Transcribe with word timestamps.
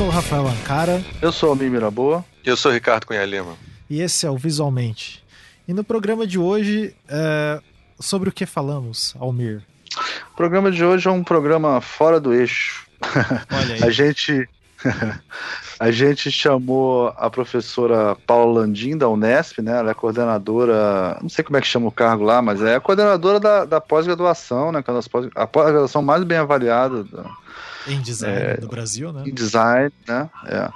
sou 0.00 0.08
o 0.08 0.10
Rafael 0.10 0.48
Ancara. 0.48 1.04
Eu 1.20 1.30
sou 1.30 1.50
o 1.50 1.52
Almir 1.52 1.70
Miraboa. 1.70 2.24
E 2.42 2.48
eu 2.48 2.56
sou 2.56 2.70
o 2.70 2.74
Ricardo 2.74 3.04
Cunha 3.04 3.22
Lima. 3.26 3.54
E 3.90 4.00
esse 4.00 4.24
é 4.24 4.30
o 4.30 4.36
Visualmente. 4.38 5.22
E 5.68 5.74
no 5.74 5.84
programa 5.84 6.26
de 6.26 6.38
hoje, 6.38 6.94
é... 7.06 7.60
sobre 7.98 8.30
o 8.30 8.32
que 8.32 8.46
falamos, 8.46 9.14
Almir? 9.20 9.62
O 10.32 10.36
programa 10.36 10.70
de 10.70 10.82
hoje 10.82 11.06
é 11.06 11.10
um 11.10 11.22
programa 11.22 11.82
fora 11.82 12.18
do 12.18 12.32
eixo. 12.32 12.86
Olha 13.52 13.74
aí. 13.74 13.84
a 13.84 13.90
gente 13.90 14.48
a 15.78 15.90
gente 15.90 16.30
chamou 16.30 17.12
a 17.18 17.28
professora 17.28 18.16
Paula 18.26 18.60
Landim 18.60 18.96
da 18.96 19.06
Unesp, 19.06 19.58
né? 19.58 19.80
Ela 19.80 19.90
é 19.90 19.94
coordenadora, 19.94 21.18
não 21.20 21.28
sei 21.28 21.44
como 21.44 21.58
é 21.58 21.60
que 21.60 21.66
chama 21.66 21.88
o 21.88 21.92
cargo 21.92 22.24
lá, 22.24 22.40
mas 22.40 22.62
é 22.62 22.76
a 22.76 22.80
coordenadora 22.80 23.38
da, 23.38 23.66
da 23.66 23.80
pós-graduação, 23.82 24.72
né? 24.72 24.82
A 25.34 25.46
pós-graduação 25.46 26.00
mais 26.00 26.24
bem 26.24 26.38
avaliada 26.38 27.04
da, 27.04 27.30
em 27.86 28.00
design 28.00 28.36
é, 28.36 28.56
do 28.56 28.68
Brasil, 28.68 29.12
né? 29.12 29.24
Em 29.26 29.34
design, 29.34 29.92
né? 30.06 30.28
É. 30.46 30.70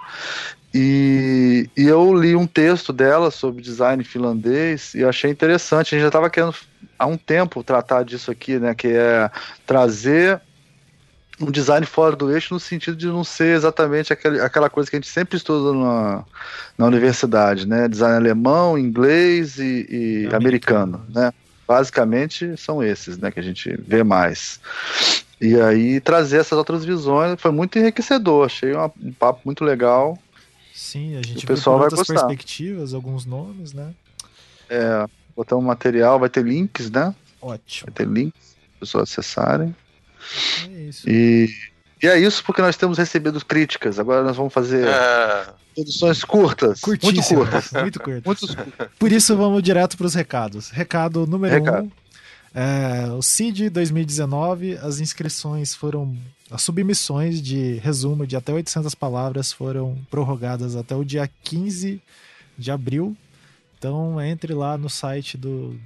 E, 0.77 1.71
e, 1.77 1.85
eu 1.85 2.13
li 2.13 2.35
um 2.35 2.49
texto 2.49 2.93
dela 2.93 3.31
sobre 3.31 3.63
design 3.63 4.03
finlandês 4.03 4.93
e 4.95 5.05
achei 5.05 5.31
interessante. 5.31 5.95
A 5.95 5.99
gente 5.99 6.03
já 6.03 6.09
estava 6.09 6.29
querendo 6.29 6.53
há 6.99 7.07
um 7.07 7.17
tempo 7.17 7.63
tratar 7.63 8.03
disso 8.03 8.31
aqui, 8.31 8.59
né? 8.59 8.75
Que 8.75 8.89
é 8.89 9.31
trazer 9.65 10.41
um 11.41 11.51
design 11.51 11.85
fora 11.87 12.15
do 12.15 12.31
eixo 12.31 12.55
no 12.55 12.61
sentido 12.61 12.97
de 12.97 13.07
não 13.07 13.25
ser 13.25 13.57
exatamente 13.57 14.13
aquele, 14.13 14.41
aquela 14.41 14.71
coisa 14.71 14.89
que 14.89 14.97
a 14.97 15.01
gente 15.01 15.09
sempre 15.09 15.37
estuda 15.37 15.77
na, 15.77 16.25
na 16.77 16.87
universidade, 16.87 17.67
né? 17.67 17.87
Design 17.87 18.17
alemão, 18.17 18.79
inglês 18.79 19.59
e, 19.59 19.87
e 19.89 20.27
americano, 20.33 20.97
americano, 20.97 21.07
né? 21.09 21.33
Basicamente 21.67 22.57
são 22.57 22.83
esses, 22.83 23.17
né? 23.17 23.31
Que 23.31 23.39
a 23.39 23.43
gente 23.43 23.77
vê 23.87 24.03
mais. 24.03 24.61
E 25.41 25.61
aí 25.61 26.01
trazer 26.01 26.39
essas 26.39 26.57
outras 26.57 26.85
visões 26.85 27.41
foi 27.41 27.51
muito 27.51 27.79
enriquecedor. 27.79 28.47
Achei 28.47 28.75
um 28.75 29.13
papo 29.13 29.41
muito 29.45 29.65
legal. 29.65 30.19
Sim, 30.73 31.17
a 31.17 31.23
gente 31.23 31.45
o 31.45 31.47
pessoal 31.47 31.79
vai 31.79 31.91
gostar. 31.91 32.15
perspectivas, 32.15 32.95
alguns 32.95 33.25
nomes, 33.25 33.73
né? 33.73 33.93
É, 34.69 35.07
botar 35.37 35.57
um 35.57 35.61
material, 35.61 36.19
vai 36.19 36.29
ter 36.29 36.45
links, 36.45 36.91
né? 36.91 37.15
Ótimo. 37.41 37.87
Vai 37.87 37.95
ter 37.95 38.13
links 38.13 38.57
para 38.71 38.81
pessoas 38.81 39.11
acessarem. 39.11 39.75
É 40.69 40.81
isso. 40.83 41.09
E, 41.09 41.49
e 42.03 42.07
é 42.07 42.19
isso 42.19 42.43
porque 42.45 42.63
nós 42.63 42.77
temos 42.77 42.99
recebido 42.99 43.45
críticas. 43.45 43.99
Agora 43.99 44.23
nós 44.23 44.37
vamos 44.37 44.53
fazer 44.53 44.87
é... 44.87 45.47
produções 45.75 46.25
curtas. 46.25 46.81
Muito 46.87 47.23
curtas. 47.23 47.73
muito 47.73 48.01
curtas. 48.01 48.25
Muito... 48.25 48.91
Por 48.99 49.13
isso 49.13 49.37
vamos 49.37 49.63
direto 49.63 49.97
para 49.97 50.07
os 50.07 50.15
recados. 50.15 50.71
Recado 50.71 51.27
número 51.27 51.55
Recado. 51.55 51.85
um 51.85 52.04
é, 52.55 53.11
o 53.11 53.21
CID 53.21 53.69
2019, 53.69 54.77
as 54.79 55.01
inscrições 55.01 55.75
foram. 55.75 56.17
As 56.51 56.63
submissões 56.63 57.43
de 57.43 57.75
resumo 57.77 58.25
de 58.27 58.37
até 58.37 58.53
800 58.53 58.95
palavras 58.95 59.51
foram 59.51 59.99
prorrogadas 60.09 60.77
até 60.77 60.95
o 60.95 61.03
dia 61.03 61.29
15 61.43 62.01
de 62.57 62.71
abril. 62.71 63.17
Então 63.77 64.21
entre 64.21 64.55
lá 64.55 64.79
no 64.79 64.89
site 64.89 65.37
do, 65.37 65.77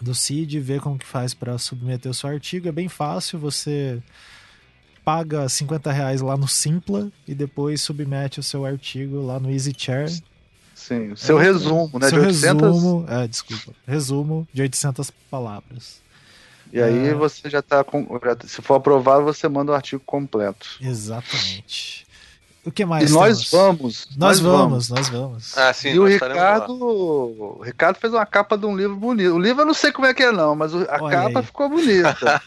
do 0.00 0.14
CID 0.14 0.58
vê 0.58 0.80
como 0.80 0.98
que 0.98 1.04
faz 1.04 1.34
para 1.34 1.58
submeter 1.58 2.10
o 2.10 2.14
seu 2.14 2.30
artigo. 2.30 2.66
É 2.66 2.72
bem 2.72 2.88
fácil, 2.88 3.38
você 3.38 4.02
paga 5.04 5.46
50 5.46 5.92
reais 5.92 6.22
lá 6.22 6.34
no 6.34 6.48
Simpla 6.48 7.12
e 7.28 7.34
depois 7.34 7.82
submete 7.82 8.40
o 8.40 8.42
seu 8.42 8.64
artigo 8.64 9.20
lá 9.20 9.38
no 9.38 9.50
EasyChair. 9.50 10.08
Sim, 10.74 11.12
o 11.12 11.16
seu 11.16 11.40
é, 11.40 11.44
resumo, 11.44 11.98
né? 11.98 12.08
Seu 12.08 12.20
de 12.20 12.26
800... 12.26 12.62
resumo, 12.62 13.06
é, 13.08 13.28
desculpa, 13.28 13.72
resumo 13.86 14.48
de 14.52 14.62
800 14.62 15.10
palavras. 15.30 16.02
E 16.72 16.82
aí 16.82 17.08
é... 17.08 17.14
você 17.14 17.48
já 17.48 17.60
está 17.60 17.84
com, 17.84 18.06
se 18.46 18.60
for 18.60 18.74
aprovado, 18.74 19.24
você 19.24 19.48
manda 19.48 19.72
o 19.72 19.74
artigo 19.74 20.02
completo. 20.04 20.66
Exatamente. 20.80 22.04
O 22.64 22.72
que 22.72 22.84
mais? 22.84 23.10
E 23.10 23.12
nós 23.12 23.50
vamos. 23.50 24.08
Nós, 24.16 24.16
nós 24.16 24.40
vamos, 24.40 24.88
vamos, 24.88 24.88
nós 24.88 25.08
vamos. 25.10 25.58
Ah, 25.58 25.72
sim, 25.72 25.90
e 25.90 25.98
o 25.98 26.06
Ricardo, 26.06 26.72
o 26.72 27.62
Ricardo 27.62 27.96
fez 27.96 28.12
uma 28.12 28.24
capa 28.24 28.56
de 28.56 28.64
um 28.64 28.74
livro 28.74 28.96
bonito. 28.96 29.34
O 29.34 29.38
livro 29.38 29.62
eu 29.62 29.66
não 29.66 29.74
sei 29.74 29.92
como 29.92 30.06
é 30.06 30.14
que 30.14 30.22
é 30.22 30.32
não, 30.32 30.56
mas 30.56 30.74
a 30.74 30.98
Olha 30.98 31.16
capa 31.16 31.40
aí. 31.40 31.44
ficou 31.44 31.68
bonita. 31.68 32.16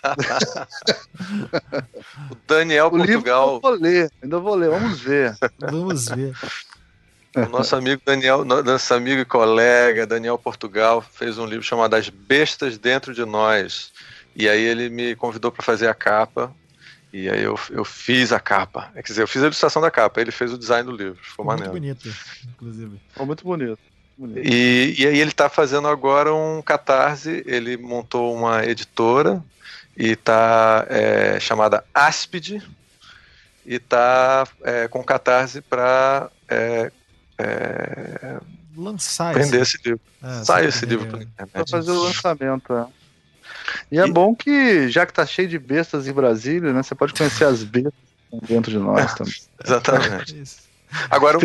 o 2.31 2.35
Daniel 2.47 2.87
o 2.87 2.91
Portugal. 2.91 3.15
Livro 3.15 3.29
eu 3.29 3.61
vou 3.61 3.71
ler, 3.79 4.11
ainda 4.21 4.39
vou 4.39 4.55
ler, 4.55 4.69
vamos 4.71 4.99
ver. 4.99 5.37
Vamos 5.59 6.05
ver. 6.07 6.35
O 7.45 7.49
nosso 7.49 7.75
amigo 7.75 8.01
Daniel, 8.03 8.43
nosso 8.43 8.93
amigo 8.93 9.21
e 9.21 9.25
colega 9.25 10.07
Daniel 10.07 10.37
Portugal 10.37 11.01
fez 11.01 11.37
um 11.37 11.45
livro 11.45 11.63
chamado 11.63 11.95
As 11.95 12.09
Bestas 12.09 12.77
Dentro 12.77 13.13
de 13.13 13.23
Nós. 13.25 13.91
E 14.35 14.49
aí 14.49 14.61
ele 14.61 14.89
me 14.89 15.15
convidou 15.15 15.51
para 15.51 15.63
fazer 15.63 15.87
a 15.87 15.93
capa. 15.93 16.53
E 17.13 17.29
aí 17.29 17.43
eu, 17.43 17.57
eu 17.69 17.85
fiz 17.85 18.31
a 18.31 18.39
capa. 18.39 18.91
Quer 18.93 19.01
dizer, 19.01 19.21
eu 19.21 19.27
fiz 19.27 19.41
a 19.41 19.45
ilustração 19.45 19.81
da 19.81 19.89
capa, 19.89 20.19
ele 20.19 20.31
fez 20.31 20.51
o 20.51 20.57
design 20.57 20.89
do 20.89 20.95
livro. 20.95 21.19
Ficou 21.21 21.45
maneiro. 21.45 21.71
Muito 21.71 21.81
bonito, 21.81 22.15
inclusive. 22.49 22.99
Ficou 23.09 23.25
muito 23.25 23.43
bonito. 23.43 23.79
E, 24.35 24.95
e 24.97 25.05
aí 25.05 25.19
ele 25.19 25.29
está 25.29 25.47
fazendo 25.47 25.87
agora 25.87 26.33
um 26.33 26.61
catarse, 26.61 27.43
ele 27.45 27.77
montou 27.77 28.35
uma 28.35 28.65
editora 28.65 29.43
e 29.95 30.11
está 30.11 30.85
é, 30.89 31.39
chamada 31.39 31.83
Aspid 31.93 32.63
e 33.65 33.75
está 33.75 34.47
é, 34.63 34.87
com 34.87 35.03
catarse 35.03 35.61
para 35.61 36.31
é, 36.47 36.91
é, 37.37 38.39
lançar 38.75 39.33
vender 39.33 39.61
esse, 39.61 39.77
esse 39.77 39.89
livro. 39.89 40.01
É, 40.23 40.43
Sai 40.43 40.65
esse 40.65 40.85
livro 40.85 41.07
para 41.07 41.23
internet. 41.23 41.69
fazer 41.69 41.91
o 41.91 42.03
lançamento. 42.03 42.73
É. 42.73 42.87
E, 43.91 43.99
é 43.99 44.07
bom 44.07 44.35
que, 44.35 44.89
já 44.89 45.05
que 45.05 45.13
tá 45.13 45.25
cheio 45.25 45.47
de 45.47 45.59
bestas 45.59 46.07
em 46.07 46.13
Brasília, 46.13 46.73
né? 46.73 46.83
Você 46.83 46.95
pode 46.95 47.13
conhecer 47.13 47.45
as 47.45 47.63
bestas 47.63 47.93
dentro 48.47 48.71
de 48.71 48.77
nós 48.77 49.13
também. 49.13 49.33
Exatamente. 49.63 50.67
Agora, 51.09 51.37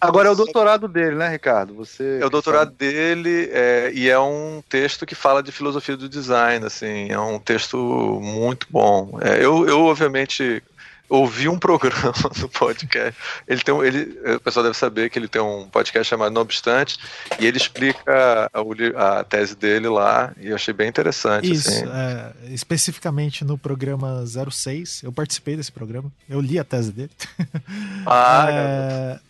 Agora 0.00 0.28
é 0.28 0.30
o 0.30 0.36
doutorado 0.36 0.86
dele, 0.86 1.16
né, 1.16 1.28
Ricardo? 1.28 1.74
Você 1.74 2.20
é 2.22 2.24
o 2.24 2.30
doutorado 2.30 2.68
sabe. 2.68 2.76
dele 2.78 3.50
é, 3.52 3.90
e 3.92 4.08
é 4.08 4.18
um 4.18 4.62
texto 4.68 5.04
que 5.04 5.16
fala 5.16 5.42
de 5.42 5.50
filosofia 5.50 5.96
do 5.96 6.08
design, 6.08 6.64
assim, 6.64 7.10
é 7.10 7.18
um 7.18 7.40
texto 7.40 7.76
muito 8.22 8.68
bom. 8.70 9.18
É, 9.20 9.44
eu, 9.44 9.66
eu, 9.66 9.80
obviamente, 9.80 10.62
ouvi 11.08 11.48
um 11.48 11.58
programa 11.58 12.12
no 12.38 12.48
podcast. 12.48 13.18
Ele 13.46 13.60
tem 13.60 13.74
um, 13.74 13.82
ele, 13.82 14.18
o 14.34 14.40
pessoal 14.40 14.64
deve 14.64 14.76
saber 14.76 15.08
que 15.08 15.18
ele 15.18 15.28
tem 15.28 15.40
um 15.40 15.68
podcast 15.68 16.08
chamado 16.08 16.32
Não 16.32 16.42
Obstante, 16.42 16.98
e 17.40 17.46
ele 17.46 17.56
explica 17.56 18.50
a, 18.52 19.20
a 19.20 19.24
tese 19.24 19.56
dele 19.56 19.88
lá, 19.88 20.32
e 20.38 20.48
eu 20.48 20.54
achei 20.54 20.74
bem 20.74 20.88
interessante. 20.88 21.50
Isso, 21.50 21.68
assim. 21.68 21.84
é, 21.86 22.32
especificamente 22.52 23.44
no 23.44 23.56
programa 23.56 24.24
06, 24.26 25.02
eu 25.02 25.12
participei 25.12 25.56
desse 25.56 25.72
programa, 25.72 26.12
eu 26.28 26.40
li 26.40 26.58
a 26.58 26.64
tese 26.64 26.92
dele. 26.92 27.10
Ah, 28.06 28.46
é, 28.50 29.20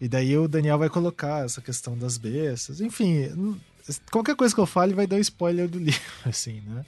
E 0.00 0.08
daí 0.08 0.36
o 0.36 0.46
Daniel 0.46 0.78
vai 0.78 0.90
colocar 0.90 1.44
essa 1.44 1.62
questão 1.62 1.96
das 1.96 2.18
bestas, 2.18 2.80
enfim, 2.80 3.56
qualquer 4.10 4.36
coisa 4.36 4.54
que 4.54 4.60
eu 4.60 4.66
fale 4.66 4.92
vai 4.92 5.06
dar 5.06 5.16
um 5.16 5.20
spoiler 5.20 5.66
do 5.68 5.78
livro, 5.80 6.00
assim, 6.26 6.62
né? 6.66 6.84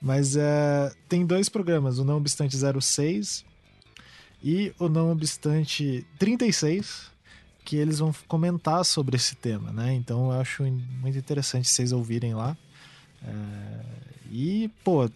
Mas 0.00 0.36
é, 0.36 0.92
tem 1.08 1.26
dois 1.26 1.48
programas, 1.48 1.98
o 1.98 2.04
Não 2.04 2.16
Obstante 2.16 2.56
06 2.56 3.44
e 4.42 4.72
o 4.78 4.88
Não 4.88 5.10
Obstante 5.10 6.06
36, 6.18 7.10
que 7.64 7.76
eles 7.76 7.98
vão 7.98 8.14
comentar 8.26 8.84
sobre 8.84 9.16
esse 9.16 9.34
tema, 9.36 9.72
né? 9.72 9.94
Então 9.94 10.32
eu 10.32 10.40
acho 10.40 10.62
muito 10.62 11.18
interessante 11.18 11.68
vocês 11.68 11.92
ouvirem 11.92 12.34
lá. 12.34 12.56
É... 13.22 13.80
E, 14.30 14.70
pô, 14.84 15.10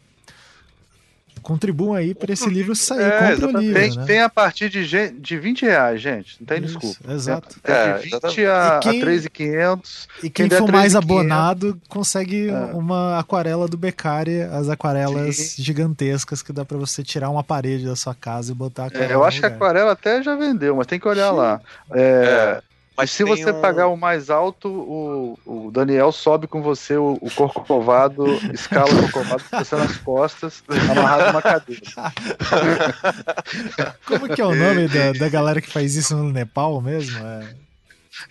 contribuam 1.43 1.95
aí 1.95 2.15
para 2.15 2.33
esse 2.33 2.49
livro 2.49 2.75
sair. 2.75 3.03
É, 3.03 3.31
Compre 3.31 3.45
o 3.47 3.59
livro, 3.59 3.81
tem, 3.81 3.97
né? 3.97 4.05
tem 4.07 4.21
a 4.21 4.29
partir 4.29 4.69
de, 4.69 5.11
de 5.11 5.39
20 5.39 5.63
reais, 5.63 6.01
gente. 6.01 6.37
Não 6.41 6.47
tem 6.47 6.65
Isso, 6.65 6.79
desculpa. 6.79 7.13
Exato. 7.13 7.57
É, 7.65 7.99
de 7.99 8.11
20 8.11 8.47
a, 8.47 8.81
quem, 8.81 8.99
a 8.99 9.01
3,500. 9.01 10.09
E 10.23 10.31
quem, 10.31 10.49
quem 10.49 10.59
for 10.59 10.71
mais 10.71 10.95
abonado 10.95 11.81
consegue 11.89 12.49
é. 12.49 12.55
uma 12.73 13.19
aquarela 13.19 13.69
do 13.69 13.77
Beccari, 13.77 14.43
as 14.43 14.69
aquarelas 14.69 15.37
Sim. 15.37 15.63
gigantescas 15.63 16.43
que 16.43 16.53
dá 16.53 16.65
para 16.65 16.79
você 16.79 17.03
tirar 17.03 17.29
uma 17.31 17.45
parede 17.45 17.85
da 17.85 17.97
sua 17.97 18.15
casa 18.15 18.53
e 18.53 18.55
botar 18.55 18.89
é, 18.95 19.13
Eu 19.13 19.25
acho 19.25 19.41
que 19.41 19.47
a 19.47 19.49
aquarela 19.49 19.93
até 19.93 20.23
já 20.23 20.35
vendeu, 20.35 20.77
mas 20.77 20.87
tem 20.87 20.99
que 20.99 21.09
olhar 21.09 21.31
Sim. 21.31 21.37
lá. 21.37 21.61
É, 21.93 22.01
é. 22.01 22.72
Mas 23.03 23.11
se 23.11 23.25
você 23.25 23.51
um... 23.51 23.61
pagar 23.61 23.89
o 23.89 23.97
mais 23.97 24.31
alto, 24.31 24.69
o, 24.69 25.37
o 25.45 25.73
Daniel 25.73 26.13
sobe 26.13 26.47
com 26.47 26.63
você 26.63 26.97
o, 26.97 27.19
o 27.21 27.29
corcovado, 27.33 28.25
escala 28.55 28.93
o 28.93 29.11
corcovado 29.11 29.43
com 29.51 29.59
você 29.59 29.75
nas 29.75 29.97
costas, 29.97 30.63
amarrado 30.89 31.27
numa 31.27 31.43
cadeira. 31.43 31.83
Como 34.07 34.29
que 34.29 34.41
é 34.41 34.47
o 34.47 34.55
nome 34.55 34.87
da, 34.87 35.11
da 35.19 35.29
galera 35.29 35.61
que 35.61 35.69
faz 35.69 35.97
isso 35.97 36.15
no 36.15 36.31
Nepal 36.31 36.81
mesmo? 36.81 37.19
É... 37.27 37.57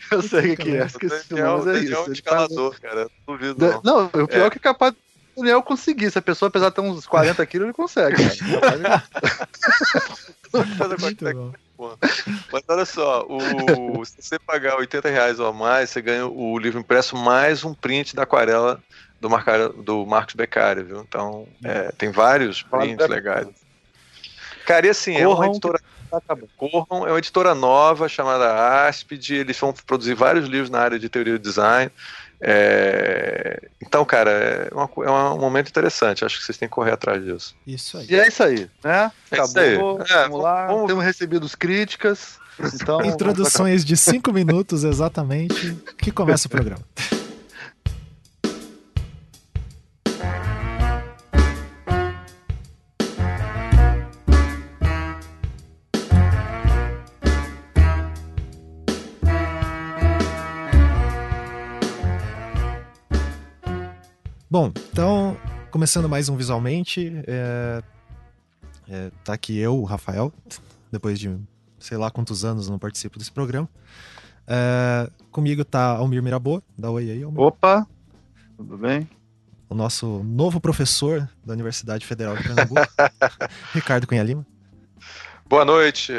Eu 0.09 0.21
sei 0.21 0.53
o 0.53 0.57
que 0.57 0.77
é, 0.77 0.85
esqueci 0.85 1.33
o 1.33 1.37
nome, 1.37 1.65
mas 1.65 1.75
é 1.75 1.79
isso. 1.83 1.93
É 1.93 1.99
um 1.99 2.11
escalador, 2.13 2.79
cara. 2.79 3.09
Duvido, 3.27 3.81
não. 3.83 3.83
não, 3.83 4.05
o 4.23 4.27
pior 4.27 4.45
é, 4.45 4.49
que 4.51 4.57
é 4.57 4.61
capaz 4.61 4.95
o 5.35 5.41
Daniel 5.41 5.61
conseguir. 5.61 6.09
Se 6.11 6.17
a 6.17 6.21
pessoa 6.21 6.47
apesar 6.47 6.69
de 6.69 6.75
ter 6.75 6.81
uns 6.81 7.05
40 7.05 7.45
quilos, 7.45 7.65
ele 7.65 7.73
consegue. 7.73 8.15
Muito 11.01 11.33
bom. 11.33 11.51
Mas 12.51 12.63
olha 12.67 12.85
só, 12.85 13.25
o, 13.27 13.39
se 14.05 14.21
você 14.21 14.39
pagar 14.39 14.77
80 14.77 15.09
reais 15.09 15.39
ou 15.39 15.51
mais, 15.53 15.89
você 15.89 16.01
ganha 16.01 16.27
o 16.27 16.57
livro 16.57 16.79
impresso 16.79 17.15
mais 17.15 17.63
um 17.63 17.73
print 17.73 18.15
da 18.15 18.23
aquarela 18.23 18.81
do, 19.19 19.29
Marcar, 19.29 19.69
do 19.69 20.05
Marcos 20.05 20.35
Beccari, 20.35 20.83
viu? 20.83 21.01
Então, 21.01 21.47
é, 21.63 21.91
tem 21.97 22.11
vários 22.11 22.61
prints 22.61 23.07
legais. 23.07 23.47
Cara, 24.65 24.87
e 24.87 24.89
assim, 24.89 25.15
é 25.15 25.27
uma 25.27 25.47
editora 25.47 25.79
Corram, 26.57 27.07
é 27.07 27.11
uma 27.11 27.17
editora 27.17 27.55
nova 27.55 28.09
chamada 28.09 28.85
Aspid, 28.85 29.29
eles 29.31 29.57
vão 29.57 29.73
produzir 29.85 30.13
vários 30.13 30.47
livros 30.47 30.69
na 30.69 30.79
área 30.79 30.99
de 30.99 31.07
teoria 31.07 31.33
do 31.33 31.39
design. 31.39 31.89
É... 32.41 33.69
Então, 33.81 34.03
cara, 34.03 34.31
é, 34.31 34.69
uma, 34.73 34.89
é, 35.05 35.11
um 35.33 35.39
momento 35.39 35.69
interessante. 35.69 36.25
Acho 36.25 36.39
que 36.39 36.45
vocês 36.45 36.57
têm 36.57 36.67
que 36.67 36.73
correr 36.73 36.91
atrás 36.91 37.23
disso. 37.23 37.55
Isso 37.65 37.97
aí. 37.97 38.07
E 38.09 38.15
é 38.15 38.27
isso 38.27 38.43
aí, 38.43 38.69
né? 38.83 39.11
É 39.29 39.35
Acabou. 39.35 40.01
Isso 40.03 40.13
aí. 40.13 40.19
É, 40.19 40.23
vamos 40.23 40.41
lá. 40.41 40.67
Vamos... 40.67 40.87
Temos 40.87 41.03
recebido 41.03 41.47
críticas. 41.57 42.39
Então... 42.73 43.01
Introduções 43.05 43.85
de 43.85 43.95
cinco 43.95 44.33
minutos 44.33 44.83
exatamente 44.83 45.77
que 45.97 46.11
começa 46.11 46.47
o 46.47 46.49
programa. 46.49 46.81
Bom, 64.51 64.69
então, 64.91 65.37
começando 65.71 66.09
mais 66.09 66.27
um 66.27 66.35
visualmente, 66.35 67.09
é, 67.25 67.81
é, 68.89 69.11
tá 69.23 69.31
aqui 69.31 69.57
eu, 69.57 69.79
o 69.79 69.85
Rafael, 69.85 70.33
depois 70.91 71.17
de 71.17 71.39
sei 71.79 71.97
lá 71.97 72.11
quantos 72.11 72.43
anos 72.43 72.67
não 72.67 72.77
participo 72.77 73.17
desse 73.17 73.31
programa. 73.31 73.69
É, 74.45 75.09
comigo 75.31 75.63
tá 75.63 75.91
Almir 75.91 76.21
Mirabô, 76.21 76.61
dá 76.77 76.91
oi 76.91 77.11
aí, 77.11 77.23
Almir. 77.23 77.39
Opa, 77.39 77.87
tudo 78.57 78.77
bem? 78.77 79.09
O 79.69 79.73
nosso 79.73 80.21
novo 80.21 80.59
professor 80.59 81.29
da 81.45 81.53
Universidade 81.53 82.05
Federal 82.05 82.35
de 82.35 82.43
Pernambuco, 82.43 82.81
Ricardo 83.71 84.05
Cunha 84.05 84.21
Lima. 84.21 84.45
Boa 85.45 85.63
noite, 85.63 86.11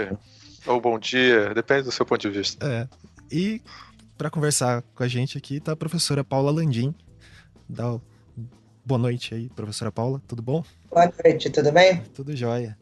ou 0.64 0.80
bom 0.80 0.98
dia, 0.98 1.52
depende 1.52 1.82
do 1.82 1.92
seu 1.92 2.06
ponto 2.06 2.22
de 2.22 2.30
vista. 2.30 2.66
É, 2.66 2.88
e 3.30 3.60
para 4.16 4.30
conversar 4.30 4.80
com 4.94 5.02
a 5.02 5.08
gente 5.08 5.36
aqui 5.36 5.60
tá 5.60 5.72
a 5.72 5.76
professora 5.76 6.24
Paula 6.24 6.50
Landim. 6.50 6.94
Dá 7.68 8.00
Boa 8.84 8.98
noite 8.98 9.32
aí, 9.32 9.48
professora 9.50 9.92
Paula, 9.92 10.20
tudo 10.26 10.42
bom? 10.42 10.64
Boa 10.90 11.12
noite, 11.24 11.48
tudo 11.50 11.70
bem? 11.70 12.02
Tudo 12.14 12.34
jóia. 12.34 12.76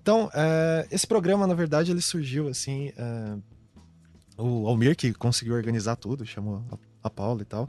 Então, 0.00 0.28
uh, 0.28 0.88
esse 0.90 1.06
programa, 1.06 1.46
na 1.46 1.52
verdade, 1.52 1.90
ele 1.90 2.00
surgiu 2.00 2.48
assim. 2.48 2.92
Uh, 2.96 3.42
o 4.38 4.66
Almir, 4.66 4.96
que 4.96 5.12
conseguiu 5.12 5.54
organizar 5.54 5.96
tudo, 5.96 6.24
chamou 6.24 6.64
a, 6.72 6.78
a 7.08 7.10
Paula 7.10 7.42
e 7.42 7.44
tal. 7.44 7.68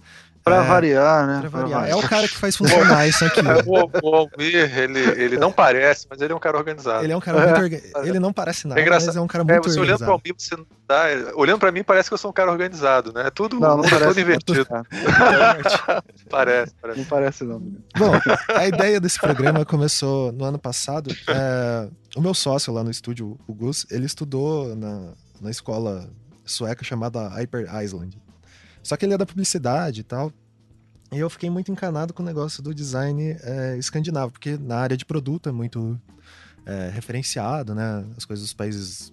Pra 0.50 0.64
é, 0.64 0.68
variar, 0.68 1.28
né? 1.28 1.40
Pra 1.42 1.62
variar. 1.62 1.90
É 1.90 1.96
o 1.96 2.02
cara 2.02 2.28
que 2.28 2.36
faz 2.36 2.56
funcionar 2.56 3.08
isso 3.08 3.24
aqui. 3.26 3.40
o, 3.66 4.08
o 4.08 4.16
Almir, 4.16 4.78
ele, 4.78 5.00
ele 5.22 5.38
não 5.38 5.52
parece, 5.52 6.08
mas 6.10 6.22
ele 6.22 6.34
é 6.34 6.36
um 6.36 6.40
cara 6.40 6.58
organizado. 6.58 7.04
Ele 7.04 7.14
é 7.14 7.18
um 7.18 7.22
cara 7.22 7.46
muito 7.46 7.62
organizado. 7.62 8.08
Ele 8.08 8.20
não 8.20 8.34
parece 8.34 8.68
nada, 8.68 8.82
é 8.82 8.90
mas 8.90 9.16
é 9.16 9.22
um 9.22 9.28
cara 9.28 9.44
muito 9.44 9.56
é, 9.56 9.62
você 9.62 9.80
organizado. 9.80 9.82
Olhando 9.82 10.00
pra 10.00 10.14
Almir, 10.14 10.36
você 10.38 10.56
não 10.56 10.66
dá... 10.88 11.36
Olhando 11.36 11.60
pra 11.60 11.72
mim, 11.72 11.84
parece 11.84 12.10
que 12.10 12.14
eu 12.14 12.18
sou 12.18 12.32
um 12.32 12.34
cara 12.34 12.52
organizado, 12.52 13.14
né? 13.14 13.28
É 13.28 13.30
tudo, 13.30 13.60
não, 13.60 13.78
não 13.78 13.84
é 13.86 13.90
parece, 13.90 14.08
tudo 14.08 14.20
invertido. 14.20 14.68
parece, 16.30 16.74
parece. 16.80 17.00
Não 17.00 17.06
parece, 17.06 17.44
não. 17.44 17.60
Bom, 17.60 18.12
a 18.56 18.68
ideia 18.68 19.00
desse 19.00 19.20
programa 19.20 19.66
começou 19.66 20.32
no 20.32 20.46
ano 20.46 20.60
passado. 20.60 21.16
É, 21.28 21.88
o 22.16 22.22
meu 22.22 22.34
sócio 22.34 22.74
lá 22.74 22.84
no 22.84 22.92
estúdio, 22.92 23.38
o 23.48 23.54
Gus, 23.54 23.86
ele 23.92 24.06
estudou 24.06 24.76
na, 24.76 25.14
na 25.42 25.50
escola 25.50 26.10
sueca 26.46 26.84
chamada 26.84 27.28
Hyper 27.30 27.68
Island. 27.84 28.18
Só 28.84 28.98
que 28.98 29.06
ele 29.06 29.14
é 29.14 29.18
da 29.18 29.26
publicidade 29.26 30.02
e 30.02 30.04
tal. 30.04 30.32
E 31.12 31.18
eu 31.18 31.30
fiquei 31.30 31.50
muito 31.50 31.72
encanado 31.72 32.14
com 32.14 32.22
o 32.22 32.26
negócio 32.26 32.62
do 32.62 32.74
design 32.74 33.36
é, 33.42 33.78
escandinavo, 33.78 34.32
porque 34.32 34.58
na 34.58 34.78
área 34.78 34.96
de 34.96 35.06
produto 35.06 35.50
é 35.50 35.52
muito 35.52 36.00
é, 36.66 36.90
referenciado, 36.90 37.74
né? 37.74 38.06
As 38.16 38.26
coisas 38.26 38.46
dos 38.46 38.54
países. 38.54 39.12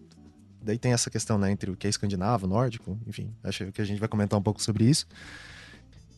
Daí 0.61 0.79
tem 0.79 0.93
essa 0.93 1.09
questão, 1.09 1.39
né, 1.39 1.51
entre 1.51 1.71
o 1.71 1.77
que 1.77 1.87
é 1.87 1.91
escandinavo, 1.91 2.45
nórdico, 2.49 2.99
enfim, 3.07 3.33
acho 3.45 3.71
que 3.71 3.81
a 3.81 3.85
gente 3.85 4.01
vai 4.01 4.09
comentar 4.09 4.37
um 4.37 4.43
pouco 4.43 4.61
sobre 4.61 4.85
isso. 4.85 5.07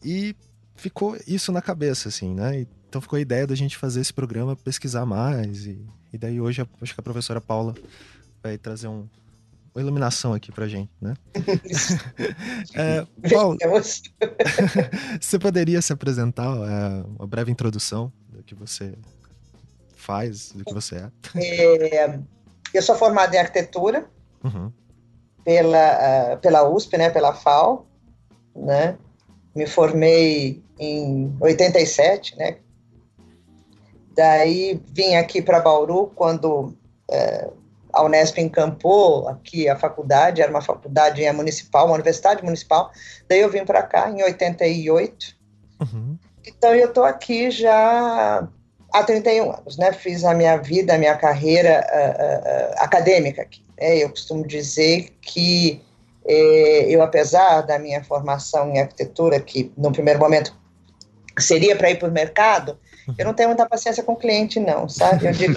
E 0.02 0.34
ficou 0.74 1.18
isso 1.26 1.52
na 1.52 1.60
cabeça, 1.60 2.08
assim, 2.08 2.34
né? 2.34 2.66
Então 2.88 3.00
ficou 3.00 3.18
a 3.18 3.20
ideia 3.20 3.46
da 3.46 3.54
gente 3.54 3.76
fazer 3.76 4.00
esse 4.00 4.12
programa, 4.12 4.56
pesquisar 4.56 5.04
mais. 5.04 5.66
E, 5.66 5.78
e 6.12 6.16
daí 6.16 6.40
hoje 6.40 6.66
acho 6.80 6.94
que 6.94 7.00
a 7.00 7.02
professora 7.02 7.42
Paula 7.42 7.74
vai 8.42 8.56
trazer 8.56 8.88
um, 8.88 9.06
uma 9.74 9.82
iluminação 9.82 10.32
aqui 10.32 10.50
pra 10.50 10.66
gente, 10.66 10.90
né? 11.00 11.14
é, 12.74 13.06
Paulo, 13.30 13.56
você 15.20 15.38
poderia 15.38 15.80
se 15.82 15.92
apresentar, 15.92 16.46
é, 16.46 17.04
uma 17.16 17.26
breve 17.26 17.50
introdução 17.50 18.12
do 18.28 18.42
que 18.42 18.54
você 18.54 18.94
faz, 19.96 20.52
do 20.52 20.64
que 20.64 20.74
você 20.74 20.96
é? 20.96 21.10
é 21.94 22.18
eu 22.72 22.82
sou 22.82 22.96
formada 22.96 23.34
em 23.34 23.38
arquitetura 23.38 24.08
uhum. 24.44 24.72
pela, 25.44 26.34
uh, 26.34 26.38
pela 26.38 26.68
USP, 26.68 26.96
né, 26.96 27.10
pela 27.10 27.34
FAO, 27.34 27.86
né? 28.54 28.98
Me 29.54 29.66
formei 29.66 30.62
em 30.78 31.34
87, 31.40 32.36
né? 32.36 32.58
Daí 34.14 34.80
vim 34.88 35.14
aqui 35.14 35.40
para 35.40 35.60
Bauru 35.60 36.08
quando 36.14 36.74
uh, 37.10 37.57
a 37.92 38.02
Unesp 38.02 38.38
encampou 38.38 39.28
aqui 39.28 39.68
a 39.68 39.76
faculdade, 39.76 40.42
era 40.42 40.50
uma 40.50 40.60
faculdade 40.60 41.30
municipal, 41.32 41.86
uma 41.86 41.94
universidade 41.94 42.44
municipal. 42.44 42.90
Daí 43.28 43.40
eu 43.40 43.50
vim 43.50 43.64
para 43.64 43.82
cá 43.82 44.10
em 44.10 44.22
88. 44.22 45.36
Uhum. 45.80 46.18
Então 46.46 46.74
eu 46.74 46.88
estou 46.88 47.04
aqui 47.04 47.50
já 47.50 48.48
há 48.92 49.04
31 49.04 49.52
anos, 49.52 49.76
né? 49.76 49.92
Fiz 49.92 50.24
a 50.24 50.34
minha 50.34 50.56
vida, 50.56 50.94
a 50.94 50.98
minha 50.98 51.16
carreira 51.16 51.86
uh, 51.90 52.78
uh, 52.78 52.84
acadêmica 52.84 53.42
aqui. 53.42 53.64
Né? 53.78 53.98
Eu 53.98 54.10
costumo 54.10 54.46
dizer 54.46 55.16
que 55.20 55.82
eh, 56.28 56.86
eu, 56.90 57.02
apesar 57.02 57.62
da 57.62 57.78
minha 57.78 58.04
formação 58.04 58.70
em 58.70 58.78
arquitetura, 58.78 59.40
que 59.40 59.72
no 59.76 59.90
primeiro 59.90 60.20
momento 60.20 60.54
seria 61.38 61.74
para 61.74 61.90
ir 61.90 61.98
para 61.98 62.08
o 62.08 62.12
mercado, 62.12 62.78
eu 63.16 63.24
não 63.24 63.32
tenho 63.32 63.48
muita 63.48 63.66
paciência 63.66 64.02
com 64.02 64.12
o 64.12 64.16
cliente, 64.16 64.60
não, 64.60 64.88
sabe? 64.88 65.26
Eu 65.26 65.32
digo, 65.32 65.52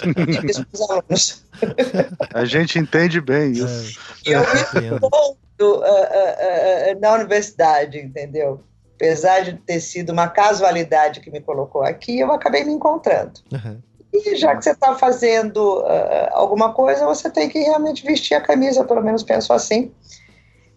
isso 0.50 0.66
para 0.66 0.76
os 0.76 0.90
alunos. 0.90 1.46
A 2.34 2.46
gente 2.46 2.80
entende 2.80 3.20
bem 3.20 3.52
isso. 3.52 4.00
É, 4.26 4.34
eu 4.34 4.42
me 4.42 5.00
ponto 5.00 5.38
uh, 5.62 5.80
uh, 5.80 6.96
uh, 6.96 7.00
na 7.00 7.14
universidade, 7.14 7.98
entendeu? 7.98 8.64
Apesar 8.96 9.42
de 9.42 9.54
ter 9.54 9.80
sido 9.80 10.12
uma 10.12 10.28
casualidade 10.28 11.20
que 11.20 11.32
me 11.32 11.42
colocou 11.42 11.82
aqui, 11.84 12.20
eu 12.20 12.32
acabei 12.32 12.64
me 12.64 12.72
encontrando. 12.72 13.40
Uhum. 13.52 13.82
E 14.14 14.36
já 14.36 14.56
que 14.56 14.64
você 14.64 14.72
está 14.72 14.96
fazendo 14.96 15.80
uh, 15.80 16.30
alguma 16.32 16.74
coisa, 16.74 17.06
você 17.06 17.30
tem 17.30 17.50
que 17.50 17.60
realmente 17.60 18.06
vestir 18.06 18.36
a 18.36 18.42
camisa, 18.42 18.84
pelo 18.84 19.02
menos 19.02 19.24
penso 19.24 19.52
assim. 19.54 19.92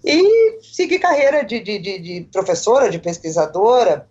E 0.05 0.61
seguir 0.63 0.99
carreira 0.99 1.45
de, 1.45 1.61
de, 1.61 1.79
de, 1.79 1.99
de 1.99 2.29
professora, 2.33 2.91
de 2.91 2.99
pesquisadora. 2.99 4.07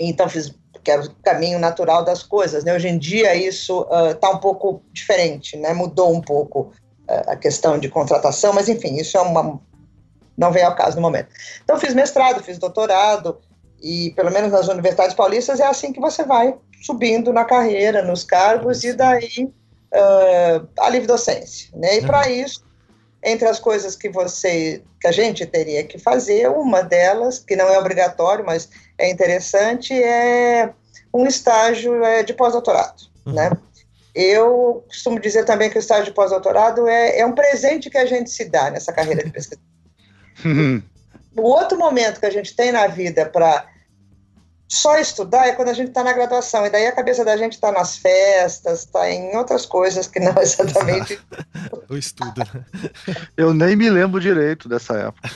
Então, 0.00 0.28
fiz 0.28 0.52
que 0.82 0.90
era 0.90 1.02
o 1.02 1.14
caminho 1.22 1.58
natural 1.58 2.04
das 2.04 2.22
coisas. 2.22 2.64
Né? 2.64 2.74
Hoje 2.74 2.88
em 2.88 2.98
dia 2.98 3.34
isso 3.34 3.86
está 4.10 4.30
uh, 4.30 4.34
um 4.34 4.38
pouco 4.38 4.82
diferente, 4.92 5.56
né? 5.56 5.72
mudou 5.72 6.12
um 6.12 6.20
pouco 6.20 6.72
uh, 7.08 7.30
a 7.30 7.36
questão 7.36 7.78
de 7.78 7.88
contratação, 7.88 8.52
mas 8.52 8.68
enfim, 8.68 8.96
isso 8.96 9.16
é 9.16 9.20
uma, 9.20 9.60
não 10.36 10.52
vem 10.52 10.64
ao 10.64 10.74
caso 10.74 10.96
no 10.96 11.02
momento. 11.02 11.28
Então 11.62 11.78
fiz 11.78 11.94
mestrado, 11.94 12.42
fiz 12.42 12.58
doutorado, 12.58 13.38
e 13.82 14.12
pelo 14.14 14.30
menos 14.30 14.52
nas 14.52 14.68
universidades 14.68 15.14
paulistas 15.14 15.60
é 15.60 15.66
assim 15.66 15.92
que 15.92 16.00
você 16.00 16.24
vai 16.24 16.54
subindo 16.82 17.32
na 17.32 17.44
carreira, 17.44 18.02
nos 18.02 18.24
cargos, 18.24 18.84
e 18.84 18.92
daí 18.92 19.52
uh, 19.92 20.68
a 20.78 20.88
livre 20.88 21.06
docência. 21.06 21.70
Né? 21.74 21.96
E 21.96 22.00
uhum. 22.00 22.06
para 22.06 22.28
isso, 22.28 22.64
entre 23.24 23.46
as 23.46 23.60
coisas 23.60 23.94
que 23.94 24.08
você, 24.08 24.82
que 25.00 25.06
a 25.06 25.12
gente 25.12 25.46
teria 25.46 25.84
que 25.84 25.98
fazer, 25.98 26.48
uma 26.48 26.82
delas, 26.82 27.38
que 27.38 27.54
não 27.54 27.68
é 27.68 27.78
obrigatório, 27.78 28.44
mas 28.44 28.68
é 28.98 29.10
interessante, 29.10 29.92
é 29.94 30.70
um 31.14 31.26
estágio 31.26 32.02
é, 32.04 32.22
de 32.22 32.34
pós-doutorado, 32.34 33.02
uhum. 33.26 33.34
né? 33.34 33.50
Eu 34.14 34.84
costumo 34.88 35.18
dizer 35.18 35.44
também 35.44 35.70
que 35.70 35.78
o 35.78 35.80
estágio 35.80 36.06
de 36.06 36.12
pós-doutorado 36.12 36.86
é, 36.86 37.20
é 37.20 37.26
um 37.26 37.32
presente 37.32 37.88
que 37.88 37.96
a 37.96 38.04
gente 38.04 38.30
se 38.30 38.44
dá 38.44 38.70
nessa 38.70 38.92
carreira 38.92 39.24
de 39.24 39.30
pesquisa. 39.30 39.60
O 41.34 41.42
outro 41.42 41.78
momento 41.78 42.20
que 42.20 42.26
a 42.26 42.30
gente 42.30 42.54
tem 42.54 42.70
na 42.70 42.86
vida 42.86 43.24
para 43.24 43.66
só 44.72 44.96
estudar 44.96 45.48
é 45.48 45.52
quando 45.52 45.68
a 45.68 45.74
gente 45.74 45.88
está 45.88 46.02
na 46.02 46.14
graduação, 46.14 46.64
e 46.64 46.70
daí 46.70 46.86
a 46.86 46.92
cabeça 46.92 47.22
da 47.22 47.36
gente 47.36 47.52
está 47.52 47.70
nas 47.70 47.98
festas, 47.98 48.80
está 48.80 49.10
em 49.10 49.36
outras 49.36 49.66
coisas 49.66 50.06
que 50.06 50.18
não 50.18 50.32
exatamente. 50.40 51.20
o 51.90 51.94
estudo. 51.94 52.32
Né? 52.38 52.64
Eu 53.36 53.52
nem 53.52 53.76
me 53.76 53.90
lembro 53.90 54.18
direito 54.18 54.70
dessa 54.70 54.94
época. 54.94 55.28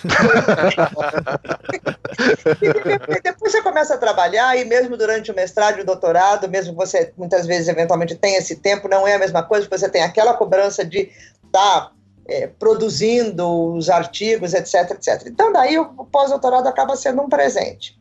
e 2.63 3.21
depois 3.21 3.53
você 3.53 3.61
começa 3.61 3.95
a 3.97 3.99
trabalhar, 3.99 4.57
e 4.57 4.65
mesmo 4.65 4.97
durante 4.97 5.31
o 5.31 5.35
mestrado 5.35 5.81
e 5.81 5.83
o 5.83 5.85
doutorado, 5.85 6.49
mesmo 6.49 6.75
você 6.75 7.13
muitas 7.15 7.47
vezes 7.47 7.69
eventualmente 7.69 8.15
tem 8.15 8.37
esse 8.37 8.57
tempo, 8.57 8.89
não 8.89 9.07
é 9.07 9.17
a 9.17 9.19
mesma 9.19 9.43
coisa, 9.43 9.67
porque 9.67 9.79
você 9.79 9.91
tem 9.91 10.03
aquela 10.03 10.33
cobrança 10.33 10.83
de 10.83 11.11
estar. 11.45 11.51
Tá, 11.53 11.91
é, 12.29 12.49
produzindo 12.49 13.73
os 13.73 13.89
artigos, 13.89 14.53
etc, 14.53 14.91
etc. 14.91 15.29
Então, 15.29 15.53
daí 15.53 15.79
o 15.79 16.05
pós-doutorado 16.07 16.67
acaba 16.67 16.97
sendo 16.97 17.23
um 17.23 17.29
presente 17.29 17.97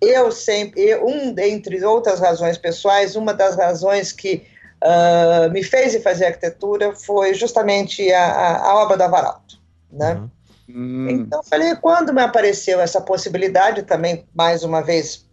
eu 0.00 0.30
sempre, 0.30 0.82
eu, 0.82 1.06
um 1.06 1.32
dentre 1.32 1.82
outras 1.84 2.20
razões 2.20 2.58
pessoais, 2.58 3.16
uma 3.16 3.32
das 3.32 3.56
razões 3.56 4.12
que 4.12 4.46
uh, 4.82 5.50
me 5.50 5.62
fez 5.62 6.00
fazer 6.02 6.26
arquitetura 6.26 6.94
foi 6.94 7.34
justamente 7.34 8.12
a, 8.12 8.24
a, 8.24 8.70
a 8.70 8.76
obra 8.76 8.96
do 8.96 9.02
Avaralto, 9.02 9.58
né? 9.90 10.14
Uhum. 10.14 10.30
Hum. 10.68 11.08
Então, 11.08 11.42
falei, 11.44 11.74
quando 11.76 12.12
me 12.12 12.20
apareceu 12.20 12.80
essa 12.80 13.00
possibilidade, 13.00 13.84
também, 13.84 14.26
mais 14.34 14.64
uma 14.64 14.82
vez, 14.82 15.24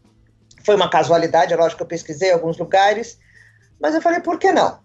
foi 0.64 0.76
uma 0.76 0.90
casualidade, 0.90 1.54
é 1.54 1.58
lógico 1.58 1.78
que 1.78 1.84
eu 1.84 1.88
pesquisei 1.88 2.32
alguns 2.32 2.58
lugares, 2.58 3.18
mas 3.80 3.96
eu 3.96 4.02
falei, 4.02 4.20
por 4.20 4.38
que 4.38 4.52
não? 4.52 4.80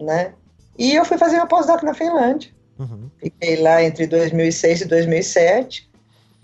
Né? 0.00 0.34
E 0.78 0.94
eu 0.94 1.04
fui 1.04 1.18
fazer 1.18 1.36
meu 1.36 1.46
pós-doc 1.46 1.82
na 1.82 1.94
Finlândia. 1.94 2.50
Uhum. 2.78 3.10
Fiquei 3.18 3.62
lá 3.62 3.82
entre 3.82 4.06
2006 4.06 4.80
e 4.80 4.84
2007, 4.86 5.90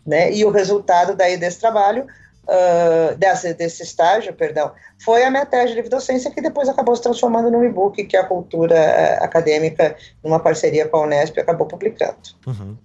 né? 0.06 0.32
E 0.32 0.44
o 0.44 0.50
resultado 0.50 1.16
daí 1.16 1.36
desse 1.36 1.58
trabalho, 1.58 2.06
uh, 2.48 3.16
desse, 3.16 3.54
desse 3.54 3.82
estágio, 3.82 4.34
perdão, 4.34 4.72
foi 5.04 5.24
a 5.24 5.30
minha 5.30 5.46
tese 5.46 5.68
de 5.68 5.74
livre 5.74 5.90
docência 5.90 6.30
que 6.30 6.40
depois 6.40 6.68
acabou 6.68 6.96
se 6.96 7.02
transformando 7.02 7.50
num 7.50 7.62
e-book 7.62 8.02
que 8.04 8.16
a 8.16 8.24
cultura 8.24 8.74
uh, 8.74 9.24
acadêmica, 9.24 9.94
numa 10.24 10.40
parceria 10.40 10.88
com 10.88 10.96
a 10.96 11.02
Unesp, 11.02 11.38
acabou 11.38 11.66
publicando. 11.66 12.16
Uhum. 12.46 12.76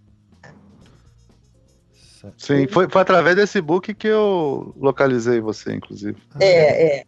Sim, 2.37 2.67
foi, 2.67 2.89
foi 2.89 3.01
através 3.01 3.35
desse 3.35 3.59
book 3.59 3.93
que 3.93 4.07
eu 4.07 4.73
localizei 4.77 5.41
você, 5.41 5.73
inclusive. 5.73 6.17
É, 6.39 6.99
é. 6.99 7.05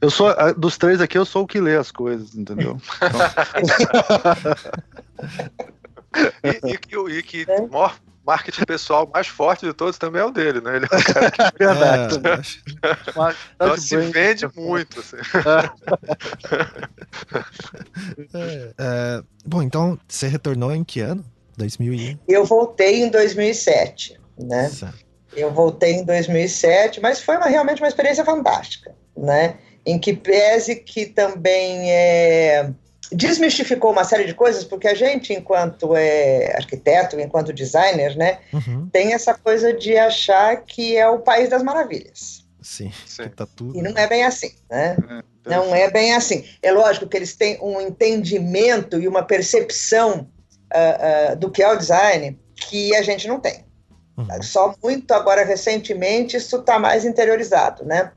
Eu 0.00 0.10
sou, 0.10 0.32
dos 0.56 0.78
três 0.78 1.00
aqui, 1.00 1.18
eu 1.18 1.24
sou 1.24 1.42
o 1.42 1.46
que 1.46 1.60
lê 1.60 1.76
as 1.76 1.90
coisas, 1.90 2.36
entendeu? 2.36 2.78
e, 6.44 6.70
e, 6.70 6.78
e, 7.18 7.22
que 7.24 7.44
é. 7.50 7.60
o 7.60 7.68
maior 7.68 7.98
marketing 8.28 8.64
pessoal 8.64 9.10
mais 9.12 9.26
forte 9.26 9.66
de 9.66 9.72
todos 9.72 9.98
também 9.98 10.20
é 10.20 10.24
o 10.24 10.30
dele, 10.30 10.60
né? 10.60 10.76
Ele 10.76 10.86
é 10.90 10.96
um 10.96 11.02
cara 11.02 11.30
que... 11.30 11.42
Verdade. 11.58 12.62
É, 12.82 13.34
então 13.54 13.76
se 13.78 13.96
vende 13.96 14.46
muito. 14.54 15.00
Assim. 15.00 15.16
É, 18.34 18.72
é, 18.78 19.22
bom, 19.44 19.62
então 19.62 19.98
você 20.06 20.28
retornou 20.28 20.74
em 20.74 20.84
que 20.84 21.00
ano? 21.00 21.24
2000 21.56 22.18
Eu 22.28 22.44
voltei 22.44 23.02
em 23.02 23.10
2007 23.10 24.18
né? 24.38 24.70
Eu 25.36 25.52
voltei 25.52 25.94
em 25.94 26.04
2007, 26.04 27.00
mas 27.00 27.20
foi 27.20 27.36
uma, 27.36 27.46
realmente 27.46 27.82
uma 27.82 27.88
experiência 27.88 28.24
fantástica, 28.24 28.94
né? 29.16 29.56
Em 29.84 29.98
que 29.98 30.12
pese 30.14 30.76
que 30.76 31.06
também 31.06 31.90
é, 31.90 32.70
desmistificou 33.12 33.90
uma 33.92 34.04
série 34.04 34.24
de 34.24 34.34
coisas, 34.34 34.64
porque 34.64 34.88
a 34.88 34.94
gente, 34.94 35.32
enquanto 35.32 35.94
é 35.96 36.54
arquiteto, 36.56 37.18
enquanto 37.18 37.52
designer, 37.52 38.16
né, 38.16 38.38
uhum. 38.52 38.88
tem 38.90 39.14
essa 39.14 39.34
coisa 39.34 39.72
de 39.72 39.96
achar 39.96 40.56
que 40.64 40.96
é 40.96 41.08
o 41.08 41.18
país 41.18 41.48
das 41.48 41.62
maravilhas. 41.62 42.46
Sim, 42.60 42.92
Sim. 43.06 43.28
tá 43.28 43.46
tudo. 43.46 43.78
E 43.78 43.82
não 43.82 43.92
é 43.96 44.06
bem 44.06 44.24
assim, 44.24 44.52
né? 44.70 44.96
É, 45.46 45.48
não 45.48 45.74
é 45.74 45.90
bem 45.90 46.14
assim. 46.14 46.44
É 46.62 46.70
lógico 46.70 47.06
que 47.06 47.16
eles 47.16 47.34
têm 47.34 47.58
um 47.62 47.80
entendimento 47.80 49.00
e 49.00 49.08
uma 49.08 49.22
percepção 49.22 50.28
uh, 50.72 51.32
uh, 51.32 51.36
do 51.36 51.50
que 51.50 51.62
é 51.62 51.72
o 51.72 51.76
design 51.76 52.38
que 52.54 52.94
a 52.94 53.02
gente 53.02 53.26
não 53.26 53.40
tem. 53.40 53.64
Uhum. 54.18 54.42
Só 54.42 54.74
muito 54.82 55.12
agora, 55.12 55.44
recentemente, 55.44 56.36
isso 56.36 56.56
está 56.56 56.78
mais 56.78 57.04
interiorizado, 57.04 57.84
né? 57.84 58.10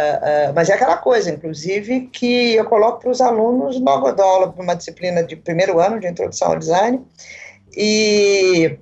Uh, 0.00 0.50
uh, 0.50 0.54
mas 0.54 0.70
é 0.70 0.74
aquela 0.74 0.96
coisa, 0.96 1.30
inclusive, 1.30 2.06
que 2.06 2.54
eu 2.54 2.64
coloco 2.64 3.00
para 3.00 3.10
os 3.10 3.20
alunos 3.20 3.78
logo 3.80 4.08
eu 4.08 4.14
dou 4.14 4.24
aula 4.24 4.52
para 4.52 4.62
uma 4.62 4.74
disciplina 4.74 5.22
de 5.22 5.36
primeiro 5.36 5.78
ano 5.78 6.00
de 6.00 6.06
introdução 6.06 6.48
ao 6.48 6.58
design. 6.58 7.04
E 7.76 8.78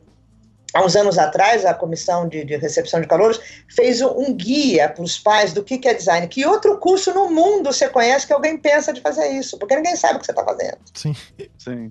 há 0.72 0.84
uns 0.84 0.94
anos 0.94 1.18
atrás, 1.18 1.64
a 1.64 1.74
comissão 1.74 2.28
de, 2.28 2.44
de 2.44 2.56
recepção 2.56 3.00
de 3.00 3.06
calouros 3.06 3.40
fez 3.74 4.00
um, 4.00 4.32
guia 4.34 4.88
para 4.88 5.02
os 5.02 5.18
pais 5.18 5.52
do 5.52 5.64
que, 5.64 5.78
que 5.78 5.88
é 5.88 5.94
design. 5.94 6.28
Que 6.28 6.46
outro 6.46 6.78
curso 6.78 7.12
no 7.12 7.28
mundo 7.30 7.72
você 7.72 7.88
conhece 7.88 8.26
que 8.26 8.32
alguém 8.32 8.56
pensa 8.56 8.92
de 8.92 9.00
fazer 9.00 9.28
isso? 9.28 9.58
Porque 9.58 9.74
ninguém 9.74 9.96
sabe 9.96 10.16
o 10.16 10.20
que 10.20 10.26
você 10.26 10.32
está 10.32 10.44
fazendo. 10.44 10.78
Sim, 10.94 11.16
sim. 11.58 11.90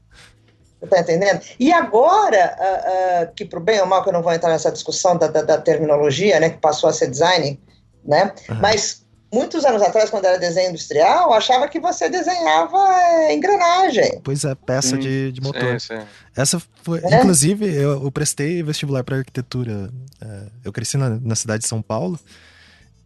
Tá 0.89 0.99
entendendo? 0.99 1.41
E 1.59 1.73
agora, 1.73 2.55
uh, 2.59 3.23
uh, 3.23 3.33
que 3.33 3.43
pro 3.43 3.59
bem 3.59 3.81
ou 3.81 3.87
mal, 3.87 4.03
que 4.03 4.09
eu 4.09 4.13
não 4.13 4.21
vou 4.21 4.31
entrar 4.31 4.49
nessa 4.49 4.71
discussão 4.71 5.17
da, 5.17 5.27
da, 5.27 5.41
da 5.41 5.57
terminologia, 5.57 6.39
né, 6.39 6.51
que 6.51 6.59
passou 6.59 6.87
a 6.87 6.93
ser 6.93 7.09
design, 7.09 7.59
né, 8.05 8.31
uhum. 8.47 8.59
mas 8.61 9.06
muitos 9.31 9.65
anos 9.65 9.81
atrás, 9.81 10.09
quando 10.09 10.25
era 10.25 10.37
desenho 10.37 10.69
industrial, 10.69 11.33
achava 11.33 11.67
que 11.67 11.79
você 11.79 12.09
desenhava 12.09 12.77
é, 12.77 13.35
engrenagem. 13.35 14.21
Pois 14.23 14.43
é, 14.43 14.55
peça 14.55 14.95
sim, 14.95 14.99
de, 14.99 15.31
de 15.31 15.41
motor. 15.41 15.79
Sim, 15.79 15.99
sim. 15.99 16.05
Essa 16.35 16.61
foi, 16.83 16.99
é. 17.03 17.19
inclusive, 17.19 17.65
eu, 17.65 18.03
eu, 18.03 18.11
prestei 18.11 18.61
vestibular 18.63 19.03
para 19.03 19.17
arquitetura. 19.17 19.89
É, 20.21 20.41
eu 20.63 20.71
cresci 20.71 20.97
na, 20.97 21.09
na 21.09 21.35
cidade 21.35 21.63
de 21.63 21.69
São 21.69 21.81
Paulo 21.81 22.19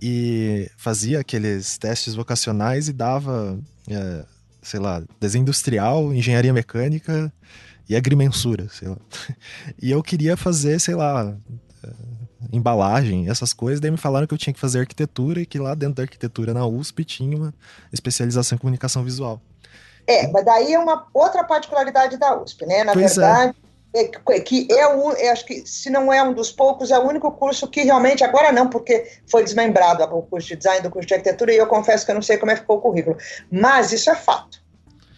e 0.01 0.69
fazia 0.77 1.19
aqueles 1.19 1.77
testes 1.77 2.15
vocacionais 2.15 2.87
e 2.87 2.93
dava, 2.93 3.57
é, 3.89 4.23
sei 4.61 4.79
lá, 4.79 5.03
desenho 5.19 5.43
industrial, 5.43 6.13
engenharia 6.13 6.51
mecânica 6.51 7.31
e 7.87 7.95
agrimensura, 7.95 8.67
sei 8.69 8.87
lá. 8.87 8.97
E 9.81 9.91
eu 9.91 10.01
queria 10.01 10.35
fazer, 10.35 10.79
sei 10.79 10.95
lá, 10.95 11.35
eh, 11.83 11.89
embalagem, 12.51 13.29
essas 13.29 13.53
coisas, 13.53 13.79
daí 13.79 13.91
me 13.91 13.97
falaram 13.97 14.25
que 14.25 14.33
eu 14.33 14.37
tinha 14.37 14.53
que 14.53 14.59
fazer 14.59 14.79
arquitetura 14.79 15.41
e 15.41 15.45
que 15.45 15.59
lá 15.59 15.75
dentro 15.75 15.95
da 15.95 16.03
arquitetura 16.03 16.53
na 16.53 16.65
USP 16.65 17.03
tinha 17.03 17.35
uma 17.37 17.53
especialização 17.91 18.55
em 18.55 18.59
comunicação 18.59 19.03
visual. 19.03 19.41
É, 20.07 20.27
mas 20.27 20.43
daí 20.43 20.73
é 20.73 20.79
uma 20.79 21.07
outra 21.13 21.43
particularidade 21.43 22.17
da 22.17 22.41
USP, 22.41 22.65
né? 22.65 22.83
Na 22.83 22.93
pois 22.93 23.17
é. 23.17 23.21
verdade, 23.21 23.55
é. 23.65 23.71
É, 23.93 24.39
que 24.39 24.67
é 24.71 24.87
o, 24.87 25.11
é, 25.11 25.29
acho 25.29 25.45
que 25.45 25.65
se 25.65 25.89
não 25.89 26.11
é 26.11 26.23
um 26.23 26.33
dos 26.33 26.49
poucos, 26.51 26.91
é 26.91 26.97
o 26.97 27.05
único 27.05 27.29
curso 27.33 27.67
que 27.67 27.81
realmente, 27.81 28.23
agora 28.23 28.51
não, 28.51 28.69
porque 28.69 29.05
foi 29.27 29.43
desmembrado 29.43 30.03
o 30.03 30.21
curso 30.21 30.47
de 30.47 30.55
design 30.55 30.81
do 30.81 30.89
curso 30.89 31.07
de 31.07 31.13
arquitetura, 31.13 31.53
e 31.53 31.57
eu 31.57 31.67
confesso 31.67 32.05
que 32.05 32.11
eu 32.11 32.15
não 32.15 32.21
sei 32.21 32.37
como 32.37 32.51
é 32.51 32.55
que 32.55 32.61
ficou 32.61 32.77
o 32.77 32.81
currículo. 32.81 33.17
Mas 33.51 33.91
isso 33.91 34.09
é 34.09 34.15
fato. 34.15 34.61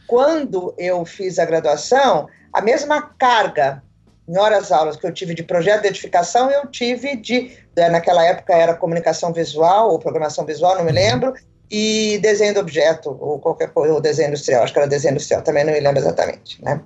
Quando 0.07 0.73
eu 0.77 1.05
fiz 1.05 1.37
a 1.37 1.45
graduação, 1.45 2.27
a 2.51 2.61
mesma 2.61 3.01
carga 3.01 3.83
em 4.27 4.37
horas 4.37 4.71
aulas 4.71 4.95
que 4.95 5.05
eu 5.05 5.13
tive 5.13 5.33
de 5.33 5.43
projeto 5.43 5.81
de 5.81 5.87
edificação, 5.87 6.49
eu 6.49 6.67
tive 6.67 7.15
de, 7.15 7.57
né, 7.75 7.89
naquela 7.89 8.23
época 8.25 8.53
era 8.53 8.73
comunicação 8.73 9.33
visual 9.33 9.91
ou 9.91 9.99
programação 9.99 10.45
visual, 10.45 10.77
não 10.77 10.85
me 10.85 10.91
lembro, 10.91 11.33
e 11.69 12.19
desenho 12.19 12.53
do 12.53 12.59
objeto, 12.59 13.17
ou 13.19 13.39
qualquer 13.39 13.71
coisa, 13.71 13.93
ou 13.93 13.99
desenho 13.99 14.29
industrial, 14.29 14.63
acho 14.63 14.71
que 14.71 14.79
era 14.79 14.87
desenho 14.87 15.13
industrial, 15.13 15.41
também 15.41 15.63
não 15.63 15.73
me 15.73 15.79
lembro 15.79 15.99
exatamente, 15.99 16.63
né? 16.63 16.81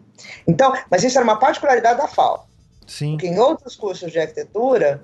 Então, 0.48 0.74
mas 0.89 1.03
isso 1.03 1.17
era 1.17 1.24
uma 1.24 1.38
particularidade 1.38 2.00
da 2.00 2.08
FAO. 2.08 2.48
Sim. 2.88 3.12
Porque 3.12 3.27
em 3.27 3.38
outros 3.38 3.75
cursos 3.75 4.12
de 4.12 4.20
arquitetura, 4.20 5.03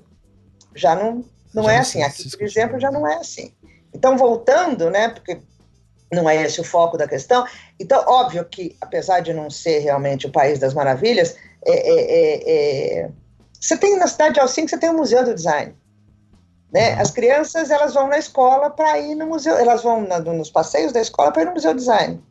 já 0.74 0.96
não, 0.96 1.24
não 1.54 1.64
já 1.64 1.72
é 1.72 1.78
assim. 1.78 2.02
Aqui, 2.02 2.28
por 2.30 2.42
exemplo, 2.42 2.80
já 2.80 2.90
não 2.90 3.06
é 3.06 3.16
assim. 3.16 3.52
Então, 3.92 4.16
voltando, 4.16 4.90
né, 4.90 5.08
porque 5.08 5.38
não 6.10 6.28
é 6.28 6.42
esse 6.42 6.60
o 6.60 6.64
foco 6.64 6.96
da 6.96 7.06
questão. 7.06 7.46
Então, 7.78 8.02
óbvio 8.06 8.44
que, 8.44 8.76
apesar 8.80 9.20
de 9.20 9.32
não 9.32 9.50
ser 9.50 9.80
realmente 9.80 10.26
o 10.26 10.32
país 10.32 10.58
das 10.58 10.72
maravilhas, 10.72 11.36
é, 11.66 11.72
é, 11.72 12.00
é, 12.00 12.98
é 13.00 13.10
você 13.60 13.78
tem 13.78 13.96
na 13.96 14.06
cidade 14.06 14.34
de 14.34 14.40
Alcim, 14.40 14.68
você 14.68 14.76
tem 14.76 14.90
o 14.90 14.96
Museu 14.96 15.24
do 15.24 15.34
Design. 15.34 15.74
Né? 16.70 16.94
Uhum. 16.94 17.00
As 17.00 17.10
crianças 17.10 17.70
elas 17.70 17.94
vão 17.94 18.08
na 18.08 18.18
escola 18.18 18.68
para 18.68 18.98
ir 18.98 19.14
no 19.14 19.26
museu, 19.26 19.56
elas 19.56 19.82
vão 19.82 20.02
na, 20.02 20.18
nos 20.18 20.50
passeios 20.50 20.92
da 20.92 21.00
escola 21.00 21.32
para 21.32 21.42
ir 21.42 21.46
no 21.46 21.52
Museu 21.52 21.72
do 21.72 21.78
Design. 21.78 22.22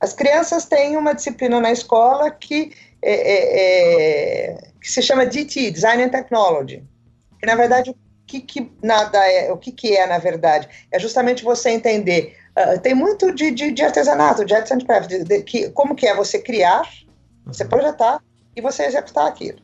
As 0.00 0.14
crianças 0.14 0.64
têm 0.64 0.96
uma 0.96 1.12
disciplina 1.12 1.60
na 1.60 1.70
escola 1.70 2.30
que, 2.30 2.72
é, 3.04 4.56
que 4.80 4.90
se 4.90 5.02
chama 5.02 5.26
DT, 5.26 5.70
Design 5.70 6.04
and 6.04 6.08
Technology. 6.08 6.82
Que, 7.38 7.46
na 7.46 7.54
verdade, 7.54 7.94
que, 8.26 8.40
que 8.40 8.72
nada 8.82 9.18
é, 9.30 9.52
o 9.52 9.58
que, 9.58 9.72
que 9.72 9.96
é, 9.96 10.06
na 10.06 10.18
verdade? 10.18 10.68
É 10.90 10.98
justamente 10.98 11.44
você 11.44 11.70
entender. 11.70 12.36
Uh, 12.56 12.78
tem 12.80 12.94
muito 12.94 13.32
de, 13.34 13.50
de, 13.50 13.72
de, 13.72 13.82
artesanato, 13.82 14.44
de 14.44 14.54
arts 14.54 14.72
and 14.72 14.80
craft, 14.80 15.08
de, 15.08 15.24
de, 15.24 15.42
que, 15.42 15.70
como 15.70 15.94
que 15.94 16.06
é 16.06 16.14
você 16.14 16.38
criar, 16.38 16.88
você 17.56 17.64
projetar 17.64 18.22
e 18.54 18.60
você 18.60 18.84
executar 18.84 19.26
aquilo. 19.26 19.60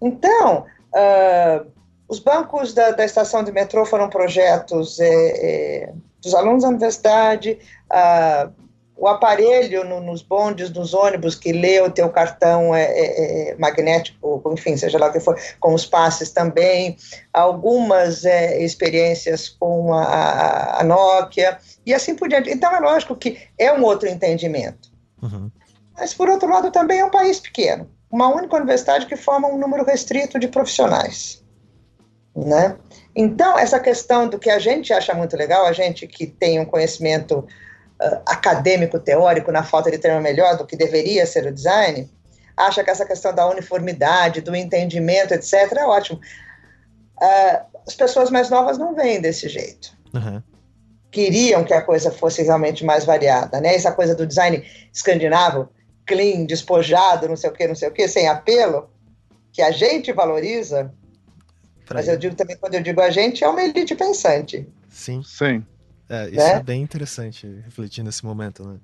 Então, 0.00 0.66
uh, 0.94 1.70
os 2.08 2.18
bancos 2.18 2.74
da, 2.74 2.90
da, 2.90 3.04
estação 3.04 3.42
de 3.42 3.52
metrô 3.52 3.86
foram 3.86 4.08
projetos 4.08 5.00
é, 5.00 5.06
é, 5.06 5.92
dos 6.22 6.34
alunos 6.34 6.62
da 6.62 6.68
universidade, 6.68 7.58
uh, 7.90 8.52
o 8.96 9.08
aparelho 9.08 9.84
no, 9.84 10.00
nos 10.00 10.22
bondes, 10.22 10.70
nos 10.70 10.94
ônibus 10.94 11.34
que 11.34 11.52
lê 11.52 11.80
o 11.80 11.90
teu 11.90 12.08
cartão 12.10 12.74
é, 12.74 12.84
é, 12.84 13.50
é, 13.50 13.56
magnético, 13.56 14.42
enfim, 14.52 14.76
seja 14.76 14.98
lá 14.98 15.08
o 15.08 15.12
que 15.12 15.20
for, 15.20 15.38
com 15.58 15.74
os 15.74 15.84
passes 15.84 16.30
também, 16.30 16.96
algumas 17.32 18.24
é, 18.24 18.62
experiências 18.62 19.48
com 19.48 19.92
a, 19.92 20.80
a, 20.80 20.84
Nokia 20.84 21.58
e 21.84 21.92
assim 21.92 22.14
por 22.14 22.28
diante. 22.28 22.50
Então 22.50 22.74
é 22.74 22.80
lógico 22.80 23.16
que 23.16 23.38
é 23.58 23.72
um 23.72 23.82
outro 23.82 24.08
entendimento. 24.08 24.92
Uhum. 25.20 25.50
Mas 25.96 26.12
por 26.12 26.28
outro 26.28 26.48
lado 26.48 26.70
também 26.70 27.00
é 27.00 27.04
um 27.04 27.10
país 27.10 27.38
pequeno, 27.40 27.88
uma 28.10 28.28
única 28.28 28.56
universidade 28.56 29.06
que 29.06 29.16
forma 29.16 29.48
um 29.48 29.58
número 29.58 29.84
restrito 29.84 30.38
de 30.38 30.48
profissionais, 30.48 31.42
né? 32.34 32.76
Então 33.14 33.58
essa 33.58 33.78
questão 33.78 34.28
do 34.28 34.38
que 34.38 34.50
a 34.50 34.58
gente 34.58 34.92
acha 34.92 35.14
muito 35.14 35.36
legal, 35.36 35.66
a 35.66 35.72
gente 35.72 36.06
que 36.06 36.26
tem 36.26 36.58
um 36.58 36.64
conhecimento 36.64 37.38
uh, 37.38 38.20
acadêmico, 38.26 38.98
teórico, 38.98 39.52
na 39.52 39.62
falta 39.62 39.90
de 39.90 39.98
termo 39.98 40.20
melhor, 40.20 40.56
do 40.56 40.66
que 40.66 40.76
deveria 40.76 41.26
ser 41.26 41.46
o 41.46 41.52
design, 41.52 42.10
acha 42.56 42.82
que 42.82 42.90
essa 42.90 43.06
questão 43.06 43.32
da 43.34 43.48
uniformidade, 43.48 44.40
do 44.40 44.54
entendimento, 44.54 45.32
etc., 45.34 45.72
é 45.76 45.86
ótimo. 45.86 46.20
Uh, 47.20 47.74
as 47.86 47.94
pessoas 47.94 48.30
mais 48.30 48.50
novas 48.50 48.78
não 48.78 48.94
veem 48.94 49.20
desse 49.20 49.48
jeito. 49.48 49.94
Uhum. 50.14 50.40
queriam 51.10 51.64
que 51.64 51.74
a 51.74 51.82
coisa 51.82 52.08
fosse 52.08 52.42
realmente 52.42 52.84
mais 52.84 53.04
variada, 53.04 53.60
né? 53.60 53.74
Essa 53.74 53.90
coisa 53.90 54.14
do 54.14 54.24
design 54.24 54.64
escandinavo, 54.92 55.68
clean, 56.06 56.44
despojado, 56.44 57.28
não 57.28 57.36
sei 57.36 57.50
o 57.50 57.52
que, 57.52 57.66
não 57.66 57.74
sei 57.74 57.88
o 57.88 57.92
que, 57.92 58.06
sem 58.08 58.28
apelo, 58.28 58.88
que 59.52 59.62
a 59.62 59.70
gente 59.70 60.12
valoriza. 60.12 60.92
Pra 61.86 61.98
mas 61.98 62.08
eu 62.08 62.16
digo 62.16 62.34
também, 62.34 62.56
quando 62.56 62.74
eu 62.74 62.82
digo 62.82 63.00
a 63.00 63.10
gente, 63.10 63.44
é 63.44 63.48
uma 63.48 63.62
elite 63.62 63.94
pensante. 63.94 64.66
Sim. 64.88 65.22
Sim. 65.22 65.64
É, 66.08 66.28
isso 66.28 66.36
né? 66.36 66.52
é 66.52 66.62
bem 66.62 66.82
interessante, 66.82 67.46
refletir 67.64 68.02
nesse 68.02 68.24
momento, 68.24 68.66
né? 68.66 68.78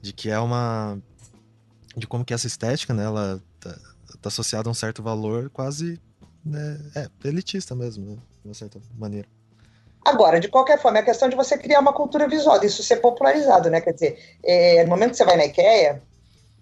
De 0.00 0.12
que 0.12 0.30
é 0.30 0.38
uma. 0.38 0.98
De 1.96 2.06
como 2.06 2.24
que 2.24 2.34
essa 2.34 2.46
estética, 2.46 2.92
né? 2.92 3.04
Ela 3.04 3.42
tá, 3.58 3.74
tá 4.20 4.28
associada 4.28 4.68
a 4.68 4.72
um 4.72 4.74
certo 4.74 5.02
valor 5.02 5.50
quase. 5.50 6.00
Né, 6.44 6.78
é, 6.94 7.28
elitista 7.28 7.74
mesmo, 7.74 8.06
né? 8.06 8.16
De 8.42 8.48
uma 8.48 8.54
certa 8.54 8.78
maneira. 8.96 9.26
Agora, 10.04 10.38
de 10.38 10.48
qualquer 10.48 10.80
forma, 10.80 10.98
é 10.98 11.02
questão 11.02 11.28
de 11.28 11.34
você 11.34 11.58
criar 11.58 11.80
uma 11.80 11.92
cultura 11.92 12.28
visual, 12.28 12.62
isso 12.62 12.82
ser 12.82 12.96
popularizado, 12.96 13.68
né? 13.68 13.80
Quer 13.80 13.92
dizer, 13.92 14.36
é, 14.44 14.84
no 14.84 14.90
momento 14.90 15.10
que 15.10 15.16
você 15.16 15.24
vai 15.24 15.36
na 15.36 15.46
IKEA, 15.46 16.00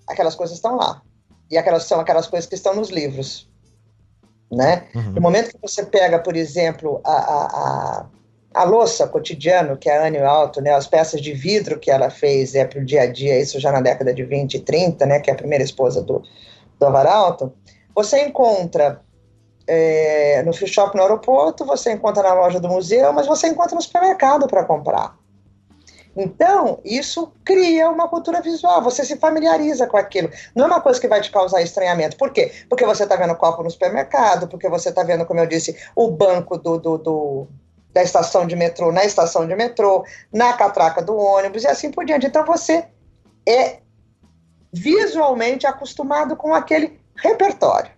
aquelas 0.08 0.34
coisas 0.34 0.56
estão 0.56 0.76
lá. 0.76 1.02
E 1.50 1.58
aquelas 1.58 1.84
são 1.84 2.00
aquelas 2.00 2.26
coisas 2.26 2.48
que 2.48 2.54
estão 2.54 2.74
nos 2.74 2.90
livros. 2.90 3.48
Né? 4.50 4.84
Uhum. 4.94 5.12
No 5.12 5.20
momento 5.20 5.50
que 5.50 5.58
você 5.60 5.84
pega, 5.84 6.18
por 6.18 6.36
exemplo, 6.36 7.00
a, 7.04 7.12
a, 7.12 7.46
a, 7.46 8.06
a 8.54 8.64
louça 8.64 9.08
cotidiano, 9.08 9.76
que 9.76 9.88
é 9.88 9.96
a 9.96 10.06
Anne 10.06 10.18
Alto, 10.18 10.60
né, 10.60 10.72
as 10.72 10.86
peças 10.86 11.20
de 11.20 11.32
vidro 11.32 11.78
que 11.78 11.90
ela 11.90 12.08
fez 12.08 12.54
é 12.54 12.64
para 12.64 12.80
o 12.80 12.84
dia 12.84 13.02
a 13.02 13.06
dia, 13.06 13.40
isso 13.40 13.58
já 13.58 13.72
na 13.72 13.80
década 13.80 14.14
de 14.14 14.22
20 14.24 14.54
e 14.54 14.60
30, 14.60 15.06
né, 15.06 15.20
que 15.20 15.30
é 15.30 15.32
a 15.32 15.36
primeira 15.36 15.64
esposa 15.64 16.02
do, 16.02 16.22
do 16.78 16.86
Avaralto, 16.86 17.52
você 17.94 18.24
encontra 18.24 19.00
é, 19.66 20.42
no 20.42 20.52
free 20.52 20.68
shop 20.68 20.96
no 20.96 21.02
aeroporto, 21.02 21.64
você 21.64 21.92
encontra 21.92 22.22
na 22.22 22.34
loja 22.34 22.60
do 22.60 22.68
museu, 22.68 23.12
mas 23.12 23.26
você 23.26 23.48
encontra 23.48 23.74
no 23.74 23.82
supermercado 23.82 24.46
para 24.46 24.64
comprar. 24.64 25.16
Então, 26.16 26.80
isso 26.84 27.32
cria 27.44 27.90
uma 27.90 28.08
cultura 28.08 28.40
visual, 28.40 28.82
você 28.82 29.04
se 29.04 29.16
familiariza 29.16 29.86
com 29.86 29.96
aquilo. 29.96 30.30
Não 30.54 30.64
é 30.64 30.68
uma 30.68 30.80
coisa 30.80 31.00
que 31.00 31.08
vai 31.08 31.20
te 31.20 31.30
causar 31.30 31.60
estranhamento. 31.62 32.16
Por 32.16 32.30
quê? 32.30 32.52
Porque 32.68 32.86
você 32.86 33.02
está 33.02 33.16
vendo 33.16 33.32
o 33.32 33.36
copo 33.36 33.62
no 33.62 33.70
supermercado, 33.70 34.46
porque 34.46 34.68
você 34.68 34.90
está 34.90 35.02
vendo, 35.02 35.26
como 35.26 35.40
eu 35.40 35.46
disse, 35.46 35.76
o 35.96 36.10
banco 36.10 36.56
do, 36.56 36.78
do, 36.78 36.98
do, 36.98 37.46
da 37.92 38.02
estação 38.02 38.46
de 38.46 38.54
metrô 38.54 38.92
na 38.92 39.04
estação 39.04 39.46
de 39.46 39.56
metrô, 39.56 40.04
na 40.32 40.52
catraca 40.52 41.02
do 41.02 41.16
ônibus 41.16 41.64
e 41.64 41.68
assim 41.68 41.90
por 41.90 42.04
diante. 42.04 42.26
Então, 42.26 42.44
você 42.44 42.86
é 43.46 43.78
visualmente 44.72 45.66
acostumado 45.66 46.36
com 46.36 46.54
aquele 46.54 46.98
repertório. 47.16 47.90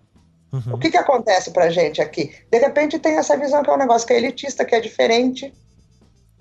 Uhum. 0.53 0.75
O 0.75 0.79
que, 0.79 0.91
que 0.91 0.97
acontece 0.97 1.51
pra 1.51 1.71
gente 1.71 2.01
aqui? 2.01 2.35
De 2.51 2.59
repente 2.59 2.99
tem 2.99 3.17
essa 3.17 3.37
visão 3.37 3.63
que 3.63 3.69
é 3.69 3.73
um 3.75 3.79
negócio 3.79 4.07
que 4.07 4.15
é 4.15 4.17
elitista, 4.17 4.65
que 4.65 4.75
é 4.75 4.81
diferente. 4.81 5.53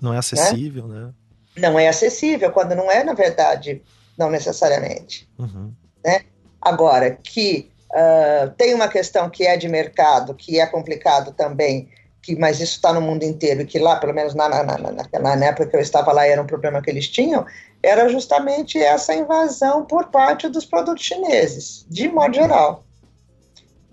Não 0.00 0.14
é 0.14 0.18
acessível, 0.18 0.86
né? 0.86 1.06
né? 1.06 1.14
Não 1.56 1.78
é 1.78 1.88
acessível, 1.88 2.50
quando 2.52 2.74
não 2.74 2.90
é, 2.90 3.02
na 3.02 3.14
verdade, 3.14 3.82
não 4.16 4.30
necessariamente. 4.30 5.28
Uhum. 5.38 5.72
Né? 6.04 6.22
Agora, 6.60 7.10
que 7.10 7.70
uh, 7.90 8.50
tem 8.56 8.74
uma 8.74 8.88
questão 8.88 9.30
que 9.30 9.46
é 9.46 9.56
de 9.56 9.68
mercado, 9.68 10.34
que 10.34 10.60
é 10.60 10.66
complicado 10.66 11.32
também, 11.32 11.88
que, 12.22 12.36
mas 12.36 12.60
isso 12.60 12.74
está 12.74 12.92
no 12.92 13.00
mundo 13.00 13.22
inteiro, 13.22 13.62
e 13.62 13.66
que 13.66 13.78
lá, 13.78 13.96
pelo 13.96 14.12
menos 14.12 14.34
na, 14.34 14.48
na, 14.48 14.64
na, 14.64 15.36
na 15.36 15.46
época 15.46 15.66
que 15.66 15.76
eu 15.76 15.80
estava 15.80 16.12
lá, 16.12 16.26
era 16.26 16.42
um 16.42 16.46
problema 16.46 16.82
que 16.82 16.90
eles 16.90 17.08
tinham, 17.08 17.46
era 17.82 18.08
justamente 18.08 18.78
essa 18.78 19.14
invasão 19.14 19.84
por 19.84 20.08
parte 20.08 20.48
dos 20.48 20.64
produtos 20.64 21.04
chineses, 21.04 21.86
de 21.88 22.08
modo 22.08 22.34
geral 22.34 22.86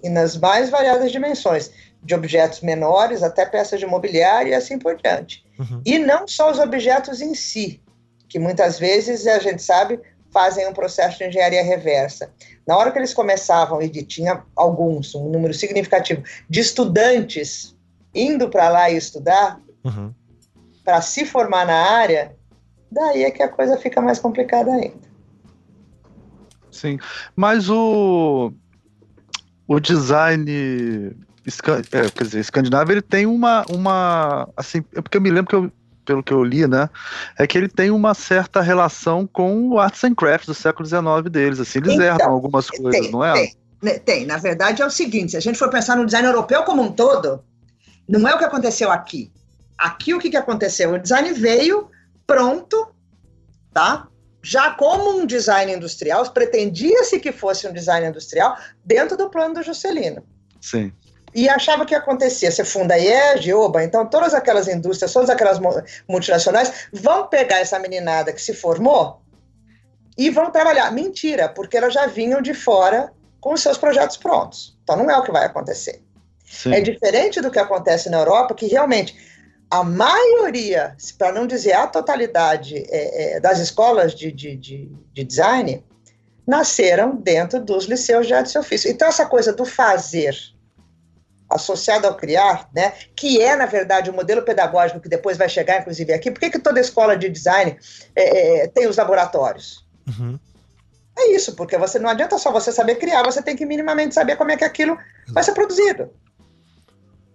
e 0.04 0.10
nas 0.10 0.36
mais 0.38 0.70
variadas 0.70 1.12
dimensões, 1.12 1.72
de 2.04 2.14
objetos 2.14 2.62
menores 2.62 3.24
até 3.24 3.46
peças 3.46 3.80
de 3.80 3.86
mobiliário 3.86 4.52
e 4.52 4.54
assim 4.54 4.78
por 4.78 4.96
diante. 4.96 5.44
Uhum. 5.58 5.82
E 5.86 5.98
não 6.00 6.28
só 6.28 6.52
os 6.52 6.60
objetos 6.60 7.22
em 7.22 7.34
si, 7.34 7.82
que 8.28 8.38
muitas 8.38 8.78
vezes 8.78 9.26
a 9.28 9.40
gente 9.40 9.62
sabe 9.62 10.00
fazem 10.32 10.68
um 10.68 10.74
processo 10.74 11.20
de 11.20 11.26
engenharia 11.26 11.64
reversa. 11.64 12.32
Na 12.68 12.76
hora 12.76 12.92
que 12.92 12.98
eles 12.98 13.14
começavam, 13.14 13.82
e 13.82 13.90
tinha 14.04 14.44
alguns, 14.56 15.14
um 15.14 15.30
número 15.30 15.54
significativo, 15.54 16.24
de 16.50 16.60
estudantes 16.60 17.76
indo 18.16 18.50
para 18.50 18.68
lá 18.70 18.90
e 18.90 18.98
estudar, 18.98 19.60
uhum. 19.84 20.12
para 20.84 21.02
se 21.02 21.24
formar 21.26 21.68
na 21.68 21.76
área, 21.76 22.36
daí 22.92 23.24
é 23.24 23.32
que 23.32 23.44
a 23.44 23.48
coisa 23.48 23.78
fica 23.78 24.02
mais 24.02 24.18
complicada 24.18 24.72
ainda. 24.72 25.14
Sim, 26.72 26.98
mas 27.36 27.70
o 27.70 28.52
o 29.68 29.80
design 29.80 31.16
é, 31.92 32.10
quer 32.10 32.24
dizer, 32.24 32.40
escandinavo 32.40 32.92
ele 32.92 33.02
tem 33.02 33.26
uma, 33.26 33.66
uma 33.70 34.48
assim, 34.56 34.84
é 34.96 35.02
porque 35.02 35.18
eu 35.18 35.22
me 35.22 35.30
lembro 35.30 35.50
que 35.50 35.56
eu, 35.56 35.72
pelo 36.06 36.24
que 36.24 36.34
eu 36.34 36.44
li, 36.44 36.68
né, 36.68 36.90
é 37.38 37.46
que 37.46 37.58
ele 37.58 37.68
tem 37.68 37.92
uma 37.92 38.14
certa 38.14 38.62
relação 38.62 39.28
com 39.28 39.70
o 39.70 39.80
arts 39.80 40.04
and 40.04 40.16
crafts 40.16 40.48
do 40.48 40.54
século 40.54 40.88
XIX 40.88 41.30
deles, 41.30 41.60
assim, 41.60 41.80
eles 41.80 41.94
então, 41.94 42.06
herdam 42.06 42.32
algumas 42.32 42.70
coisas, 42.70 43.02
tem, 43.02 43.12
não 43.12 43.24
é? 43.24 43.34
Tem, 43.34 43.56
né, 43.82 44.00
tem, 44.00 44.26
na 44.26 44.38
verdade 44.38 44.82
é 44.82 44.86
o 44.86 44.90
seguinte, 44.90 45.32
se 45.32 45.38
a 45.38 45.42
gente 45.42 45.60
for 45.60 45.70
pensar 45.70 45.98
no 45.98 46.06
design 46.06 46.28
europeu 46.28 46.64
como 46.64 46.82
um 46.82 46.92
todo, 46.92 47.44
não 48.08 48.28
é 48.28 48.34
o 48.34 48.38
que 48.38 48.46
aconteceu 48.46 48.92
aqui. 48.92 49.32
Aqui 49.78 50.14
o 50.14 50.20
que, 50.20 50.30
que 50.30 50.38
aconteceu? 50.38 50.94
O 50.94 51.00
design 51.00 51.34
veio 51.34 51.90
pronto, 52.26 52.88
tá? 53.74 54.08
já 54.44 54.72
como 54.72 55.18
um 55.18 55.26
design 55.26 55.74
industrial, 55.74 56.30
pretendia-se 56.32 57.18
que 57.20 57.32
fosse 57.32 57.66
um 57.66 57.72
design 57.72 58.06
industrial 58.06 58.58
dentro 58.84 59.16
do 59.16 59.30
plano 59.30 59.56
do 59.56 59.64
Juscelino. 59.64 60.22
Sim. 60.60 60.92
E 61.34 61.50
achava 61.50 61.86
que 61.86 61.96
acontecia. 61.96 62.52
Você 62.52 62.64
funda 62.64 62.94
a 62.94 62.98
IEG, 62.98 63.54
OBA, 63.54 63.84
então 63.84 64.06
todas 64.06 64.34
aquelas 64.34 64.68
indústrias, 64.68 65.12
todas 65.12 65.30
aquelas 65.30 65.60
multinacionais 66.08 66.88
vão 66.92 67.28
pegar 67.28 67.60
essa 67.60 67.80
meninada 67.80 68.32
que 68.32 68.42
se 68.42 68.54
formou 68.54 69.22
e 70.18 70.30
vão 70.30 70.52
trabalhar. 70.52 70.92
Mentira, 70.92 71.50
porque 71.50 71.78
elas 71.78 71.94
já 71.94 72.06
vinham 72.06 72.42
de 72.42 72.54
fora 72.54 73.12
com 73.42 73.54
os 73.54 73.62
seus 73.62 73.78
projetos 73.78 74.18
prontos. 74.18 74.78
Então 74.84 74.96
não 74.96 75.10
é 75.10 75.18
o 75.18 75.24
que 75.24 75.32
vai 75.32 75.46
acontecer. 75.46 76.02
Sim. 76.46 76.74
É 76.74 76.82
diferente 76.82 77.42
do 77.42 77.50
que 77.50 77.60
acontece 77.60 78.10
na 78.10 78.20
Europa, 78.20 78.54
que 78.54 78.68
realmente 78.68 79.16
a 79.74 79.84
maioria, 79.84 80.96
para 81.18 81.32
não 81.32 81.48
dizer 81.48 81.74
a 81.74 81.88
totalidade 81.88 82.78
é, 82.90 83.38
é, 83.38 83.40
das 83.40 83.58
escolas 83.58 84.14
de, 84.14 84.32
de, 84.32 84.56
de, 84.56 84.92
de, 85.12 85.24
design, 85.24 85.84
nasceram 86.46 87.16
dentro 87.16 87.60
dos 87.60 87.86
liceus 87.86 88.28
de 88.28 88.36
artes 88.36 88.54
e 88.54 88.60
ofício. 88.60 88.92
Então, 88.92 89.08
essa 89.08 89.26
coisa 89.26 89.52
do 89.52 89.66
fazer 89.66 90.38
associado 91.50 92.08
ao 92.08 92.16
criar, 92.16 92.70
né, 92.74 92.94
que 93.16 93.42
é, 93.42 93.56
na 93.56 93.66
verdade, 93.66 94.10
o 94.10 94.14
modelo 94.14 94.42
pedagógico 94.42 95.00
que 95.00 95.10
depois 95.10 95.38
vai 95.38 95.50
chegar, 95.50 95.82
inclusive, 95.82 96.14
aqui. 96.14 96.32
Por 96.32 96.40
que, 96.40 96.50
que 96.50 96.60
toda 96.60 96.80
escola 96.80 97.16
de 97.16 97.30
design 97.30 97.78
é, 98.16 98.64
é 98.64 98.68
tem 98.68 98.88
os 98.88 98.98
laboratórios? 98.98 99.86
Uhum. 100.08 100.40
É 101.18 101.32
isso, 101.32 101.56
porque 101.56 101.78
você 101.78 102.00
não 102.00 102.10
adianta 102.10 102.38
só 102.38 102.52
você 102.52 102.72
saber 102.72 102.96
criar, 102.96 103.24
você 103.24 103.42
tem 103.42 103.56
que 103.56 103.66
minimamente 103.66 104.16
saber 104.16 104.36
como 104.36 104.52
é 104.52 104.58
que 104.58 104.64
aquilo 104.64 104.98
vai 105.30 105.44
ser 105.44 105.54
produzido. 105.54 106.12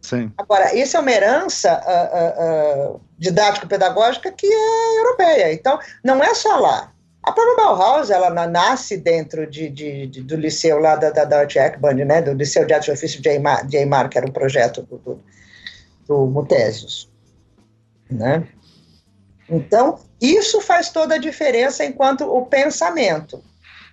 Sim. 0.02 0.32
Agora, 0.38 0.74
isso 0.74 0.96
é 0.96 1.00
uma 1.00 1.10
herança 1.10 1.80
uh, 1.86 2.92
uh, 2.92 2.94
uh, 2.94 3.00
didático-pedagógica 3.18 4.32
que 4.32 4.46
é 4.46 4.98
europeia. 5.00 5.52
Então, 5.52 5.78
não 6.02 6.22
é 6.22 6.34
só 6.34 6.56
lá. 6.56 6.92
A 7.22 7.32
própria 7.32 7.56
Bauhaus, 7.56 8.10
ela 8.10 8.30
nasce 8.46 8.96
dentro 8.96 9.46
de, 9.46 9.68
de, 9.68 10.06
de 10.06 10.22
do 10.22 10.36
liceu 10.36 10.78
lá 10.78 10.96
da, 10.96 11.10
da 11.10 11.24
Deutsche 11.24 11.58
Eckband, 11.58 11.94
né, 12.04 12.22
do 12.22 12.32
Liceu 12.32 12.64
de 12.64 12.72
Arte 12.72 12.86
de 12.86 12.92
Ofício 12.92 13.20
de 13.20 13.28
Eymar, 13.28 14.08
que 14.08 14.16
era 14.16 14.26
um 14.26 14.32
projeto 14.32 14.82
do, 14.82 14.98
do, 14.98 15.20
do 16.06 16.26
Mutésios. 16.26 17.10
Né? 18.10 18.46
Então, 19.48 19.98
isso 20.20 20.60
faz 20.60 20.90
toda 20.90 21.16
a 21.16 21.18
diferença 21.18 21.84
enquanto 21.84 22.24
o 22.24 22.46
pensamento. 22.46 23.42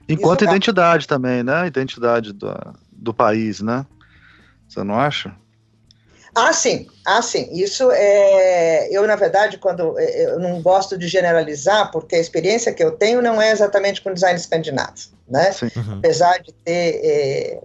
Enquanto 0.07 0.41
isso 0.41 0.51
identidade 0.51 1.07
também, 1.07 1.43
né? 1.43 1.65
Identidade 1.67 2.31
do, 2.31 2.53
do 2.91 3.13
país, 3.13 3.61
né? 3.61 3.85
Você 4.67 4.83
não 4.83 4.99
acha? 4.99 5.35
Ah, 6.35 6.51
sim, 6.51 6.85
ah, 7.05 7.21
sim. 7.21 7.47
Isso 7.53 7.89
é. 7.91 8.89
Eu, 8.91 9.07
na 9.07 9.15
verdade, 9.15 9.57
quando. 9.57 9.97
É, 9.97 10.25
eu 10.25 10.39
não 10.39 10.61
gosto 10.61 10.97
de 10.97 11.07
generalizar, 11.07 11.89
porque 11.91 12.15
a 12.15 12.19
experiência 12.19 12.73
que 12.73 12.83
eu 12.83 12.91
tenho 12.91 13.21
não 13.21 13.41
é 13.41 13.51
exatamente 13.51 14.01
com 14.01 14.13
design 14.13 14.37
escandinavo, 14.37 14.93
né? 15.29 15.51
Uhum. 15.75 15.99
Apesar 15.99 16.39
de 16.39 16.51
ter 16.53 16.99
é, 17.03 17.59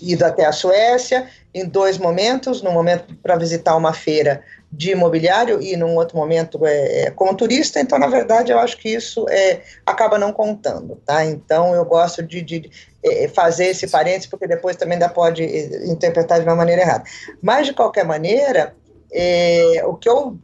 ido 0.00 0.24
até 0.24 0.46
a 0.46 0.52
Suécia 0.52 1.28
em 1.52 1.66
dois 1.68 1.98
momentos, 1.98 2.62
no 2.62 2.72
momento 2.72 3.14
para 3.22 3.36
visitar 3.36 3.76
uma 3.76 3.92
feira 3.92 4.42
de 4.72 4.92
imobiliário 4.92 5.60
e 5.60 5.76
num 5.76 5.96
outro 5.96 6.16
momento 6.16 6.64
é, 6.64 7.02
é, 7.02 7.10
como 7.10 7.34
turista, 7.34 7.80
então 7.80 7.98
na 7.98 8.06
verdade 8.06 8.52
eu 8.52 8.58
acho 8.58 8.76
que 8.76 8.88
isso 8.88 9.26
é, 9.28 9.62
acaba 9.84 10.16
não 10.16 10.32
contando, 10.32 10.96
tá? 11.04 11.24
Então 11.24 11.74
eu 11.74 11.84
gosto 11.84 12.22
de, 12.22 12.40
de 12.40 12.70
é, 13.02 13.26
fazer 13.28 13.66
esse 13.66 13.88
parênteses 13.88 14.26
porque 14.28 14.46
depois 14.46 14.76
também 14.76 14.94
ainda 14.94 15.08
pode 15.08 15.42
é, 15.42 15.86
interpretar 15.86 16.38
de 16.38 16.46
uma 16.46 16.54
maneira 16.54 16.82
errada. 16.82 17.04
Mas 17.42 17.66
de 17.66 17.72
qualquer 17.72 18.04
maneira, 18.04 18.74
é, 19.12 19.82
o 19.84 19.94
que 19.94 20.08
eu 20.08 20.38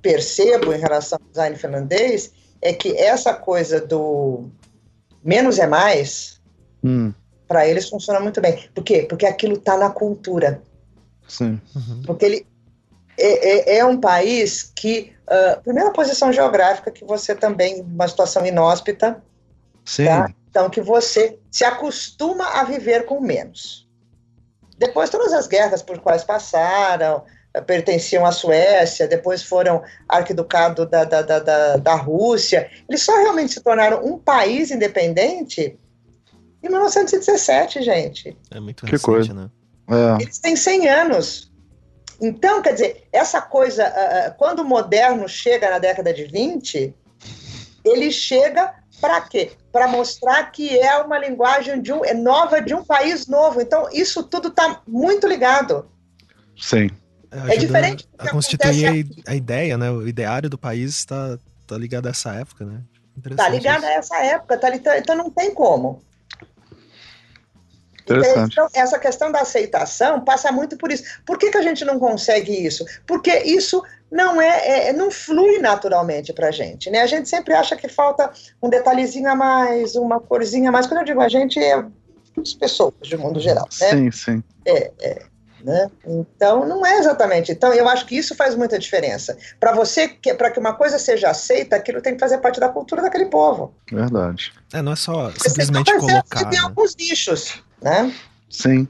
percebo 0.00 0.72
em 0.72 0.78
relação 0.78 1.18
ao 1.20 1.28
design 1.28 1.56
finlandês 1.56 2.32
é 2.62 2.72
que 2.72 2.96
essa 2.96 3.34
coisa 3.34 3.78
do 3.78 4.48
menos 5.22 5.58
é 5.58 5.66
mais 5.66 6.40
hum. 6.82 7.12
para 7.46 7.66
eles 7.68 7.90
funciona 7.90 8.20
muito 8.20 8.40
bem. 8.40 8.68
Por 8.74 8.82
quê? 8.82 9.04
Porque 9.06 9.26
aquilo 9.26 9.54
está 9.54 9.76
na 9.76 9.90
cultura. 9.90 10.62
Sim. 11.28 11.60
Uhum. 11.76 12.02
Porque 12.04 12.24
ele, 12.24 12.46
é, 13.20 13.76
é, 13.76 13.78
é 13.78 13.84
um 13.84 13.98
país 13.98 14.72
que, 14.74 15.12
uh, 15.26 15.60
primeira 15.62 15.92
posição 15.92 16.32
geográfica, 16.32 16.90
que 16.90 17.04
você 17.04 17.34
também, 17.34 17.82
uma 17.82 18.08
situação 18.08 18.44
inóspita, 18.46 19.22
Sim. 19.84 20.06
Tá? 20.06 20.32
então 20.48 20.70
que 20.70 20.80
você 20.80 21.38
se 21.50 21.64
acostuma 21.64 22.44
a 22.60 22.64
viver 22.64 23.04
com 23.04 23.20
menos. 23.20 23.88
Depois 24.78 25.10
todas 25.10 25.32
as 25.32 25.46
guerras 25.46 25.82
por 25.82 25.98
quais 25.98 26.24
passaram, 26.24 27.24
pertenciam 27.66 28.24
à 28.24 28.32
Suécia, 28.32 29.08
depois 29.08 29.42
foram 29.42 29.82
arquiducado 30.08 30.86
da, 30.86 31.04
da, 31.04 31.22
da, 31.22 31.38
da, 31.38 31.76
da 31.76 31.94
Rússia, 31.94 32.70
eles 32.88 33.02
só 33.02 33.16
realmente 33.16 33.52
se 33.52 33.60
tornaram 33.60 34.04
um 34.04 34.18
país 34.18 34.70
independente 34.70 35.78
em 36.62 36.68
1917, 36.68 37.82
gente. 37.82 38.36
É 38.50 38.60
muito 38.60 38.84
que 38.84 38.92
recente, 38.92 39.04
coisa. 39.04 39.34
né? 39.34 39.50
É. 39.88 40.22
Eles 40.22 40.38
têm 40.38 40.54
100 40.54 40.88
anos. 40.88 41.49
Então, 42.20 42.60
quer 42.60 42.72
dizer, 42.72 43.08
essa 43.12 43.40
coisa, 43.40 43.88
uh, 43.88 44.34
quando 44.36 44.60
o 44.60 44.64
moderno 44.64 45.28
chega 45.28 45.70
na 45.70 45.78
década 45.78 46.12
de 46.12 46.24
20, 46.24 46.94
ele 47.84 48.10
chega 48.12 48.74
para 49.00 49.20
quê? 49.22 49.52
Para 49.72 49.88
mostrar 49.88 50.50
que 50.50 50.78
é 50.78 50.98
uma 50.98 51.18
linguagem 51.18 51.80
de 51.80 51.92
um, 51.92 52.04
é 52.04 52.12
nova 52.12 52.60
de 52.60 52.74
um 52.74 52.84
país 52.84 53.26
novo. 53.26 53.60
Então, 53.60 53.88
isso 53.92 54.22
tudo 54.22 54.48
está 54.48 54.82
muito 54.86 55.26
ligado. 55.26 55.88
Sim. 56.56 56.90
É 57.48 57.56
diferente. 57.56 58.08
A 58.18 58.28
constituir 58.28 59.06
a, 59.26 59.30
a, 59.30 59.34
ideia, 59.34 59.78
né? 59.78 59.90
O 59.90 60.06
ideário 60.06 60.50
do 60.50 60.58
país 60.58 60.96
está 60.96 61.38
tá 61.66 61.78
ligado 61.78 62.06
a 62.06 62.10
essa 62.10 62.34
época, 62.34 62.64
né? 62.64 62.82
Está 63.30 63.48
ligado 63.48 63.84
a 63.84 63.92
essa 63.92 64.16
época, 64.18 64.58
tá, 64.58 64.74
então 64.96 65.14
não 65.16 65.30
tem 65.30 65.54
como. 65.54 66.02
Então, 68.52 68.68
essa 68.74 68.98
questão 68.98 69.30
da 69.30 69.40
aceitação 69.40 70.20
passa 70.20 70.50
muito 70.50 70.76
por 70.76 70.90
isso. 70.90 71.04
Por 71.24 71.38
que, 71.38 71.50
que 71.50 71.58
a 71.58 71.62
gente 71.62 71.84
não 71.84 71.98
consegue 71.98 72.52
isso? 72.52 72.84
Porque 73.06 73.30
isso 73.40 73.82
não 74.10 74.40
é, 74.40 74.88
é 74.88 74.92
não 74.92 75.10
flui 75.10 75.58
naturalmente 75.58 76.32
para 76.32 76.48
a 76.48 76.50
gente, 76.50 76.90
né? 76.90 77.00
A 77.00 77.06
gente 77.06 77.28
sempre 77.28 77.54
acha 77.54 77.76
que 77.76 77.88
falta 77.88 78.30
um 78.62 78.68
detalhezinho 78.68 79.28
a 79.28 79.34
mais, 79.34 79.94
uma 79.94 80.20
corzinha 80.20 80.68
a 80.68 80.72
mais. 80.72 80.86
Quando 80.86 81.00
eu 81.00 81.06
digo 81.06 81.20
a 81.20 81.28
gente, 81.28 81.58
é 81.58 81.84
as 82.40 82.54
pessoas 82.54 82.94
de 83.02 83.16
mundo 83.16 83.38
geral, 83.40 83.68
né? 83.80 83.90
Sim, 83.90 84.10
sim. 84.10 84.44
É, 84.64 84.90
é. 85.00 85.30
Né? 85.62 85.90
Então, 86.06 86.66
não 86.66 86.84
é 86.84 86.98
exatamente. 86.98 87.52
Então, 87.52 87.72
eu 87.72 87.88
acho 87.88 88.06
que 88.06 88.16
isso 88.16 88.34
faz 88.34 88.54
muita 88.54 88.78
diferença. 88.78 89.36
Para 89.58 89.72
você, 89.72 90.08
para 90.36 90.50
que 90.50 90.58
uma 90.58 90.72
coisa 90.72 90.98
seja 90.98 91.30
aceita, 91.30 91.76
aquilo 91.76 92.00
tem 92.00 92.14
que 92.14 92.20
fazer 92.20 92.38
parte 92.38 92.58
da 92.58 92.68
cultura 92.68 93.02
daquele 93.02 93.26
povo. 93.26 93.74
Verdade. 93.90 94.52
É, 94.72 94.80
não 94.80 94.92
é 94.92 94.96
só 94.96 95.30
simplesmente 95.32 95.94
colocar. 95.98 96.48
Tem 96.48 96.58
né? 96.58 96.64
alguns 96.64 96.96
nichos, 96.96 97.62
né? 97.82 98.14
Sim. 98.48 98.86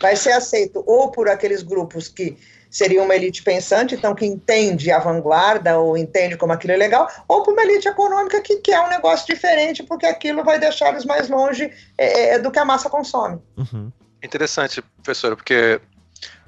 Vai 0.00 0.16
ser 0.16 0.32
aceito 0.32 0.82
ou 0.86 1.10
por 1.10 1.28
aqueles 1.28 1.62
grupos 1.62 2.08
que 2.08 2.36
seriam 2.72 3.04
uma 3.04 3.14
elite 3.14 3.42
pensante, 3.42 3.94
então 3.94 4.14
que 4.14 4.24
entende 4.24 4.90
a 4.90 4.98
vanguarda 4.98 5.78
ou 5.78 5.94
entende 5.94 6.38
como 6.38 6.54
aquilo 6.54 6.72
é 6.72 6.76
legal, 6.76 7.06
ou 7.28 7.42
por 7.42 7.52
uma 7.52 7.62
elite 7.62 7.86
econômica 7.86 8.40
que 8.40 8.56
quer 8.56 8.80
um 8.80 8.88
negócio 8.88 9.26
diferente, 9.26 9.82
porque 9.82 10.06
aquilo 10.06 10.42
vai 10.42 10.58
deixar 10.58 10.88
eles 10.88 11.04
mais 11.04 11.28
longe 11.28 11.70
é, 11.98 12.30
é, 12.30 12.38
do 12.38 12.50
que 12.50 12.58
a 12.58 12.64
massa 12.64 12.88
consome. 12.88 13.38
Uhum. 13.58 13.92
Interessante, 14.22 14.82
professora, 15.02 15.36
porque 15.36 15.80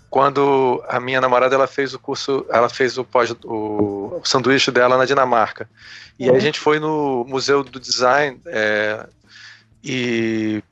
quando 0.09 0.83
a 0.89 0.99
minha 0.99 1.21
namorada 1.21 1.55
ela 1.55 1.67
fez 1.67 1.93
o 1.93 1.99
curso, 1.99 2.47
ela 2.49 2.71
fez 2.71 2.97
o 2.97 3.05
pós 3.05 3.35
o, 3.45 4.21
sanduíche 4.25 4.71
dela 4.71 4.97
na 4.97 5.05
Dinamarca. 5.05 5.69
E 6.19 6.25
uhum. 6.25 6.31
aí 6.31 6.37
a 6.39 6.41
gente 6.41 6.59
foi 6.59 6.79
no 6.79 7.27
Museu 7.29 7.63
do 7.63 7.79
Design 7.79 8.41
é, 8.47 9.07
e 9.83 10.63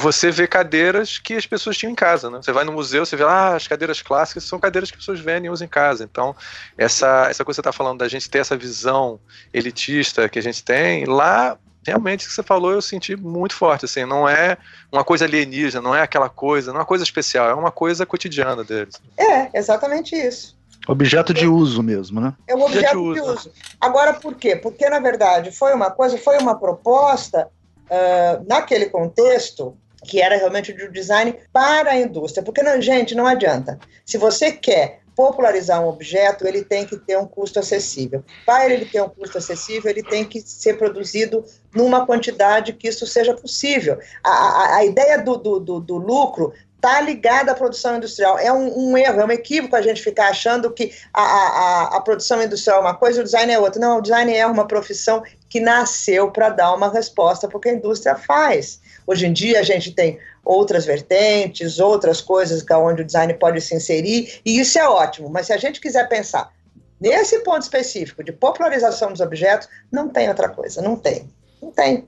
você 0.00 0.30
vê 0.30 0.46
cadeiras 0.46 1.18
que 1.18 1.34
as 1.34 1.46
pessoas 1.46 1.76
tinham 1.76 1.92
em 1.92 1.94
casa, 1.94 2.30
né? 2.30 2.40
Você 2.42 2.52
vai 2.52 2.64
no 2.64 2.72
museu, 2.72 3.04
você 3.04 3.16
vê 3.16 3.24
lá 3.24 3.50
ah, 3.50 3.56
as 3.56 3.68
cadeiras 3.68 4.00
clássicas 4.00 4.44
são 4.44 4.58
cadeiras 4.58 4.90
que 4.90 4.96
as 4.96 5.00
pessoas 5.00 5.20
vendem 5.20 5.46
e 5.46 5.50
usam 5.50 5.66
em 5.66 5.68
casa. 5.68 6.02
Então, 6.04 6.34
essa, 6.76 7.28
essa 7.28 7.44
coisa 7.44 7.44
que 7.44 7.54
você 7.54 7.60
está 7.60 7.72
falando 7.72 7.98
da 7.98 8.08
gente 8.08 8.28
ter 8.28 8.38
essa 8.38 8.56
visão 8.56 9.20
elitista 9.52 10.28
que 10.28 10.38
a 10.38 10.42
gente 10.42 10.64
tem, 10.64 11.04
lá 11.04 11.58
realmente 11.86 12.24
o 12.24 12.28
que 12.28 12.34
você 12.34 12.42
falou 12.42 12.72
eu 12.72 12.82
senti 12.82 13.16
muito 13.16 13.54
forte, 13.54 13.84
assim, 13.84 14.04
não 14.04 14.28
é 14.28 14.56
uma 14.92 15.04
coisa 15.04 15.24
alienígena, 15.24 15.82
não 15.82 15.94
é 15.94 16.02
aquela 16.02 16.28
coisa, 16.28 16.72
não 16.72 16.78
é 16.78 16.80
uma 16.80 16.86
coisa 16.86 17.04
especial, 17.04 17.48
é 17.48 17.54
uma 17.54 17.70
coisa 17.70 18.04
cotidiana 18.06 18.64
deles. 18.64 19.00
É, 19.16 19.58
exatamente 19.58 20.14
isso. 20.14 20.58
Objeto 20.88 21.32
de 21.34 21.46
uso 21.46 21.82
mesmo, 21.82 22.20
né? 22.20 22.34
É 22.48 22.54
um 22.54 22.62
objeto, 22.62 22.92
de, 22.92 22.96
uso. 22.96 23.14
de 23.14 23.20
uso. 23.20 23.52
Agora, 23.80 24.14
por 24.14 24.34
quê? 24.34 24.56
Porque, 24.56 24.88
na 24.88 24.98
verdade, 24.98 25.52
foi 25.52 25.74
uma 25.74 25.90
coisa, 25.90 26.16
foi 26.16 26.38
uma 26.38 26.58
proposta, 26.58 27.48
uh, 27.90 28.44
naquele 28.46 28.86
contexto, 28.86 29.76
que 30.04 30.20
era 30.20 30.36
realmente 30.36 30.72
de 30.72 30.88
design 30.88 31.34
para 31.52 31.92
a 31.92 31.96
indústria. 31.96 32.42
Porque, 32.42 32.62
não, 32.62 32.80
gente, 32.80 33.14
não 33.14 33.26
adianta. 33.26 33.78
Se 34.04 34.16
você 34.18 34.52
quer 34.52 35.00
popularizar 35.14 35.82
um 35.82 35.88
objeto, 35.88 36.46
ele 36.46 36.64
tem 36.64 36.86
que 36.86 36.96
ter 36.96 37.18
um 37.18 37.26
custo 37.26 37.58
acessível. 37.58 38.24
Para 38.46 38.72
ele 38.72 38.86
ter 38.86 39.02
um 39.02 39.08
custo 39.08 39.36
acessível, 39.36 39.90
ele 39.90 40.02
tem 40.02 40.24
que 40.24 40.40
ser 40.40 40.78
produzido 40.78 41.44
numa 41.74 42.06
quantidade 42.06 42.72
que 42.72 42.88
isso 42.88 43.06
seja 43.06 43.34
possível. 43.34 43.98
A, 44.24 44.30
a, 44.30 44.76
a 44.76 44.84
ideia 44.84 45.18
do, 45.18 45.36
do, 45.36 45.60
do, 45.60 45.80
do 45.80 45.96
lucro 45.96 46.54
está 46.80 47.02
ligada 47.02 47.52
à 47.52 47.54
produção 47.54 47.96
industrial. 47.96 48.38
É 48.38 48.50
um, 48.50 48.90
um, 48.90 48.96
erro, 48.96 49.20
é 49.20 49.24
um 49.26 49.30
equívoco 49.30 49.76
a 49.76 49.82
gente 49.82 50.02
ficar 50.02 50.28
achando 50.28 50.70
que 50.70 50.90
a, 51.12 51.22
a, 51.22 51.96
a 51.96 52.00
produção 52.00 52.42
industrial 52.42 52.78
é 52.78 52.80
uma 52.80 52.94
coisa 52.94 53.18
e 53.18 53.20
o 53.20 53.24
design 53.24 53.52
é 53.52 53.58
outra. 53.58 53.78
Não, 53.78 53.98
o 53.98 54.02
design 54.02 54.34
é 54.34 54.46
uma 54.46 54.66
profissão 54.66 55.22
que 55.50 55.60
nasceu 55.60 56.30
para 56.30 56.48
dar 56.48 56.74
uma 56.74 56.90
resposta 56.90 57.46
para 57.46 57.58
o 57.58 57.60
que 57.60 57.68
a 57.68 57.74
indústria 57.74 58.16
faz. 58.16 58.80
Hoje 59.10 59.26
em 59.26 59.32
dia 59.32 59.58
a 59.58 59.64
gente 59.64 59.90
tem 59.90 60.20
outras 60.44 60.86
vertentes, 60.86 61.80
outras 61.80 62.20
coisas 62.20 62.64
onde 62.70 63.02
o 63.02 63.04
design 63.04 63.34
pode 63.34 63.60
se 63.60 63.74
inserir, 63.74 64.40
e 64.46 64.60
isso 64.60 64.78
é 64.78 64.88
ótimo. 64.88 65.28
Mas 65.28 65.46
se 65.46 65.52
a 65.52 65.56
gente 65.56 65.80
quiser 65.80 66.08
pensar 66.08 66.52
nesse 67.00 67.40
ponto 67.40 67.62
específico 67.62 68.22
de 68.22 68.30
popularização 68.30 69.10
dos 69.10 69.20
objetos, 69.20 69.68
não 69.90 70.08
tem 70.08 70.28
outra 70.28 70.48
coisa, 70.48 70.80
não 70.80 70.94
tem. 70.94 71.28
Não 71.60 71.72
tem. 71.72 72.06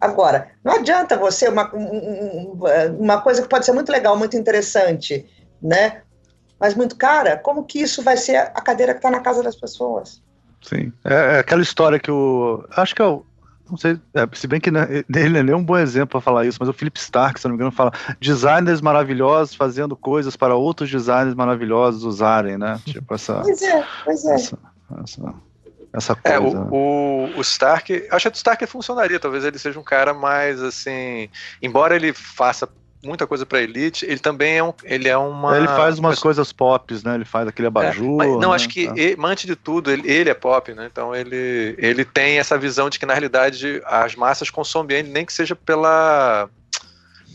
Agora, 0.00 0.52
não 0.62 0.74
adianta 0.74 1.16
você, 1.16 1.48
uma, 1.48 1.68
uma 2.96 3.20
coisa 3.20 3.42
que 3.42 3.48
pode 3.48 3.64
ser 3.64 3.72
muito 3.72 3.90
legal, 3.90 4.16
muito 4.16 4.36
interessante, 4.36 5.28
né? 5.60 6.02
Mas 6.60 6.76
muito 6.76 6.94
cara, 6.94 7.36
como 7.36 7.64
que 7.64 7.80
isso 7.80 8.04
vai 8.04 8.16
ser 8.16 8.36
a 8.36 8.60
cadeira 8.60 8.92
que 8.92 9.00
está 9.00 9.10
na 9.10 9.18
casa 9.18 9.42
das 9.42 9.56
pessoas? 9.56 10.22
Sim. 10.62 10.92
É, 11.04 11.14
é, 11.14 11.38
aquela 11.40 11.62
história 11.62 11.98
que 11.98 12.10
o. 12.10 12.64
Acho 12.76 12.94
que 12.94 13.02
é 13.02 13.04
o, 13.04 13.24
não 13.70 13.76
sei, 13.76 13.98
é, 14.14 14.28
se 14.32 14.46
bem 14.46 14.60
que 14.60 14.70
né, 14.70 14.86
ele 15.14 15.42
não 15.42 15.52
é 15.52 15.56
um 15.56 15.64
bom 15.64 15.76
exemplo 15.76 16.08
para 16.08 16.20
falar 16.20 16.46
isso, 16.46 16.58
mas 16.60 16.68
o 16.68 16.72
Philip 16.72 16.98
Stark, 16.98 17.40
se 17.40 17.46
não 17.46 17.52
me 17.52 17.56
engano, 17.56 17.72
fala 17.72 17.92
designers 18.20 18.80
maravilhosos 18.80 19.54
fazendo 19.54 19.96
coisas 19.96 20.36
para 20.36 20.54
outros 20.54 20.90
designers 20.90 21.34
maravilhosos 21.34 22.04
usarem, 22.04 22.58
né? 22.58 22.80
Tipo 22.86 23.14
essa. 23.14 23.40
Pois 23.40 23.62
é, 23.62 23.84
pois 24.04 24.24
é. 24.24 24.34
Essa, 24.34 24.58
essa, 25.02 25.34
essa 25.92 26.18
é, 26.24 26.38
coisa. 26.38 26.56
É, 26.56 26.60
o, 26.60 26.74
o, 26.74 27.38
o, 27.38 27.40
Stark, 27.40 28.08
acho 28.10 28.30
que 28.30 28.36
o 28.36 28.38
Stark 28.38 28.66
funcionaria, 28.66 29.20
talvez 29.20 29.44
ele 29.44 29.58
seja 29.58 29.78
um 29.78 29.84
cara 29.84 30.12
mais 30.14 30.62
assim, 30.62 31.28
embora 31.62 31.96
ele 31.96 32.12
faça 32.12 32.68
muita 33.02 33.26
coisa 33.26 33.46
para 33.46 33.60
elite, 33.60 34.04
ele 34.04 34.18
também 34.18 34.58
é 34.58 34.62
um, 34.62 34.72
ele 34.84 35.08
é 35.08 35.16
uma 35.16 35.56
ele 35.56 35.68
faz 35.68 35.98
umas 35.98 36.18
coisas 36.18 36.52
pop, 36.52 36.92
né? 37.04 37.14
Ele 37.14 37.24
faz 37.24 37.46
aquele 37.46 37.68
abajur. 37.68 38.22
É, 38.22 38.26
não, 38.26 38.50
né? 38.50 38.54
acho 38.54 38.68
que 38.68 38.86
tá. 38.86 38.94
ele, 38.96 39.16
antes 39.24 39.46
de 39.46 39.54
tudo 39.54 39.90
ele, 39.90 40.10
ele, 40.10 40.30
é 40.30 40.34
pop, 40.34 40.72
né? 40.74 40.88
Então 40.90 41.14
ele 41.14 41.74
ele 41.78 42.04
tem 42.04 42.38
essa 42.38 42.58
visão 42.58 42.90
de 42.90 42.98
que 42.98 43.06
na 43.06 43.14
realidade 43.14 43.80
as 43.84 44.14
massas 44.14 44.50
consomem 44.50 44.98
ele 44.98 45.08
nem 45.08 45.24
que 45.24 45.32
seja 45.32 45.54
pela 45.54 46.48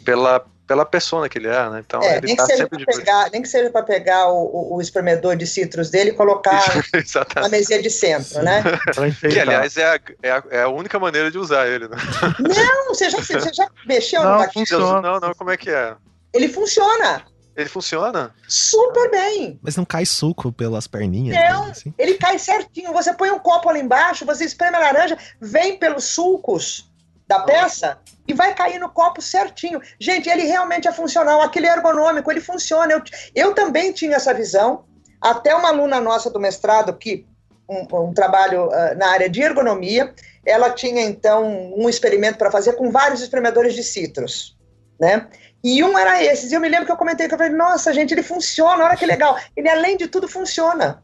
pela 0.04 0.46
pela 0.68 0.86
persona 0.86 1.28
que 1.28 1.38
ele 1.38 1.48
é, 1.48 1.70
né? 1.70 1.84
Então 1.86 2.02
é, 2.02 2.18
ele 2.18 2.28
nem, 2.28 2.36
tá 2.36 2.48
que 2.48 2.56
sempre 2.56 2.86
pegar, 2.86 3.30
nem 3.32 3.42
que 3.42 3.48
seja 3.48 3.70
para 3.70 3.84
pegar 3.84 4.28
o, 4.30 4.46
o, 4.46 4.76
o, 4.76 4.82
espremedor 4.82 5.36
de 5.36 5.46
citros 5.46 5.90
dele 5.90 6.12
e 6.12 6.14
colocar 6.14 6.64
na 7.36 7.50
mesinha 7.50 7.82
de 7.82 7.90
centro, 7.90 8.42
né? 8.42 8.64
que 9.20 9.40
aliás 9.40 9.76
é 9.78 9.86
a, 9.86 10.00
é, 10.22 10.32
a, 10.32 10.44
é 10.50 10.62
a, 10.64 10.70
única 10.70 10.98
maneira 11.00 11.30
de 11.30 11.38
usar 11.38 11.68
ele, 11.68 11.88
né? 11.88 11.98
Não, 12.40 12.88
você 12.88 13.10
já, 13.10 13.18
você 13.20 13.54
já 13.54 13.68
mexeu 13.86 14.24
não, 14.24 14.40
no 14.40 14.52
funciona. 14.52 15.02
Não, 15.02 15.20
não, 15.20 15.34
como 15.34 15.52
é 15.52 15.58
que 15.58 15.70
é? 15.70 15.96
Ele 16.34 16.48
funciona. 16.48 17.26
Ele 17.56 17.70
funciona? 17.70 18.34
Super 18.48 19.12
bem. 19.12 19.60
Mas 19.62 19.76
não 19.76 19.86
cai 19.86 20.06
suco 20.06 20.52
pelas 20.52 20.88
perninhas? 20.88 21.38
Não, 21.38 21.66
assim? 21.66 21.94
ele 21.98 22.16
cai 22.16 22.40
certinho. 22.40 22.92
Você 22.94 23.14
põe 23.14 23.30
um 23.30 23.38
copo 23.38 23.70
ali 23.70 23.80
embaixo, 23.80 24.26
você 24.26 24.44
espreme 24.44 24.76
a 24.76 24.80
laranja, 24.80 25.18
vem 25.40 25.78
pelos 25.78 26.06
sulcos 26.06 26.92
da 27.34 27.40
peça 27.44 27.98
e 28.28 28.34
vai 28.34 28.54
cair 28.54 28.80
no 28.80 28.90
copo 28.90 29.22
certinho. 29.22 29.82
Gente, 30.00 30.30
ele 30.30 30.44
realmente 30.44 30.88
é 30.88 30.92
funcional, 30.92 31.42
aquele 31.42 31.68
é 31.68 31.74
ergonômico, 31.74 32.32
ele 32.32 32.42
funciona. 32.42 32.94
Eu, 32.94 33.02
eu 33.34 33.54
também 33.54 33.92
tinha 33.92 34.16
essa 34.16 34.34
visão, 34.34 34.86
até 35.20 35.56
uma 35.56 35.70
aluna 35.70 36.00
nossa 36.00 36.30
do 36.30 36.40
mestrado, 36.40 36.94
que 36.94 37.26
um, 37.68 38.10
um 38.10 38.14
trabalho 38.14 38.68
uh, 38.68 38.98
na 38.98 39.08
área 39.08 39.30
de 39.30 39.42
ergonomia, 39.42 40.14
ela 40.46 40.70
tinha 40.70 41.02
então 41.02 41.74
um 41.76 41.90
experimento 41.90 42.38
para 42.38 42.52
fazer 42.52 42.74
com 42.74 42.92
vários 42.92 43.22
espremedores 43.22 43.74
de 43.74 43.84
citros, 43.84 44.58
né? 45.00 45.28
E 45.64 45.82
um 45.82 45.98
era 45.98 46.22
esses. 46.22 46.52
E 46.52 46.56
eu 46.56 46.60
me 46.60 46.68
lembro 46.68 46.86
que 46.86 46.92
eu 46.92 46.98
comentei 46.98 47.28
que 47.28 47.34
eu 47.34 47.38
falei, 47.38 47.54
nossa, 47.54 47.94
gente, 47.94 48.14
ele 48.14 48.22
funciona, 48.22 48.84
olha 48.84 48.98
que 48.98 49.06
legal. 49.06 49.40
Ele, 49.56 49.70
além 49.70 49.96
de 49.96 50.08
tudo, 50.08 50.28
funciona. 50.28 51.02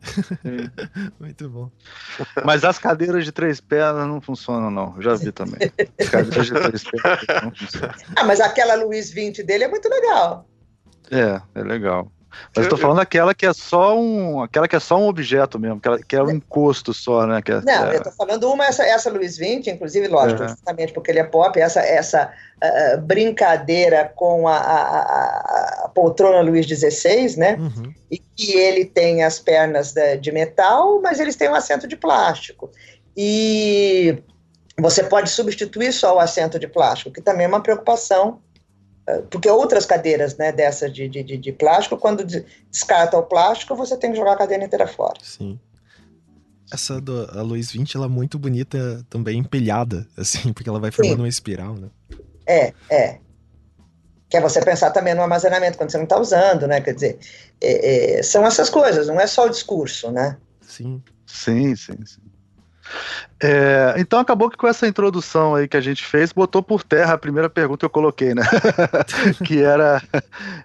Muito 1.17 1.49
bom. 1.49 1.71
Mas 2.43 2.65
as 2.65 2.77
cadeiras 2.77 3.23
de 3.23 3.31
três 3.31 3.61
pernas 3.61 4.05
não 4.05 4.19
funcionam, 4.19 4.69
não. 4.69 4.93
Eu 4.97 5.01
já 5.01 5.15
vi 5.15 5.31
também. 5.31 5.71
As 5.97 6.09
cadeiras 6.09 6.45
de 6.47 6.53
três 6.53 6.83
pernas 6.83 7.43
não 7.43 7.55
funcionam. 7.55 7.95
Ah, 8.17 8.23
mas 8.25 8.41
aquela 8.41 8.75
Luiz 8.75 9.09
20 9.11 9.43
dele 9.43 9.63
é 9.63 9.67
muito 9.69 9.87
legal. 9.87 10.45
É, 11.09 11.41
é 11.55 11.63
legal. 11.63 12.11
Mas 12.55 12.65
eu 12.65 12.69
tô 12.69 12.77
falando 12.77 12.99
aquela 12.99 13.33
que 13.33 13.45
é 13.45 13.53
só 13.53 13.97
um, 13.97 14.41
aquela 14.41 14.67
que 14.67 14.75
é 14.75 14.79
só 14.79 14.97
um 14.97 15.07
objeto 15.07 15.59
mesmo, 15.59 15.79
que, 15.79 16.03
que 16.03 16.15
é 16.15 16.23
um 16.23 16.29
encosto 16.29 16.93
só, 16.93 17.25
né? 17.25 17.41
Que 17.41 17.51
é, 17.51 17.61
não, 17.61 17.91
é... 17.91 17.95
eu 17.97 18.03
tô 18.03 18.11
falando 18.11 18.51
uma, 18.51 18.65
essa, 18.65 18.83
essa 18.83 19.09
Luiz 19.09 19.37
20, 19.37 19.69
inclusive, 19.69 20.07
lógico, 20.07 20.43
é. 20.43 20.49
justamente 20.49 20.93
porque 20.93 21.11
ele 21.11 21.19
é 21.19 21.23
pop, 21.23 21.59
essa, 21.59 21.81
essa 21.81 22.31
uh, 22.63 23.01
brincadeira 23.01 24.11
com 24.15 24.47
a, 24.47 24.57
a, 24.57 25.85
a, 25.85 25.91
poltrona 25.93 26.41
Luiz 26.41 26.65
XVI, 26.65 27.37
né? 27.37 27.55
Uhum. 27.59 27.93
E 28.11 28.17
que 28.17 28.53
ele 28.53 28.85
tem 28.85 29.23
as 29.23 29.39
pernas 29.39 29.91
de, 29.91 30.17
de 30.17 30.31
metal, 30.31 31.01
mas 31.01 31.19
eles 31.19 31.35
têm 31.35 31.49
um 31.49 31.55
assento 31.55 31.87
de 31.87 31.95
plástico. 31.95 32.69
E 33.15 34.21
você 34.79 35.03
pode 35.03 35.29
substituir 35.29 35.91
só 35.91 36.15
o 36.15 36.19
assento 36.19 36.57
de 36.57 36.67
plástico, 36.67 37.11
que 37.11 37.21
também 37.21 37.45
é 37.45 37.49
uma 37.49 37.61
preocupação 37.61 38.39
porque 39.29 39.49
outras 39.49 39.85
cadeiras 39.85 40.37
né, 40.37 40.51
dessas 40.51 40.93
de, 40.93 41.07
de, 41.07 41.23
de, 41.23 41.51
plástico, 41.51 41.97
quando 41.97 42.23
descarta 42.23 43.17
o 43.17 43.23
plástico, 43.23 43.75
você 43.75 43.97
tem 43.97 44.11
que 44.11 44.17
jogar 44.17 44.33
a 44.33 44.37
cadeira 44.37 44.63
inteira 44.63 44.87
fora. 44.87 45.19
Sim. 45.21 45.59
Essa 46.71 47.01
do, 47.01 47.29
a 47.37 47.41
Luiz 47.41 47.71
20, 47.71 47.95
ela 47.95 48.05
é 48.05 48.09
muito 48.09 48.37
bonita 48.37 49.05
também 49.09 49.39
empilhada, 49.39 50.07
assim, 50.17 50.51
porque 50.53 50.69
ela 50.69 50.79
vai 50.79 50.91
formando 50.91 51.15
Sim. 51.15 51.21
uma 51.21 51.27
espiral, 51.27 51.75
né? 51.75 51.89
É, 52.45 52.73
é. 52.89 53.19
Que 54.29 54.37
é 54.37 54.41
você 54.41 54.61
pensar 54.61 54.91
também 54.91 55.15
no 55.15 55.21
armazenamento, 55.21 55.77
quando 55.77 55.89
você 55.89 55.97
não 55.97 56.03
está 56.03 56.19
usando, 56.19 56.67
né? 56.67 56.79
Quer 56.81 56.93
dizer, 56.93 57.19
é, 57.59 58.19
é, 58.19 58.23
são 58.23 58.45
essas 58.45 58.69
coisas, 58.69 59.07
não 59.07 59.19
é 59.19 59.25
só 59.25 59.45
o 59.45 59.49
discurso, 59.49 60.11
né? 60.11 60.37
Sim. 60.61 61.01
Sim, 61.25 61.75
sim, 61.75 62.05
sim. 62.05 62.28
É, 63.41 63.95
então 63.97 64.19
acabou 64.19 64.49
que 64.49 64.57
com 64.57 64.67
essa 64.67 64.87
introdução 64.87 65.55
aí 65.55 65.67
que 65.67 65.77
a 65.77 65.81
gente 65.81 66.05
fez, 66.05 66.33
botou 66.33 66.61
por 66.61 66.83
terra 66.83 67.13
a 67.13 67.17
primeira 67.17 67.49
pergunta 67.49 67.79
que 67.79 67.85
eu 67.85 67.89
coloquei, 67.89 68.33
né? 68.33 68.43
que 69.45 69.61
era 69.61 70.01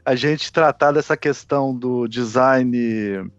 a 0.04 0.14
gente 0.14 0.52
tratar 0.52 0.92
dessa 0.92 1.16
questão 1.16 1.74
do 1.74 2.08
design 2.08 3.30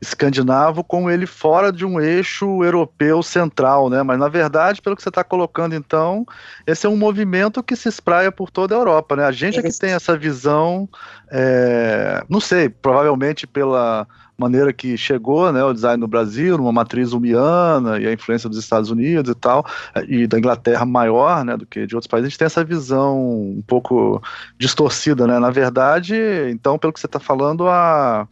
escandinavo 0.00 0.82
com 0.82 1.10
ele 1.10 1.26
fora 1.26 1.72
de 1.72 1.84
um 1.84 2.00
eixo 2.00 2.64
europeu 2.64 3.22
central, 3.22 3.90
né? 3.90 4.02
Mas 4.02 4.18
na 4.18 4.28
verdade, 4.28 4.80
pelo 4.80 4.96
que 4.96 5.02
você 5.02 5.08
está 5.08 5.24
colocando, 5.24 5.74
então, 5.74 6.24
esse 6.66 6.86
é 6.86 6.88
um 6.88 6.96
movimento 6.96 7.62
que 7.62 7.76
se 7.76 7.88
espraia 7.88 8.32
por 8.32 8.50
toda 8.50 8.74
a 8.74 8.78
Europa, 8.78 9.16
né? 9.16 9.24
A 9.24 9.32
gente 9.32 9.58
é 9.58 9.62
que 9.62 9.78
tem 9.78 9.92
essa 9.92 10.16
visão, 10.16 10.88
é, 11.30 12.24
não 12.28 12.40
sei, 12.40 12.68
provavelmente 12.68 13.46
pela 13.46 14.06
maneira 14.38 14.72
que 14.72 14.96
chegou 14.96 15.52
né, 15.52 15.62
o 15.64 15.72
design 15.72 16.00
no 16.00 16.06
Brasil, 16.06 16.56
numa 16.56 16.72
matriz 16.72 17.12
umiana 17.12 17.98
e 17.98 18.06
a 18.06 18.12
influência 18.12 18.48
dos 18.48 18.58
Estados 18.58 18.88
Unidos 18.90 19.32
e 19.32 19.34
tal, 19.34 19.66
e 20.06 20.26
da 20.26 20.38
Inglaterra 20.38 20.86
maior 20.86 21.44
né, 21.44 21.56
do 21.56 21.66
que 21.66 21.86
de 21.86 21.96
outros 21.96 22.08
países, 22.08 22.26
a 22.26 22.30
gente 22.30 22.38
tem 22.38 22.46
essa 22.46 22.64
visão 22.64 23.18
um 23.20 23.62
pouco 23.66 24.22
distorcida. 24.56 25.26
Né? 25.26 25.38
Na 25.40 25.50
verdade, 25.50 26.14
então, 26.50 26.78
pelo 26.78 26.92
que 26.92 27.00
você 27.00 27.06
está 27.06 27.18
falando, 27.18 27.68
a 27.68 28.28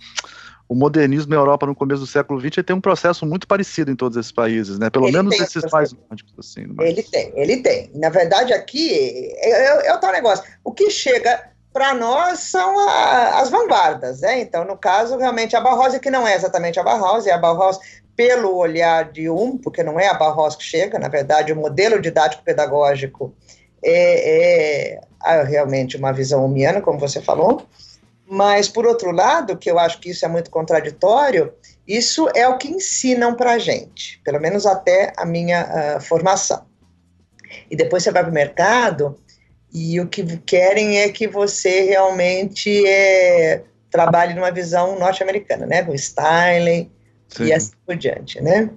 o 0.68 0.74
modernismo 0.74 1.30
na 1.30 1.36
Europa 1.36 1.64
no 1.64 1.76
começo 1.76 2.00
do 2.00 2.06
século 2.08 2.40
XX 2.40 2.64
tem 2.64 2.74
um 2.74 2.80
processo 2.80 3.24
muito 3.24 3.46
parecido 3.46 3.90
em 3.90 3.94
todos 3.94 4.18
esses 4.18 4.32
países, 4.32 4.80
né? 4.80 4.90
Pelo 4.90 5.06
ele 5.06 5.16
menos 5.16 5.40
esses 5.40 5.62
mais 5.70 5.92
nórdicos, 5.92 6.34
assim. 6.38 6.66
Mas... 6.74 6.88
Ele 6.88 7.02
tem, 7.04 7.32
ele 7.36 7.56
tem. 7.58 7.88
Na 7.94 8.08
verdade, 8.08 8.52
aqui 8.52 8.90
é, 9.36 9.84
é, 9.84 9.86
é 9.86 9.94
o 9.94 10.00
tal 10.00 10.10
negócio. 10.10 10.44
O 10.64 10.72
que 10.72 10.90
chega 10.90 11.50
para 11.76 11.92
nós 11.92 12.38
são 12.38 12.88
a, 12.88 13.38
as 13.38 13.50
vanguardas, 13.50 14.22
né? 14.22 14.40
Então, 14.40 14.64
no 14.64 14.78
caso, 14.78 15.18
realmente 15.18 15.54
a 15.54 15.60
Bauhaus, 15.60 15.98
que 15.98 16.10
não 16.10 16.26
é 16.26 16.34
exatamente 16.34 16.80
a 16.80 16.82
Bauhaus, 16.82 17.26
é 17.26 17.32
a 17.32 17.36
Bauhaus 17.36 17.78
pelo 18.16 18.56
olhar 18.56 19.12
de 19.12 19.28
um, 19.28 19.58
porque 19.58 19.82
não 19.82 20.00
é 20.00 20.08
a 20.08 20.14
Bauhaus 20.14 20.56
que 20.56 20.64
chega, 20.64 20.98
na 20.98 21.08
verdade, 21.08 21.52
o 21.52 21.56
modelo 21.56 22.00
didático-pedagógico 22.00 23.34
é, 23.84 24.98
é, 25.22 25.42
realmente 25.42 25.98
uma 25.98 26.14
visão 26.14 26.46
humiana, 26.46 26.80
como 26.80 26.98
você 26.98 27.20
falou, 27.20 27.66
mas, 28.26 28.70
por 28.70 28.86
outro 28.86 29.10
lado, 29.10 29.58
que 29.58 29.70
eu 29.70 29.78
acho 29.78 30.00
que 30.00 30.08
isso 30.08 30.24
é 30.24 30.28
muito 30.28 30.50
contraditório, 30.50 31.52
isso 31.86 32.26
é 32.34 32.48
o 32.48 32.56
que 32.56 32.68
ensinam 32.68 33.34
para 33.34 33.52
a 33.52 33.58
gente, 33.58 34.18
pelo 34.24 34.40
menos 34.40 34.64
até 34.64 35.12
a 35.14 35.26
minha 35.26 35.98
uh, 35.98 36.00
formação. 36.00 36.64
E 37.70 37.76
depois 37.76 38.02
você 38.02 38.10
vai 38.10 38.22
para 38.22 38.30
o 38.30 38.34
mercado, 38.34 39.20
e 39.78 40.00
o 40.00 40.08
que 40.08 40.24
querem 40.38 41.00
é 41.00 41.10
que 41.10 41.28
você 41.28 41.82
realmente 41.82 42.86
é, 42.86 43.62
trabalhe 43.90 44.32
numa 44.32 44.50
visão 44.50 44.98
norte-americana, 44.98 45.66
né? 45.66 45.82
Com 45.82 45.92
styling 45.92 46.90
Sim. 47.28 47.44
e 47.44 47.52
assim 47.52 47.72
por 47.84 47.94
diante, 47.94 48.40
né? 48.40 48.70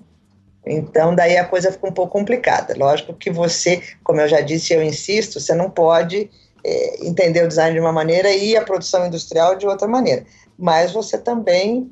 Então, 0.66 1.16
daí 1.16 1.38
a 1.38 1.46
coisa 1.46 1.72
fica 1.72 1.88
um 1.88 1.94
pouco 1.94 2.12
complicada. 2.12 2.76
Lógico 2.78 3.14
que 3.14 3.32
você, 3.32 3.82
como 4.04 4.20
eu 4.20 4.28
já 4.28 4.42
disse, 4.42 4.74
eu 4.74 4.84
insisto, 4.84 5.40
você 5.40 5.56
não 5.56 5.70
pode 5.70 6.30
é, 6.66 7.08
entender 7.08 7.46
o 7.46 7.48
design 7.48 7.74
de 7.76 7.80
uma 7.80 7.94
maneira 7.94 8.30
e 8.34 8.58
a 8.58 8.62
produção 8.62 9.08
industrial 9.08 9.56
de 9.56 9.66
outra 9.66 9.88
maneira. 9.88 10.26
Mas 10.58 10.92
você 10.92 11.18
também 11.18 11.90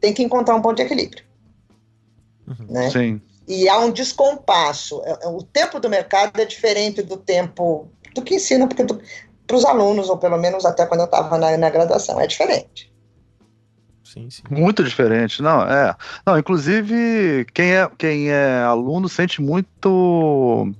tem 0.00 0.14
que 0.14 0.22
encontrar 0.22 0.54
um 0.54 0.62
ponto 0.62 0.76
de 0.76 0.82
equilíbrio. 0.82 1.22
Uhum. 2.48 2.66
Né? 2.66 2.90
Sim. 2.90 3.20
E 3.46 3.68
há 3.68 3.78
um 3.78 3.90
descompasso. 3.90 5.02
É, 5.04 5.18
é, 5.24 5.28
o 5.28 5.42
tempo 5.42 5.78
do 5.78 5.90
mercado 5.90 6.40
é 6.40 6.46
diferente 6.46 7.02
do 7.02 7.18
tempo 7.18 7.90
do 8.14 8.22
que 8.22 8.34
ensina 8.34 8.68
para 8.68 9.56
os 9.56 9.64
alunos, 9.64 10.08
ou 10.08 10.18
pelo 10.18 10.38
menos 10.38 10.64
até 10.64 10.86
quando 10.86 11.00
eu 11.00 11.06
estava 11.06 11.38
na, 11.38 11.56
na 11.56 11.70
graduação. 11.70 12.20
É 12.20 12.26
diferente. 12.26 12.92
Sim, 14.04 14.28
sim. 14.28 14.42
Muito 14.50 14.84
diferente, 14.84 15.40
não, 15.40 15.62
é. 15.62 15.94
Não, 16.26 16.38
inclusive, 16.38 17.46
quem 17.54 17.72
é, 17.72 17.90
quem 17.96 18.30
é 18.30 18.62
aluno 18.62 19.08
sente 19.08 19.40
muito. 19.40 20.70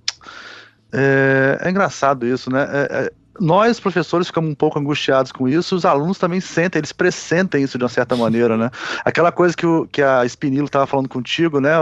É, 0.92 1.58
é 1.62 1.70
engraçado 1.70 2.26
isso, 2.26 2.50
né? 2.50 2.68
É, 2.70 3.04
é, 3.04 3.12
nós, 3.40 3.80
professores, 3.80 4.26
ficamos 4.26 4.50
um 4.50 4.54
pouco 4.54 4.78
angustiados 4.78 5.32
com 5.32 5.48
isso, 5.48 5.74
os 5.74 5.86
alunos 5.86 6.18
também 6.18 6.40
sentem, 6.40 6.78
eles 6.78 6.92
pressentem 6.92 7.62
isso 7.62 7.78
de 7.78 7.84
uma 7.84 7.88
certa 7.88 8.14
maneira, 8.14 8.58
né? 8.58 8.70
Aquela 9.02 9.32
coisa 9.32 9.56
que, 9.56 9.64
o, 9.64 9.86
que 9.86 10.02
a 10.02 10.26
Spinilo 10.26 10.66
estava 10.66 10.86
falando 10.86 11.08
contigo, 11.08 11.58
né, 11.58 11.72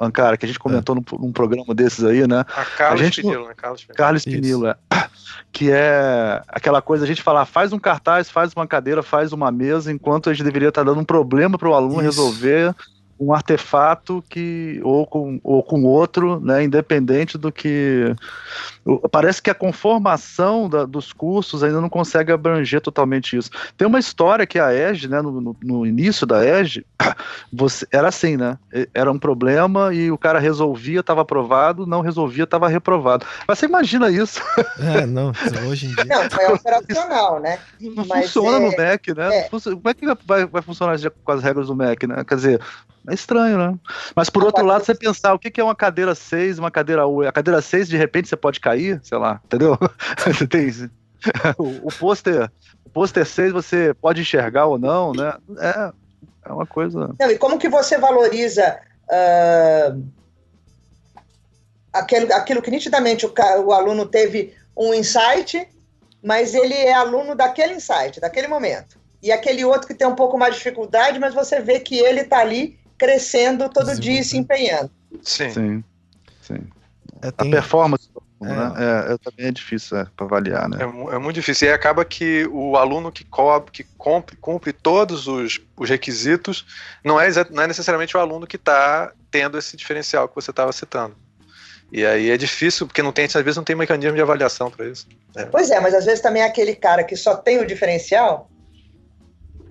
Ancara, 0.00 0.36
que 0.36 0.44
a 0.44 0.48
gente 0.48 0.58
comentou 0.58 0.96
é. 0.96 0.98
num, 0.98 1.26
num, 1.26 1.32
programa 1.32 1.74
desses 1.74 2.04
aí, 2.04 2.26
né? 2.26 2.44
A 2.54 2.64
Carlos 2.64 3.00
a 3.00 3.04
gente, 3.04 3.22
Pinilo, 3.22 3.48
né? 3.48 3.54
Carlos, 3.56 3.86
Carlos 3.94 4.24
Pinilo, 4.24 4.66
é. 4.66 4.76
Que 5.52 5.70
é 5.70 6.42
aquela 6.48 6.80
coisa, 6.80 7.04
a 7.04 7.06
gente 7.06 7.22
falar, 7.22 7.44
faz 7.44 7.72
um 7.72 7.78
cartaz, 7.78 8.30
faz 8.30 8.52
uma 8.54 8.66
cadeira, 8.66 9.02
faz 9.02 9.32
uma 9.32 9.50
mesa, 9.50 9.90
enquanto 9.90 10.28
a 10.28 10.34
gente 10.34 10.44
deveria 10.44 10.68
estar 10.68 10.84
dando 10.84 11.00
um 11.00 11.04
problema 11.04 11.58
para 11.58 11.68
o 11.68 11.74
aluno 11.74 11.94
Isso. 11.94 12.02
resolver 12.02 12.74
um 13.18 13.32
artefato 13.32 14.22
que 14.28 14.80
ou 14.84 15.06
com, 15.06 15.40
ou 15.42 15.62
com 15.62 15.84
outro, 15.84 16.40
né, 16.40 16.62
independente 16.62 17.36
do 17.36 17.50
que 17.50 18.14
parece 19.10 19.42
que 19.42 19.50
a 19.50 19.54
conformação 19.54 20.68
da, 20.68 20.84
dos 20.84 21.12
cursos 21.12 21.62
ainda 21.62 21.80
não 21.80 21.90
consegue 21.90 22.32
abranger 22.32 22.80
totalmente 22.80 23.36
isso. 23.36 23.50
Tem 23.76 23.86
uma 23.86 23.98
história 23.98 24.46
que 24.46 24.58
a 24.58 24.72
EG, 24.72 25.08
né, 25.08 25.20
no, 25.20 25.54
no, 25.62 25.86
início 25.86 26.26
da 26.26 26.44
EG, 26.44 26.86
você, 27.52 27.86
era 27.92 28.08
assim, 28.08 28.36
né? 28.36 28.56
Era 28.94 29.10
um 29.10 29.18
problema 29.18 29.92
e 29.92 30.10
o 30.10 30.16
cara 30.16 30.38
resolvia, 30.38 31.00
estava 31.00 31.22
aprovado, 31.22 31.86
não 31.86 32.00
resolvia, 32.00 32.44
estava 32.44 32.68
reprovado. 32.68 33.26
Mas 33.46 33.58
você 33.58 33.66
imagina 33.66 34.10
isso? 34.10 34.40
É, 34.78 35.04
não, 35.06 35.32
hoje 35.68 35.86
em 35.86 35.94
dia. 35.94 36.04
Não, 36.04 36.22
é 36.22 36.52
operacional, 36.52 37.40
né? 37.40 37.58
Não 37.80 38.06
Mas 38.06 38.26
funciona 38.26 38.58
é, 38.58 38.60
no 38.60 38.76
Mac, 38.76 39.08
né? 39.08 39.38
É. 39.38 39.48
Como 39.48 39.88
é 39.88 39.94
que 39.94 40.06
vai, 40.24 40.46
vai 40.46 40.62
funcionar 40.62 40.96
com 41.24 41.32
as 41.32 41.42
regras 41.42 41.66
do 41.66 41.76
Mac, 41.76 42.04
né? 42.04 42.22
Quer 42.24 42.34
dizer, 42.36 42.60
é 43.08 43.14
estranho, 43.14 43.58
né? 43.58 43.78
Mas 44.14 44.28
por 44.28 44.44
outro 44.44 44.64
lado, 44.64 44.84
você 44.84 44.94
pensar 44.94 45.34
o 45.34 45.38
que 45.38 45.60
é 45.60 45.64
uma 45.64 45.74
cadeira 45.74 46.14
6, 46.14 46.58
uma 46.58 46.70
cadeira 46.70 47.06
8. 47.06 47.28
A 47.28 47.32
cadeira 47.32 47.62
6, 47.62 47.88
de 47.88 47.96
repente, 47.96 48.28
você 48.28 48.36
pode 48.36 48.60
cair, 48.60 49.00
sei 49.02 49.18
lá, 49.18 49.40
entendeu? 49.44 49.78
Você 50.26 50.46
tem. 50.48 50.68
O, 51.58 51.88
o 51.88 51.92
pôster. 51.98 52.50
O 52.84 52.90
pôster 52.90 53.26
6 53.26 53.52
você 53.52 53.92
pode 53.94 54.20
enxergar 54.20 54.66
ou 54.66 54.78
não, 54.78 55.12
né? 55.12 55.34
É, 55.58 55.92
é 56.46 56.52
uma 56.52 56.66
coisa. 56.66 57.10
Não, 57.18 57.30
e 57.30 57.36
como 57.36 57.58
que 57.58 57.68
você 57.68 57.98
valoriza 57.98 58.78
uh, 59.08 60.04
aquilo, 61.92 62.32
aquilo 62.32 62.62
que 62.62 62.70
nitidamente 62.70 63.26
o, 63.26 63.32
o 63.64 63.72
aluno 63.72 64.06
teve 64.06 64.54
um 64.76 64.94
insight, 64.94 65.68
mas 66.22 66.54
ele 66.54 66.74
é 66.74 66.92
aluno 66.92 67.34
daquele 67.34 67.74
insight, 67.74 68.20
daquele 68.20 68.46
momento. 68.46 68.98
E 69.22 69.32
aquele 69.32 69.64
outro 69.64 69.88
que 69.88 69.94
tem 69.94 70.06
um 70.06 70.14
pouco 70.14 70.38
mais 70.38 70.54
de 70.54 70.58
dificuldade, 70.58 71.18
mas 71.18 71.34
você 71.34 71.60
vê 71.60 71.80
que 71.80 71.98
ele 71.98 72.20
está 72.20 72.38
ali 72.38 72.78
crescendo 72.98 73.68
todo 73.68 73.94
Sim. 73.94 74.00
dia 74.00 74.20
e 74.20 74.24
se 74.24 74.36
empenhando. 74.36 74.90
Sim. 75.22 75.50
Sim. 75.50 75.84
Sim. 76.42 76.66
É, 77.22 77.30
tem... 77.30 77.48
A 77.48 77.50
performance 77.50 78.08
é. 78.14 78.18
Né? 78.46 78.72
É, 78.76 79.14
é, 79.14 79.18
também 79.18 79.46
é 79.46 79.50
difícil 79.50 79.98
é, 79.98 80.06
para 80.16 80.26
avaliar, 80.26 80.68
né? 80.68 80.78
É, 80.80 81.14
é, 81.14 81.18
muito 81.18 81.34
difícil. 81.34 81.68
E 81.68 81.72
acaba 81.72 82.04
que 82.04 82.46
o 82.52 82.76
aluno 82.76 83.10
que, 83.10 83.24
cobre, 83.24 83.70
que 83.72 83.84
cumpre, 83.96 84.36
cumpre 84.36 84.72
todos 84.72 85.26
os, 85.26 85.60
os 85.76 85.90
requisitos 85.90 86.64
não 87.04 87.20
é, 87.20 87.28
não 87.50 87.62
é 87.62 87.66
necessariamente 87.66 88.16
o 88.16 88.20
aluno 88.20 88.46
que 88.46 88.56
está 88.56 89.12
tendo 89.30 89.58
esse 89.58 89.76
diferencial 89.76 90.28
que 90.28 90.34
você 90.34 90.50
estava 90.50 90.72
citando. 90.72 91.16
E 91.90 92.04
aí 92.04 92.30
é 92.30 92.36
difícil, 92.36 92.86
porque 92.86 93.02
não 93.02 93.12
tem, 93.12 93.24
às 93.24 93.32
vezes 93.32 93.56
não 93.56 93.64
tem 93.64 93.74
mecanismo 93.74 94.14
de 94.14 94.22
avaliação 94.22 94.70
para 94.70 94.86
isso. 94.86 95.08
É. 95.34 95.44
Pois 95.46 95.70
é, 95.70 95.80
mas 95.80 95.94
às 95.94 96.04
vezes 96.04 96.20
também 96.20 96.42
é 96.42 96.46
aquele 96.46 96.76
cara 96.76 97.02
que 97.02 97.16
só 97.16 97.34
tem 97.34 97.58
o 97.58 97.66
diferencial 97.66 98.48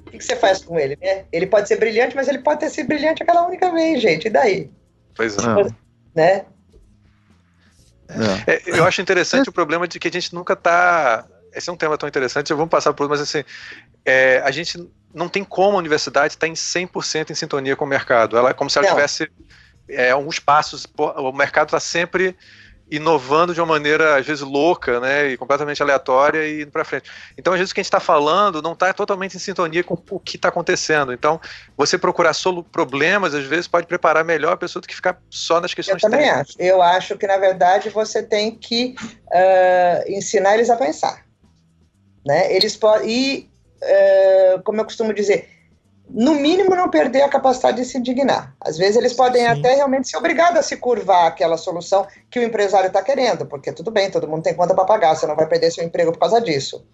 o 0.08 0.12
que, 0.12 0.17
que, 0.17 0.26
você 0.26 0.36
faz 0.36 0.63
com 0.63 0.80
ele, 0.80 0.98
né? 1.02 1.26
Ele 1.32 1.46
pode 1.46 1.67
ser 1.67 1.78
brilhante, 1.78 2.15
mas 2.15 2.28
ele 2.28 2.39
pode 2.39 2.60
ter 2.60 2.70
sido 2.70 2.88
brilhante 2.88 3.24
aquela 3.24 3.46
única 3.46 3.72
vez, 3.72 4.02
gente. 4.02 4.28
E 4.28 4.30
daí? 4.30 4.70
Pois 5.15 5.38
é. 5.38 5.41
Tipo, 5.41 5.76
né? 6.15 6.46
É. 8.10 8.54
É, 8.54 8.62
eu 8.65 8.86
acho 8.86 9.02
interessante 9.02 9.50
o 9.50 9.52
problema 9.52 9.88
de 9.88 10.00
que 10.00 10.08
a 10.08 10.12
gente 10.12 10.34
nunca 10.34 10.54
está. 10.54 11.26
Esse 11.54 11.70
é 11.70 11.74
um 11.74 11.78
tema 11.78 11.98
tão 11.98 12.08
interessante, 12.08 12.54
vamos 12.54 12.70
passar 12.70 12.93
por 12.93 13.10
mas 13.10 13.20
assim, 13.20 13.43
é, 14.06 14.41
a 14.46 14.52
gente 14.52 14.88
não 15.13 15.28
tem 15.28 15.43
como 15.43 15.76
a 15.76 15.80
universidade 15.80 16.34
estar 16.34 16.48
em 16.48 16.54
100% 16.54 17.32
em 17.32 17.36
sintonia 17.36 17.76
com 17.76 17.86
o 17.86 17.88
mercado. 17.88 18.38
Ela 18.38 18.52
é 18.52 18.54
como 18.54 18.70
se 18.70 18.78
ela 18.78 18.88
não. 18.88 18.96
tivesse 18.96 19.30
é, 19.89 20.12
alguns 20.12 20.39
passos. 20.39 20.88
O 20.98 21.32
mercado 21.32 21.67
está 21.67 21.80
sempre 21.80 22.36
inovando 22.89 23.54
de 23.54 23.60
uma 23.60 23.67
maneira, 23.67 24.17
às 24.17 24.26
vezes, 24.26 24.41
louca, 24.41 25.00
né, 25.00 25.28
e 25.28 25.38
completamente 25.38 25.84
aleatória 25.84 26.47
e 26.47 26.62
indo 26.62 26.71
para 26.71 26.86
frente. 26.86 27.10
Então, 27.38 27.54
às 27.54 27.60
vezes, 27.60 27.71
o 27.71 27.76
que 27.76 27.82
a 27.82 27.84
gente 27.84 27.88
está 27.88 28.00
falando 28.00 28.62
não 28.62 28.73
está 28.73 28.93
totalmente 28.93 29.36
em 29.36 29.39
sintonia 29.39 29.84
com 29.84 30.02
o 30.10 30.19
que 30.19 30.38
está 30.38 30.50
acontecendo. 30.50 31.12
Então, 31.12 31.39
você 31.76 31.97
procurar 31.97 32.34
solo 32.34 32.63
problemas, 32.63 33.34
às 33.34 33.45
vezes, 33.45 33.67
pode 33.67 33.88
preparar 33.88 34.23
melhor 34.23 34.54
a 34.54 34.58
pessoa 34.58 34.82
do 34.82 34.88
que 34.88 34.95
ficar 34.95 35.21
só 35.30 35.60
nas 35.60 35.73
questões 35.73 36.02
Eu 36.02 36.10
também 36.10 36.26
técnicas. 36.26 36.56
acho. 36.58 36.62
Eu 36.62 36.82
acho 36.82 37.17
que, 37.17 37.28
na 37.28 37.38
verdade, 37.38 37.89
você 37.89 38.23
tem 38.23 38.56
que 38.56 38.95
uh, 39.28 40.12
ensinar 40.12 40.54
eles 40.54 40.69
a 40.69 40.78
pensar. 40.78 41.26
Né? 42.26 42.54
Eles 42.54 42.78
podem... 42.78 43.10
E, 43.10 43.50
uh, 43.84 44.63
como 44.63 44.80
eu 44.80 44.86
costumo 44.86 45.13
dizer 45.13 45.57
no 46.10 46.36
mínimo, 46.36 46.76
não 46.76 46.89
perder 46.89 47.22
a 47.22 47.30
capacidade 47.30 47.78
de 47.78 47.86
se 47.86 47.98
indignar. 47.98 48.56
Às 48.62 48.78
vezes, 48.78 48.96
eles 48.96 49.13
podem 49.13 49.41
Sim. 49.41 49.60
até 49.60 49.76
realmente 49.76 50.10
ser 50.10 50.17
obrigados 50.17 50.60
a 50.60 50.63
se 50.63 50.78
curvar 50.78 51.28
àquela 51.28 51.58
solução 51.58 52.08
que 52.30 52.39
o 52.39 52.43
empresário 52.43 52.88
está 52.88 53.02
querendo, 53.02 53.46
porque 53.46 53.72
tudo 53.72 53.91
bem, 53.91 54.10
todo 54.10 54.28
mundo 54.28 54.43
tem 54.43 54.54
conta 54.54 54.74
para 54.74 54.86
pagar, 54.86 55.15
você 55.15 55.28
não 55.28 55.36
vai 55.36 55.48
perder 55.48 55.72
seu 55.72 55.84
emprego 55.84 56.12
por 56.12 56.20
causa 56.20 56.39
disso. 56.39 56.86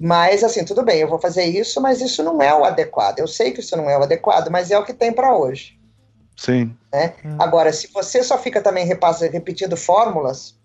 Mas, 0.00 0.42
assim, 0.42 0.64
tudo 0.64 0.82
bem, 0.82 0.98
eu 0.98 1.08
vou 1.08 1.18
fazer 1.18 1.44
isso, 1.44 1.80
mas 1.80 2.00
isso 2.00 2.22
não 2.22 2.42
é 2.42 2.54
o 2.54 2.64
adequado. 2.64 3.18
Eu 3.18 3.28
sei 3.28 3.52
que 3.52 3.60
isso 3.60 3.76
não 3.76 3.88
é 3.88 3.96
o 3.96 4.02
adequado, 4.02 4.50
mas 4.50 4.70
é 4.70 4.78
o 4.78 4.84
que 4.84 4.92
tem 4.92 5.12
para 5.12 5.36
hoje. 5.36 5.78
Sim. 6.36 6.76
Né? 6.92 7.14
Hum. 7.24 7.36
Agora, 7.38 7.72
se 7.72 7.88
você 7.92 8.22
só 8.22 8.36
fica 8.38 8.60
também 8.60 8.86
repassa, 8.86 9.28
repetindo 9.28 9.76
fórmulas, 9.76 10.56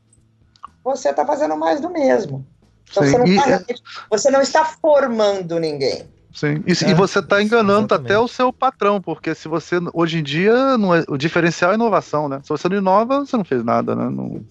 você 0.84 1.10
está 1.10 1.26
fazendo 1.26 1.56
mais 1.56 1.80
do 1.80 1.90
mesmo. 1.90 2.46
Então, 2.90 3.04
você, 3.04 3.18
não 3.18 3.36
tá, 3.36 3.52
é... 3.52 3.76
você 4.10 4.32
não 4.32 4.42
está 4.42 4.66
formando 4.66 5.60
ninguém. 5.60 6.10
Sim. 6.34 6.64
E, 6.66 6.72
é, 6.72 6.92
e 6.92 6.94
você 6.94 7.20
está 7.20 7.42
enganando 7.42 7.80
exatamente. 7.80 8.12
até 8.12 8.20
o 8.20 8.28
seu 8.28 8.54
patrão, 8.54 9.02
porque 9.02 9.34
se 9.34 9.48
você. 9.48 9.78
Hoje 9.94 10.20
em 10.20 10.24
dia, 10.24 10.78
não 10.78 10.94
é, 10.94 11.04
o 11.08 11.18
diferencial 11.18 11.72
é 11.72 11.76
inovação, 11.76 12.30
né? 12.30 12.40
Se 12.44 12.50
você 12.50 12.70
não 12.70 12.78
inova, 12.78 13.22
você 13.26 13.36
não 13.36 13.44
fez 13.44 13.64
nada, 13.64 13.96
né? 13.96 14.10
Não, 14.10 14.46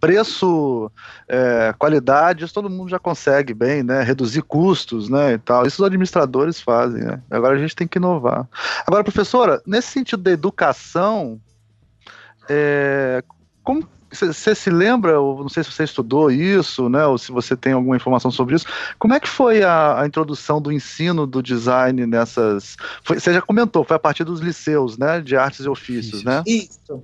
preço, 0.00 0.90
é, 1.28 1.74
qualidade, 1.76 2.44
isso 2.44 2.54
todo 2.54 2.70
mundo 2.70 2.88
já 2.88 2.98
consegue 2.98 3.52
bem, 3.52 3.82
né? 3.82 4.02
Reduzir 4.02 4.42
custos, 4.42 5.08
né? 5.08 5.32
E 5.32 5.38
tal. 5.38 5.66
Isso 5.66 5.82
os 5.82 5.86
administradores 5.86 6.60
fazem, 6.60 7.02
né? 7.02 7.20
Agora 7.30 7.56
a 7.56 7.58
gente 7.58 7.74
tem 7.74 7.88
que 7.88 7.98
inovar. 7.98 8.46
Agora, 8.86 9.02
professora, 9.02 9.60
nesse 9.66 9.88
sentido 9.88 10.22
da 10.22 10.30
educação, 10.30 11.40
é, 12.48 13.24
como 13.62 13.88
você 14.14 14.54
se 14.54 14.70
lembra, 14.70 15.20
ou 15.20 15.40
não 15.40 15.48
sei 15.48 15.64
se 15.64 15.72
você 15.72 15.84
estudou 15.84 16.30
isso, 16.30 16.88
né, 16.88 17.04
ou 17.06 17.18
se 17.18 17.32
você 17.32 17.56
tem 17.56 17.72
alguma 17.72 17.96
informação 17.96 18.30
sobre 18.30 18.54
isso, 18.54 18.66
como 18.98 19.14
é 19.14 19.20
que 19.20 19.28
foi 19.28 19.62
a, 19.62 20.00
a 20.00 20.06
introdução 20.06 20.60
do 20.60 20.72
ensino 20.72 21.26
do 21.26 21.42
design 21.42 22.06
nessas... 22.06 22.76
Você 23.04 23.32
já 23.32 23.42
comentou, 23.42 23.84
foi 23.84 23.96
a 23.96 24.00
partir 24.00 24.24
dos 24.24 24.40
liceus, 24.40 24.96
né, 24.98 25.20
de 25.20 25.36
artes 25.36 25.66
e 25.66 25.68
ofícios, 25.68 26.20
isso. 26.20 26.24
né? 26.24 26.42
Isso 26.46 27.02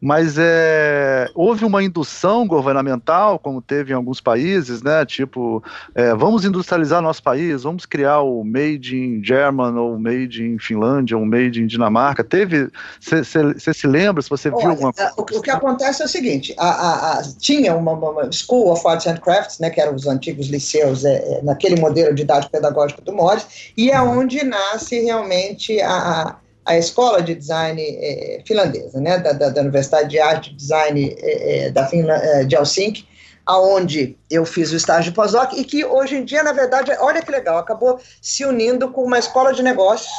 mas 0.00 0.36
é, 0.38 1.28
houve 1.34 1.64
uma 1.64 1.82
indução 1.82 2.46
governamental, 2.46 3.38
como 3.38 3.62
teve 3.62 3.92
em 3.92 3.94
alguns 3.94 4.20
países, 4.20 4.82
né? 4.82 5.04
Tipo, 5.04 5.62
é, 5.94 6.14
vamos 6.14 6.44
industrializar 6.44 7.00
nosso 7.00 7.22
país, 7.22 7.62
vamos 7.62 7.86
criar 7.86 8.20
o 8.20 8.44
Made 8.44 8.96
in 8.96 9.24
German, 9.24 9.76
ou 9.76 9.98
Made 9.98 10.42
in 10.44 10.58
Finlândia, 10.58 11.16
ou 11.16 11.24
Made 11.24 11.62
in 11.62 11.66
Dinamarca. 11.66 12.22
Teve. 12.22 12.68
Você 13.00 13.74
se 13.74 13.86
lembra, 13.86 14.22
se 14.22 14.28
você 14.28 14.48
Olha, 14.48 14.58
viu 14.58 14.70
alguma 14.70 14.92
coisa? 14.92 15.12
O, 15.16 15.22
o, 15.22 15.42
que 15.42 15.50
acontece 15.50 16.02
é 16.02 16.04
o 16.04 16.08
seguinte: 16.08 16.54
a, 16.58 16.68
a, 16.68 17.18
a, 17.18 17.22
tinha 17.38 17.74
uma, 17.74 17.92
uma, 17.92 18.30
School 18.30 18.70
of 18.70 18.86
Arts 18.86 19.06
and 19.06 19.16
Crafts, 19.16 19.58
né, 19.58 19.70
que 19.70 19.80
eram 19.80 19.94
os 19.94 20.06
antigos 20.06 20.48
liceus, 20.48 21.04
é, 21.04 21.38
é 21.38 21.42
naquele 21.42 21.80
modelo 21.80 22.14
didático 22.14 22.52
pedagógico 22.52 23.02
do 23.02 23.12
Mores, 23.12 23.72
e 23.76 23.90
é 23.90 24.00
uhum. 24.00 24.20
onde 24.20 24.44
nasce 24.44 25.00
realmente 25.00 25.80
a 25.80 26.36
a 26.66 26.76
escola 26.76 27.22
de 27.22 27.34
design 27.34 27.80
é, 27.80 28.42
finlandesa, 28.44 29.00
né, 29.00 29.18
da, 29.18 29.32
da, 29.32 29.50
da, 29.50 29.60
Universidade 29.60 30.08
de 30.08 30.18
Arte 30.18 30.50
e 30.50 30.54
Design 30.54 31.16
é, 31.18 31.70
da 31.70 31.86
Finla, 31.86 32.14
é, 32.14 32.44
de 32.44 32.56
Helsinki, 32.56 33.08
aonde 33.46 34.18
eu 34.28 34.44
fiz 34.44 34.72
o 34.72 34.76
estágio 34.76 35.12
pós-doc 35.12 35.52
e 35.52 35.64
que 35.64 35.84
hoje 35.84 36.16
em 36.16 36.24
dia, 36.24 36.42
na 36.42 36.52
verdade, 36.52 36.90
olha 36.98 37.22
que 37.22 37.30
legal, 37.30 37.58
acabou 37.58 38.00
se 38.20 38.44
unindo 38.44 38.90
com 38.90 39.04
uma 39.04 39.18
escola 39.18 39.52
de 39.52 39.62
negócios, 39.62 40.12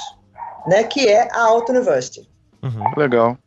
né, 0.66 0.84
que 0.84 1.08
é 1.08 1.28
a 1.32 1.42
Auto 1.42 1.74
University. 1.74 2.30
Uhum. 2.64 2.94
Legal. 2.96 3.38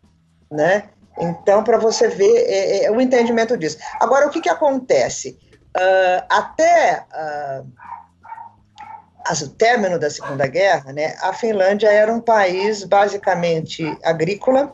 Né? 0.51 0.85
Então, 1.19 1.65
para 1.65 1.79
você 1.79 2.09
ver 2.09 2.37
é, 2.47 2.85
é, 2.85 2.91
o 2.91 3.01
entendimento 3.01 3.57
disso. 3.57 3.79
Agora, 3.99 4.27
o 4.27 4.31
que, 4.31 4.41
que 4.41 4.49
acontece? 4.49 5.39
Uh, 5.77 6.25
até 6.29 7.05
uh, 7.13 7.67
o 9.40 9.49
término 9.49 9.99
da 9.99 10.11
Segunda 10.11 10.47
Guerra, 10.47 10.93
né, 10.93 11.16
a 11.21 11.33
Finlândia 11.33 11.88
era 11.88 12.12
um 12.12 12.21
país 12.21 12.85
basicamente 12.85 13.85
agrícola, 14.03 14.73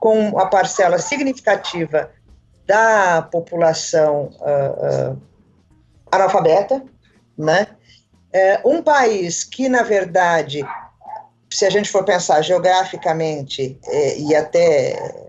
com 0.00 0.28
uma 0.28 0.48
parcela 0.48 0.98
significativa 0.98 2.10
da 2.66 3.22
população 3.22 4.30
uh, 4.40 5.12
uh, 5.12 5.22
analfabeta, 6.12 6.82
né? 7.36 7.66
É 8.32 8.60
um 8.64 8.82
país 8.82 9.42
que, 9.42 9.68
na 9.68 9.82
verdade, 9.82 10.64
se 11.50 11.64
a 11.64 11.70
gente 11.70 11.90
for 11.90 12.04
pensar 12.04 12.42
geograficamente 12.42 13.78
é, 13.86 14.18
e 14.18 14.34
até, 14.34 15.27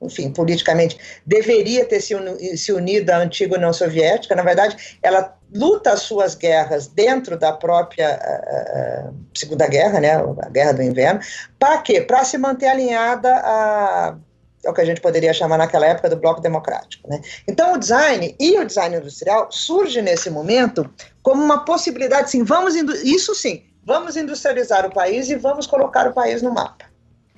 enfim, 0.00 0.30
politicamente, 0.30 0.98
deveria 1.26 1.84
ter 1.84 2.00
se, 2.00 2.72
unido 2.72 3.10
à 3.10 3.18
antiga 3.18 3.56
União 3.56 3.72
Soviética, 3.72 4.34
na 4.34 4.42
verdade, 4.42 4.98
ela 5.02 5.36
luta 5.52 5.92
as 5.92 6.00
suas 6.00 6.34
guerras 6.34 6.86
dentro 6.86 7.38
da 7.38 7.52
própria 7.52 8.18
uh, 8.18 9.14
Segunda 9.34 9.66
Guerra, 9.66 10.00
né, 10.00 10.12
a 10.14 10.48
Guerra 10.50 10.72
do 10.72 10.82
Inverno, 10.82 11.20
para 11.58 11.78
quê? 11.78 12.00
Para 12.00 12.24
se 12.24 12.38
manter 12.38 12.68
alinhada 12.68 13.34
a 13.36 14.16
é 14.64 14.70
o 14.70 14.74
que 14.74 14.80
a 14.80 14.84
gente 14.84 15.00
poderia 15.00 15.32
chamar 15.32 15.56
naquela 15.56 15.86
época 15.86 16.10
do 16.10 16.16
bloco 16.16 16.40
democrático. 16.40 17.08
Né? 17.08 17.20
Então, 17.46 17.74
o 17.74 17.78
design 17.78 18.34
e 18.40 18.58
o 18.58 18.66
design 18.66 18.96
industrial 18.96 19.50
surge 19.52 20.02
nesse 20.02 20.28
momento 20.30 20.88
como 21.22 21.42
uma 21.42 21.64
possibilidade, 21.64 22.30
sim, 22.30 22.42
vamos 22.42 22.74
isso 22.74 23.34
sim, 23.36 23.64
vamos 23.84 24.16
industrializar 24.16 24.84
o 24.84 24.92
país 24.92 25.30
e 25.30 25.36
vamos 25.36 25.66
colocar 25.66 26.08
o 26.08 26.12
país 26.12 26.42
no 26.42 26.52
mapa. 26.52 26.86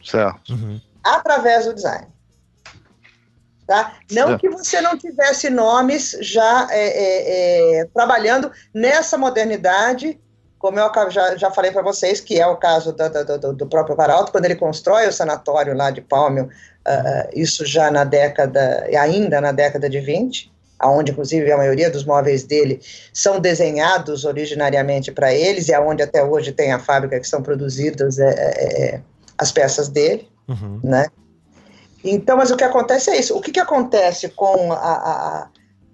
Certo. 0.03 0.55
Uhum. 0.55 0.81
Através 1.05 1.67
do 1.67 1.75
design. 1.75 2.07
Tá? 3.71 3.93
Não 4.11 4.37
que 4.37 4.49
você 4.49 4.81
não 4.81 4.99
tivesse 4.99 5.49
nomes 5.49 6.17
já 6.21 6.67
é, 6.73 6.89
é, 6.89 7.81
é, 7.83 7.85
trabalhando 7.95 8.51
nessa 8.75 9.17
modernidade, 9.17 10.19
como 10.59 10.81
eu 10.81 10.91
já, 11.09 11.37
já 11.37 11.53
falei 11.53 11.71
para 11.71 11.81
vocês, 11.81 12.19
que 12.19 12.41
é 12.41 12.45
o 12.45 12.57
caso 12.57 12.93
do, 12.93 13.39
do, 13.39 13.53
do 13.53 13.67
próprio 13.69 13.95
Varalto, 13.95 14.33
quando 14.33 14.47
ele 14.47 14.57
constrói 14.57 15.07
o 15.07 15.13
sanatório 15.13 15.73
lá 15.73 15.93
de 15.93 16.01
Palmio, 16.01 16.47
uh, 16.47 17.31
isso 17.33 17.65
já 17.65 17.93
na 17.93 18.03
década, 18.03 18.89
ainda 18.99 19.41
na 19.41 19.53
década 19.53 19.89
de 19.89 20.01
20, 20.01 20.53
aonde 20.77 21.13
inclusive 21.13 21.53
a 21.53 21.57
maioria 21.57 21.89
dos 21.89 22.05
móveis 22.05 22.43
dele 22.43 22.81
são 23.15 23.39
desenhados 23.39 24.25
originariamente 24.25 25.13
para 25.13 25.33
eles, 25.33 25.69
e 25.69 25.75
aonde 25.75 26.03
até 26.03 26.25
hoje 26.25 26.51
tem 26.51 26.73
a 26.73 26.81
fábrica 26.81 27.21
que 27.21 27.29
são 27.29 27.41
produzidas 27.41 28.19
é, 28.19 28.31
é, 28.31 28.83
é 28.83 29.01
as 29.39 29.53
peças 29.53 29.89
dele, 29.89 30.29
uhum. 30.49 30.81
né? 30.83 31.07
Então, 32.03 32.37
mas 32.37 32.51
o 32.51 32.57
que 32.57 32.65
acontece 32.65 33.11
é 33.11 33.19
isso. 33.19 33.37
O 33.37 33.41
que, 33.41 33.53
que 33.53 33.61
acontece 33.61 34.29
com 34.31 34.73
a, 34.73 34.77
a, 34.77 35.49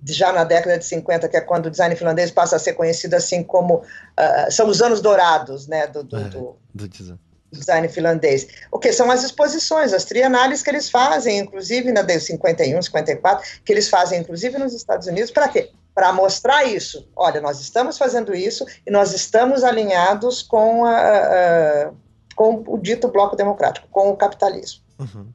já 0.04 0.32
na 0.32 0.44
década 0.44 0.78
de 0.78 0.84
50, 0.84 1.28
que 1.28 1.36
é 1.36 1.40
quando 1.40 1.66
o 1.66 1.70
design 1.70 1.94
finlandês 1.96 2.30
passa 2.30 2.56
a 2.56 2.58
ser 2.58 2.74
conhecido 2.74 3.14
assim 3.14 3.42
como 3.42 3.76
uh, 3.76 4.50
são 4.50 4.68
os 4.68 4.80
anos 4.80 5.00
dourados, 5.00 5.66
né, 5.66 5.86
do, 5.86 6.04
do, 6.04 6.16
é, 6.16 6.24
do, 6.24 6.56
do 6.74 6.88
design. 6.88 7.18
design 7.50 7.88
finlandês. 7.88 8.46
O 8.70 8.78
que 8.78 8.92
são 8.92 9.10
as 9.10 9.24
exposições, 9.24 9.92
as 9.92 10.04
trienales 10.04 10.62
que 10.62 10.70
eles 10.70 10.88
fazem, 10.88 11.38
inclusive 11.38 11.90
na 11.92 12.02
de 12.02 12.20
51, 12.20 12.80
54, 12.82 13.44
que 13.64 13.72
eles 13.72 13.88
fazem 13.88 14.20
inclusive 14.20 14.58
nos 14.58 14.74
Estados 14.74 15.06
Unidos, 15.08 15.30
para 15.30 15.48
quê? 15.48 15.70
Para 15.94 16.12
mostrar 16.12 16.64
isso. 16.64 17.08
Olha, 17.16 17.40
nós 17.40 17.60
estamos 17.60 17.98
fazendo 17.98 18.34
isso 18.34 18.64
e 18.86 18.90
nós 18.90 19.12
estamos 19.12 19.64
alinhados 19.64 20.42
com, 20.42 20.84
a, 20.84 20.96
a, 20.96 21.90
com 22.36 22.62
o 22.66 22.78
dito 22.78 23.08
bloco 23.08 23.34
democrático, 23.34 23.88
com 23.90 24.10
o 24.10 24.16
capitalismo. 24.16 24.82
Uhum. 24.98 25.26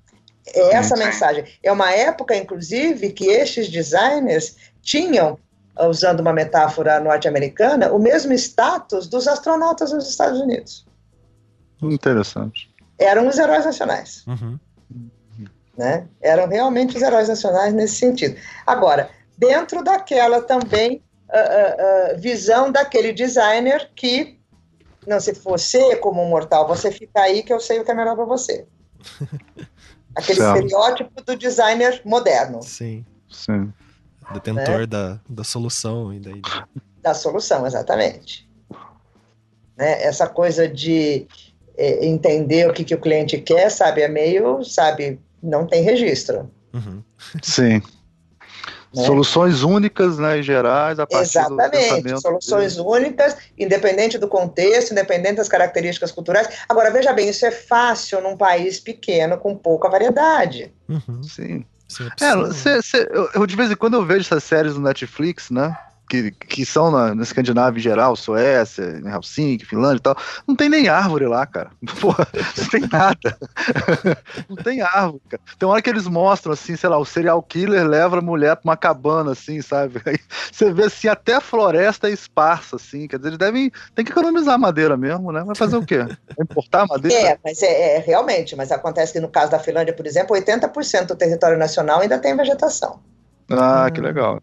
É 0.54 0.76
essa 0.76 0.96
mensagem. 0.96 1.46
É 1.64 1.72
uma 1.72 1.92
época, 1.92 2.36
inclusive, 2.36 3.12
que 3.12 3.28
estes 3.28 3.70
designers 3.70 4.56
tinham, 4.82 5.38
usando 5.80 6.20
uma 6.20 6.34
metáfora 6.34 7.00
norte-americana, 7.00 7.92
o 7.92 8.00
mesmo 8.00 8.34
status 8.34 9.08
dos 9.08 9.28
astronautas 9.28 9.92
nos 9.92 10.10
Estados 10.10 10.40
Unidos. 10.40 10.86
Interessante. 11.82 12.70
Eram 12.98 13.28
os 13.28 13.38
heróis 13.38 13.66
nacionais. 13.66 14.24
Uhum. 14.28 14.60
Né? 15.78 16.08
Eram 16.22 16.48
realmente 16.48 16.96
os 16.96 17.02
heróis 17.02 17.28
nacionais 17.28 17.74
nesse 17.74 17.96
sentido. 17.96 18.36
Agora, 18.68 19.10
dentro 19.38 19.84
daquela 19.84 20.42
também 20.42 21.02
uh, 21.30 22.14
uh, 22.14 22.16
uh, 22.16 22.20
visão 22.20 22.72
daquele 22.72 23.12
designer 23.14 23.90
que, 23.96 24.40
não, 25.08 25.20
se 25.20 25.32
você 25.32 25.96
como 25.96 26.22
um 26.22 26.30
mortal, 26.30 26.68
você 26.68 26.92
fica 26.92 27.22
aí 27.22 27.42
que 27.42 27.52
eu 27.52 27.60
sei 27.60 27.80
o 27.80 27.86
que 27.86 27.92
é 27.92 27.96
melhor 27.96 28.16
para 28.16 28.26
você. 28.26 28.68
Aquele 30.16 30.40
certo. 30.40 30.58
estereótipo 30.58 31.24
do 31.24 31.36
designer 31.36 32.02
moderno. 32.06 32.62
Sim. 32.64 33.06
Sim. 33.30 33.72
Detentor 34.34 34.82
né? 34.82 34.86
da, 34.86 35.20
da 35.30 35.44
solução. 35.44 36.14
E 36.14 36.20
daí... 36.20 36.42
Da 37.02 37.14
solução, 37.14 37.66
exatamente. 37.66 38.50
Né? 39.78 40.04
Essa 40.04 40.28
coisa 40.28 40.68
de 40.68 41.28
é, 41.78 42.06
entender 42.06 42.70
o 42.70 42.74
que, 42.74 42.84
que 42.84 42.94
o 42.94 43.00
cliente 43.02 43.38
quer, 43.40 43.70
sabe, 43.70 44.02
é 44.02 44.08
meio, 44.08 44.64
sabe, 44.64 45.20
não 45.42 45.66
tem 45.66 45.82
registro. 45.84 46.50
Uhum. 46.74 47.04
Sim. 47.42 47.82
Né? 48.94 49.06
Soluções 49.06 49.64
únicas, 49.64 50.18
né, 50.18 50.40
em 50.40 50.44
gerais, 50.44 51.00
a 51.00 51.08
partir 51.08 51.38
Exatamente, 51.38 52.20
soluções 52.20 52.76
dele. 52.76 52.88
únicas, 52.88 53.38
independente 53.58 54.18
do 54.18 54.28
contexto, 54.28 54.92
independente 54.92 55.36
das 55.36 55.48
características 55.48 56.12
culturais. 56.12 56.50
Agora, 56.68 56.92
veja 56.92 57.14
bem, 57.14 57.30
isso 57.30 57.46
é 57.46 57.52
fácil 57.52 58.22
num 58.22 58.36
país 58.36 58.80
pequeno 58.80 59.38
com 59.38 59.56
pouca 59.56 59.90
variedade. 59.90 60.74
Uhum. 60.90 61.24
Sim. 61.24 61.66
É, 62.22 62.54
cê, 62.54 62.82
cê, 62.82 63.10
eu, 63.12 63.30
eu, 63.34 63.46
de 63.46 63.56
vez 63.56 63.70
em 63.70 63.76
quando 63.76 63.96
eu 63.96 64.06
vejo 64.06 64.22
essas 64.22 64.44
séries 64.44 64.76
no 64.76 64.82
Netflix, 64.82 65.50
né? 65.50 65.76
Que, 66.12 66.32
que 66.32 66.66
são 66.66 66.92
na, 66.92 67.16
na 67.16 67.24
Escandinávia 67.24 67.80
em 67.80 67.82
geral, 67.82 68.18
Suécia, 68.18 69.02
Helsinki, 69.06 69.66
Finlândia 69.66 69.98
e 69.98 70.02
tal, 70.02 70.18
não 70.46 70.58
tem 70.58 70.68
nem 70.68 70.90
árvore 70.90 71.26
lá, 71.26 71.46
cara. 71.46 71.72
Porra, 72.02 72.28
não 72.58 72.68
tem 72.68 72.82
nada. 72.82 73.38
não 74.50 74.58
tem 74.58 74.82
árvore, 74.82 75.22
cara. 75.30 75.42
Tem 75.58 75.66
uma 75.66 75.74
hora 75.74 75.82
que 75.82 75.90
eles 75.90 76.08
mostram, 76.08 76.52
assim, 76.52 76.76
sei 76.76 76.90
lá, 76.90 76.98
o 76.98 77.06
serial 77.06 77.42
killer 77.42 77.88
leva 77.88 78.18
a 78.18 78.22
mulher 78.22 78.58
pra 78.58 78.70
uma 78.70 78.76
cabana, 78.76 79.32
assim, 79.32 79.62
sabe? 79.62 80.02
Aí 80.06 80.18
você 80.52 80.74
vê, 80.74 80.84
assim, 80.84 81.08
até 81.08 81.36
a 81.36 81.42
floresta 81.42 82.10
é 82.10 82.12
esparsa, 82.12 82.76
assim, 82.76 83.08
quer 83.08 83.16
dizer, 83.16 83.30
eles 83.30 83.40
devem, 83.40 83.72
tem 83.96 84.04
que 84.04 84.12
economizar 84.12 84.60
madeira 84.60 84.98
mesmo, 84.98 85.32
né? 85.32 85.42
Vai 85.46 85.56
fazer 85.56 85.78
o 85.78 85.86
quê? 85.86 86.06
importar 86.42 86.86
madeira? 86.88 87.30
É, 87.30 87.40
mas 87.42 87.64
é, 87.64 87.96
é, 87.96 88.00
realmente, 88.00 88.54
mas 88.54 88.70
acontece 88.70 89.14
que 89.14 89.20
no 89.22 89.30
caso 89.30 89.52
da 89.52 89.60
Finlândia, 89.60 89.94
por 89.94 90.06
exemplo, 90.06 90.36
80% 90.36 91.06
do 91.06 91.16
território 91.16 91.58
nacional 91.58 92.02
ainda 92.02 92.20
tem 92.20 92.36
vegetação. 92.36 93.00
Ah, 93.50 93.86
hum. 93.88 93.94
que 93.94 94.02
legal. 94.02 94.42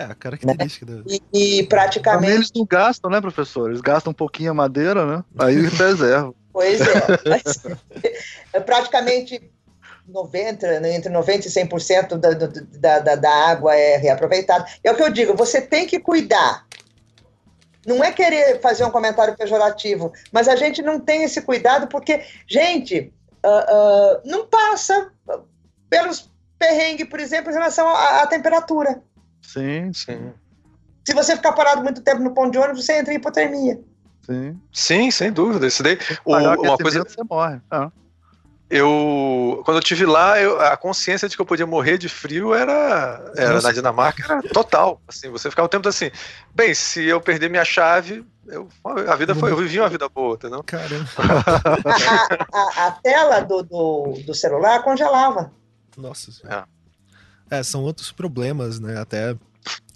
É, 0.00 0.04
a 0.04 0.14
característica 0.14 0.86
né? 0.86 1.02
e, 1.06 1.58
e 1.58 1.62
praticamente. 1.64 2.22
Também 2.22 2.34
eles 2.36 2.50
não 2.56 2.64
gastam, 2.64 3.10
né, 3.10 3.20
professor? 3.20 3.68
Eles 3.68 3.82
gastam 3.82 4.12
um 4.12 4.14
pouquinho 4.14 4.50
a 4.50 4.54
madeira, 4.54 5.04
né? 5.04 5.24
Aí 5.38 5.68
preservam. 5.76 6.34
Pois 6.50 6.80
é. 6.80 6.86
Mas, 7.28 7.62
é 8.54 8.60
praticamente 8.60 9.52
90, 10.08 10.80
né, 10.80 10.96
entre 10.96 11.12
90% 11.12 11.44
e 11.44 11.48
100% 11.48 12.16
da, 12.16 12.30
da, 12.30 12.98
da, 12.98 13.14
da 13.14 13.30
água 13.50 13.76
é 13.76 13.98
reaproveitada. 13.98 14.64
É 14.82 14.90
o 14.90 14.96
que 14.96 15.02
eu 15.02 15.10
digo, 15.10 15.36
você 15.36 15.60
tem 15.60 15.86
que 15.86 16.00
cuidar. 16.00 16.66
Não 17.86 18.02
é 18.02 18.10
querer 18.10 18.58
fazer 18.60 18.84
um 18.84 18.90
comentário 18.90 19.36
pejorativo, 19.36 20.12
mas 20.32 20.48
a 20.48 20.56
gente 20.56 20.80
não 20.80 20.98
tem 20.98 21.24
esse 21.24 21.42
cuidado 21.42 21.88
porque, 21.88 22.22
gente, 22.46 23.12
uh, 23.44 23.48
uh, 23.48 24.20
não 24.24 24.46
passa 24.46 25.10
pelos 25.88 26.30
perrengues, 26.58 27.08
por 27.08 27.20
exemplo, 27.20 27.50
em 27.50 27.54
relação 27.54 27.88
à, 27.88 28.22
à 28.22 28.26
temperatura. 28.26 29.02
Sim, 29.42 29.92
sim. 29.92 30.32
Se 31.04 31.14
você 31.14 31.34
ficar 31.36 31.52
parado 31.52 31.82
muito 31.82 32.02
tempo 32.02 32.22
no 32.22 32.32
ponto 32.32 32.52
de 32.52 32.58
ônibus, 32.58 32.84
você 32.84 32.98
entra 32.98 33.12
em 33.12 33.16
hipotermia. 33.16 33.80
Sim, 34.24 34.60
sim 34.72 35.10
sem 35.10 35.32
dúvida. 35.32 35.66
Isso 35.66 35.82
daí, 35.82 35.98
o, 36.24 36.36
uma 36.36 36.78
coisa 36.78 37.02
você 37.02 37.22
morre. 37.24 37.60
Ah. 37.70 37.90
Eu, 38.70 39.62
quando 39.64 39.78
eu 39.78 39.82
tive 39.82 40.06
lá, 40.06 40.40
eu, 40.40 40.60
a 40.60 40.76
consciência 40.76 41.28
de 41.28 41.34
que 41.34 41.42
eu 41.42 41.46
podia 41.46 41.66
morrer 41.66 41.98
de 41.98 42.08
frio 42.08 42.54
era, 42.54 43.32
era 43.36 43.60
na 43.60 43.72
Dinamarca 43.72 44.22
era 44.22 44.42
total. 44.42 45.02
Assim, 45.08 45.28
você 45.28 45.50
ficava 45.50 45.66
o 45.66 45.68
tempo 45.68 45.88
assim, 45.88 46.08
bem, 46.54 46.72
se 46.72 47.04
eu 47.04 47.20
perder 47.20 47.50
minha 47.50 47.64
chave, 47.64 48.24
eu, 48.46 48.68
a 48.84 49.16
vida 49.16 49.34
foi, 49.34 49.50
eu 49.50 49.56
vivi 49.56 49.80
uma 49.80 49.88
vida 49.88 50.08
boa, 50.08 50.34
entendeu? 50.34 50.62
Caramba. 50.62 51.08
a, 52.52 52.58
a, 52.58 52.86
a, 52.86 52.90
tela 52.92 53.40
do, 53.40 53.64
do, 53.64 54.12
do 54.24 54.34
celular 54.34 54.84
congelava. 54.84 55.52
Nossa 55.96 56.30
senhora. 56.30 56.68
É. 56.76 56.79
É, 57.50 57.62
são 57.62 57.82
outros 57.82 58.12
problemas, 58.12 58.78
né? 58.78 58.98
Até 59.00 59.36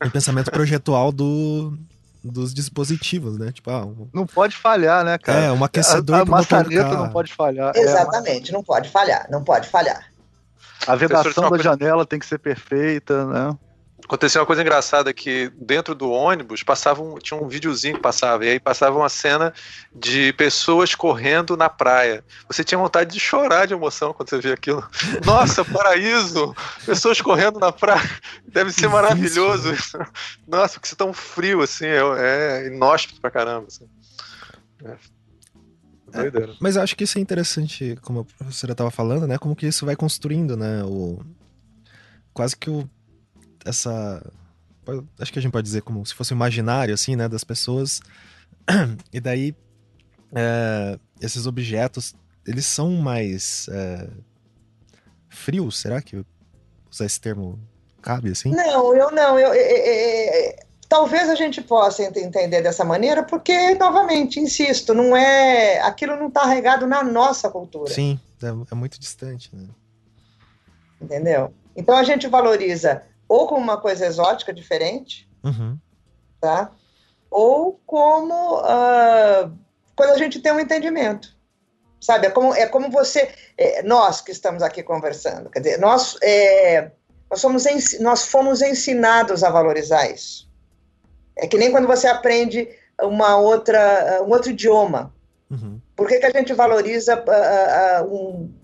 o 0.05 0.11
pensamento 0.11 0.51
projetual 0.51 1.13
do, 1.13 1.79
dos 2.23 2.53
dispositivos, 2.53 3.39
né? 3.39 3.53
Tipo, 3.53 3.71
ah, 3.71 3.85
um... 3.85 4.09
não 4.13 4.27
pode 4.27 4.57
falhar, 4.57 5.05
né, 5.05 5.19
cara? 5.19 5.41
É, 5.41 5.53
um 5.53 5.63
aquecedor 5.63 6.17
a, 6.17 6.23
a 6.23 6.25
maçaneta 6.25 6.97
não 6.97 7.11
pode 7.11 7.33
falhar. 7.33 7.73
É, 7.77 7.81
Exatamente, 7.81 8.51
é, 8.51 8.53
não 8.53 8.63
pode 8.63 8.89
falhar, 8.89 9.27
não 9.31 9.45
pode 9.45 9.69
falhar. 9.69 10.05
A 10.87 10.95
vedação 10.97 11.51
da 11.51 11.63
janela 11.63 12.05
tem 12.05 12.19
que 12.19 12.27
ser 12.27 12.39
perfeita, 12.39 13.25
né? 13.27 13.57
Aconteceu 14.05 14.43
uma 14.43 14.47
coisa 14.47 14.61
engraçada 14.61 15.15
que 15.15 15.51
dentro 15.57 15.95
do 15.95 16.11
ônibus 16.11 16.63
passava 16.63 17.03
um, 17.03 17.17
tinha 17.17 17.41
um 17.41 17.49
videozinho 17.49 17.95
que 17.95 18.03
passava, 18.03 18.45
e 18.45 18.51
aí 18.51 18.61
passava 18.61 18.99
uma 18.99 19.09
cena 19.09 19.53
de 19.95 20.33
pessoas 20.35 20.95
correndo 20.95 21.57
na 21.57 21.71
praia. 21.71 22.23
Você 22.47 22.63
tinha 22.63 22.79
vontade 22.79 23.13
de 23.13 23.19
chorar 23.19 23.67
de 23.67 23.73
emoção 23.73 24.13
quando 24.13 24.29
você 24.29 24.39
via 24.39 24.55
aquilo. 24.55 24.87
Nossa, 25.25 25.65
paraíso! 25.65 26.55
Pessoas 26.85 27.21
correndo 27.21 27.59
na 27.59 27.73
praia. 27.73 28.09
Deve 28.47 28.73
ser 28.73 28.89
maravilhoso 28.89 29.73
isso. 29.73 29.97
Nossa, 30.47 30.75
porque 30.75 30.89
você 30.89 30.97
tão 30.97 31.13
frio 31.15 31.63
assim, 31.63 31.87
é, 31.87 32.63
é 32.63 32.67
inóspito 32.67 33.21
pra 33.23 33.31
caramba. 33.31 33.69
Assim. 33.69 33.89
É. 34.85 34.97
É, 36.17 36.55
mas 36.61 36.77
eu 36.77 36.83
acho 36.83 36.95
que 36.95 37.03
isso 37.03 37.19
é 37.19 37.21
interessante, 37.21 37.97
como 38.03 38.21
a 38.21 38.25
professora 38.25 38.73
estava 38.73 38.91
falando, 38.91 39.27
né? 39.27 39.37
Como 39.37 39.57
que 39.57 39.67
isso 39.67 39.85
vai 39.85 39.97
construindo, 39.97 40.57
né? 40.57 40.85
O, 40.85 41.21
quase 42.33 42.57
que 42.57 42.71
o 42.71 42.89
essa. 43.65 44.23
Acho 45.19 45.33
que 45.33 45.39
a 45.39 45.43
gente 45.43 45.53
pode 45.53 45.65
dizer 45.65 45.83
como 45.83 46.05
se 46.05 46.15
fosse 46.15 46.35
imaginário, 46.35 46.95
assim, 46.95 47.17
né, 47.17 47.29
das 47.29 47.45
pessoas. 47.45 48.01
E 49.13 49.21
daí, 49.21 49.55
é, 50.35 50.99
esses 51.21 51.47
objetos, 51.47 52.15
eles 52.47 52.67
são 52.67 52.91
mais 52.93 53.69
é, 53.71 54.09
frios, 55.29 55.79
será 55.79 56.03
que 56.03 56.25
usar 56.91 57.07
esse 57.07 57.21
termo 57.21 57.59
cabe, 58.03 58.31
assim? 58.31 58.51
Não, 58.51 58.95
eu 58.95 59.11
não. 59.11 59.39
Eu, 59.39 59.55
eu, 59.55 59.77
eu, 59.77 60.57
talvez 60.89 61.29
a 61.29 61.35
gente 61.35 61.63
possa 61.63 62.03
entender 62.03 62.63
dessa 62.63 62.85
maneira, 62.85 63.23
porque, 63.23 63.75
novamente, 63.75 64.39
insisto, 64.39 64.93
não 64.95 65.17
é. 65.17 65.81
Aquilo 65.81 66.17
não 66.17 66.29
está 66.29 66.45
regado 66.45 66.87
na 66.87 67.03
nossa 67.03 67.51
cultura. 67.51 67.93
Sim, 67.93 68.19
é, 68.43 68.47
é 68.47 68.75
muito 68.75 68.99
distante, 68.99 69.51
né? 69.55 69.67
Entendeu? 71.01 71.53
Então 71.77 71.97
a 71.97 72.05
gente 72.05 72.29
valoriza 72.29 73.03
ou 73.35 73.49
como 73.49 73.61
uma 73.61 73.77
coisa 73.77 74.07
exótica 74.07 74.53
diferente, 74.53 75.29
uhum. 75.43 75.77
tá? 76.41 76.71
Ou 77.29 77.81
como 77.85 78.61
uh, 78.61 79.51
quando 79.97 80.11
a 80.11 80.19
gente 80.19 80.39
tem 80.41 80.53
um 80.53 80.61
entendimento, 80.61 81.37
sabe? 82.01 82.29
É 82.29 82.31
como, 82.31 82.55
é 82.55 82.67
como 82.69 82.91
você, 82.93 83.35
é, 83.59 83.83
nós 83.83 84.21
que 84.21 84.31
estamos 84.31 84.63
aqui 84.63 84.85
conversando, 84.85 85.51
quer 85.51 85.59
dizer, 85.59 85.81
nós, 85.81 86.17
é, 86.23 86.93
nós, 87.29 87.41
somos 87.41 87.65
nós 87.99 88.27
fomos 88.27 88.63
ensinados 88.63 89.43
a 89.43 89.51
valorizar 89.51 90.09
isso. 90.09 90.49
É 91.37 91.49
que 91.49 91.59
nem 91.59 91.73
quando 91.73 91.89
você 91.89 92.07
aprende 92.07 92.69
uma 93.03 93.37
outra, 93.37 94.23
um 94.23 94.31
outro 94.31 94.51
idioma. 94.51 95.13
Uhum. 95.51 95.81
Por 95.97 96.07
que, 96.07 96.21
que 96.21 96.27
a 96.27 96.31
gente 96.31 96.53
valoriza 96.53 97.17
uh, 97.17 98.05
uh, 98.05 98.15
um, 98.15 98.55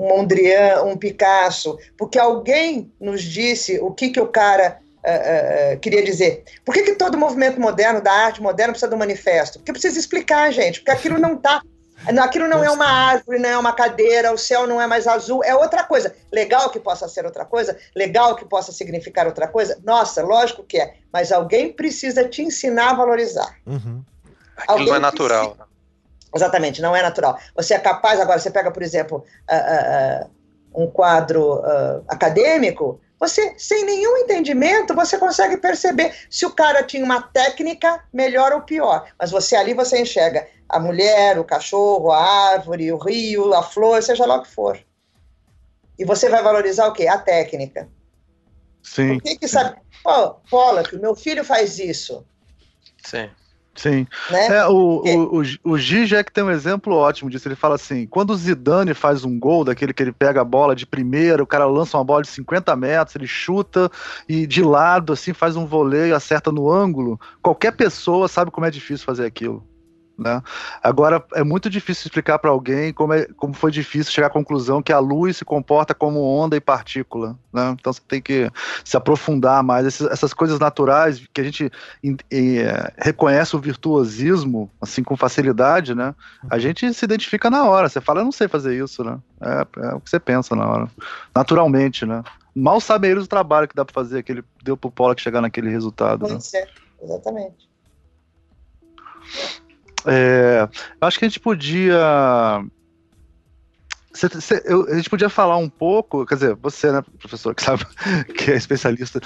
um 0.00 0.08
Mondrian, 0.08 0.82
um 0.84 0.96
Picasso, 0.96 1.78
porque 1.98 2.18
alguém 2.18 2.90
nos 2.98 3.22
disse 3.22 3.78
o 3.80 3.90
que, 3.90 4.08
que 4.08 4.20
o 4.20 4.26
cara 4.26 4.78
uh, 5.04 5.74
uh, 5.74 5.78
queria 5.78 6.02
dizer. 6.02 6.42
Por 6.64 6.72
que, 6.72 6.82
que 6.82 6.94
todo 6.94 7.18
movimento 7.18 7.60
moderno, 7.60 8.00
da 8.00 8.10
arte 8.10 8.40
moderna, 8.40 8.72
precisa 8.72 8.88
de 8.88 8.94
um 8.94 8.98
manifesto? 8.98 9.58
Porque 9.58 9.72
precisa 9.72 9.98
explicar, 9.98 10.50
gente, 10.52 10.80
porque 10.80 10.90
aquilo 10.90 11.18
não 11.18 11.34
está. 11.34 11.60
Aquilo 12.18 12.48
não 12.48 12.64
é 12.64 12.70
uma 12.70 12.86
árvore, 12.86 13.38
não 13.38 13.50
é 13.50 13.58
uma 13.58 13.74
cadeira, 13.74 14.32
o 14.32 14.38
céu 14.38 14.66
não 14.66 14.80
é 14.80 14.86
mais 14.86 15.06
azul, 15.06 15.44
é 15.44 15.54
outra 15.54 15.84
coisa. 15.84 16.14
Legal 16.32 16.70
que 16.70 16.80
possa 16.80 17.06
ser 17.06 17.26
outra 17.26 17.44
coisa, 17.44 17.76
legal 17.94 18.34
que 18.36 18.46
possa 18.46 18.72
significar 18.72 19.26
outra 19.26 19.46
coisa. 19.46 19.78
Nossa, 19.84 20.22
lógico 20.22 20.64
que 20.64 20.78
é. 20.78 20.94
Mas 21.12 21.30
alguém 21.30 21.70
precisa 21.70 22.26
te 22.26 22.40
ensinar 22.40 22.92
a 22.92 22.94
valorizar. 22.94 23.54
Uhum. 23.66 24.02
Aquilo 24.56 24.86
não 24.88 24.94
é 24.94 24.98
natural. 24.98 25.50
Precisa, 25.50 25.69
Exatamente, 26.34 26.80
não 26.80 26.94
é 26.94 27.02
natural. 27.02 27.38
Você 27.56 27.74
é 27.74 27.78
capaz, 27.78 28.20
agora, 28.20 28.38
você 28.38 28.50
pega, 28.50 28.70
por 28.70 28.82
exemplo, 28.82 29.24
uh, 29.50 30.26
uh, 30.26 30.82
um 30.82 30.86
quadro 30.90 31.58
uh, 31.58 32.04
acadêmico, 32.08 33.00
você, 33.20 33.54
sem 33.58 33.84
nenhum 33.84 34.16
entendimento, 34.16 34.94
você 34.94 35.18
consegue 35.18 35.58
perceber 35.58 36.14
se 36.30 36.46
o 36.46 36.50
cara 36.50 36.82
tinha 36.82 37.04
uma 37.04 37.20
técnica 37.20 38.02
melhor 38.10 38.52
ou 38.52 38.62
pior. 38.62 39.06
Mas 39.18 39.30
você 39.30 39.56
ali, 39.56 39.74
você 39.74 40.00
enxerga 40.00 40.48
a 40.66 40.80
mulher, 40.80 41.38
o 41.38 41.44
cachorro, 41.44 42.10
a 42.10 42.52
árvore, 42.52 42.90
o 42.90 42.96
rio, 42.96 43.52
a 43.52 43.62
flor, 43.62 44.02
seja 44.02 44.24
lá 44.24 44.36
o 44.36 44.42
que 44.42 44.48
for. 44.48 44.80
E 45.98 46.04
você 46.04 46.30
vai 46.30 46.42
valorizar 46.42 46.86
o 46.86 46.94
quê? 46.94 47.06
A 47.08 47.18
técnica. 47.18 47.90
Sim. 48.82 49.18
Por 49.18 49.22
que 49.22 49.36
que 49.36 49.48
sabe? 49.48 49.76
Pô, 50.02 50.36
Pollock, 50.48 50.96
meu 50.96 51.14
filho 51.14 51.44
faz 51.44 51.78
isso. 51.78 52.24
Sim. 53.04 53.28
Sim. 53.74 54.06
Né? 54.30 54.46
É, 54.48 54.66
o, 54.66 55.02
o, 55.04 55.40
o, 55.40 55.42
o 55.64 55.78
Zizek 55.78 56.32
tem 56.32 56.44
um 56.44 56.50
exemplo 56.50 56.94
ótimo 56.94 57.30
disso. 57.30 57.48
Ele 57.48 57.54
fala 57.54 57.76
assim: 57.76 58.06
quando 58.06 58.30
o 58.30 58.36
Zidane 58.36 58.94
faz 58.94 59.24
um 59.24 59.38
gol, 59.38 59.64
daquele 59.64 59.92
que 59.92 60.02
ele 60.02 60.12
pega 60.12 60.40
a 60.40 60.44
bola 60.44 60.74
de 60.74 60.84
primeira, 60.84 61.42
o 61.42 61.46
cara 61.46 61.66
lança 61.66 61.96
uma 61.96 62.04
bola 62.04 62.22
de 62.22 62.28
50 62.28 62.74
metros, 62.76 63.16
ele 63.16 63.26
chuta 63.26 63.90
e 64.28 64.46
de 64.46 64.62
lado, 64.62 65.12
assim, 65.12 65.32
faz 65.32 65.56
um 65.56 65.66
voleio, 65.66 66.14
acerta 66.14 66.50
no 66.52 66.70
ângulo, 66.70 67.18
qualquer 67.42 67.72
pessoa 67.72 68.28
sabe 68.28 68.50
como 68.50 68.66
é 68.66 68.70
difícil 68.70 69.06
fazer 69.06 69.24
aquilo. 69.24 69.64
Né? 70.20 70.42
Agora, 70.82 71.24
é 71.32 71.42
muito 71.42 71.70
difícil 71.70 72.02
explicar 72.06 72.38
para 72.38 72.50
alguém 72.50 72.92
como, 72.92 73.14
é, 73.14 73.24
como 73.38 73.54
foi 73.54 73.70
difícil 73.70 74.12
chegar 74.12 74.26
à 74.26 74.30
conclusão 74.30 74.82
que 74.82 74.92
a 74.92 74.98
luz 74.98 75.38
se 75.38 75.46
comporta 75.46 75.94
como 75.94 76.20
onda 76.20 76.54
e 76.54 76.60
partícula. 76.60 77.38
Né? 77.50 77.74
Então 77.80 77.90
você 77.90 78.02
tem 78.06 78.20
que 78.20 78.50
se 78.84 78.98
aprofundar 78.98 79.62
mais. 79.62 79.86
Essas, 79.86 80.10
essas 80.10 80.34
coisas 80.34 80.60
naturais 80.60 81.26
que 81.32 81.40
a 81.40 81.44
gente 81.44 81.72
é, 82.30 82.92
reconhece 82.98 83.56
o 83.56 83.58
virtuosismo 83.58 84.70
assim 84.78 85.02
com 85.02 85.16
facilidade, 85.16 85.94
né? 85.94 86.14
a 86.50 86.54
uhum. 86.54 86.60
gente 86.60 86.92
se 86.92 87.04
identifica 87.06 87.48
na 87.48 87.64
hora. 87.64 87.88
Você 87.88 88.02
fala, 88.02 88.20
eu 88.20 88.24
não 88.24 88.32
sei 88.32 88.46
fazer 88.46 88.76
isso. 88.76 89.02
Né? 89.02 89.18
É, 89.40 89.66
é 89.88 89.94
o 89.94 90.00
que 90.00 90.10
você 90.10 90.20
pensa 90.20 90.54
na 90.54 90.68
hora. 90.68 90.88
Naturalmente. 91.34 92.04
Né? 92.04 92.22
Mal 92.54 92.78
sabem 92.78 93.10
eles 93.10 93.24
o 93.24 93.28
trabalho 93.28 93.66
que 93.66 93.74
dá 93.74 93.86
para 93.86 93.94
fazer, 93.94 94.22
que 94.22 94.32
ele 94.32 94.44
deu 94.62 94.76
para 94.76 94.88
o 94.88 94.92
Pollock 94.92 95.22
chegar 95.22 95.40
naquele 95.40 95.70
resultado. 95.70 96.28
Né? 96.28 96.38
É, 96.54 96.68
exatamente. 97.02 97.70
É, 100.06 100.68
acho 101.00 101.18
que 101.18 101.24
a 101.24 101.28
gente 101.28 101.40
podia. 101.40 102.64
Cê, 104.12 104.28
cê, 104.40 104.62
eu, 104.64 104.88
a 104.88 104.96
gente 104.96 105.08
podia 105.08 105.28
falar 105.28 105.56
um 105.56 105.68
pouco, 105.68 106.26
quer 106.26 106.34
dizer, 106.34 106.54
você, 106.56 106.90
né, 106.90 107.00
professor, 107.18 107.54
que 107.54 107.62
sabe, 107.62 107.84
que 108.36 108.50
é 108.50 108.56
especialista, 108.56 109.20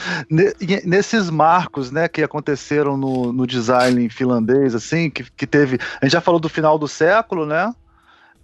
nesses 0.85 1.31
marcos, 1.31 1.91
né, 1.91 2.07
que 2.07 2.23
aconteceram 2.23 2.95
no, 2.95 3.33
no 3.33 3.47
design 3.47 4.11
finlandês, 4.11 4.75
assim, 4.75 5.09
que, 5.09 5.25
que 5.31 5.47
teve, 5.47 5.79
a 6.01 6.05
gente 6.05 6.13
já 6.13 6.21
falou 6.21 6.39
do 6.39 6.51
final 6.51 6.79
do 6.79 6.87
século, 6.87 7.47
né, 7.47 7.73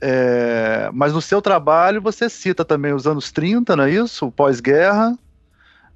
é, 0.00 0.88
mas 0.94 1.12
no 1.12 1.20
seu 1.20 1.42
trabalho 1.42 2.00
você 2.00 2.28
cita 2.30 2.64
também 2.64 2.94
os 2.94 3.06
anos 3.06 3.30
30, 3.30 3.76
não 3.76 3.84
é 3.84 3.90
isso? 3.90 4.30
Pós-guerra, 4.30 5.18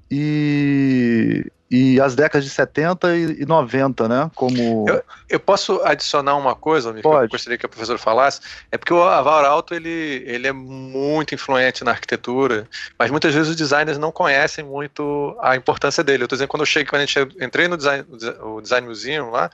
e, 0.09 1.51
e 1.69 1.99
as 1.99 2.15
décadas 2.15 2.45
de 2.45 2.51
70 2.51 3.15
e 3.15 3.45
90, 3.45 4.07
né? 4.07 4.31
Como... 4.35 4.85
Eu, 4.87 5.03
eu 5.29 5.39
posso 5.39 5.81
adicionar 5.83 6.35
uma 6.35 6.55
coisa, 6.55 6.93
que 6.93 7.05
eu 7.05 7.27
gostaria 7.27 7.57
que 7.57 7.65
a 7.65 7.69
professora 7.69 7.97
falasse, 7.97 8.41
é 8.71 8.77
porque 8.77 8.93
o 8.93 9.01
Aval 9.01 9.45
Alto 9.45 9.73
ele, 9.73 10.23
ele 10.25 10.47
é 10.47 10.51
muito 10.51 11.33
influente 11.33 11.83
na 11.83 11.91
arquitetura, 11.91 12.67
mas 12.97 13.09
muitas 13.09 13.33
vezes 13.33 13.49
os 13.49 13.55
designers 13.55 13.97
não 13.97 14.11
conhecem 14.11 14.63
muito 14.63 15.35
a 15.41 15.55
importância 15.55 16.03
dele. 16.03 16.23
Eu 16.23 16.25
estou 16.25 16.35
dizendo, 16.37 16.49
quando 16.49 16.61
eu 16.61 16.67
cheguei, 16.67 16.89
quando 16.89 17.01
a 17.01 17.05
gente 17.05 17.19
entrei 17.41 17.67
no 17.67 17.77
design, 17.77 18.05
o 18.41 18.61
Design 18.61 18.87
Museum 18.87 19.31
lá, 19.31 19.49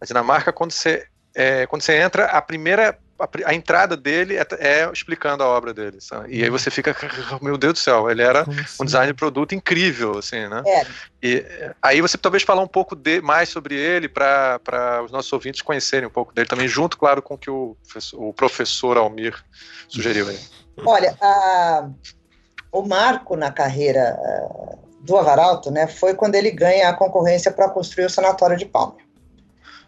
na 0.00 0.06
Dinamarca, 0.06 0.52
quando 0.52 0.72
você, 0.72 1.06
é, 1.34 1.66
quando 1.66 1.82
você 1.82 1.96
entra, 1.96 2.24
a 2.26 2.40
primeira 2.40 2.98
a, 3.22 3.50
a, 3.50 3.54
entrada 3.54 3.96
dele 3.96 4.36
é, 4.36 4.46
é, 4.58 4.90
explicando 4.92 5.44
a 5.44 5.46
obra 5.46 5.72
dele. 5.72 6.00
Sabe? 6.00 6.34
E 6.34 6.42
aí 6.42 6.50
você 6.50 6.70
fica, 6.70 6.94
meu 7.40 7.56
Deus 7.56 7.74
do 7.74 7.78
céu, 7.78 8.10
ele 8.10 8.22
era 8.22 8.42
assim? 8.42 8.82
um 8.82 8.84
design 8.84 9.06
de 9.06 9.14
produto 9.14 9.54
incrível, 9.54 10.18
assim, 10.18 10.48
né? 10.48 10.62
É. 10.66 10.86
E 11.22 11.46
aí 11.80 12.00
você 12.00 12.18
talvez 12.18 12.42
falar 12.42 12.62
um 12.62 12.68
pouco 12.68 12.96
de, 12.96 13.20
mais 13.20 13.48
sobre 13.48 13.76
ele 13.76 14.08
para 14.08 15.02
os 15.04 15.12
nossos 15.12 15.32
ouvintes 15.32 15.62
conhecerem 15.62 16.08
um 16.08 16.12
pouco 16.12 16.34
dele 16.34 16.48
também, 16.48 16.66
junto, 16.66 16.98
claro, 16.98 17.22
com 17.22 17.34
o 17.34 17.38
que 17.38 17.50
o, 17.50 17.76
o 18.14 18.32
professor 18.32 18.96
Almir 18.96 19.34
sugeriu 19.88 20.28
aí. 20.28 20.38
Olha, 20.84 21.16
a, 21.20 21.88
o 22.72 22.82
marco 22.82 23.36
na 23.36 23.52
carreira 23.52 24.18
uh, 24.18 24.78
do 25.00 25.16
Avaralto, 25.16 25.70
né, 25.70 25.86
foi 25.86 26.14
quando 26.14 26.34
ele 26.34 26.50
ganha 26.50 26.88
a 26.88 26.94
concorrência 26.94 27.52
para 27.52 27.68
construir 27.68 28.06
o 28.06 28.10
Sanatório 28.10 28.56
de 28.56 28.64
Palma, 28.64 28.96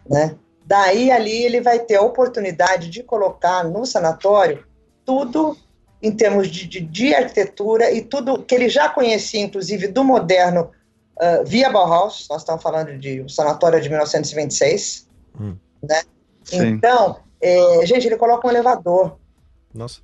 né? 0.09 0.35
Daí 0.65 1.11
ali 1.11 1.43
ele 1.43 1.61
vai 1.61 1.79
ter 1.79 1.95
a 1.95 2.01
oportunidade 2.01 2.89
de 2.89 3.03
colocar 3.03 3.63
no 3.63 3.85
sanatório 3.85 4.65
tudo 5.05 5.55
em 6.01 6.11
termos 6.11 6.49
de, 6.49 6.67
de, 6.67 6.79
de 6.81 7.13
arquitetura 7.13 7.91
e 7.91 8.01
tudo 8.01 8.41
que 8.43 8.53
ele 8.53 8.67
já 8.67 8.89
conhecia, 8.89 9.41
inclusive 9.41 9.87
do 9.87 10.03
moderno, 10.03 10.71
uh, 11.17 11.45
via 11.45 11.69
Bauhaus. 11.69 12.27
Nós 12.29 12.41
estamos 12.41 12.63
falando 12.63 12.97
de 12.97 13.21
um 13.21 13.29
sanatório 13.29 13.79
de 13.79 13.89
1926, 13.89 15.07
hum. 15.39 15.55
né? 15.83 16.01
Então, 16.51 17.19
é, 17.41 17.85
gente, 17.85 18.07
ele 18.07 18.17
coloca 18.17 18.47
um 18.47 18.51
elevador. 18.51 19.17
Nossa. 19.73 20.01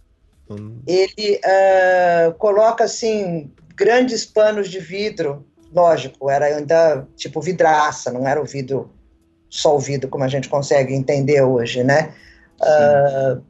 Hum. 0.50 0.80
Ele 0.86 1.40
uh, 1.40 2.34
coloca 2.36 2.84
assim 2.84 3.52
grandes 3.76 4.26
panos 4.26 4.70
de 4.70 4.80
vidro. 4.80 5.46
Lógico, 5.74 6.30
era 6.30 6.46
ainda 6.46 7.08
tipo 7.16 7.42
vidraça, 7.42 8.12
não 8.12 8.28
era 8.28 8.42
o 8.42 8.46
vidro 8.46 8.92
só 9.52 9.74
ouvido 9.74 10.08
como 10.08 10.24
a 10.24 10.28
gente 10.28 10.50
consegue 10.50 10.96
entender 10.96 11.42
hoje, 11.42 11.84
né? 11.84 12.14
Uh, 12.60 13.42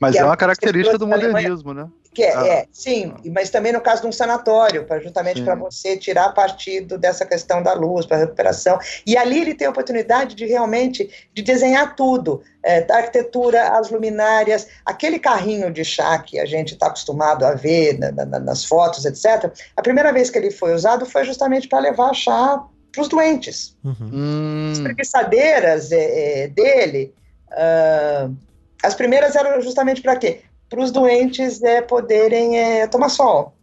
mas 0.00 0.16
é 0.16 0.24
uma 0.24 0.36
característica 0.36 0.98
do 0.98 1.06
modernismo, 1.06 1.72
né? 1.72 1.88
Que 2.14 2.24
é, 2.24 2.36
ah. 2.36 2.46
é, 2.46 2.66
sim, 2.70 3.14
mas 3.32 3.48
também 3.48 3.72
no 3.72 3.80
caso 3.80 4.02
de 4.02 4.08
um 4.08 4.12
sanatório, 4.12 4.84
para 4.84 5.00
justamente 5.00 5.42
para 5.42 5.54
você 5.54 5.96
tirar 5.96 6.34
partido 6.34 6.98
dessa 6.98 7.24
questão 7.24 7.62
da 7.62 7.72
luz, 7.72 8.04
para 8.04 8.18
recuperação. 8.18 8.78
E 9.06 9.16
ali 9.16 9.40
ele 9.40 9.54
tem 9.54 9.66
a 9.66 9.70
oportunidade 9.70 10.34
de 10.34 10.44
realmente 10.44 11.08
de 11.32 11.42
desenhar 11.42 11.96
tudo, 11.96 12.42
é, 12.62 12.86
a 12.90 12.96
arquitetura, 12.96 13.78
as 13.78 13.90
luminárias, 13.90 14.68
aquele 14.84 15.18
carrinho 15.18 15.70
de 15.70 15.84
chá 15.84 16.18
que 16.18 16.38
a 16.38 16.44
gente 16.44 16.74
está 16.74 16.88
acostumado 16.88 17.46
a 17.46 17.54
ver 17.54 17.98
na, 17.98 18.12
na, 18.12 18.38
nas 18.38 18.64
fotos, 18.64 19.06
etc. 19.06 19.50
A 19.74 19.82
primeira 19.82 20.12
vez 20.12 20.28
que 20.28 20.36
ele 20.36 20.50
foi 20.50 20.74
usado 20.74 21.06
foi 21.06 21.24
justamente 21.24 21.66
para 21.66 21.78
levar 21.78 22.12
chá 22.12 22.62
para 22.92 23.02
os 23.02 23.08
doentes. 23.08 23.76
Uhum. 23.82 24.70
As 24.70 24.80
preguiçadeiras 24.80 25.90
é, 25.90 26.44
é, 26.44 26.48
dele, 26.48 27.14
uh, 27.50 28.34
as 28.82 28.94
primeiras 28.94 29.34
eram 29.34 29.60
justamente 29.60 30.02
para 30.02 30.16
quê? 30.16 30.42
Para 30.68 30.80
os 30.80 30.90
doentes 30.90 31.62
é, 31.62 31.80
poderem 31.80 32.58
é, 32.58 32.86
tomar 32.86 33.08
sol. 33.08 33.54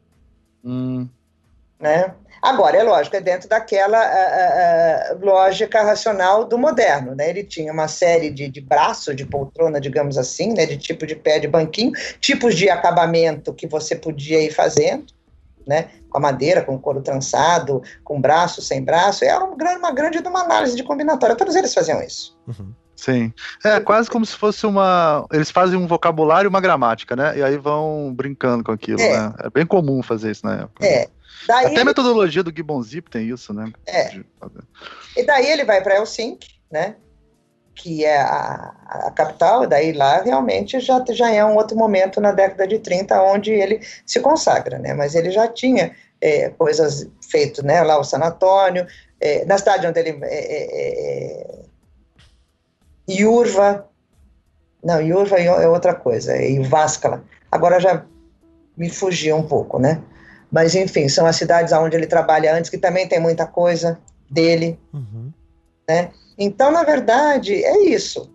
Hum. 0.66 1.08
Né? 1.80 2.14
Agora, 2.42 2.78
é 2.78 2.84
lógico, 2.84 3.16
é 3.16 3.22
dentro 3.22 3.50
daquela 3.50 4.00
uh, 4.00 5.16
uh, 5.16 5.26
lógica 5.26 5.82
racional 5.84 6.46
do 6.46 6.58
moderno. 6.58 7.14
Né? 7.16 7.30
Ele 7.30 7.44
tinha 7.44 7.72
uma 7.72 7.88
série 7.88 8.30
de, 8.30 8.48
de 8.48 8.62
braço, 8.62 9.14
de 9.14 9.26
poltrona, 9.26 9.80
digamos 9.80 10.18
assim, 10.18 10.54
né? 10.54 10.66
de 10.66 10.78
tipo 10.78 11.06
de 11.06 11.16
pé 11.16 11.40
de 11.40 11.48
banquinho, 11.48 11.92
tipos 12.20 12.56
de 12.56 12.70
acabamento 12.70 13.54
que 13.54 13.68
você 13.68 13.96
podia 13.96 14.42
ir 14.42 14.52
fazendo 14.52 15.19
né? 15.70 15.88
Com 16.10 16.18
a 16.18 16.22
madeira, 16.22 16.64
com 16.64 16.74
o 16.74 16.80
couro 16.80 17.00
trançado, 17.00 17.84
com 18.04 18.20
braço, 18.20 18.60
sem 18.60 18.84
braço. 18.84 19.24
É 19.24 19.38
uma 19.38 19.56
grande, 19.56 19.78
uma 19.78 19.92
grande 19.92 20.18
uma 20.18 20.42
análise 20.42 20.76
de 20.76 20.84
combinatória. 20.84 21.36
Todos 21.36 21.56
eles 21.56 21.72
faziam 21.72 22.02
isso. 22.02 22.36
Uhum. 22.48 22.74
Sim. 22.96 23.32
É 23.64 23.80
quase 23.80 24.10
como 24.10 24.26
se 24.26 24.36
fosse 24.36 24.66
uma. 24.66 25.26
Eles 25.32 25.52
fazem 25.52 25.78
um 25.78 25.88
vocabulário 25.88 26.48
e 26.48 26.50
uma 26.50 26.60
gramática, 26.60 27.16
né? 27.16 27.38
E 27.38 27.44
aí 27.44 27.58
vão 27.58 28.12
brincando 28.14 28.64
com 28.64 28.72
aquilo, 28.72 29.00
é. 29.00 29.18
né? 29.18 29.34
É 29.44 29.50
bem 29.52 29.66
comum 29.66 30.02
fazer 30.02 30.32
isso 30.32 30.46
na 30.46 30.62
época. 30.62 30.86
É. 30.86 31.08
Daí 31.48 31.68
Até 31.68 31.82
a 31.82 31.86
metodologia 31.86 32.44
do 32.44 32.54
Gibbon 32.54 32.82
Zip 32.82 33.10
tem 33.10 33.30
isso, 33.30 33.54
né? 33.54 33.72
É. 33.88 34.20
E 35.16 35.24
daí 35.24 35.46
ele 35.46 35.64
vai 35.64 35.82
para 35.82 35.96
Helsinki, 35.96 36.50
né? 36.70 36.96
Que 37.82 38.04
é 38.04 38.20
a, 38.20 38.74
a, 38.86 39.12
capital, 39.12 39.66
daí 39.66 39.94
lá 39.94 40.22
realmente 40.22 40.82
já, 40.82 41.02
já 41.12 41.32
é 41.32 41.44
um 41.46 41.56
outro 41.56 41.78
momento 41.78 42.20
na 42.20 42.34
década 42.34 42.68
de 42.68 42.78
30 42.78 43.24
onde 43.24 43.52
ele 43.52 43.80
se 44.06 44.20
consagra, 44.20 44.78
né? 44.78 44.94
Mas 44.94 45.16
ele 45.16 45.32
já 45.32 45.48
tinha 45.48 45.96
é, 46.20 46.50
coisas 46.50 47.08
feitas, 47.32 47.64
né? 47.64 47.82
Lá 47.82 47.98
o 47.98 48.04
sanatório, 48.04 48.86
é, 49.22 49.46
na 49.46 49.58
cidade 49.58 49.88
onde 49.88 49.98
ele... 49.98 50.20
É, 50.24 50.28
é, 50.28 51.60
Iurva, 53.08 53.88
é, 54.84 54.86
não, 54.86 55.02
Iurva 55.02 55.40
é 55.40 55.68
outra 55.68 55.96
coisa, 55.96 56.34
é 56.34 56.52
Iváscala. 56.52 57.24
Agora 57.50 57.80
já 57.80 58.06
me 58.78 58.90
fugiu 58.90 59.38
um 59.38 59.44
pouco, 59.44 59.80
né? 59.80 60.02
Mas 60.52 60.76
enfim, 60.76 61.08
são 61.08 61.26
as 61.26 61.38
cidades 61.38 61.72
onde 61.72 61.96
ele 61.96 62.08
trabalha 62.08 62.54
antes, 62.54 62.70
que 62.70 62.78
também 62.78 63.08
tem 63.08 63.22
muita 63.22 63.48
coisa 63.48 63.98
dele, 64.30 64.78
uhum. 64.94 65.19
Né? 65.90 66.12
Então, 66.38 66.72
na 66.72 66.84
verdade, 66.84 67.66
é 67.66 67.80
isso. 67.86 68.32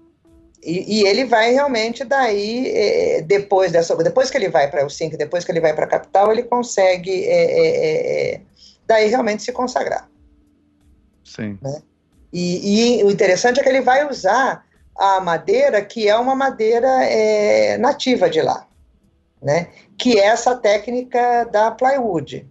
E, 0.60 0.98
e 0.98 1.06
ele 1.06 1.24
vai 1.24 1.52
realmente 1.52 2.04
daí, 2.04 2.68
é, 2.68 3.22
depois 3.22 3.70
dessa, 3.70 3.94
depois 3.96 4.28
que 4.28 4.36
ele 4.36 4.48
vai 4.48 4.68
para 4.68 4.80
o 4.80 4.82
Helsinki, 4.82 5.16
depois 5.16 5.44
que 5.44 5.52
ele 5.52 5.60
vai 5.60 5.72
para 5.72 5.84
a 5.84 5.88
capital, 5.88 6.32
ele 6.32 6.42
consegue 6.42 7.24
é, 7.24 8.34
é, 8.34 8.40
daí 8.86 9.08
realmente 9.08 9.44
se 9.44 9.52
consagrar. 9.52 10.10
Sim. 11.24 11.56
Né? 11.62 11.80
E, 12.32 12.98
e, 12.98 13.04
o 13.04 13.10
interessante 13.10 13.60
é 13.60 13.62
que 13.62 13.68
ele 13.68 13.82
vai 13.82 14.08
usar 14.08 14.66
a 14.96 15.20
madeira 15.20 15.80
que 15.80 16.08
é 16.08 16.16
uma 16.16 16.34
madeira 16.34 16.88
nativa 17.78 18.28
de 18.28 18.42
lá, 18.42 18.66
né? 19.40 19.68
Que 19.96 20.18
é 20.18 20.26
essa 20.26 20.56
técnica 20.56 21.44
da 21.44 21.70
plywood 21.70 22.48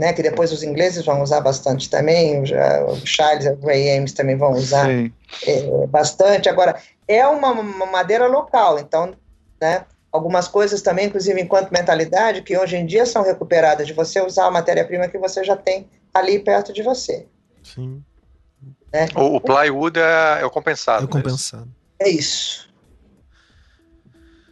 né, 0.00 0.14
que 0.14 0.22
depois 0.22 0.50
os 0.50 0.62
ingleses 0.62 1.04
vão 1.04 1.20
usar 1.20 1.42
bastante 1.42 1.90
também, 1.90 2.40
o 2.40 3.06
Charles 3.06 3.44
e 3.44 3.50
o 3.50 3.60
Ray 3.60 3.98
Ames 3.98 4.14
também 4.14 4.34
vão 4.34 4.52
usar 4.52 4.88
é, 4.90 5.86
bastante. 5.88 6.48
Agora, 6.48 6.80
é 7.06 7.26
uma, 7.26 7.50
uma, 7.50 7.84
madeira 7.84 8.26
local, 8.26 8.78
então, 8.78 9.12
né, 9.60 9.84
algumas 10.10 10.48
coisas 10.48 10.80
também, 10.80 11.04
inclusive 11.04 11.38
enquanto 11.38 11.70
mentalidade, 11.70 12.40
que 12.40 12.56
hoje 12.56 12.78
em 12.78 12.86
dia 12.86 13.04
são 13.04 13.22
recuperadas, 13.22 13.86
de 13.86 13.92
você 13.92 14.22
usar 14.22 14.46
a 14.46 14.50
matéria-prima 14.50 15.06
que 15.06 15.18
você 15.18 15.44
já 15.44 15.54
tem 15.54 15.86
ali 16.14 16.38
perto 16.38 16.72
de 16.72 16.82
você. 16.82 17.26
Sim. 17.62 18.02
Né? 18.90 19.06
O, 19.14 19.36
o, 19.36 19.40
plywood 19.40 20.00
é, 20.00 20.40
é, 20.40 20.46
o 20.46 20.50
compensado. 20.50 21.02
É 21.02 21.04
o 21.04 21.08
compensado. 21.08 21.68
É 21.98 22.08
isso. 22.08 22.72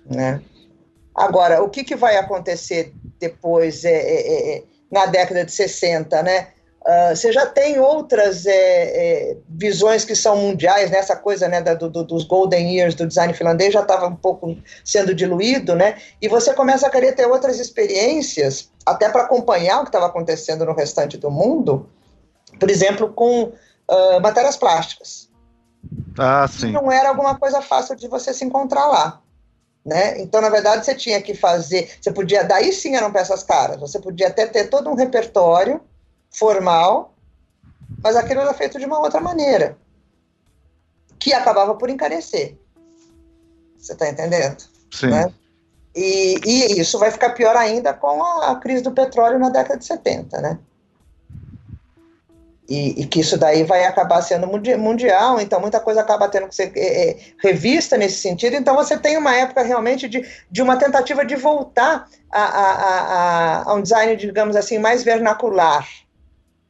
Né? 0.04 0.42
Agora, 1.14 1.62
o 1.62 1.70
que, 1.70 1.84
que 1.84 1.96
vai 1.96 2.18
acontecer 2.18 2.92
depois 3.18 3.86
é, 3.86 3.94
é, 3.94 4.56
é 4.58 4.62
na 4.90 5.06
década 5.06 5.44
de 5.44 5.52
60, 5.52 6.22
né? 6.22 6.48
Uh, 6.80 7.14
você 7.14 7.30
já 7.32 7.44
tem 7.44 7.78
outras 7.78 8.46
é, 8.46 8.52
é, 8.52 9.36
visões 9.48 10.06
que 10.06 10.14
são 10.14 10.36
mundiais, 10.36 10.90
nessa 10.90 11.14
né? 11.14 11.20
coisa 11.20 11.46
né, 11.46 11.60
da, 11.60 11.74
do, 11.74 11.90
dos 12.02 12.24
golden 12.24 12.74
years 12.74 12.94
do 12.94 13.06
design 13.06 13.34
finlandês 13.34 13.74
já 13.74 13.82
estava 13.82 14.06
um 14.06 14.16
pouco 14.16 14.56
sendo 14.84 15.14
diluído, 15.14 15.74
né? 15.74 15.98
E 16.22 16.28
você 16.28 16.54
começa 16.54 16.86
a 16.86 16.90
querer 16.90 17.12
ter 17.12 17.26
outras 17.26 17.58
experiências, 17.58 18.70
até 18.86 19.10
para 19.10 19.24
acompanhar 19.24 19.80
o 19.80 19.82
que 19.82 19.88
estava 19.88 20.06
acontecendo 20.06 20.64
no 20.64 20.72
restante 20.72 21.18
do 21.18 21.30
mundo, 21.30 21.90
por 22.58 22.70
exemplo, 22.70 23.12
com 23.12 23.42
uh, 23.42 24.20
matérias 24.22 24.56
plásticas. 24.56 25.28
Ah, 26.18 26.48
sim. 26.48 26.72
não 26.72 26.90
era 26.90 27.10
alguma 27.10 27.38
coisa 27.38 27.60
fácil 27.60 27.96
de 27.96 28.08
você 28.08 28.32
se 28.32 28.44
encontrar 28.44 28.86
lá. 28.86 29.20
Né? 29.88 30.20
Então, 30.20 30.42
na 30.42 30.50
verdade, 30.50 30.84
você 30.84 30.94
tinha 30.94 31.22
que 31.22 31.34
fazer. 31.34 31.90
Você 31.98 32.12
podia, 32.12 32.44
daí 32.44 32.74
sim 32.74 32.94
eram 32.94 33.10
peças 33.10 33.42
caras. 33.42 33.80
Você 33.80 33.98
podia 33.98 34.26
até 34.28 34.46
ter 34.46 34.68
todo 34.68 34.90
um 34.90 34.94
repertório 34.94 35.80
formal, 36.30 37.14
mas 38.02 38.14
aquilo 38.14 38.42
era 38.42 38.52
feito 38.52 38.78
de 38.78 38.84
uma 38.84 38.98
outra 38.98 39.18
maneira, 39.18 39.78
que 41.18 41.32
acabava 41.32 41.74
por 41.74 41.88
encarecer. 41.88 42.58
Você 43.78 43.94
está 43.94 44.10
entendendo? 44.10 44.62
Sim. 44.92 45.06
Né? 45.06 45.32
E, 45.96 46.38
e, 46.44 46.80
isso 46.80 46.98
vai 46.98 47.10
ficar 47.10 47.30
pior 47.30 47.56
ainda 47.56 47.94
com 47.94 48.22
a, 48.22 48.50
a 48.50 48.56
crise 48.56 48.82
do 48.82 48.92
petróleo 48.92 49.38
na 49.38 49.48
década 49.48 49.78
de 49.78 49.86
70, 49.86 50.38
né? 50.42 50.58
E, 52.68 53.00
e, 53.00 53.06
que 53.06 53.20
isso 53.20 53.38
daí 53.38 53.64
vai 53.64 53.86
acabar 53.86 54.20
sendo 54.20 54.46
mundial, 54.46 55.40
então 55.40 55.58
muita 55.58 55.80
coisa 55.80 56.02
acaba 56.02 56.28
tendo 56.28 56.48
que 56.48 56.54
ser 56.54 56.70
é, 56.76 57.10
é, 57.10 57.16
revista 57.42 57.96
nesse 57.96 58.20
sentido. 58.20 58.56
Então 58.56 58.74
você 58.74 58.98
tem 58.98 59.16
uma 59.16 59.34
época 59.34 59.62
realmente 59.62 60.06
de, 60.06 60.22
de 60.50 60.60
uma 60.60 60.76
tentativa 60.76 61.24
de 61.24 61.34
voltar 61.34 62.06
a, 62.30 62.42
a, 62.42 62.72
a, 62.72 63.70
a 63.70 63.74
um 63.74 63.80
design, 63.80 64.14
digamos 64.16 64.54
assim, 64.54 64.76
mais 64.76 65.02
vernacular. 65.02 65.88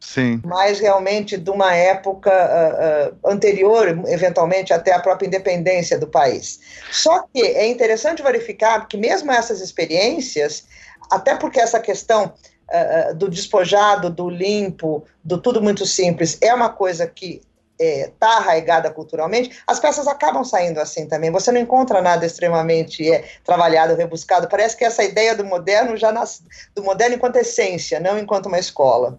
Sim. 0.00 0.40
Mais 0.44 0.78
realmente 0.78 1.36
de 1.36 1.50
uma 1.50 1.74
época 1.74 2.30
uh, 2.30 3.14
uh, 3.26 3.30
anterior, 3.30 3.88
eventualmente, 4.06 4.72
até 4.72 4.92
a 4.92 5.00
própria 5.00 5.26
independência 5.26 5.98
do 5.98 6.06
país. 6.06 6.60
Só 6.92 7.24
que 7.34 7.42
é 7.42 7.66
interessante 7.66 8.22
verificar 8.22 8.86
que 8.86 8.96
mesmo 8.96 9.32
essas 9.32 9.60
experiências, 9.60 10.64
até 11.10 11.34
porque 11.34 11.60
essa 11.60 11.80
questão 11.80 12.32
uh, 12.68 13.14
do 13.14 13.28
despojado, 13.28 14.10
do 14.10 14.28
limpo, 14.28 15.04
do 15.22 15.38
tudo 15.38 15.62
muito 15.62 15.86
simples, 15.86 16.38
é 16.40 16.52
uma 16.54 16.68
coisa 16.68 17.06
que 17.06 17.40
está 17.78 17.84
é, 17.84 18.12
tá 18.18 18.36
arraigada 18.38 18.90
culturalmente, 18.90 19.62
as 19.66 19.78
peças 19.78 20.08
acabam 20.08 20.42
saindo 20.42 20.80
assim 20.80 21.06
também. 21.06 21.30
Você 21.30 21.52
não 21.52 21.60
encontra 21.60 22.02
nada 22.02 22.26
extremamente 22.26 23.08
é, 23.08 23.24
trabalhado, 23.44 23.94
rebuscado. 23.94 24.48
Parece 24.48 24.76
que 24.76 24.84
essa 24.84 25.04
ideia 25.04 25.34
do 25.36 25.44
moderno 25.44 25.96
já 25.96 26.10
nasce, 26.10 26.42
do 26.74 26.82
moderno 26.82 27.14
enquanto 27.14 27.36
essência, 27.36 28.00
não 28.00 28.18
enquanto 28.18 28.46
uma 28.46 28.58
escola. 28.58 29.18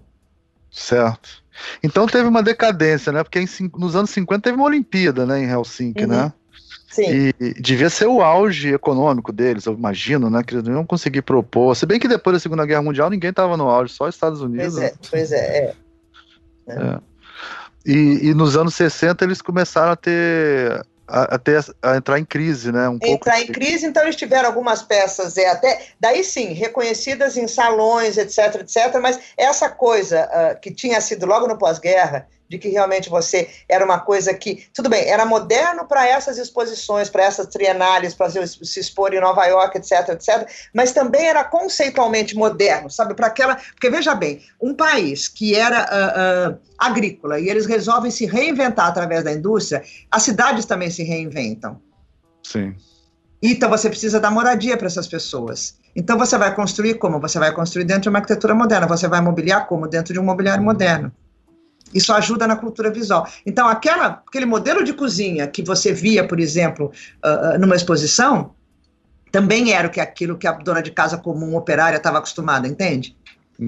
Certo. 0.70 1.44
Então 1.84 2.06
teve 2.06 2.28
uma 2.28 2.44
decadência, 2.44 3.12
né? 3.12 3.24
Porque 3.24 3.40
em, 3.40 3.48
nos 3.78 3.96
anos 3.96 4.10
50 4.12 4.42
teve 4.42 4.56
uma 4.56 4.66
Olimpíada, 4.66 5.26
né, 5.26 5.40
em 5.40 5.50
Helsinki, 5.50 6.04
uhum. 6.04 6.10
né? 6.10 6.34
Sim. 7.06 7.34
E 7.40 7.54
devia 7.62 7.90
ser 7.90 8.08
o 8.08 8.22
auge 8.22 8.74
econômico 8.74 9.32
deles, 9.32 9.66
eu 9.66 9.74
imagino, 9.74 10.30
né? 10.30 10.44
Que 10.44 10.56
eles 10.56 10.64
não 10.64 10.74
iam 10.74 10.86
conseguir 10.86 11.22
propor. 11.22 11.76
Se 11.76 11.86
bem 11.86 12.00
que 12.00 12.08
depois 12.08 12.36
da 12.36 12.40
Segunda 12.40 12.66
Guerra 12.66 12.82
Mundial 12.82 13.10
ninguém 13.10 13.30
estava 13.30 13.56
no 13.56 13.70
auge, 13.70 13.94
só 13.94 14.06
os 14.08 14.16
Estados 14.16 14.42
Unidos. 14.42 14.76
Pois 14.76 14.84
é, 14.84 14.94
pois 15.10 15.32
é. 15.32 15.74
é. 16.68 16.74
é. 16.74 17.00
E, 17.86 18.30
e, 18.30 18.34
nos 18.34 18.58
anos 18.58 18.76
60 18.76 19.24
eles 19.24 19.42
começaram 19.42 19.94
a 19.94 19.96
ter 19.96 20.86
a, 21.08 21.36
até 21.36 21.60
a 21.82 21.98
entrar 21.98 22.20
em 22.20 22.26
crise, 22.26 22.72
né? 22.72 22.88
Um 22.90 22.96
entrar 22.96 23.38
pouco... 23.38 23.52
em 23.52 23.54
crise, 23.54 23.86
então 23.86 24.04
eles 24.04 24.16
tiveram 24.16 24.48
algumas 24.48 24.82
peças, 24.82 25.38
é 25.38 25.50
até 25.50 25.88
daí 26.00 26.24
sim, 26.24 26.54
reconhecidas 26.54 27.38
em 27.38 27.48
salões, 27.48 28.18
etc, 28.18 28.62
etc. 28.62 29.00
Mas 29.02 29.20
essa 29.38 29.70
coisa 29.70 30.28
uh, 30.28 30.60
que 30.60 30.72
tinha 30.72 31.00
sido 31.02 31.26
logo 31.26 31.48
no 31.48 31.58
pós-guerra 31.58 32.28
de 32.50 32.58
que 32.58 32.68
realmente 32.68 33.10
você 33.10 33.48
era 33.70 33.86
uma 33.86 34.00
coisa 34.00 34.34
que, 34.34 34.68
tudo 34.74 34.90
bem, 34.90 35.08
era 35.08 35.24
moderno 35.24 35.88
para 35.88 36.08
essas 36.08 36.40
exposições, 36.40 37.08
para 37.08 37.24
essas 37.24 37.46
trienais, 37.46 38.16
para 38.16 38.30
se 38.30 38.80
expor 38.80 39.14
em 39.14 39.22
Nova 39.22 39.46
York, 39.46 39.78
etc, 39.78 40.10
etc, 40.10 40.50
mas 40.74 40.92
também 40.92 41.28
era 41.28 41.44
conceitualmente 41.44 42.36
moderno, 42.36 42.90
sabe? 42.90 43.14
Para 43.14 43.28
aquela. 43.28 43.56
Porque 43.56 43.90
veja 43.90 44.16
bem, 44.16 44.42
um 44.60 44.74
país 44.74 45.28
que 45.28 45.56
era 45.56 45.82
uh, 45.82 46.54
uh, 46.54 46.60
agrícola 46.78 47.40
e 47.40 47.50
eles 47.50 47.68
resolvem 47.68 48.10
se 48.10 48.26
reinventar 48.26 48.88
através 48.88 49.24
da 49.24 49.32
indústria, 49.32 49.84
as 50.10 50.24
cidades 50.24 50.66
também 50.66 50.90
se 50.90 51.04
reinventam. 51.04 51.80
Sim. 52.42 52.76
Então 53.42 53.70
você 53.70 53.90
precisa 53.90 54.20
dar 54.20 54.32
moradia 54.32 54.76
para 54.76 54.88
essas 54.88 55.08
pessoas. 55.08 55.78
Então 55.96 56.18
você 56.18 56.36
vai 56.36 56.54
construir 56.56 56.96
como? 56.96 57.20
Você 57.20 57.38
vai 57.38 57.54
construir 57.54 57.86
dentro 57.86 58.04
de 58.04 58.10
uma 58.10 58.20
arquitetura 58.20 58.56
moderna, 58.56 58.88
você 58.88 59.08
vai 59.08 59.22
mobiliar 59.22 59.68
como? 59.68 59.88
Dentro 59.88 60.14
de 60.14 60.20
um 60.20 60.24
mobiliário 60.24 60.64
moderno. 60.64 61.12
Isso 61.94 62.14
ajuda 62.14 62.48
na 62.48 62.56
cultura 62.56 62.92
visual. 62.92 63.28
Então, 63.46 63.68
aquela, 63.68 64.22
aquele 64.28 64.46
modelo 64.46 64.84
de 64.84 64.94
cozinha 64.94 65.48
que 65.48 65.64
você 65.64 65.94
via, 65.94 66.28
por 66.28 66.40
exemplo, 66.40 66.92
uh, 67.24 67.60
numa 67.60 67.76
exposição, 67.76 68.54
também 69.32 69.74
era 69.74 69.88
o 69.88 69.92
que 69.92 70.00
aquilo 70.00 70.38
que 70.38 70.48
a 70.48 70.52
dona 70.52 70.82
de 70.82 70.92
casa 70.92 71.18
comum 71.18 71.56
operária 71.56 71.98
estava 71.98 72.18
acostumada, 72.18 72.68
entende? 72.68 73.16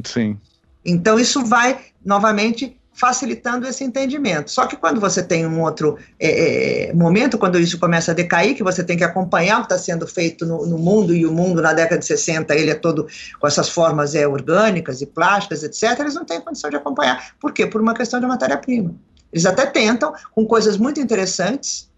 Sim. 0.03 0.37
Então, 0.83 1.19
isso 1.19 1.45
vai, 1.45 1.79
novamente, 2.03 2.77
facilitando 3.01 3.67
esse 3.67 3.83
entendimento. 3.83 4.51
Só 4.51 4.67
que 4.67 4.75
quando 4.75 5.01
você 5.01 5.23
tem 5.23 5.43
um 5.47 5.59
outro 5.59 5.97
é, 6.19 6.89
é, 6.89 6.93
momento, 6.93 7.35
quando 7.35 7.59
isso 7.59 7.79
começa 7.79 8.11
a 8.11 8.13
decair, 8.13 8.55
que 8.55 8.61
você 8.61 8.83
tem 8.83 8.95
que 8.95 9.03
acompanhar 9.03 9.57
o 9.57 9.61
que 9.61 9.73
está 9.73 9.79
sendo 9.79 10.05
feito 10.05 10.45
no, 10.45 10.67
no, 10.67 10.77
mundo, 10.77 11.11
e 11.11 11.25
o 11.25 11.31
mundo 11.31 11.63
na 11.63 11.73
década 11.73 11.97
de 11.97 12.05
60, 12.05 12.53
ele 12.53 12.69
é 12.69 12.75
todo 12.75 13.07
com 13.39 13.47
essas 13.47 13.69
formas 13.69 14.13
é, 14.13 14.27
orgânicas 14.27 15.01
e 15.01 15.07
plásticas, 15.07 15.63
etc., 15.63 15.99
eles 15.99 16.13
não 16.13 16.23
têm 16.23 16.39
condição 16.41 16.69
de 16.69 16.75
acompanhar. 16.75 17.33
Por 17.39 17.51
quê? 17.51 17.65
Por 17.65 17.81
uma 17.81 17.95
questão 17.95 18.19
de 18.19 18.27
matéria-prima. 18.27 18.93
Eles 19.33 19.47
até 19.47 19.65
tentam, 19.65 20.13
com 20.35 20.45
coisas 20.45 20.77
muito 20.77 20.99
interessantes, 20.99 21.89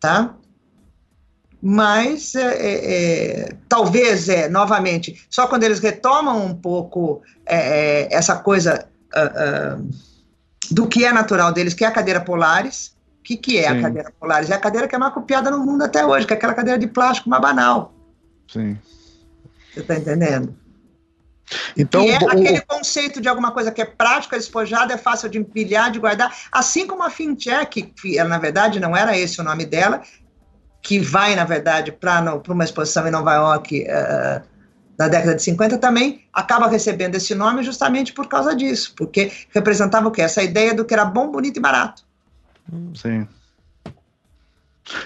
tá? 0.00 0.34
mas 1.62 2.34
é, 2.34 2.40
é, 2.40 2.94
é, 2.94 3.48
talvez, 3.68 4.28
é, 4.28 4.48
novamente, 4.48 5.24
só 5.28 5.46
quando 5.46 5.62
eles 5.62 5.78
retomam 5.78 6.44
um 6.44 6.54
pouco 6.54 7.20
é, 7.46 8.06
é 8.06 8.14
essa 8.14 8.34
coisa 8.36 8.89
uh, 9.14 9.80
uh, 9.80 9.90
do 10.70 10.86
que 10.86 11.04
é 11.04 11.12
natural 11.12 11.52
deles, 11.52 11.74
que 11.74 11.84
é 11.84 11.88
a 11.88 11.92
cadeira 11.92 12.20
Polaris. 12.20 12.96
O 13.20 13.22
que, 13.22 13.36
que 13.36 13.58
é 13.58 13.68
Sim. 13.68 13.78
a 13.78 13.82
cadeira 13.82 14.12
Polaris? 14.18 14.50
É 14.50 14.54
a 14.54 14.58
cadeira 14.58 14.88
que 14.88 14.94
é 14.94 14.98
mais 14.98 15.12
copiada 15.12 15.50
no 15.50 15.58
mundo 15.58 15.84
até 15.84 16.04
hoje, 16.04 16.26
que 16.26 16.32
é 16.32 16.36
aquela 16.36 16.54
cadeira 16.54 16.78
de 16.78 16.86
plástico, 16.86 17.28
uma 17.28 17.38
banal. 17.38 17.92
Sim. 18.48 18.78
Você 19.72 19.80
está 19.80 19.96
entendendo? 19.96 20.56
Então, 21.76 22.02
e 22.02 22.10
é 22.10 22.16
aquele 22.16 22.60
conceito 22.60 23.20
de 23.20 23.28
alguma 23.28 23.50
coisa 23.50 23.70
que 23.70 23.82
é 23.82 23.84
prática, 23.84 24.36
despojada, 24.36 24.94
é 24.94 24.96
fácil 24.96 25.28
de 25.28 25.38
empilhar, 25.38 25.90
de 25.90 25.98
guardar, 25.98 26.34
assim 26.50 26.86
como 26.86 27.02
a 27.02 27.10
Fintech, 27.10 27.82
que 27.82 28.18
ela, 28.18 28.28
na 28.28 28.38
verdade 28.38 28.78
não 28.78 28.96
era 28.96 29.18
esse 29.18 29.40
o 29.40 29.44
nome 29.44 29.66
dela, 29.66 30.02
que 30.82 30.98
vai, 30.98 31.34
na 31.34 31.44
verdade, 31.44 31.92
para 31.92 32.40
uma 32.48 32.64
exposição 32.64 33.06
em 33.06 33.10
Nova 33.10 33.34
York 33.34 33.84
uh, 33.84 34.42
da 35.00 35.08
década 35.08 35.34
de 35.34 35.42
50 35.42 35.78
também 35.78 36.26
acaba 36.30 36.68
recebendo 36.68 37.14
esse 37.14 37.34
nome 37.34 37.62
justamente 37.62 38.12
por 38.12 38.28
causa 38.28 38.54
disso, 38.54 38.92
porque 38.94 39.32
representava 39.48 40.08
o 40.08 40.10
quê? 40.10 40.20
Essa 40.20 40.42
ideia 40.42 40.74
do 40.74 40.84
que 40.84 40.92
era 40.92 41.06
bom, 41.06 41.30
bonito 41.30 41.56
e 41.56 41.60
barato. 41.60 42.04
Sim. 42.94 43.26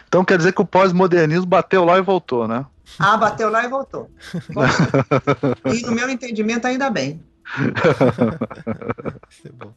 Então 0.08 0.24
quer 0.24 0.36
dizer 0.36 0.52
que 0.52 0.60
o 0.60 0.66
pós-modernismo 0.66 1.46
bateu 1.46 1.84
lá 1.84 1.96
e 1.96 2.02
voltou, 2.02 2.48
né? 2.48 2.66
Ah, 2.98 3.16
bateu 3.16 3.48
lá 3.48 3.64
e 3.64 3.68
voltou. 3.68 4.10
e 5.72 5.82
no 5.82 5.92
meu 5.92 6.10
entendimento, 6.10 6.66
ainda 6.66 6.90
bem. 6.90 7.22
Isso 9.30 9.46
é 9.46 9.52
bom. 9.52 9.72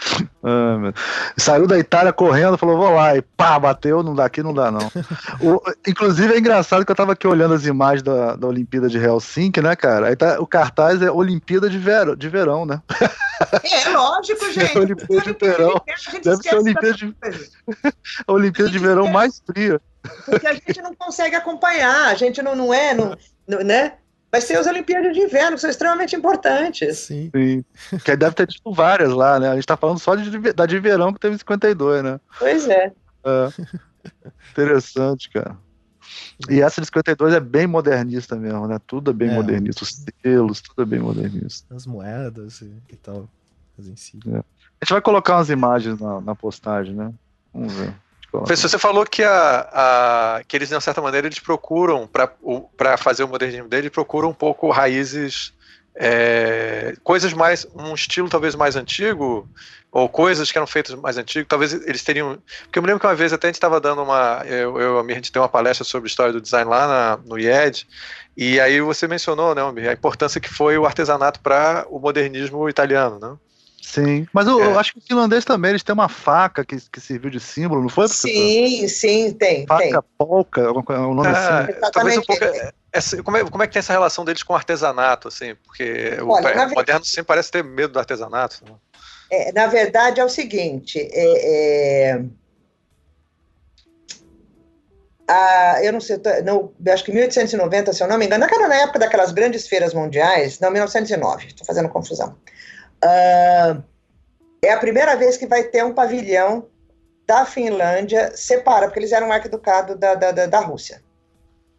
Ah, 0.42 0.94
Saiu 1.36 1.66
da 1.66 1.78
Itália 1.78 2.14
correndo, 2.14 2.56
falou, 2.56 2.78
vou 2.78 2.94
lá, 2.94 3.14
e 3.14 3.20
pá, 3.20 3.58
bateu, 3.58 4.02
não 4.02 4.14
dá 4.14 4.24
aqui, 4.24 4.42
não 4.42 4.54
dá 4.54 4.70
não. 4.70 4.90
o, 5.38 5.60
inclusive 5.86 6.32
é 6.32 6.38
engraçado 6.38 6.82
que 6.82 6.90
eu 6.90 6.96
tava 6.96 7.12
aqui 7.12 7.26
olhando 7.26 7.52
as 7.52 7.66
imagens 7.66 8.02
da, 8.02 8.36
da 8.36 8.46
Olimpíada 8.46 8.88
de 8.88 8.96
Helsinki, 8.96 9.60
né, 9.60 9.76
cara? 9.76 10.08
Aí 10.08 10.16
tá, 10.16 10.40
o 10.40 10.46
cartaz 10.46 11.02
é 11.02 11.10
Olimpíada 11.10 11.68
de, 11.68 11.76
ver, 11.76 12.16
de 12.16 12.28
Verão, 12.30 12.64
né? 12.64 12.80
É, 13.62 13.88
lógico, 13.90 14.46
gente. 14.52 14.76
É 14.76 14.80
Olimpíada 14.80 15.20
de 15.20 15.38
Verão. 15.38 15.82
Deve 16.24 16.36
ser 16.42 16.54
a 16.54 16.58
Olimpíada 16.58 16.94
de, 16.94 17.14
a 18.26 18.32
Olimpíada 18.32 18.70
de 18.70 18.78
Verão 18.78 19.08
mais 19.08 19.42
fria. 19.44 19.78
Porque 20.24 20.46
a 20.46 20.54
gente 20.54 20.80
não 20.80 20.94
consegue 20.94 21.36
acompanhar, 21.36 22.06
a 22.06 22.14
gente 22.14 22.40
não, 22.40 22.56
não 22.56 22.72
é, 22.72 22.94
não, 22.94 23.14
não 23.46 23.62
né? 23.62 23.92
Vai 24.30 24.40
ser 24.40 24.56
as 24.56 24.66
Olimpíadas 24.66 25.12
de 25.12 25.20
Inverno, 25.20 25.56
que 25.56 25.60
são 25.60 25.70
extremamente 25.70 26.14
importantes. 26.14 26.98
Sim. 26.98 27.30
Sim. 27.34 27.64
Que 28.04 28.16
deve 28.16 28.34
ter 28.34 28.46
tido 28.46 28.72
várias 28.72 29.10
lá, 29.10 29.38
né? 29.40 29.48
A 29.48 29.54
gente 29.54 29.66
tá 29.66 29.76
falando 29.76 29.98
só 29.98 30.14
de, 30.14 30.52
da 30.52 30.66
de 30.66 30.78
verão 30.78 31.12
que 31.12 31.20
teve 31.20 31.34
em 31.34 31.38
52, 31.38 32.04
né? 32.04 32.20
Pois 32.38 32.68
é. 32.68 32.92
é. 33.24 33.48
Interessante, 34.52 35.30
cara. 35.30 35.56
E 36.48 36.60
essa 36.60 36.80
de 36.80 36.86
52 36.86 37.34
é 37.34 37.40
bem 37.40 37.66
modernista 37.66 38.36
mesmo, 38.36 38.66
né? 38.66 38.78
Tudo 38.86 39.10
é 39.10 39.14
bem 39.14 39.30
é. 39.30 39.34
modernista. 39.34 39.84
Os 39.84 40.04
selos, 40.22 40.60
tudo 40.60 40.82
é 40.82 40.84
bem 40.84 41.00
modernista. 41.00 41.74
As 41.74 41.86
moedas 41.86 42.60
e, 42.62 42.72
e 42.88 42.96
tal. 42.96 43.28
As 43.78 43.86
em 43.86 43.96
si. 43.96 44.18
É. 44.26 44.38
A 44.38 44.84
gente 44.84 44.92
vai 44.92 45.00
colocar 45.00 45.36
umas 45.36 45.50
imagens 45.50 46.00
na, 46.00 46.20
na 46.20 46.34
postagem, 46.34 46.94
né? 46.94 47.12
Vamos 47.52 47.72
ver. 47.74 47.94
Professor, 48.30 48.68
você 48.68 48.78
falou 48.78 49.04
que, 49.04 49.22
a, 49.22 49.68
a, 49.72 50.42
que 50.46 50.56
eles, 50.56 50.68
de 50.68 50.74
uma 50.74 50.80
certa 50.80 51.02
maneira, 51.02 51.26
eles 51.26 51.40
procuram, 51.40 52.08
para 52.08 52.96
fazer 52.96 53.24
o 53.24 53.28
modernismo 53.28 53.68
deles, 53.68 53.90
procuram 53.90 54.30
um 54.30 54.34
pouco 54.34 54.70
raízes 54.70 55.52
é, 55.94 56.94
coisas 57.02 57.32
mais, 57.32 57.66
um 57.74 57.94
estilo 57.94 58.28
talvez 58.28 58.54
mais 58.54 58.76
antigo, 58.76 59.48
ou 59.92 60.08
coisas 60.08 60.50
que 60.50 60.56
eram 60.56 60.66
feitas 60.66 60.94
mais 60.94 61.18
antigo, 61.18 61.48
talvez 61.48 61.72
eles 61.72 62.04
teriam. 62.04 62.38
Porque 62.62 62.78
eu 62.78 62.82
me 62.82 62.86
lembro 62.86 63.00
que 63.00 63.06
uma 63.06 63.14
vez 63.14 63.32
até 63.32 63.48
a 63.48 63.50
gente 63.50 63.56
estava 63.56 63.80
dando 63.80 64.02
uma. 64.02 64.42
Eu, 64.46 64.80
eu, 64.80 65.00
a 65.00 65.12
gente 65.12 65.32
tem 65.32 65.42
uma 65.42 65.48
palestra 65.48 65.84
sobre 65.84 66.08
história 66.08 66.32
do 66.32 66.40
design 66.40 66.70
lá 66.70 66.86
na, 66.86 67.16
no 67.26 67.38
IED, 67.38 67.86
e 68.36 68.60
aí 68.60 68.80
você 68.80 69.08
mencionou, 69.08 69.54
né, 69.54 69.62
a 69.90 69.92
importância 69.92 70.40
que 70.40 70.48
foi 70.48 70.78
o 70.78 70.86
artesanato 70.86 71.40
para 71.40 71.84
o 71.90 71.98
modernismo 71.98 72.68
italiano, 72.68 73.18
né? 73.18 73.36
Sim, 73.82 74.26
mas 74.32 74.46
eu, 74.46 74.62
é. 74.62 74.66
eu, 74.66 74.78
acho 74.78 74.92
que 74.92 74.98
o 74.98 75.02
finlandês 75.02 75.44
também, 75.44 75.70
eles 75.70 75.82
têm 75.82 75.92
uma 75.92 76.08
faca 76.08 76.64
que, 76.64 76.76
que 76.76 77.00
serviu 77.00 77.30
de 77.30 77.40
símbolo, 77.40 77.82
não 77.82 77.88
foi? 77.88 78.06
Sim, 78.08 78.86
sim, 78.86 79.32
tem. 79.32 79.66
Faca 79.66 79.82
tem. 79.82 80.10
polca, 80.16 80.70
o 80.70 81.14
nome 81.14 81.28
é, 81.28 81.30
assim. 81.30 81.72
Talvez 81.92 82.18
um 82.18 82.22
pouco, 82.22 82.44
essa, 82.92 83.22
como, 83.22 83.36
é, 83.36 83.44
como 83.44 83.62
é 83.62 83.66
que 83.66 83.72
tem 83.72 83.80
essa 83.80 83.92
relação 83.92 84.24
deles 84.24 84.42
com 84.42 84.52
o 84.52 84.56
artesanato, 84.56 85.28
assim? 85.28 85.54
Porque 85.64 86.18
Olha, 86.22 86.66
o, 86.66 86.70
moderno 86.70 87.04
sempre 87.04 87.24
parece 87.24 87.50
ter 87.50 87.62
medo 87.62 87.92
do 87.92 87.98
artesanato. 87.98 88.64
Né? 88.64 88.72
É, 89.30 89.52
na 89.52 89.66
verdade, 89.66 90.20
é 90.20 90.24
o 90.24 90.28
seguinte: 90.28 90.98
é, 90.98 92.12
é, 92.12 92.24
a, 95.28 95.84
eu 95.84 95.92
não 95.92 96.00
sei, 96.00 96.18
no, 96.44 96.72
acho 96.92 97.04
que 97.04 97.12
1890, 97.12 97.92
se 97.92 98.02
eu 98.02 98.08
não 98.08 98.18
me 98.18 98.26
engano, 98.26 98.40
naquela, 98.40 98.66
na 98.66 98.74
época 98.76 98.98
daquelas 98.98 99.30
grandes 99.30 99.68
feiras 99.68 99.94
mundiais, 99.94 100.58
não, 100.58 100.70
1909, 100.70 101.46
estou 101.46 101.66
fazendo 101.66 101.88
confusão. 101.88 102.36
Uh, 103.04 103.82
é 104.62 104.72
a 104.72 104.78
primeira 104.78 105.16
vez 105.16 105.36
que 105.36 105.46
vai 105.46 105.64
ter 105.64 105.84
um 105.84 105.94
pavilhão 105.94 106.66
da 107.26 107.44
Finlândia 107.44 108.36
separado, 108.36 108.86
porque 108.86 108.98
eles 108.98 109.12
eram 109.12 109.28
um 109.28 109.32
arquiducado 109.32 109.96
da, 109.96 110.14
da, 110.14 110.32
da, 110.32 110.46
da 110.46 110.60
Rússia, 110.60 111.02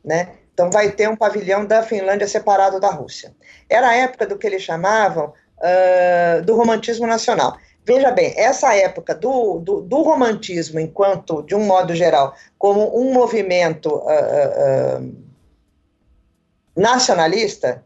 né? 0.04 0.30
Então 0.54 0.70
vai 0.72 0.92
ter 0.92 1.10
um 1.10 1.16
pavilhão 1.16 1.66
da 1.66 1.84
Finlândia 1.84 2.28
separado 2.28 2.80
da 2.80 2.90
Rússia. 2.90 3.34
Era 3.70 3.90
a 3.90 3.96
época 3.96 4.26
do 4.26 4.38
que 4.38 4.48
eles 4.48 4.62
chamavam 4.62 5.34
uh, 5.58 6.42
do 6.44 6.56
romantismo 6.56 7.08
nacional. 7.08 7.58
Veja 7.84 8.12
bem, 8.12 8.34
essa 8.38 8.76
época 8.76 9.16
do, 9.16 9.60
do, 9.60 9.82
do, 9.82 10.02
romantismo, 10.04 10.80
enquanto, 10.80 11.42
de 11.42 11.56
um 11.56 11.66
modo 11.66 11.96
geral, 11.96 12.36
como 12.58 12.96
um 12.98 13.12
movimento 13.12 13.90
uh, 13.90 15.02
uh, 15.02 15.16
nacionalista, 16.76 17.84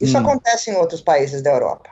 isso 0.00 0.16
hum. 0.16 0.20
acontece 0.20 0.70
em 0.70 0.76
outros 0.76 1.00
países 1.00 1.42
da 1.42 1.50
Europa. 1.50 1.90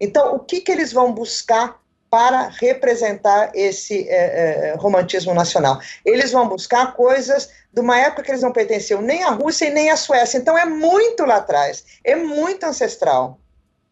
Então, 0.00 0.34
o 0.34 0.38
que, 0.38 0.60
que 0.60 0.70
eles 0.72 0.92
vão 0.92 1.12
buscar 1.12 1.80
para 2.10 2.48
representar 2.48 3.50
esse 3.54 4.08
eh, 4.08 4.72
eh, 4.72 4.74
romantismo 4.78 5.34
nacional? 5.34 5.78
Eles 6.04 6.32
vão 6.32 6.48
buscar 6.48 6.94
coisas 6.94 7.50
de 7.72 7.80
uma 7.80 7.98
época 7.98 8.22
que 8.22 8.30
eles 8.30 8.42
não 8.42 8.52
pertenciam 8.52 9.02
nem 9.02 9.22
à 9.22 9.30
Rússia 9.30 9.66
e 9.66 9.70
nem 9.70 9.90
à 9.90 9.96
Suécia. 9.96 10.38
Então, 10.38 10.56
é 10.56 10.64
muito 10.64 11.24
lá 11.24 11.36
atrás, 11.36 11.84
é 12.04 12.16
muito 12.16 12.64
ancestral. 12.64 13.38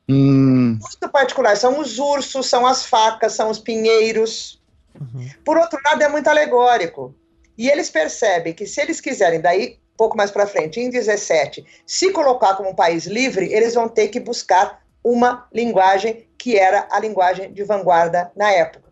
Hum. 0.08 0.78
Muito 0.80 1.08
particular. 1.10 1.56
São 1.56 1.80
os 1.80 1.98
ursos, 1.98 2.48
são 2.48 2.66
as 2.66 2.84
facas, 2.84 3.32
são 3.32 3.50
os 3.50 3.58
pinheiros. 3.58 4.62
Uhum. 4.98 5.28
Por 5.44 5.56
outro 5.58 5.78
lado, 5.84 6.02
é 6.02 6.08
muito 6.08 6.28
alegórico. 6.28 7.14
E 7.58 7.68
eles 7.68 7.90
percebem 7.90 8.54
que 8.54 8.66
se 8.66 8.80
eles 8.80 9.00
quiserem, 9.00 9.40
daí, 9.40 9.78
pouco 9.96 10.16
mais 10.16 10.30
para 10.30 10.46
frente, 10.46 10.78
em 10.78 10.90
17, 10.90 11.64
se 11.86 12.12
colocar 12.12 12.54
como 12.54 12.70
um 12.70 12.74
país 12.74 13.06
livre, 13.06 13.52
eles 13.52 13.74
vão 13.74 13.88
ter 13.88 14.08
que 14.08 14.20
buscar 14.20 14.85
uma 15.06 15.46
linguagem 15.52 16.26
que 16.36 16.58
era 16.58 16.88
a 16.90 16.98
linguagem 16.98 17.52
de 17.52 17.62
vanguarda 17.62 18.32
na 18.34 18.50
época. 18.50 18.90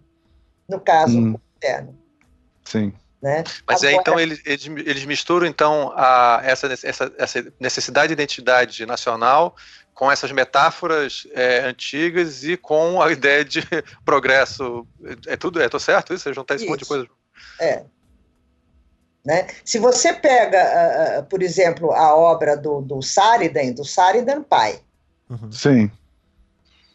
No 0.69 0.79
caso, 0.79 1.19
hum. 1.19 1.39
moderno. 1.55 1.99
Sim. 2.65 2.93
Né? 3.21 3.43
Mas 3.67 3.83
Agora, 3.83 3.97
é, 3.97 4.01
então 4.01 4.21
eles, 4.21 4.41
eles, 4.45 4.67
eles 4.87 5.05
misturam 5.05 5.47
então 5.47 5.93
a, 5.97 6.41
essa, 6.45 6.73
essa, 6.73 7.13
essa 7.19 7.53
necessidade 7.59 8.09
de 8.09 8.13
identidade 8.13 8.87
nacional 8.87 9.57
com 9.95 10.11
essas 10.11 10.31
metáforas 10.31 11.27
é, 11.33 11.61
antigas 11.61 12.45
e 12.45 12.57
com 12.57 13.01
a 13.01 13.11
ideia 13.11 13.45
de 13.45 13.61
progresso. 14.05 14.87
É 15.27 15.37
tudo, 15.37 15.61
é, 15.61 15.69
tô 15.69 15.81
certo 15.81 16.13
isso? 16.13 16.25
Você 16.25 16.35
juntar 16.35 16.55
esse 16.55 16.65
isso. 16.65 16.71
monte 16.71 16.81
de 16.81 16.87
coisa. 16.87 17.09
É. 17.61 17.85
Né? 19.25 19.47
Se 19.65 19.79
você 19.79 20.13
pega, 20.13 21.21
uh, 21.21 21.25
por 21.25 21.43
exemplo, 21.43 21.93
a 21.93 22.15
obra 22.15 22.57
do, 22.57 22.83
do 22.83 23.01
Saridan, 23.01 23.73
do 23.73 23.85
Saridan 23.85 24.43
pai. 24.43 24.81
Uhum. 25.31 25.51
Sim. 25.51 25.91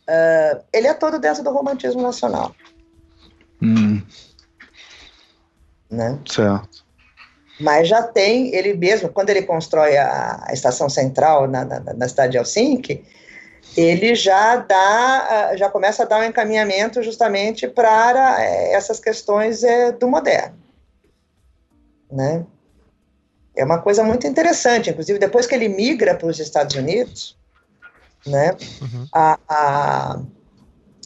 Uh, 0.10 0.64
ele 0.74 0.88
é 0.88 0.93
todo 0.93 1.20
dentro 1.20 1.43
do 1.43 1.51
romantismo 1.51 2.01
nacional. 2.01 2.55
Hum. 3.62 4.01
Né? 5.89 6.18
Certo 6.28 6.89
mas 7.60 7.89
já 7.89 8.01
tem 8.01 8.55
ele 8.55 8.74
mesmo, 8.74 9.10
quando 9.10 9.30
ele 9.30 9.41
constrói 9.41 9.97
a, 9.97 10.45
a 10.47 10.53
estação 10.53 10.88
central 10.88 11.47
na, 11.47 11.66
na, 11.66 11.80
na, 11.93 12.07
cidade 12.07 12.32
de 12.32 12.38
Helsinki, 12.38 13.03
ele 13.76 14.16
já 14.16 14.55
dá, 14.55 15.55
já 15.57 15.70
começa 15.70 16.03
a 16.03 16.05
dar 16.05 16.22
um 16.22 16.24
encaminhamento 16.24 17.03
justamente 17.03 17.68
para 17.68 18.41
é, 18.41 18.74
essas 18.74 18.99
questões 18.99 19.64
é, 19.64 19.91
do 19.91 20.07
moderno, 20.07 20.57
né? 22.10 22.45
É 23.55 23.66
uma 23.66 23.82
coisa 23.82 24.03
muito 24.05 24.26
interessante, 24.26 24.89
inclusive 24.89 25.20
depois 25.20 25.45
que 25.45 25.53
ele 25.53 25.68
migra 25.68 26.16
para 26.16 26.28
os 26.28 26.39
Estados 26.39 26.78
Unidos, 26.78 27.38
né? 28.26 28.55
Uhum. 28.82 29.07
A, 29.13 29.39
a, 29.47 30.20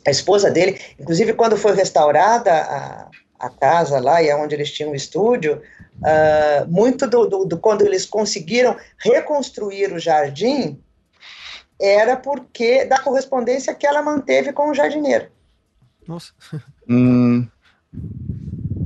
a, 0.07 0.11
esposa 0.11 0.49
dele, 0.51 0.79
inclusive 0.99 1.33
quando 1.33 1.57
foi 1.57 1.73
restaurada 1.73 2.51
a, 2.51 3.09
a 3.39 3.49
casa 3.49 3.99
lá 3.99 4.21
e 4.21 4.29
é 4.29 4.35
onde 4.35 4.55
eles 4.55 4.71
tinham 4.71 4.91
o 4.91 4.95
estúdio, 4.95 5.61
Uh, 5.99 6.67
muito 6.69 7.07
do, 7.07 7.27
do, 7.27 7.45
do, 7.45 7.57
quando 7.57 7.83
eles 7.83 8.03
conseguiram 8.03 8.75
reconstruir 8.97 9.93
o 9.93 9.99
jardim 9.99 10.81
era 11.79 12.17
porque 12.17 12.85
da 12.85 12.99
correspondência 12.99 13.75
que 13.75 13.85
ela 13.85 14.01
manteve 14.01 14.53
com 14.53 14.69
o 14.69 14.73
jardineiro. 14.73 15.27
Nossa. 16.07 16.33
Hum, 16.89 17.47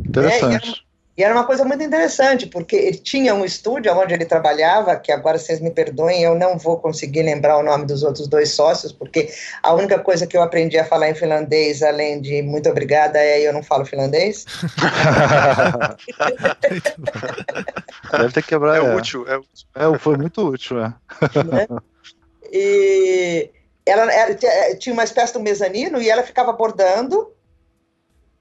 interessante. 0.05 0.84
É, 0.84 0.86
e 1.18 1.24
era 1.24 1.34
uma 1.34 1.45
coisa 1.45 1.65
muito 1.65 1.84
interessante, 1.84 2.45
porque 2.45 2.76
ele 2.76 2.99
tinha 2.99 3.34
um 3.34 3.43
estúdio 3.43 3.91
onde 3.97 4.13
ele 4.13 4.26
trabalhava, 4.26 4.95
que 4.95 5.11
agora 5.11 5.39
vocês 5.39 5.59
me 5.59 5.72
perdoem, 5.72 6.22
eu 6.22 6.36
não 6.36 6.59
vou 6.59 6.80
conseguir 6.80 7.24
lembrar 7.24 7.57
o 7.57 7.63
nome 7.63 7.88
dos 7.88 8.03
outros 8.03 8.28
dois 8.28 8.51
sócios, 8.51 8.91
porque 8.91 9.34
a 9.63 9.74
única 9.74 9.97
coisa 9.97 10.28
que 10.28 10.38
eu 10.38 10.43
aprendi 10.43 10.78
a 10.78 10.86
falar 10.86 11.09
em 11.09 11.15
finlandês, 11.15 11.82
além 11.82 12.22
de 12.22 12.43
muito 12.43 12.70
obrigada, 12.70 13.18
é 13.18 13.41
eu 13.41 13.51
não 13.51 13.63
falo 13.63 13.84
finlandês. 13.84 14.45
Deve 18.11 18.34
ter 18.34 18.43
quebrado. 18.43 18.86
É, 18.86 18.89
é. 18.91 18.95
útil, 18.95 19.28
é 19.28 19.38
útil. 19.38 19.68
É, 19.74 19.97
foi 19.97 20.18
muito 20.18 20.47
útil, 20.47 20.80
é. 20.80 20.93
Né? 21.43 21.68
E 22.51 23.49
ela, 23.88 24.13
ela 24.13 24.36
tinha 24.78 24.93
uma 24.93 25.03
espécie 25.03 25.34
de 25.34 25.39
um 25.39 25.41
mezanino 25.41 25.99
e 25.99 26.11
ela 26.11 26.22
ficava 26.22 26.53
bordando, 26.53 27.34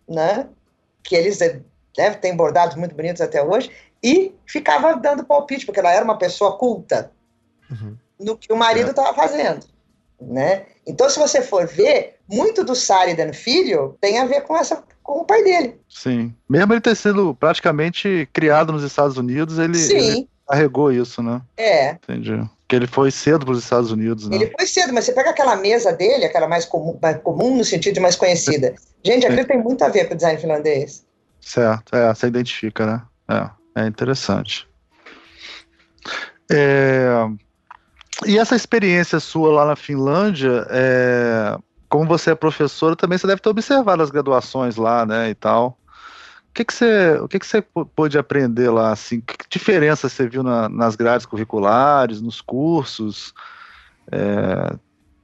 né? 0.07 0.47
Que 1.03 1.17
eles 1.17 1.41
né, 1.97 2.11
tem 2.11 2.37
bordados 2.37 2.77
muito 2.77 2.95
bonitos 2.95 3.21
até 3.21 3.43
hoje, 3.43 3.71
e 4.03 4.33
ficava 4.47 4.95
dando 4.95 5.25
palpite, 5.25 5.67
porque 5.67 5.81
ela 5.81 5.93
era 5.93 6.05
uma 6.05 6.19
pessoa 6.19 6.57
culta 6.57 7.11
uhum. 7.71 7.97
no 8.19 8.37
que 8.37 8.53
o 8.53 8.57
marido 8.57 8.91
estava 8.91 9.11
é. 9.11 9.15
fazendo. 9.15 9.67
Né? 10.21 10.65
Então, 10.87 11.11
se 11.11 11.19
você 11.19 11.43
for 11.43 11.67
ver, 11.67 12.17
muito 12.29 12.65
do 12.65 12.75
Saridan 12.75 13.33
filho 13.33 13.97
tem 14.01 14.19
a 14.19 14.25
ver 14.25 14.43
com, 14.43 14.57
essa, 14.57 14.83
com 15.03 15.21
o 15.21 15.25
pai 15.25 15.43
dele. 15.43 15.79
Sim. 15.89 16.35
Mesmo 16.49 16.73
ele 16.73 16.81
ter 16.81 16.97
sido 16.97 17.35
praticamente 17.35 18.29
criado 18.33 18.73
nos 18.73 18.83
Estados 18.83 19.17
Unidos, 19.17 19.59
ele, 19.59 19.79
ele 19.93 20.29
carregou 20.49 20.91
isso, 20.91 21.23
né? 21.23 21.43
É. 21.57 21.91
Entendi. 21.91 22.43
Que 22.69 22.77
ele 22.77 22.87
foi 22.87 23.11
cedo 23.11 23.45
para 23.45 23.53
os 23.53 23.63
Estados 23.63 23.93
Unidos, 23.93 24.29
né? 24.29 24.37
Ele 24.37 24.53
foi 24.57 24.67
cedo, 24.67 24.93
mas 24.93 25.05
você 25.05 25.13
pega 25.13 25.31
aquela 25.31 25.55
mesa 25.55 25.93
dele, 25.93 26.25
aquela 26.25 26.49
mais 26.49 26.65
comum, 26.65 26.99
mais 27.01 27.19
comum 27.19 27.57
no 27.57 27.65
sentido 27.65 27.95
de 27.95 28.01
mais 28.01 28.17
conhecida. 28.17 28.75
Gente, 29.05 29.27
aquilo 29.27 29.47
tem 29.47 29.63
muito 29.63 29.83
a 29.85 29.89
ver 29.89 30.09
com 30.09 30.15
o 30.15 30.17
design 30.17 30.41
finlandês. 30.41 31.06
Certo, 31.47 31.95
é, 31.95 32.13
você 32.13 32.27
identifica, 32.27 32.85
né? 32.85 33.03
É, 33.77 33.83
é 33.83 33.87
interessante. 33.87 34.69
É, 36.51 37.25
e 38.27 38.37
essa 38.37 38.57
experiência 38.57 39.21
sua 39.21 39.53
lá 39.53 39.65
na 39.65 39.77
Finlândia, 39.77 40.67
é, 40.69 41.57
como 41.89 42.05
você 42.05 42.33
é 42.33 42.35
professora, 42.35 42.97
também 42.97 43.17
você 43.17 43.29
deve 43.29 43.41
ter 43.41 43.49
observado 43.49 44.03
as 44.03 44.11
graduações 44.11 44.75
lá, 44.75 45.07
né, 45.07 45.31
e 45.31 45.37
tal. 45.37 45.79
O 46.51 46.53
que, 46.53 46.65
que 46.65 46.75
você, 46.75 47.17
o 47.21 47.29
que, 47.29 47.39
que 47.39 47.47
você 47.47 47.63
pôde 47.95 48.19
aprender 48.19 48.69
lá, 48.69 48.91
assim? 48.91 49.21
Que 49.21 49.37
diferença 49.49 50.09
você 50.09 50.29
viu 50.29 50.43
na, 50.43 50.69
nas 50.69 50.97
grades 50.97 51.27
curriculares, 51.27 52.21
nos 52.21 52.41
cursos? 52.41 53.33
É, 54.11 54.77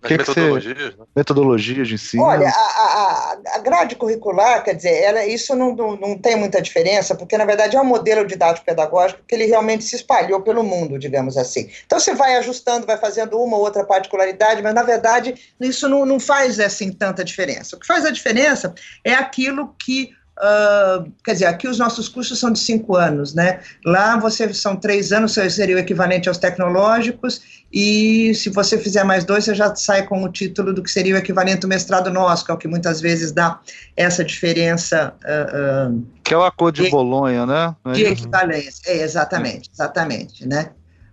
que 0.03 0.17
metodologias, 0.17 0.77
que 0.77 0.85
você... 0.85 0.99
né? 0.99 1.07
Metodologias 1.15 1.89
de 1.89 1.95
ensino. 1.95 2.23
Olha, 2.25 2.49
a, 2.49 2.53
a, 2.53 3.39
a, 3.55 3.59
grade 3.59 3.97
curricular, 3.97 4.63
quer 4.65 4.75
dizer, 4.75 5.03
ela, 5.03 5.25
isso 5.25 5.55
não, 5.55 5.75
não, 5.75 5.97
não, 5.97 6.19
tem 6.19 6.37
muita 6.37 6.61
diferença, 6.61 7.15
porque 7.15 7.39
na 7.39 7.45
verdade 7.45 7.77
é 7.77 7.81
um 7.81 7.85
modelo 7.85 8.27
didático-pedagógico 8.27 9.23
que 9.27 9.35
ele 9.35 9.47
realmente 9.47 9.85
se 9.85 9.97
espalhou 9.97 10.41
pelo 10.41 10.65
mundo, 10.65 10.99
digamos 10.99 11.37
assim. 11.37 11.71
Então 11.87 12.01
você 12.01 12.15
vai 12.15 12.37
ajustando, 12.37 12.87
vai 12.87 12.97
fazendo 12.97 13.39
uma 13.41 13.57
ou 13.57 13.63
outra 13.63 13.85
particularidade, 13.85 14.63
mas 14.63 14.75
na 14.75 14.83
verdade 14.83 15.35
isso 15.61 15.89
não, 15.89 16.05
não 16.05 16.19
faz 16.19 16.59
assim 16.59 16.93
tanta 16.93 17.25
diferença. 17.25 17.77
O 17.77 17.79
que 17.79 17.87
faz 17.87 18.05
a 18.05 18.11
diferença 18.11 18.75
é 19.05 19.15
aquilo 19.15 19.75
que 19.79 20.11
Uh, 20.39 21.13
quer 21.23 21.35
dizer, 21.35 21.45
aqui 21.45 21.69
os 21.69 21.79
nossos 21.79 22.09
cursos 22.09 22.39
são 22.39 22.51
de 22.51 22.59
cinco 22.59 22.97
anos, 22.97 23.35
né? 23.35 23.61
Lá 23.85 24.17
você 24.17 24.53
são 24.55 24.75
três 24.75 25.13
anos, 25.13 25.33
seria 25.33 25.77
o 25.77 25.79
equivalente 25.79 26.29
aos 26.29 26.39
tecnológicos, 26.39 27.63
e 27.73 28.35
se 28.35 28.49
você 28.49 28.79
fizer 28.79 29.05
mais 29.05 29.25
dois, 29.25 29.45
você 29.45 29.55
já 29.55 29.75
sai 29.75 30.07
com 30.07 30.23
o 30.25 30.29
título 30.31 30.73
do 30.73 30.83
que 30.83 30.91
seria 30.91 31.15
o 31.15 31.19
equivalente 31.19 31.65
ao 31.65 31.69
mestrado 31.69 32.11
nosso, 32.11 32.45
que 32.45 32.51
é 32.51 32.55
o 32.55 32.59
que 32.59 32.67
muitas 32.67 33.01
vezes 33.01 33.31
dá 33.31 33.61
essa 33.95 34.25
diferença. 34.25 35.15
Uh, 35.23 35.93
uh, 35.93 36.07
que 36.25 36.33
é 36.33 36.37
o 36.37 36.43
acordo 36.43 36.83
de, 36.83 36.91
Bolonha, 36.91 37.45
né? 37.45 37.77
É 37.85 37.93
de 37.93 38.05
equivalência, 38.05 38.91
é, 38.91 39.03
exatamente, 39.03 39.71
exatamente, 39.73 40.49
né? 40.49 40.71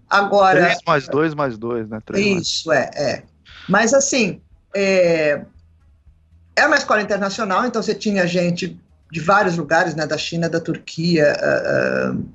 Agora... 0.09 0.61
Três 0.61 0.79
mais 0.87 1.07
dois 1.07 1.33
mais 1.35 1.57
dois, 1.57 1.87
né? 1.89 1.99
Três 2.05 2.41
isso, 2.41 2.69
mais. 2.69 2.89
é, 2.95 3.11
é. 3.11 3.23
Mas 3.67 3.93
assim, 3.93 4.41
é, 4.73 5.41
é 6.55 6.65
uma 6.65 6.77
escola 6.77 7.01
internacional, 7.01 7.65
então 7.65 7.83
você 7.83 7.93
tinha 7.93 8.25
gente 8.25 8.79
de 9.11 9.19
vários 9.19 9.57
lugares, 9.57 9.95
né, 9.95 10.05
da 10.05 10.17
China, 10.17 10.47
da 10.47 10.59
Turquia, 10.59 11.35
uh, 11.39 12.13
uh, 12.13 12.25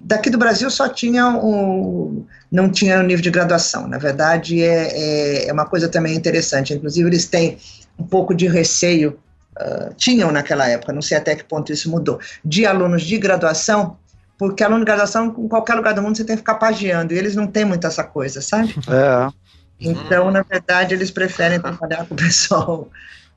daqui 0.00 0.30
do 0.30 0.38
Brasil 0.38 0.70
só 0.70 0.88
tinha 0.88 1.28
um, 1.28 2.24
não 2.50 2.70
tinha 2.70 3.00
um 3.00 3.02
nível 3.02 3.22
de 3.22 3.30
graduação. 3.30 3.86
Na 3.86 3.98
verdade, 3.98 4.62
é, 4.62 5.44
é, 5.44 5.48
é, 5.48 5.52
uma 5.52 5.66
coisa 5.66 5.88
também 5.88 6.14
interessante. 6.14 6.72
Inclusive, 6.72 7.08
eles 7.08 7.26
têm 7.26 7.58
um 7.98 8.04
pouco 8.04 8.34
de 8.34 8.46
receio, 8.46 9.18
uh, 9.60 9.92
tinham 9.96 10.30
naquela 10.30 10.68
época, 10.68 10.92
não 10.92 11.02
sei 11.02 11.16
até 11.16 11.34
que 11.34 11.44
ponto 11.44 11.72
isso 11.72 11.90
mudou, 11.90 12.18
de 12.44 12.64
alunos 12.64 13.02
de 13.02 13.18
graduação, 13.18 13.96
porque 14.38 14.62
aluno 14.62 14.80
de 14.80 14.86
graduação, 14.86 15.34
em 15.36 15.48
qualquer 15.48 15.74
lugar 15.74 15.94
do 15.94 16.02
mundo, 16.02 16.16
você 16.16 16.24
tem 16.24 16.36
que 16.36 16.42
ficar 16.42 16.54
pagiando, 16.54 17.12
e 17.12 17.18
eles 17.18 17.34
não 17.34 17.46
têm 17.46 17.64
muito 17.64 17.86
essa 17.86 18.04
coisa, 18.04 18.40
sabe? 18.40 18.74
É. 18.88 19.32
Então, 19.80 20.30
na 20.30 20.42
verdade, 20.42 20.94
eles 20.94 21.10
preferem 21.10 21.60
trabalhar 21.60 22.06
com 22.06 22.14
o 22.14 22.16
pessoal 22.16 22.88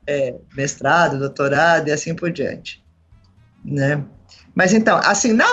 é, 0.06 0.34
mestrado, 0.54 1.18
doutorado 1.18 1.88
e 1.88 1.92
assim 1.92 2.14
por 2.14 2.30
diante, 2.30 2.84
né? 3.64 4.04
Mas 4.54 4.72
então, 4.72 4.98
assim, 4.98 5.32
na, 5.32 5.46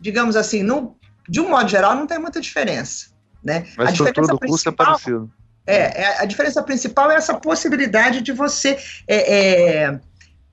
digamos 0.00 0.36
assim, 0.36 0.62
no, 0.62 0.96
de 1.28 1.40
um 1.40 1.48
modo 1.50 1.68
geral, 1.68 1.94
não 1.94 2.06
tem 2.06 2.18
muita 2.18 2.40
diferença, 2.40 3.08
né? 3.42 3.66
Mas 3.76 3.88
a 3.88 3.92
diferença 3.92 4.32
do 4.32 4.38
curso 4.38 4.68
é 4.68 4.72
parecido. 4.72 5.30
É, 5.66 6.02
é, 6.02 6.20
a 6.20 6.24
diferença 6.24 6.62
principal 6.62 7.10
é 7.10 7.16
essa 7.16 7.34
possibilidade 7.34 8.22
de 8.22 8.32
você 8.32 8.78
é, 9.08 9.84
é, 9.86 10.00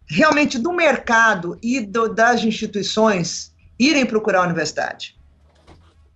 realmente 0.08 0.58
do 0.58 0.74
mercado 0.74 1.60
e 1.62 1.82
do, 1.82 2.10
das 2.10 2.44
instituições 2.44 3.54
irem 3.78 4.06
procurar 4.06 4.40
a 4.40 4.44
universidade. 4.44 5.16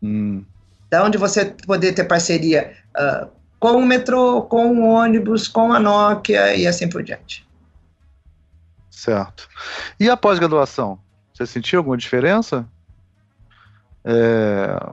Hum. 0.01 0.43
Da 0.89 1.03
onde 1.03 1.17
você 1.17 1.45
poder 1.45 1.93
ter 1.93 2.05
parceria 2.05 2.73
uh, 2.97 3.29
com 3.59 3.77
o 3.77 3.85
metrô, 3.85 4.41
com 4.43 4.67
o 4.67 4.89
ônibus, 4.89 5.47
com 5.47 5.73
a 5.73 5.79
Nokia 5.79 6.55
e 6.55 6.67
assim 6.67 6.87
por 6.87 7.03
diante. 7.03 7.47
Certo. 8.89 9.47
E 9.99 10.09
a 10.09 10.17
pós-graduação? 10.17 10.99
Você 11.33 11.45
sentiu 11.45 11.79
alguma 11.79 11.97
diferença? 11.97 12.67
É, 14.03 14.91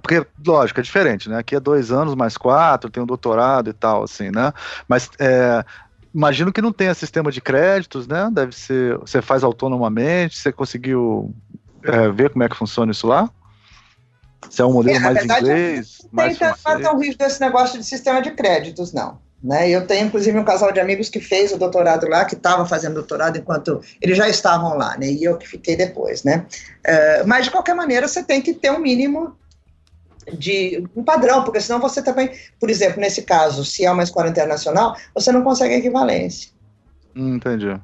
porque, 0.00 0.24
lógico, 0.46 0.78
é 0.78 0.82
diferente, 0.82 1.28
né? 1.28 1.38
Aqui 1.38 1.56
é 1.56 1.60
dois 1.60 1.90
anos 1.90 2.14
mais 2.14 2.36
quatro, 2.36 2.90
tem 2.90 3.02
um 3.02 3.06
doutorado 3.06 3.70
e 3.70 3.72
tal, 3.72 4.04
assim, 4.04 4.30
né? 4.30 4.52
Mas 4.86 5.10
é, 5.18 5.64
imagino 6.14 6.52
que 6.52 6.62
não 6.62 6.72
tenha 6.72 6.94
sistema 6.94 7.32
de 7.32 7.40
créditos, 7.40 8.06
né? 8.06 8.30
Deve 8.32 8.54
ser, 8.54 8.96
você 8.98 9.20
faz 9.20 9.42
autonomamente, 9.42 10.38
você 10.38 10.52
conseguiu 10.52 11.34
é, 11.82 12.08
ver 12.08 12.30
como 12.30 12.44
é 12.44 12.48
que 12.48 12.56
funciona 12.56 12.92
isso 12.92 13.06
lá? 13.06 13.28
Se 14.50 14.62
é 14.62 14.64
um 14.64 14.72
modelo 14.72 14.96
é, 14.96 15.00
mais 15.00 15.18
verdade, 15.18 15.46
inglês, 15.46 15.98
não 16.04 16.10
mais 16.12 16.38
tem 16.38 16.52
tão, 16.62 16.80
tão 16.80 16.98
rígido 16.98 17.22
esse 17.22 17.40
negócio 17.40 17.78
de 17.78 17.84
sistema 17.84 18.20
de 18.20 18.30
créditos, 18.32 18.92
não. 18.92 19.18
Né? 19.42 19.68
Eu 19.68 19.86
tenho, 19.86 20.06
inclusive, 20.06 20.38
um 20.38 20.44
casal 20.44 20.72
de 20.72 20.80
amigos 20.80 21.10
que 21.10 21.20
fez 21.20 21.52
o 21.52 21.58
doutorado 21.58 22.08
lá, 22.08 22.24
que 22.24 22.34
estava 22.34 22.64
fazendo 22.64 22.94
doutorado 22.94 23.36
enquanto 23.36 23.82
eles 24.00 24.16
já 24.16 24.26
estavam 24.26 24.74
lá, 24.74 24.96
né? 24.96 25.06
E 25.08 25.22
eu 25.22 25.36
que 25.36 25.46
fiquei 25.46 25.76
depois, 25.76 26.24
né? 26.24 26.46
Uh, 26.80 27.26
mas, 27.26 27.44
de 27.44 27.50
qualquer 27.50 27.74
maneira, 27.74 28.08
você 28.08 28.22
tem 28.22 28.40
que 28.40 28.54
ter 28.54 28.70
um 28.70 28.78
mínimo 28.78 29.36
de 30.32 30.82
um 30.96 31.04
padrão, 31.04 31.44
porque 31.44 31.60
senão 31.60 31.78
você 31.78 32.02
também, 32.02 32.30
por 32.58 32.70
exemplo, 32.70 33.00
nesse 33.00 33.20
caso, 33.20 33.66
se 33.66 33.84
é 33.84 33.90
uma 33.90 34.02
escola 34.02 34.30
internacional, 34.30 34.96
você 35.14 35.30
não 35.30 35.42
consegue 35.42 35.74
equivalência. 35.74 36.50
Hum, 37.14 37.36
entendi. 37.36 37.78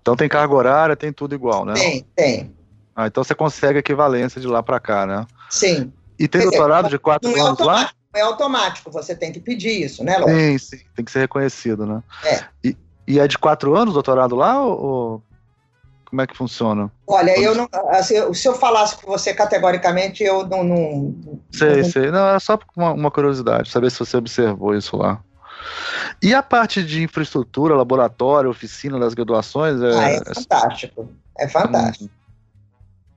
Então 0.00 0.14
tem 0.14 0.28
carga 0.28 0.54
horária, 0.54 0.96
tem 0.96 1.12
tudo 1.12 1.34
igual, 1.34 1.64
né? 1.64 1.74
Tem, 1.74 2.06
tem. 2.14 2.54
Ah, 3.00 3.06
então 3.06 3.24
você 3.24 3.34
consegue 3.34 3.78
equivalência 3.78 4.38
de 4.38 4.46
lá 4.46 4.62
para 4.62 4.78
cá, 4.78 5.06
né? 5.06 5.26
Sim. 5.48 5.90
E 6.18 6.28
tem 6.28 6.42
doutorado 6.42 6.90
de 6.90 6.98
quatro 6.98 7.34
é 7.34 7.40
anos 7.40 7.58
lá? 7.60 7.90
É 8.14 8.20
automático, 8.20 8.90
você 8.90 9.14
tem 9.14 9.32
que 9.32 9.40
pedir 9.40 9.84
isso, 9.84 10.04
né, 10.04 10.18
Lô? 10.18 10.28
Sim, 10.28 10.58
sim, 10.58 10.80
tem 10.94 11.02
que 11.02 11.10
ser 11.10 11.20
reconhecido, 11.20 11.86
né? 11.86 12.02
É. 12.22 12.44
E, 12.62 12.76
e 13.08 13.18
é 13.18 13.26
de 13.26 13.38
quatro 13.38 13.74
anos 13.74 13.92
o 13.92 13.94
doutorado 13.94 14.36
lá 14.36 14.62
ou, 14.62 15.22
como 16.04 16.20
é 16.20 16.26
que 16.26 16.36
funciona? 16.36 16.92
Olha, 17.06 17.40
eu 17.40 17.54
não. 17.54 17.66
Assim, 17.88 18.34
se 18.34 18.46
eu 18.46 18.54
falasse 18.54 18.96
com 18.96 19.10
você 19.10 19.32
categoricamente, 19.32 20.22
eu 20.22 20.46
não. 20.46 20.62
não 20.62 21.40
sei, 21.50 21.76
não... 21.82 21.90
sei. 21.90 22.10
Não, 22.10 22.28
era 22.28 22.40
só 22.40 22.58
uma, 22.76 22.92
uma, 22.92 23.10
curiosidade, 23.10 23.70
saber 23.70 23.90
se 23.90 24.00
você 24.00 24.18
observou 24.18 24.74
isso 24.74 24.94
lá. 24.94 25.22
E 26.20 26.34
a 26.34 26.42
parte 26.42 26.82
de 26.82 27.02
infraestrutura, 27.02 27.74
laboratório, 27.74 28.50
oficina 28.50 28.98
das 28.98 29.14
graduações? 29.14 29.80
É, 29.80 29.98
ah, 29.98 30.10
é 30.10 30.34
fantástico. 30.34 31.08
É 31.38 31.48
fantástico. 31.48 32.04
Hum. 32.04 32.19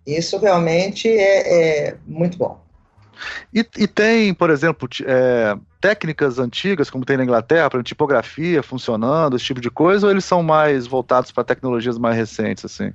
Isso 0.06 0.38
realmente 0.38 1.08
é, 1.08 1.88
é 1.89 1.97
muito 2.06 2.38
bom. 2.38 2.62
E, 3.54 3.66
e, 3.78 3.88
tem, 3.88 4.34
por 4.34 4.49
exemplo, 4.49 4.89
é, 5.06 5.56
técnicas 5.80 6.39
antigas, 6.39 6.89
como 6.89 7.06
tem 7.06 7.18
na 7.18 7.24
Inglaterra, 7.24 7.70
para 7.70 7.84
tipografia 7.84 8.64
funcionando, 8.64 9.36
esse 9.36 9.45
tipo 9.45 9.62
de 9.62 9.70
coisa, 9.70 10.08
ou 10.08 10.12
eles 10.12 10.26
são 10.26 10.41
mais 10.41 10.88
voltados 10.88 11.32
para 11.32 11.43
tecnologias 11.43 11.97
mais 11.97 12.16
recentes, 12.16 12.66
assim? 12.66 12.91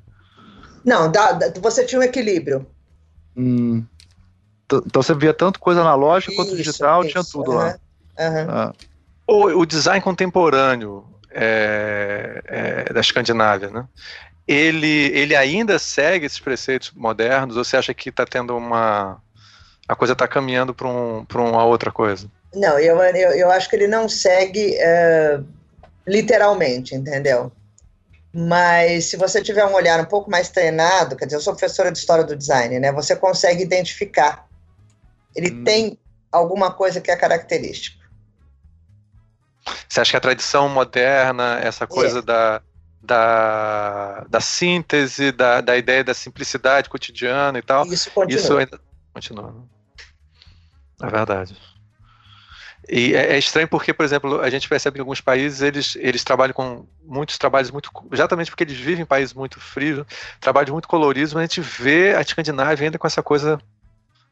Não, 0.85 1.11
dá, 1.11 1.33
dá, 1.33 1.53
você 1.61 1.85
tinha 1.85 2.01
um 2.01 2.05
equilíbrio. 2.05 2.67
Hum. 3.37 3.85
Então 4.87 5.03
você 5.03 5.15
via 5.15 5.33
tanto 5.33 5.59
coisa 5.59 5.81
analógica 5.81 6.33
isso, 6.33 6.43
quanto 6.43 6.57
digital, 6.57 7.03
isso, 7.03 7.13
tinha 7.13 7.25
tudo 7.25 7.53
lá. 7.53 7.79
Uhum. 8.19 8.51
Ah. 8.51 8.73
O, 9.27 9.61
o, 9.61 9.67
design 9.67 10.01
contemporâneo 10.01 11.05
é, 11.31 12.43
é, 12.47 12.93
da 12.93 13.01
Escandinávia, 13.01 13.71
né? 13.71 13.87
Ele, 14.49 15.11
ele 15.15 15.37
ainda 15.37 15.79
segue 15.79 16.25
esses 16.25 16.41
preceitos 16.41 16.91
modernos 16.93 17.59
ou 17.59 17.63
você 17.63 17.77
acha 17.77 17.93
que 17.93 18.09
está 18.09 18.25
tendo 18.25 18.57
uma. 18.57 19.23
a 19.87 19.95
coisa 19.95 20.15
está 20.15 20.27
caminhando 20.27 20.73
para 20.75 20.89
um, 20.89 21.27
uma 21.35 21.65
outra 21.65 21.93
coisa? 21.93 22.31
Não, 22.55 22.79
eu, 22.79 22.99
eu, 22.99 23.31
eu 23.33 23.51
acho 23.51 23.69
que 23.69 23.77
ele 23.77 23.87
não 23.87 24.09
segue 24.09 24.75
uh, 24.79 25.45
literalmente, 26.07 26.95
entendeu? 26.95 27.53
Mas 28.33 29.07
se 29.07 29.19
você 29.19 29.43
tiver 29.43 29.67
um 29.67 29.75
olhar 29.75 30.01
um 30.01 30.07
pouco 30.07 30.31
mais 30.31 30.49
treinado, 30.49 31.15
quer 31.15 31.27
dizer, 31.27 31.37
eu 31.37 31.41
sou 31.43 31.53
professora 31.53 31.93
de 31.93 31.99
história 31.99 32.25
do 32.25 32.35
design, 32.35 32.81
né? 32.81 32.91
Você 32.93 33.15
consegue 33.15 33.63
identificar. 33.63 34.47
Ele 35.37 35.51
hum. 35.51 35.65
tem 35.65 35.99
alguma 36.33 36.71
coisa 36.71 37.03
que 37.03 37.11
é 37.11 37.17
característico. 37.17 37.99
Você 39.87 40.01
acha 40.01 40.13
que 40.13 40.17
a 40.17 40.21
tradição 40.21 40.71
moderna, 40.71 41.61
essa 41.63 41.87
coisa 41.87 42.21
é. 42.21 42.23
da, 42.23 42.63
da, 43.03 44.25
da 44.29 44.41
síntese, 44.41 45.33
da, 45.33 45.61
da 45.61 45.77
ideia 45.77 46.05
da 46.05 46.15
simplicidade 46.15 46.89
cotidiana 46.89 47.59
e 47.59 47.63
tal. 47.63 47.87
Isso 47.87 48.11
continua. 48.11 48.41
Isso 48.41 48.57
ainda 48.57 48.81
continua. 49.13 49.53
Né? 49.53 49.63
É 51.03 51.07
verdade. 51.07 51.57
E 52.89 53.15
é, 53.15 53.35
é, 53.35 53.39
estranho 53.39 53.69
porque, 53.69 53.93
por 53.93 54.05
exemplo, 54.05 54.41
a 54.41 54.49
gente 54.49 54.69
percebe 54.69 54.95
que 54.95 54.99
em 54.99 55.03
alguns 55.03 55.21
países 55.21 55.61
eles, 55.61 55.97
eles 55.97 56.25
trabalham 56.25 56.55
com 56.55 56.87
muitos 57.05 57.37
trabalhos 57.37 57.71
muito. 57.71 57.91
Exatamente 58.11 58.51
porque 58.51 58.65
eles 58.65 58.79
vivem 58.79 59.03
em 59.03 59.07
países 59.07 59.35
muito 59.35 59.61
frios, 59.61 60.07
trabalhos 60.41 60.71
muito 60.71 60.89
coloridos, 60.89 61.35
mas 61.35 61.43
a 61.43 61.47
gente 61.47 61.61
vê 61.61 62.15
a 62.15 62.21
Escandinávia 62.23 62.87
ainda 62.87 62.99
com 62.99 63.07
essa 63.07 63.23
coisa 63.23 63.61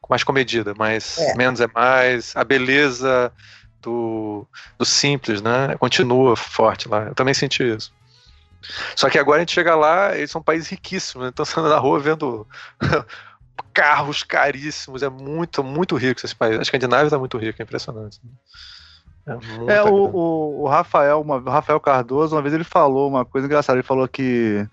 mais 0.08 0.24
comedida, 0.24 0.74
mais 0.74 1.18
é. 1.18 1.34
menos 1.34 1.60
é 1.60 1.66
mais, 1.66 2.34
a 2.34 2.44
beleza 2.44 3.30
do, 3.82 4.46
do 4.78 4.84
simples, 4.84 5.42
né? 5.42 5.76
Continua 5.78 6.34
forte 6.34 6.88
lá. 6.88 7.04
Eu 7.04 7.14
também 7.14 7.34
senti 7.34 7.62
isso. 7.62 7.92
Só 8.94 9.08
que 9.08 9.18
agora 9.18 9.38
a 9.38 9.40
gente 9.40 9.52
chega 9.52 9.74
lá, 9.74 10.16
eles 10.16 10.30
são 10.30 10.42
países 10.42 10.68
riquíssimos, 10.68 11.24
né? 11.24 11.30
então 11.32 11.44
você 11.44 11.58
anda 11.58 11.68
na 11.68 11.78
rua 11.78 11.98
vendo 12.00 12.46
carros 13.72 14.22
caríssimos, 14.22 15.02
é 15.02 15.08
muito, 15.08 15.62
muito 15.62 15.96
rico 15.96 16.24
esse 16.24 16.34
país. 16.34 16.58
A 16.58 16.62
Escandinávia 16.62 17.06
está 17.06 17.18
muito 17.18 17.38
rica, 17.38 17.62
é 17.62 17.64
impressionante. 17.64 18.20
É, 19.26 19.76
é 19.76 19.82
o, 19.82 19.92
o, 19.92 20.62
o, 20.62 20.68
Rafael, 20.68 21.20
uma, 21.20 21.36
o 21.36 21.50
Rafael 21.50 21.80
Cardoso, 21.80 22.36
uma 22.36 22.42
vez 22.42 22.54
ele 22.54 22.62
falou 22.62 23.08
uma 23.08 23.24
coisa 23.24 23.46
engraçada, 23.46 23.76
ele 23.76 23.86
falou 23.86 24.06
que, 24.06 24.66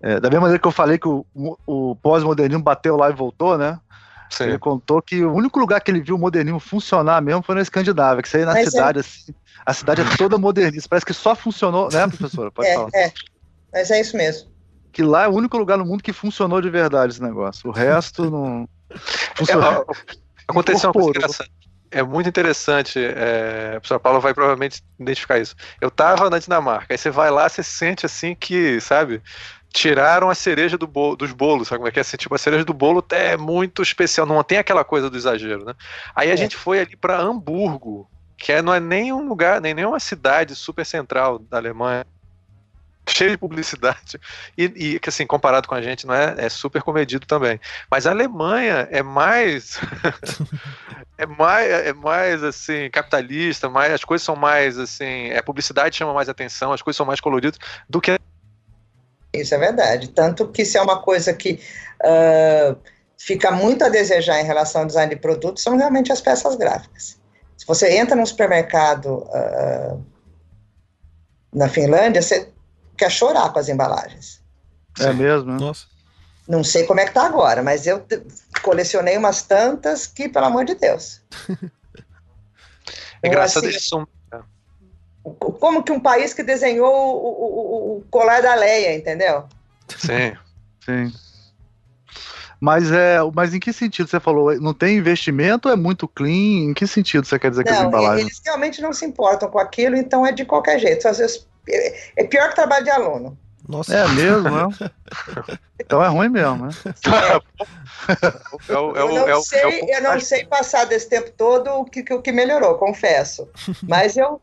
é, 0.00 0.18
da 0.18 0.30
mesma 0.30 0.42
maneira 0.42 0.58
que 0.58 0.66
eu 0.66 0.72
falei 0.72 0.98
que 0.98 1.06
o, 1.06 1.26
o 1.66 1.94
pós-modernismo 1.96 2.64
bateu 2.64 2.96
lá 2.96 3.10
e 3.10 3.12
voltou, 3.12 3.58
né? 3.58 3.78
Sim. 4.30 4.44
Ele 4.44 4.58
contou 4.58 5.00
que 5.02 5.24
o 5.24 5.32
único 5.32 5.58
lugar 5.58 5.80
que 5.80 5.90
ele 5.90 6.00
viu 6.00 6.16
o 6.16 6.18
modernismo 6.18 6.58
funcionar 6.58 7.20
mesmo 7.20 7.42
foi 7.42 7.54
na 7.54 7.60
Escandinávia, 7.60 8.22
que 8.22 8.28
você 8.28 8.40
ia 8.40 8.46
na 8.46 8.54
Mas 8.54 8.68
é 8.68 8.70
cidade, 8.70 8.98
é... 8.98 9.00
assim, 9.00 9.34
a 9.64 9.74
cidade 9.74 10.00
é 10.00 10.16
toda 10.16 10.38
modernista, 10.38 10.88
parece 10.88 11.06
que 11.06 11.14
só 11.14 11.34
funcionou, 11.34 11.90
né, 11.90 12.06
professora? 12.08 12.50
Pode 12.50 12.68
é, 12.68 12.74
falar. 12.74 12.90
É. 12.94 13.12
Mas 13.72 13.90
é 13.90 14.00
isso 14.00 14.16
mesmo. 14.16 14.48
Que 14.92 15.02
lá 15.02 15.24
é 15.24 15.28
o 15.28 15.32
único 15.32 15.56
lugar 15.56 15.78
no 15.78 15.84
mundo 15.84 16.02
que 16.02 16.12
funcionou 16.12 16.60
de 16.60 16.70
verdade 16.70 17.12
esse 17.12 17.22
negócio. 17.22 17.68
O 17.68 17.72
resto 17.72 18.30
não. 18.30 18.68
É, 19.40 20.50
aconteceu 20.50 20.88
uma 20.88 20.94
coisa 20.94 21.10
engraçada. 21.10 21.50
é 21.90 22.02
muito 22.02 22.28
interessante. 22.28 22.98
É, 22.98 23.74
a 23.76 23.80
professora 23.80 24.00
Paula 24.00 24.18
vai 24.18 24.32
provavelmente 24.32 24.82
identificar 24.98 25.38
isso. 25.38 25.54
Eu 25.78 25.90
tava 25.90 26.30
na 26.30 26.38
Dinamarca, 26.38 26.86
aí 26.94 26.98
você 26.98 27.10
vai 27.10 27.30
lá, 27.30 27.46
você 27.46 27.62
sente 27.62 28.06
assim 28.06 28.34
que, 28.34 28.80
sabe, 28.80 29.22
tiraram 29.70 30.30
a 30.30 30.34
cereja 30.34 30.78
do 30.78 30.86
bolo, 30.86 31.16
dos 31.16 31.32
bolos, 31.32 31.68
sabe 31.68 31.78
como 31.78 31.88
é 31.88 31.92
que 31.92 31.98
é? 31.98 32.02
Assim, 32.02 32.16
tipo, 32.16 32.34
a 32.34 32.38
cereja 32.38 32.64
do 32.64 32.72
bolo 32.72 33.04
é 33.10 33.36
muito 33.36 33.82
especial, 33.82 34.26
não 34.26 34.42
tem 34.42 34.58
aquela 34.58 34.84
coisa 34.84 35.10
do 35.10 35.16
exagero, 35.16 35.64
né? 35.64 35.74
Aí 36.14 36.30
a 36.30 36.34
é. 36.34 36.36
gente 36.36 36.56
foi 36.56 36.80
ali 36.80 36.96
para 36.96 37.20
Hamburgo, 37.20 38.08
que 38.36 38.52
é, 38.52 38.62
não 38.62 38.72
é 38.72 38.80
nem 38.80 39.12
um 39.12 39.28
lugar, 39.28 39.60
nem 39.60 39.74
nenhuma 39.74 40.00
cidade 40.00 40.54
super 40.54 40.86
central 40.86 41.38
da 41.38 41.58
Alemanha, 41.58 42.06
cheio 43.10 43.30
de 43.30 43.38
publicidade. 43.38 44.20
E, 44.56 44.98
que 44.98 45.08
assim 45.08 45.26
comparado 45.26 45.68
com 45.68 45.74
a 45.74 45.82
gente 45.82 46.06
não 46.06 46.14
é, 46.14 46.34
é 46.38 46.48
super 46.48 46.82
comedido 46.82 47.26
também. 47.26 47.60
Mas 47.90 48.06
a 48.06 48.10
Alemanha 48.10 48.88
é 48.90 49.02
mais 49.02 49.78
é 51.18 51.26
mais 51.26 51.70
é 51.70 51.92
mais 51.92 52.42
assim 52.42 52.88
capitalista 52.90 53.68
mais 53.68 53.92
as 53.92 54.04
coisas 54.04 54.24
são 54.24 54.36
mais 54.36 54.78
assim 54.78 55.32
a 55.32 55.42
publicidade 55.42 55.96
chama 55.96 56.12
mais 56.12 56.28
atenção 56.28 56.72
as 56.72 56.82
coisas 56.82 56.96
são 56.96 57.06
mais 57.06 57.20
coloridas 57.20 57.58
do 57.88 58.00
que 58.00 58.18
isso 59.32 59.54
é 59.54 59.58
verdade. 59.58 60.08
Tanto 60.08 60.48
que 60.48 60.64
se 60.64 60.78
é 60.78 60.82
uma 60.82 61.02
coisa 61.02 61.32
que 61.32 61.60
uh, 62.02 62.76
fica 63.16 63.50
muito 63.50 63.84
a 63.84 63.88
desejar 63.88 64.40
em 64.40 64.44
relação 64.44 64.82
ao 64.82 64.86
design 64.86 65.14
de 65.14 65.20
produtos 65.20 65.62
são 65.62 65.76
realmente 65.76 66.12
as 66.12 66.20
peças 66.20 66.56
gráficas. 66.56 67.18
Se 67.56 67.66
você 67.66 67.98
entra 67.98 68.16
num 68.16 68.24
supermercado 68.24 69.26
uh, 69.28 70.04
na 71.52 71.68
Finlândia 71.68 72.22
você 72.22 72.48
quer 72.98 73.10
chorar 73.10 73.52
com 73.52 73.58
as 73.58 73.68
embalagens. 73.68 74.42
É 74.98 75.12
mesmo? 75.12 75.52
Né? 75.52 75.58
Nossa. 75.58 75.86
Não 76.46 76.64
sei 76.64 76.84
como 76.84 77.00
é 77.00 77.04
que 77.04 77.12
tá 77.12 77.26
agora, 77.26 77.62
mas 77.62 77.86
eu 77.86 78.04
colecionei 78.62 79.16
umas 79.16 79.42
tantas 79.42 80.06
que, 80.06 80.28
pelo 80.28 80.46
amor 80.46 80.64
de 80.64 80.74
Deus. 80.74 81.22
É 83.20 83.26
engraçado 83.26 83.66
assim, 83.66 83.76
isso. 83.76 84.08
Como 85.58 85.82
que 85.82 85.90
um 85.90 85.98
país 85.98 86.32
que 86.32 86.44
desenhou 86.44 86.86
o, 86.88 87.26
o, 87.26 87.96
o 87.96 88.04
colar 88.10 88.40
da 88.40 88.54
Leia, 88.54 88.94
entendeu? 88.94 89.44
Sim. 89.88 90.36
Sim. 90.86 91.12
Mas, 92.60 92.90
é, 92.90 93.18
mas 93.34 93.54
em 93.54 93.60
que 93.60 93.72
sentido 93.72 94.08
você 94.08 94.18
falou? 94.18 94.58
Não 94.60 94.72
tem 94.72 94.98
investimento 94.98 95.68
é 95.68 95.76
muito 95.76 96.08
clean? 96.08 96.70
Em 96.70 96.74
que 96.74 96.86
sentido 96.86 97.24
você 97.24 97.38
quer 97.38 97.50
dizer 97.50 97.64
não, 97.64 97.72
que 97.72 97.78
as 97.78 97.84
embalagens? 97.84 98.26
Eles 98.26 98.40
realmente 98.44 98.80
não 98.80 98.92
se 98.92 99.04
importam 99.04 99.50
com 99.50 99.58
aquilo, 99.58 99.96
então 99.96 100.24
é 100.24 100.32
de 100.32 100.44
qualquer 100.44 100.78
jeito. 100.78 101.06
Às 101.06 101.18
vezes 101.18 101.46
é 102.16 102.24
pior 102.24 102.48
que 102.48 102.54
trabalho 102.54 102.84
de 102.84 102.90
aluno. 102.90 103.38
Nossa. 103.68 103.94
É 103.94 104.08
mesmo, 104.08 104.48
né? 104.50 104.90
então 105.78 106.02
é 106.02 106.08
ruim 106.08 106.30
mesmo, 106.30 106.66
né? 106.66 106.72
É 106.86 108.72
eu 108.72 108.94
não, 108.94 109.28
é 109.28 109.40
sei, 109.42 109.84
eu 109.94 110.02
não 110.02 110.18
sei 110.18 110.46
passar 110.46 110.86
desse 110.86 111.08
tempo 111.08 111.30
todo 111.32 111.70
o 111.72 111.84
que, 111.84 112.00
o 112.14 112.22
que 112.22 112.32
melhorou, 112.32 112.76
confesso. 112.76 113.48
Mas 113.86 114.16
eu. 114.16 114.40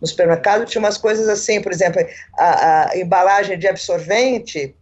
No 0.00 0.06
supermercado 0.08 0.66
tinha 0.66 0.80
umas 0.80 0.98
coisas 0.98 1.28
assim, 1.28 1.62
por 1.62 1.70
exemplo, 1.70 2.04
a, 2.36 2.90
a 2.90 2.98
embalagem 2.98 3.56
de 3.56 3.68
absorvente, 3.68 4.74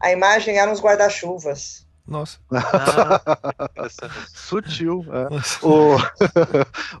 a 0.00 0.10
imagem 0.10 0.58
era 0.58 0.70
uns 0.70 0.80
guarda-chuvas. 0.80 1.83
Nossa. 2.06 2.38
Ah, 2.52 3.20
Sutil. 4.28 5.04
É. 5.10 5.66
O, 5.66 5.96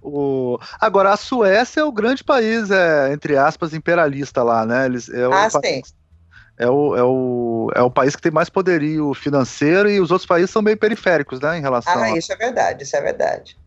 o, 0.02 0.58
agora, 0.80 1.12
a 1.12 1.16
Suécia 1.16 1.80
é 1.80 1.84
o 1.84 1.92
grande 1.92 2.24
país, 2.24 2.70
é, 2.70 3.12
entre 3.12 3.36
aspas, 3.36 3.74
imperialista 3.74 4.42
lá, 4.42 4.64
né? 4.64 4.86
Eles, 4.86 5.08
é 5.10 5.24
ah, 5.24 5.50
sim. 5.50 5.60
País, 5.60 5.94
é 6.56 6.68
o, 6.68 6.96
é, 6.96 7.02
o, 7.02 7.70
é 7.74 7.82
o 7.82 7.90
país 7.90 8.16
que 8.16 8.22
tem 8.22 8.32
mais 8.32 8.48
poderio 8.48 9.12
financeiro 9.12 9.90
e 9.90 10.00
os 10.00 10.10
outros 10.10 10.26
países 10.26 10.50
são 10.50 10.62
meio 10.62 10.78
periféricos, 10.78 11.40
né? 11.40 11.58
Em 11.58 11.60
relação. 11.60 11.92
Ah, 11.92 12.04
a... 12.04 12.16
isso 12.16 12.32
é 12.32 12.36
verdade, 12.36 12.84
isso 12.84 12.96
é 12.96 13.00
verdade. 13.00 13.58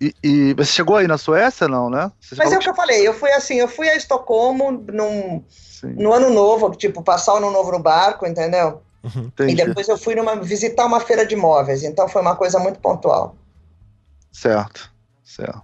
E, 0.00 0.14
e, 0.22 0.54
você 0.54 0.72
chegou 0.72 0.96
aí 0.96 1.08
na 1.08 1.18
Suécia, 1.18 1.66
não, 1.66 1.90
né? 1.90 2.10
Você 2.20 2.36
Mas 2.36 2.52
é 2.52 2.56
o 2.56 2.60
que 2.60 2.68
eu 2.68 2.74
falei, 2.74 3.06
eu 3.06 3.12
fui 3.12 3.32
assim, 3.32 3.56
eu 3.56 3.66
fui 3.66 3.88
a 3.88 3.96
Estocolmo 3.96 4.70
num, 4.70 5.44
no 5.82 6.12
ano 6.12 6.30
novo, 6.30 6.70
tipo, 6.70 7.02
passar 7.02 7.34
o 7.34 7.36
ano 7.38 7.50
novo 7.50 7.72
no 7.72 7.80
barco, 7.80 8.24
entendeu? 8.24 8.80
Uhum, 9.02 9.30
e 9.46 9.54
depois 9.54 9.88
eu 9.88 9.96
fui 9.96 10.14
numa, 10.14 10.36
visitar 10.36 10.84
uma 10.84 11.00
feira 11.00 11.24
de 11.24 11.36
móveis, 11.36 11.82
então 11.82 12.08
foi 12.08 12.20
uma 12.20 12.34
coisa 12.34 12.58
muito 12.58 12.80
pontual. 12.80 13.36
Certo, 14.32 14.90
certo. 15.22 15.62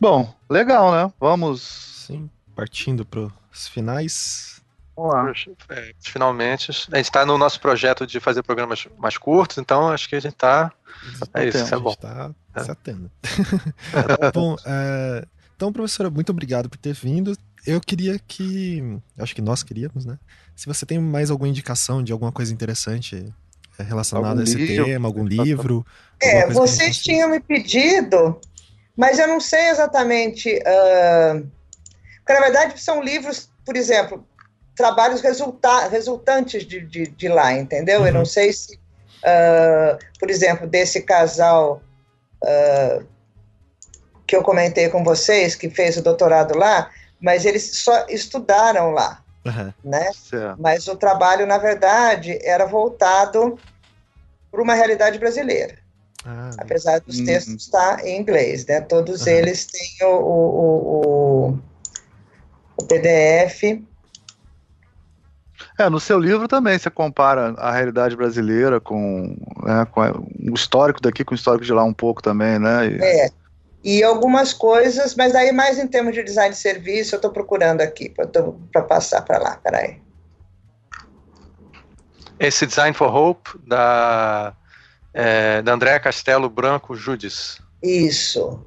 Bom, 0.00 0.32
legal, 0.48 0.92
né? 0.92 1.12
Vamos. 1.20 1.62
Sim, 2.06 2.28
partindo 2.54 3.04
para 3.04 3.28
os 3.52 3.68
finais. 3.68 4.62
Vamos 4.96 5.14
lá. 5.14 5.32
É, 5.70 5.92
finalmente, 6.00 6.70
a 6.70 6.96
gente 6.96 7.06
está 7.06 7.26
no 7.26 7.36
nosso 7.36 7.60
projeto 7.60 8.06
de 8.06 8.20
fazer 8.20 8.42
programas 8.42 8.86
mais 8.98 9.18
curtos, 9.18 9.58
então 9.58 9.88
acho 9.88 10.08
que 10.08 10.16
a 10.16 10.20
gente 10.20 10.34
está. 10.34 10.72
É 11.34 11.46
isso, 11.46 11.58
isso 11.58 11.74
é 11.74 11.78
bom. 11.78 11.90
Está 11.90 12.30
é. 12.54 12.60
se 12.60 12.70
atendo. 12.70 13.10
bom, 14.32 14.56
é, 14.64 15.26
então, 15.56 15.72
professora, 15.72 16.10
muito 16.10 16.30
obrigado 16.30 16.68
por 16.68 16.78
ter 16.78 16.92
vindo. 16.92 17.36
Eu 17.66 17.80
queria 17.80 18.18
que. 18.18 18.98
Acho 19.18 19.34
que 19.34 19.42
nós 19.42 19.62
queríamos, 19.62 20.04
né? 20.04 20.18
Se 20.54 20.66
você 20.66 20.84
tem 20.84 20.98
mais 20.98 21.30
alguma 21.30 21.48
indicação 21.48 22.02
de 22.02 22.12
alguma 22.12 22.30
coisa 22.30 22.52
interessante 22.52 23.32
é, 23.78 23.82
relacionada 23.82 24.28
algum 24.28 24.40
a 24.40 24.44
esse 24.44 24.56
livro? 24.56 24.84
tema, 24.84 25.08
algum 25.08 25.24
livro. 25.24 25.86
É, 26.20 26.46
vocês 26.48 26.98
tinham 26.98 27.28
me 27.28 27.40
pedido, 27.40 28.40
mas 28.96 29.18
eu 29.18 29.26
não 29.26 29.40
sei 29.40 29.70
exatamente. 29.70 30.50
Uh, 30.58 31.46
porque, 32.18 32.32
na 32.32 32.40
verdade, 32.40 32.80
são 32.80 33.02
livros, 33.02 33.50
por 33.64 33.76
exemplo, 33.76 34.26
trabalhos 34.76 35.20
resulta 35.20 35.88
resultantes 35.88 36.66
de, 36.66 36.80
de, 36.80 37.06
de, 37.06 37.28
lá, 37.28 37.52
entendeu? 37.52 38.00
Uhum. 38.00 38.06
Eu 38.06 38.12
não 38.12 38.20
uhum. 38.20 38.26
sei 38.26 38.52
se, 38.52 38.74
uh, 38.76 39.98
por 40.18 40.30
exemplo, 40.30 40.66
desse 40.66 41.02
casal 41.02 41.82
uh, 42.42 43.04
que 44.26 44.34
eu 44.34 44.42
comentei 44.42 44.88
com 44.88 45.04
vocês, 45.04 45.54
que 45.54 45.68
fez 45.68 45.96
o 45.96 46.02
doutorado 46.02 46.56
lá, 46.56 46.90
mas 47.24 47.46
eles 47.46 47.78
só 47.78 48.04
estudaram 48.10 48.90
lá. 48.90 49.22
Uhum. 49.46 49.72
Né? 49.82 50.10
Mas 50.58 50.86
o 50.88 50.94
trabalho, 50.94 51.46
na 51.46 51.56
verdade, 51.56 52.38
era 52.42 52.66
voltado 52.66 53.58
para 54.50 54.62
uma 54.62 54.74
realidade 54.74 55.18
brasileira. 55.18 55.78
Ah, 56.22 56.50
apesar 56.58 57.00
dos 57.00 57.18
uhum. 57.18 57.24
textos 57.24 57.64
estar 57.64 58.04
em 58.04 58.20
inglês, 58.20 58.66
né? 58.66 58.82
Todos 58.82 59.22
uhum. 59.22 59.32
eles 59.32 59.64
têm 59.66 60.06
o, 60.06 60.16
o, 60.16 61.48
o, 61.48 61.58
o 62.76 62.84
PDF. 62.84 63.82
É, 65.78 65.88
no 65.88 65.98
seu 65.98 66.20
livro 66.20 66.46
também 66.46 66.78
você 66.78 66.90
compara 66.90 67.54
a 67.56 67.72
realidade 67.72 68.16
brasileira 68.16 68.80
com, 68.80 69.34
né, 69.62 69.86
com 69.90 70.00
o 70.50 70.54
histórico 70.54 71.00
daqui 71.00 71.24
com 71.24 71.32
o 71.32 71.34
histórico 71.34 71.64
de 71.64 71.72
lá 71.72 71.84
um 71.84 71.94
pouco 71.94 72.22
também, 72.22 72.58
né? 72.58 72.86
E... 72.86 73.02
É, 73.02 73.30
e 73.84 74.02
algumas 74.02 74.54
coisas, 74.54 75.14
mas 75.14 75.34
aí 75.34 75.52
mais 75.52 75.78
em 75.78 75.86
termos 75.86 76.14
de 76.14 76.24
design 76.24 76.54
de 76.54 76.58
serviço, 76.58 77.14
eu 77.14 77.18
estou 77.18 77.30
procurando 77.30 77.82
aqui 77.82 78.08
para 78.08 78.82
passar 78.82 79.20
para 79.20 79.38
lá, 79.38 79.56
peraí. 79.62 80.00
Esse 82.40 82.66
Design 82.66 82.96
for 82.96 83.14
Hope 83.14 83.50
da, 83.66 84.54
é, 85.12 85.60
da 85.60 85.74
Andréa 85.74 86.00
Castelo 86.00 86.48
Branco 86.48 86.96
Judice. 86.96 87.58
Isso. 87.82 88.64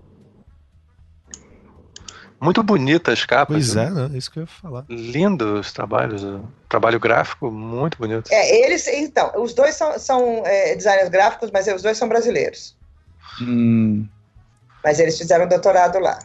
Muito 2.39 2.61
bonitas 2.61 3.13
as 3.13 3.26
capas. 3.26 3.55
Pois 3.55 3.76
é, 3.76 3.89
né? 3.89 4.11
Isso 4.13 4.32
que 4.32 4.38
eu 4.38 4.43
ia 4.43 4.47
falar. 4.47 4.86
Lindo 4.88 5.59
os 5.59 5.74
trabalhos, 5.74 6.22
trabalho 6.70 6.99
gráfico 6.99 7.49
muito 7.49 7.97
bonito. 7.97 8.32
É, 8.32 8.63
eles, 8.63 8.88
então, 8.88 9.32
os 9.41 9.53
dois 9.53 9.74
são, 9.74 9.97
são 9.97 10.43
é, 10.45 10.76
designers 10.76 11.09
gráficos, 11.09 11.49
mas 11.51 11.68
os 11.68 11.82
dois 11.82 11.97
são 11.97 12.07
brasileiros. 12.07 12.78
Hum. 13.41 14.07
Mas 14.88 15.01
eles 15.01 15.17
fizeram 15.17 15.45
doutorado 15.49 15.99
lá. 15.99 16.17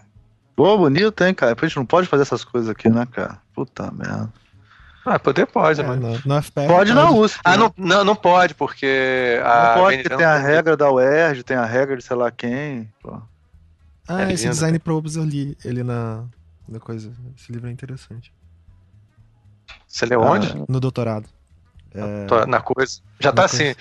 Pô, 0.54 0.78
bonito, 0.78 1.24
hein, 1.24 1.34
cara? 1.34 1.56
A 1.60 1.66
gente 1.66 1.76
não 1.76 1.84
pode 1.84 2.06
fazer 2.06 2.22
essas 2.22 2.44
coisas 2.44 2.70
aqui, 2.70 2.88
né, 2.88 3.04
cara? 3.10 3.38
Puta 3.52 3.90
merda. 3.90 4.32
Ah, 5.04 5.18
poder 5.18 5.46
pode, 5.46 5.80
é, 5.80 5.84
mano. 5.84 6.12
No, 6.24 6.36
no 6.36 6.40
FPR, 6.40 6.68
pode 6.68 6.94
na 6.94 7.10
USP. 7.10 7.40
Ah, 7.42 7.56
não, 7.56 7.74
não, 7.76 8.04
não 8.04 8.14
pode, 8.14 8.54
porque. 8.54 9.40
Não 9.42 9.82
pode, 9.82 9.96
porque 10.04 10.16
tem 10.16 10.24
a 10.24 10.38
regra 10.38 10.76
da 10.76 10.92
UERJ, 10.92 11.42
tem 11.42 11.56
a 11.56 11.64
regra 11.64 11.96
de 11.96 12.04
sei 12.04 12.14
lá 12.14 12.30
quem. 12.30 12.88
Pô. 13.02 13.20
Ah, 14.06 14.22
é 14.22 14.32
esse 14.32 14.44
lindo, 14.44 14.54
design 14.54 14.78
probes 14.78 15.16
eu 15.16 15.24
li 15.24 15.58
ele 15.64 15.82
na, 15.82 16.22
na 16.68 16.78
coisa. 16.78 17.10
Esse 17.36 17.50
livro 17.50 17.68
é 17.68 17.72
interessante. 17.72 18.32
Você 19.88 20.06
leu 20.06 20.20
onde? 20.20 20.52
Ah, 20.52 20.64
no 20.68 20.78
doutorado. 20.78 21.28
É... 21.94 22.46
Na 22.46 22.60
coisa. 22.60 23.00
Já 23.20 23.32
tá 23.32 23.44
assim. 23.44 23.74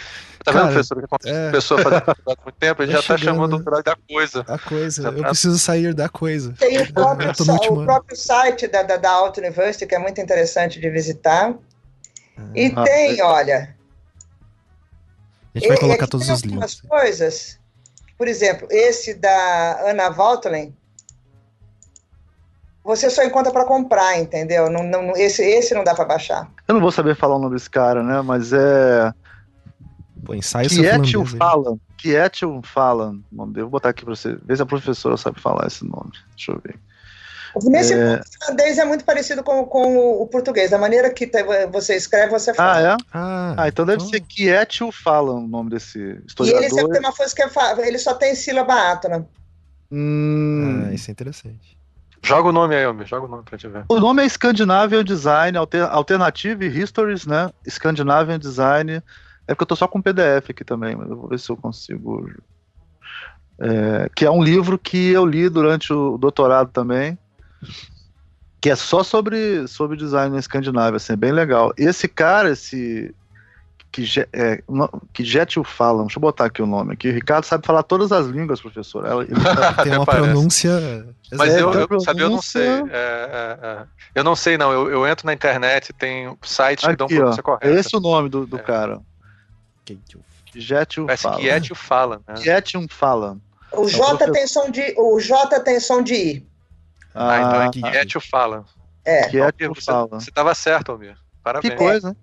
Tá 0.43 0.51
vendo, 0.51 0.67
professor? 0.67 0.97
O 0.97 0.99
que 0.99 1.05
acontece 1.05 1.35
é... 1.35 1.51
pessoa 1.51 1.81
fazendo 1.81 2.03
doutorado 2.05 2.39
há 2.39 2.43
muito 2.43 2.55
tempo? 2.57 2.81
A 2.81 2.85
gente 2.85 2.95
tá 2.95 3.01
já 3.01 3.07
tá 3.07 3.17
chamando 3.17 3.53
o 3.53 3.57
doutorado 3.57 3.83
da 3.83 3.95
coisa. 3.95 4.45
A 4.47 4.57
coisa. 4.57 5.01
Já 5.03 5.09
eu 5.09 5.21
tá... 5.21 5.29
preciso 5.29 5.59
sair 5.59 5.93
da 5.93 6.09
coisa. 6.09 6.53
Tem 6.57 6.81
o 6.81 6.93
próprio, 6.93 7.31
o 7.31 7.85
próprio 7.85 8.17
site 8.17 8.67
da, 8.67 8.83
da, 8.83 8.97
da 8.97 9.11
Auto 9.11 9.39
University, 9.39 9.85
que 9.85 9.95
é 9.95 9.99
muito 9.99 10.19
interessante 10.19 10.79
de 10.79 10.89
visitar. 10.89 11.53
Ah. 12.37 12.41
E 12.55 12.73
ah, 12.75 12.83
tem, 12.83 13.19
é. 13.19 13.23
olha. 13.23 13.75
A 15.53 15.59
gente 15.59 15.67
vai 15.67 15.77
colocar 15.77 16.07
todos 16.07 16.29
os 16.29 16.41
links. 16.41 16.81
coisas. 16.81 17.59
Por 18.17 18.27
exemplo, 18.27 18.67
esse 18.71 19.13
da 19.13 19.89
Ana 19.89 20.09
Valtelen, 20.09 20.75
você 22.83 23.09
só 23.09 23.23
encontra 23.23 23.51
para 23.51 23.65
comprar, 23.65 24.17
entendeu? 24.17 24.69
Não, 24.69 24.83
não, 24.83 25.15
esse, 25.15 25.43
esse 25.43 25.73
não 25.73 25.83
dá 25.83 25.93
para 25.93 26.05
baixar. 26.05 26.49
Eu 26.67 26.73
não 26.73 26.81
vou 26.81 26.91
saber 26.91 27.15
falar 27.15 27.35
o 27.35 27.39
nome 27.39 27.55
desse 27.55 27.69
cara, 27.69 28.01
né? 28.03 28.21
Mas 28.21 28.51
é. 28.51 29.13
Pô, 30.25 30.33
ensaio 30.33 30.69
Kiet 30.69 31.37
fala. 31.37 31.77
Kietil 31.97 32.61
fala. 32.63 33.15
Nome 33.31 33.53
dele. 33.53 33.63
Vou 33.63 33.71
botar 33.71 33.89
aqui 33.89 34.03
para 34.03 34.15
você. 34.15 34.35
Vê 34.43 34.55
se 34.55 34.61
a 34.61 34.65
professora 34.65 35.15
sabe 35.17 35.39
falar 35.39 35.67
esse 35.67 35.83
nome. 35.83 36.11
Deixa 36.35 36.51
eu 36.51 36.61
ver. 36.63 36.79
Nesse 37.63 37.93
é... 37.93 38.21
finlandês 38.39 38.77
é 38.77 38.85
muito 38.85 39.03
parecido 39.03 39.43
com, 39.43 39.65
com 39.65 40.21
o 40.21 40.25
português. 40.27 40.71
Da 40.71 40.77
maneira 40.77 41.11
que 41.11 41.29
você 41.71 41.95
escreve, 41.95 42.31
você 42.31 42.53
fala. 42.53 42.77
Ah, 42.77 42.81
é? 42.81 42.97
Ah, 43.13 43.55
ah 43.57 43.67
então 43.67 43.85
deve 43.85 44.03
ser 44.03 44.21
Kietil 44.21 44.91
fala 44.91 45.33
o 45.33 45.47
nome 45.47 45.69
desse 45.69 46.19
historiador. 46.25 46.61
E 46.61 46.65
ele 46.65 46.73
sempre 46.73 46.91
tem 46.93 47.01
uma 47.01 47.13
coisa 47.13 47.35
que 47.35 47.43
é, 47.43 47.87
ele 47.87 47.97
só 47.99 48.13
tem 48.13 48.33
sílaba 48.33 48.73
átona. 48.73 49.27
Hum... 49.91 50.85
Ah, 50.87 50.93
isso 50.93 51.09
é 51.09 51.11
interessante. 51.11 51.80
Joga 52.23 52.49
o 52.49 52.51
nome 52.51 52.75
aí, 52.75 52.83
Almir, 52.83 53.07
joga 53.07 53.25
o 53.25 53.29
nome 53.29 53.43
pra 53.43 53.57
te 53.57 53.67
ver. 53.67 53.85
O 53.89 53.99
nome 53.99 54.23
é 54.23 54.29
Scandinavian 54.29 55.03
Design 55.03 55.57
Alternative 55.57 56.67
Histories, 56.67 57.25
né? 57.25 57.51
Scandinavian 57.67 58.37
Design. 58.37 59.01
É 59.47 59.53
porque 59.53 59.63
eu 59.63 59.67
tô 59.67 59.75
só 59.75 59.87
com 59.87 60.01
PDF 60.01 60.51
aqui 60.51 60.63
também, 60.63 60.95
mas 60.95 61.09
eu 61.09 61.17
vou 61.17 61.27
ver 61.27 61.39
se 61.39 61.49
eu 61.49 61.57
consigo. 61.57 62.29
É, 63.59 64.09
que 64.15 64.25
é 64.25 64.31
um 64.31 64.43
livro 64.43 64.77
que 64.77 65.11
eu 65.11 65.25
li 65.25 65.49
durante 65.49 65.91
o 65.91 66.17
doutorado 66.17 66.71
também, 66.71 67.17
que 68.61 68.69
é 68.69 68.75
só 68.75 69.03
sobre, 69.03 69.67
sobre 69.67 69.97
design 69.97 70.33
na 70.33 70.39
Escandinávia, 70.39 70.97
assim, 70.97 71.13
é 71.13 71.17
bem 71.17 71.31
legal. 71.31 71.73
Esse 71.77 72.07
cara, 72.07 72.51
esse 72.51 73.13
que, 73.91 74.05
é, 74.31 74.63
que 75.11 75.23
Jetil 75.23 75.63
fala, 75.63 76.01
deixa 76.03 76.17
eu 76.17 76.21
botar 76.21 76.45
aqui 76.45 76.61
o 76.61 76.65
nome 76.65 76.93
aqui. 76.93 77.09
O 77.09 77.13
Ricardo 77.13 77.43
sabe 77.43 77.65
falar 77.65 77.83
todas 77.83 78.11
as 78.11 78.27
línguas, 78.27 78.61
professor. 78.61 79.05
Ela, 79.05 79.23
ele... 79.23 79.33
Tem 79.83 79.95
uma 79.95 80.05
pronúncia. 80.05 80.71
Mas 81.33 81.53
eu, 81.55 81.73
eu, 81.73 81.87
pronúncia... 81.87 82.05
sabe, 82.05 82.21
eu 82.21 82.29
não 82.29 82.41
sei. 82.41 82.67
É, 82.67 82.87
é, 82.93 83.59
é, 83.61 83.83
eu 84.15 84.23
não 84.23 84.35
sei, 84.35 84.57
não. 84.57 84.71
Eu, 84.71 84.89
eu 84.89 85.07
entro 85.07 85.25
na 85.25 85.33
internet, 85.33 85.91
tem 85.93 86.35
sites 86.41 86.87
que 86.87 86.95
dão 86.95 87.07
pronúncia 87.07 87.41
ó, 87.41 87.43
correta. 87.43 87.67
É 87.67 87.79
esse 87.79 87.95
o 87.95 87.99
nome 87.99 88.29
do, 88.29 88.45
do 88.45 88.57
é. 88.57 88.61
cara. 88.61 89.01
Jetil 90.55 91.07
fala. 91.17 91.37
que 91.37 91.43
Jetil 91.43 91.75
fala, 91.75 92.21
né? 92.27 92.35
Jetil 92.37 92.87
fala. 92.89 93.37
O 93.73 93.87
J 93.87 94.31
tem 94.31 94.47
som 94.47 94.69
de. 94.69 94.93
O 94.97 95.19
J 95.19 95.59
tem 95.61 95.79
som 95.79 96.01
de 96.01 96.13
I. 96.13 96.47
Ah, 97.13 97.31
ah 97.31 97.41
então 97.41 97.61
é 97.61 97.71
que 97.71 97.97
Jetil 97.97 98.21
fala. 98.21 98.65
É. 99.03 99.29
Você 99.29 100.29
estava 100.29 100.53
certo, 100.53 100.91
Almir. 100.91 101.15
Parabéns. 101.43 101.73
Que 101.73 101.77
coisa. 101.77 102.15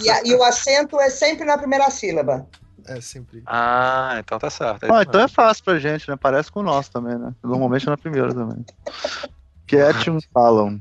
E, 0.00 0.10
a, 0.10 0.22
e, 0.24 0.34
o 0.34 0.42
acento 0.42 1.00
é 1.00 1.10
sempre 1.10 1.44
na 1.44 1.58
primeira 1.58 1.90
sílaba. 1.90 2.46
É 2.86 3.00
sempre. 3.00 3.42
Ah, 3.46 4.16
então 4.18 4.38
tá 4.38 4.48
certo. 4.48 4.84
É 4.84 4.92
ah, 4.92 5.02
então 5.02 5.20
é 5.20 5.28
fácil 5.28 5.64
pra 5.64 5.78
gente, 5.78 6.08
né? 6.08 6.16
Parece 6.16 6.50
com 6.50 6.60
o 6.60 6.62
nosso 6.62 6.90
também, 6.90 7.18
né? 7.18 7.34
Normalmente 7.42 7.86
é 7.86 7.90
na 7.90 7.96
primeira 7.96 8.32
também. 8.32 8.64
Quietium 9.66 10.18
Falam. 10.32 10.80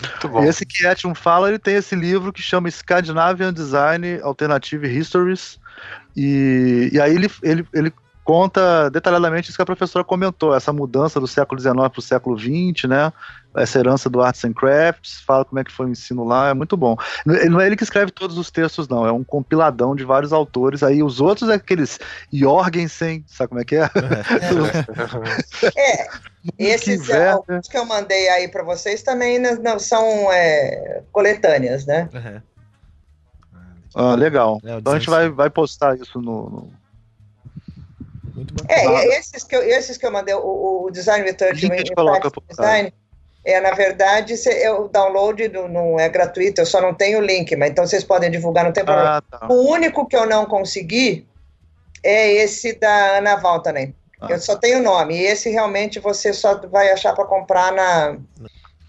Muito 0.00 0.28
bom. 0.28 0.44
E 0.44 0.48
esse 0.48 0.64
Quietium 0.64 1.14
Fala, 1.14 1.48
ele 1.48 1.58
tem 1.58 1.74
esse 1.74 1.94
livro 1.94 2.32
que 2.32 2.42
chama 2.42 2.70
Scandinavian 2.70 3.52
Design 3.52 4.20
Alternative 4.22 4.86
Histories. 4.86 5.58
E, 6.16 6.90
e 6.92 7.00
aí 7.00 7.14
ele, 7.14 7.30
ele, 7.42 7.66
ele 7.72 7.92
conta 8.24 8.88
detalhadamente 8.90 9.48
isso 9.48 9.56
que 9.56 9.62
a 9.62 9.66
professora 9.66 10.04
comentou, 10.04 10.54
essa 10.54 10.72
mudança 10.72 11.18
do 11.18 11.26
século 11.26 11.60
XIX 11.60 11.74
para 11.74 11.98
o 11.98 12.02
século 12.02 12.38
XX, 12.38 12.88
né? 12.88 13.12
Essa 13.54 13.78
herança 13.78 14.08
do 14.08 14.22
Arts 14.22 14.44
and 14.44 14.54
Crafts, 14.54 15.20
fala 15.26 15.44
como 15.44 15.58
é 15.58 15.64
que 15.64 15.72
foi 15.72 15.86
o 15.86 15.88
ensino 15.90 16.24
lá, 16.24 16.48
é 16.48 16.54
muito 16.54 16.76
bom. 16.76 16.96
Não 17.26 17.60
é 17.60 17.66
ele 17.66 17.76
que 17.76 17.82
escreve 17.82 18.10
todos 18.10 18.38
os 18.38 18.50
textos, 18.50 18.88
não, 18.88 19.04
é 19.04 19.12
um 19.12 19.22
compiladão 19.22 19.94
de 19.94 20.04
vários 20.04 20.32
autores. 20.32 20.82
Aí 20.82 21.02
os 21.02 21.20
outros 21.20 21.50
é 21.50 21.54
aqueles 21.54 21.98
Jorgensen, 22.32 23.24
sabe 23.26 23.48
como 23.48 23.60
é 23.60 23.64
que 23.64 23.76
é? 23.76 23.90
É, 25.76 26.08
esses 26.58 27.06
que, 27.06 27.12
é, 27.12 27.36
que 27.70 27.76
eu 27.76 27.84
mandei 27.84 28.28
aí 28.28 28.48
para 28.48 28.62
vocês 28.62 29.02
também 29.02 29.38
né, 29.38 29.58
não, 29.62 29.78
são 29.78 30.32
é, 30.32 31.02
coletâneas, 31.12 31.84
né? 31.84 32.08
Uhum. 32.14 32.42
Ah, 33.94 34.14
legal. 34.14 34.58
É, 34.64 34.78
então 34.78 34.94
a 34.94 34.98
gente 34.98 35.10
vai, 35.10 35.28
vai 35.28 35.50
postar 35.50 35.96
isso 35.98 36.18
no, 36.20 36.48
no 36.48 36.81
muito 38.42 38.54
bom. 38.54 38.64
É, 38.68 39.18
esses 39.18 39.44
que, 39.44 39.56
eu, 39.56 39.62
esses 39.62 39.96
que 39.96 40.06
eu 40.06 40.10
mandei, 40.10 40.34
o, 40.34 40.84
o 40.84 40.90
Design 40.90 41.24
Research 41.24 41.68
Design, 42.48 42.92
é, 43.44 43.60
na 43.60 43.72
verdade, 43.72 44.34
é, 44.48 44.70
o 44.70 44.88
download 44.88 45.48
não, 45.48 45.68
não 45.68 46.00
é 46.00 46.08
gratuito, 46.08 46.60
eu 46.60 46.66
só 46.66 46.80
não 46.80 46.94
tenho 46.94 47.18
o 47.18 47.22
link, 47.22 47.54
mas 47.56 47.70
então 47.70 47.86
vocês 47.86 48.04
podem 48.04 48.30
divulgar, 48.30 48.64
não 48.64 48.72
tem 48.72 48.84
problema. 48.84 49.16
Ah, 49.16 49.22
tá. 49.22 49.48
O 49.48 49.70
único 49.70 50.06
que 50.06 50.16
eu 50.16 50.26
não 50.26 50.46
consegui 50.46 51.26
é 52.02 52.32
esse 52.32 52.78
da 52.78 53.18
Ana 53.18 53.36
Valtanen. 53.36 53.94
Ah. 54.20 54.28
Eu 54.30 54.38
só 54.38 54.56
tenho 54.56 54.78
o 54.78 54.82
nome, 54.82 55.16
e 55.16 55.26
esse 55.26 55.50
realmente 55.50 55.98
você 55.98 56.32
só 56.32 56.54
vai 56.68 56.90
achar 56.90 57.14
para 57.14 57.24
comprar 57.24 57.72
na. 57.72 58.16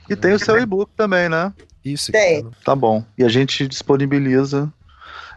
E 0.10 0.16
tem 0.16 0.34
o 0.34 0.40
seu 0.40 0.60
e-book 0.60 0.92
também, 0.96 1.30
né? 1.30 1.52
Isso. 1.84 2.12
Tem. 2.12 2.48
Tá 2.64 2.76
bom. 2.76 3.04
E 3.18 3.24
a 3.24 3.30
gente 3.30 3.68
disponibiliza. 3.68 4.72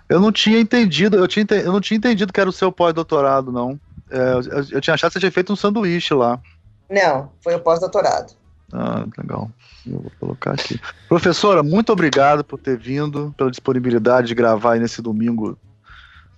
Eu 0.08 0.20
não 0.20 0.30
tinha 0.30 0.60
entendido, 0.60 1.16
eu, 1.16 1.26
tinha, 1.26 1.44
eu 1.50 1.72
não 1.72 1.80
tinha 1.80 1.98
entendido 1.98 2.32
que 2.32 2.40
era 2.40 2.48
o 2.48 2.52
seu 2.52 2.70
pós-doutorado, 2.70 3.50
não. 3.50 3.78
É, 4.10 4.32
eu, 4.32 4.64
eu, 4.72 4.80
tinha 4.80 4.94
achado 4.94 5.10
que 5.10 5.14
você 5.14 5.20
tinha 5.20 5.32
feito 5.32 5.52
um 5.52 5.56
sanduíche 5.56 6.14
lá. 6.14 6.40
Não, 6.88 7.30
foi 7.42 7.54
o 7.54 7.60
pós-doutorado. 7.60 8.32
Ah, 8.72 9.04
legal. 9.16 9.50
Eu 9.86 10.00
vou 10.00 10.12
colocar 10.18 10.52
aqui. 10.52 10.80
Professora, 11.08 11.62
muito 11.62 11.92
obrigado 11.92 12.44
por 12.44 12.58
ter 12.58 12.76
vindo, 12.76 13.34
pela 13.36 13.50
disponibilidade 13.50 14.28
de 14.28 14.34
gravar 14.34 14.72
aí 14.74 14.80
nesse 14.80 15.00
domingo 15.00 15.58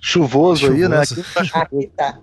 chuvoso, 0.01 0.67
chuvoso. 0.67 0.83
aí, 0.83 0.89
né? 0.89 1.01
Aqui 1.01 1.23
tá 1.35 1.45
chuvoso. 1.45 1.65
Aqui 1.65 1.91
tá. 1.97 2.19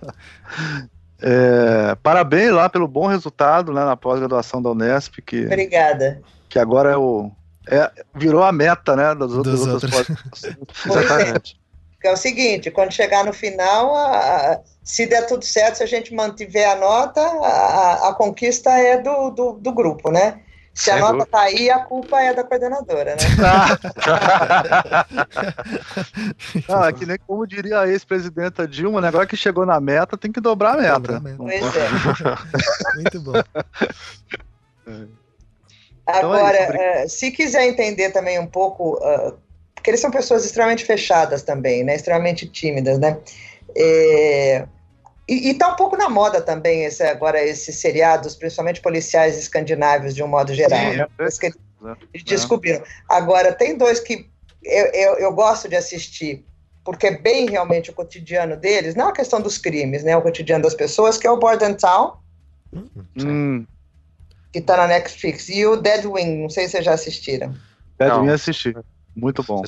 é, 1.20 1.94
parabéns 2.02 2.52
lá 2.52 2.68
pelo 2.68 2.88
bom 2.88 3.06
resultado 3.06 3.72
né, 3.72 3.84
na 3.84 3.96
pós-graduação 3.96 4.62
da 4.62 4.70
Unesp. 4.70 5.20
Que, 5.20 5.44
Obrigada. 5.46 6.22
Que 6.48 6.58
agora 6.58 6.90
é 6.90 6.96
o. 6.96 7.30
É, 7.68 7.90
virou 8.14 8.42
a 8.42 8.52
meta, 8.52 8.94
né? 8.94 9.14
Das 9.14 9.32
outras, 9.32 9.66
outras 9.66 9.90
pós 9.90 10.44
Exatamente 10.86 11.58
é 12.04 12.12
o 12.12 12.16
seguinte, 12.16 12.70
quando 12.70 12.92
chegar 12.92 13.24
no 13.24 13.32
final, 13.32 13.94
a, 13.94 14.52
a, 14.52 14.60
se 14.82 15.06
der 15.06 15.26
tudo 15.26 15.44
certo, 15.44 15.76
se 15.76 15.82
a 15.82 15.86
gente 15.86 16.14
mantiver 16.14 16.68
a 16.68 16.76
nota, 16.76 17.20
a, 17.20 18.08
a 18.08 18.14
conquista 18.14 18.70
é 18.70 18.98
do, 18.98 19.30
do, 19.30 19.52
do, 19.52 19.72
grupo, 19.72 20.10
né? 20.10 20.40
Se 20.74 20.90
a 20.90 20.98
nota 20.98 21.24
tá 21.24 21.40
aí, 21.40 21.70
a 21.70 21.78
culpa 21.78 22.20
é 22.20 22.34
da 22.34 22.44
coordenadora, 22.44 23.16
né? 23.16 23.16
ah, 26.68 26.92
que 26.92 27.06
nem 27.06 27.16
como 27.26 27.46
diria 27.46 27.80
a 27.80 27.88
ex-presidenta 27.88 28.68
Dilma, 28.68 29.00
né? 29.00 29.08
Agora 29.08 29.26
que 29.26 29.36
chegou 29.36 29.64
na 29.64 29.80
meta, 29.80 30.18
tem 30.18 30.30
que 30.30 30.40
dobrar 30.40 30.74
a 30.74 30.76
meta. 30.76 30.98
Dobrar 30.98 31.16
a 31.16 31.20
meta. 31.20 31.38
Pois 31.38 31.76
é. 31.76 31.88
Muito 33.00 33.20
bom. 33.22 33.32
Agora, 36.06 36.62
então 36.62 36.80
é 36.80 37.04
isso, 37.04 37.06
uh, 37.06 37.18
se 37.18 37.30
quiser 37.32 37.66
entender 37.66 38.10
também 38.10 38.38
um 38.38 38.46
pouco 38.46 38.96
uh, 38.98 39.36
porque 39.86 39.92
eles 39.92 40.00
são 40.00 40.10
pessoas 40.10 40.44
extremamente 40.44 40.84
fechadas 40.84 41.44
também, 41.44 41.84
né? 41.84 41.94
Extremamente 41.94 42.48
tímidas, 42.48 42.98
né? 42.98 43.16
É, 43.76 44.66
e, 45.28 45.50
está 45.50 45.72
um 45.72 45.76
pouco 45.76 45.96
na 45.96 46.08
moda 46.08 46.40
também 46.40 46.84
esse, 46.84 47.04
agora 47.04 47.40
esses 47.40 47.76
seriados, 47.76 48.34
principalmente 48.34 48.80
policiais 48.80 49.38
escandinavos 49.38 50.12
de 50.12 50.24
um 50.24 50.26
modo 50.26 50.52
geral. 50.52 50.80
Sim, 50.80 50.96
né? 50.96 51.06
é, 51.20 51.28
que 51.38 51.46
eles, 51.46 51.58
eles 52.12 52.24
descobriram. 52.24 52.82
Agora, 53.08 53.52
tem 53.52 53.78
dois 53.78 54.00
que 54.00 54.28
eu, 54.64 54.86
eu, 54.86 55.18
eu, 55.18 55.32
gosto 55.32 55.68
de 55.68 55.76
assistir, 55.76 56.44
porque 56.84 57.06
é 57.06 57.16
bem 57.16 57.48
realmente 57.48 57.90
o 57.90 57.94
cotidiano 57.94 58.56
deles, 58.56 58.96
não 58.96 59.10
a 59.10 59.12
questão 59.12 59.40
dos 59.40 59.56
crimes, 59.56 60.02
né? 60.02 60.16
O 60.16 60.22
cotidiano 60.22 60.64
das 60.64 60.74
pessoas, 60.74 61.16
que 61.16 61.28
é 61.28 61.30
o 61.30 61.36
Border 61.36 61.76
Town, 61.76 62.16
hum. 63.16 63.64
que 64.52 64.58
está 64.58 64.76
na 64.78 64.88
Netflix, 64.88 65.48
e 65.48 65.64
o 65.64 65.76
Dead 65.76 66.04
Wing, 66.06 66.42
não 66.42 66.50
sei 66.50 66.64
se 66.64 66.72
vocês 66.72 66.84
já 66.84 66.94
assistiram. 66.94 67.54
Dead 68.00 68.12
Wing 68.12 68.30
assisti. 68.30 68.74
Muito 69.16 69.42
bom. 69.42 69.62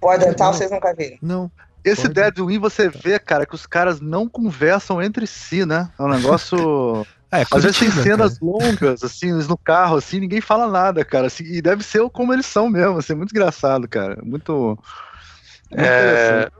Pode 0.00 0.24
Dental 0.24 0.52
vocês 0.52 0.70
nunca 0.70 0.92
viram? 0.92 1.18
Não. 1.22 1.50
Esse 1.84 2.02
Pode. 2.02 2.14
Dead 2.14 2.38
Win 2.38 2.58
você 2.58 2.88
vê, 2.88 3.18
cara, 3.18 3.46
que 3.46 3.54
os 3.54 3.66
caras 3.66 4.00
não 4.00 4.28
conversam 4.28 5.00
entre 5.00 5.26
si, 5.26 5.64
né? 5.64 5.90
É 5.98 6.02
um 6.02 6.08
negócio. 6.08 7.06
É, 7.32 7.46
Às 7.48 7.62
vezes 7.62 7.78
tem 7.78 7.90
cenas 7.92 8.40
cara. 8.40 8.50
longas, 8.50 9.04
assim, 9.04 9.30
no 9.30 9.56
carro, 9.56 9.98
assim, 9.98 10.18
ninguém 10.18 10.40
fala 10.40 10.66
nada, 10.66 11.04
cara. 11.04 11.28
Assim, 11.28 11.44
e 11.44 11.62
deve 11.62 11.84
ser 11.84 12.00
como 12.10 12.32
eles 12.32 12.44
são 12.44 12.68
mesmo, 12.68 12.98
assim, 12.98 13.14
muito 13.14 13.30
engraçado, 13.30 13.86
cara. 13.86 14.18
Muito. 14.20 14.76
muito 15.70 15.80
é, 15.80 16.50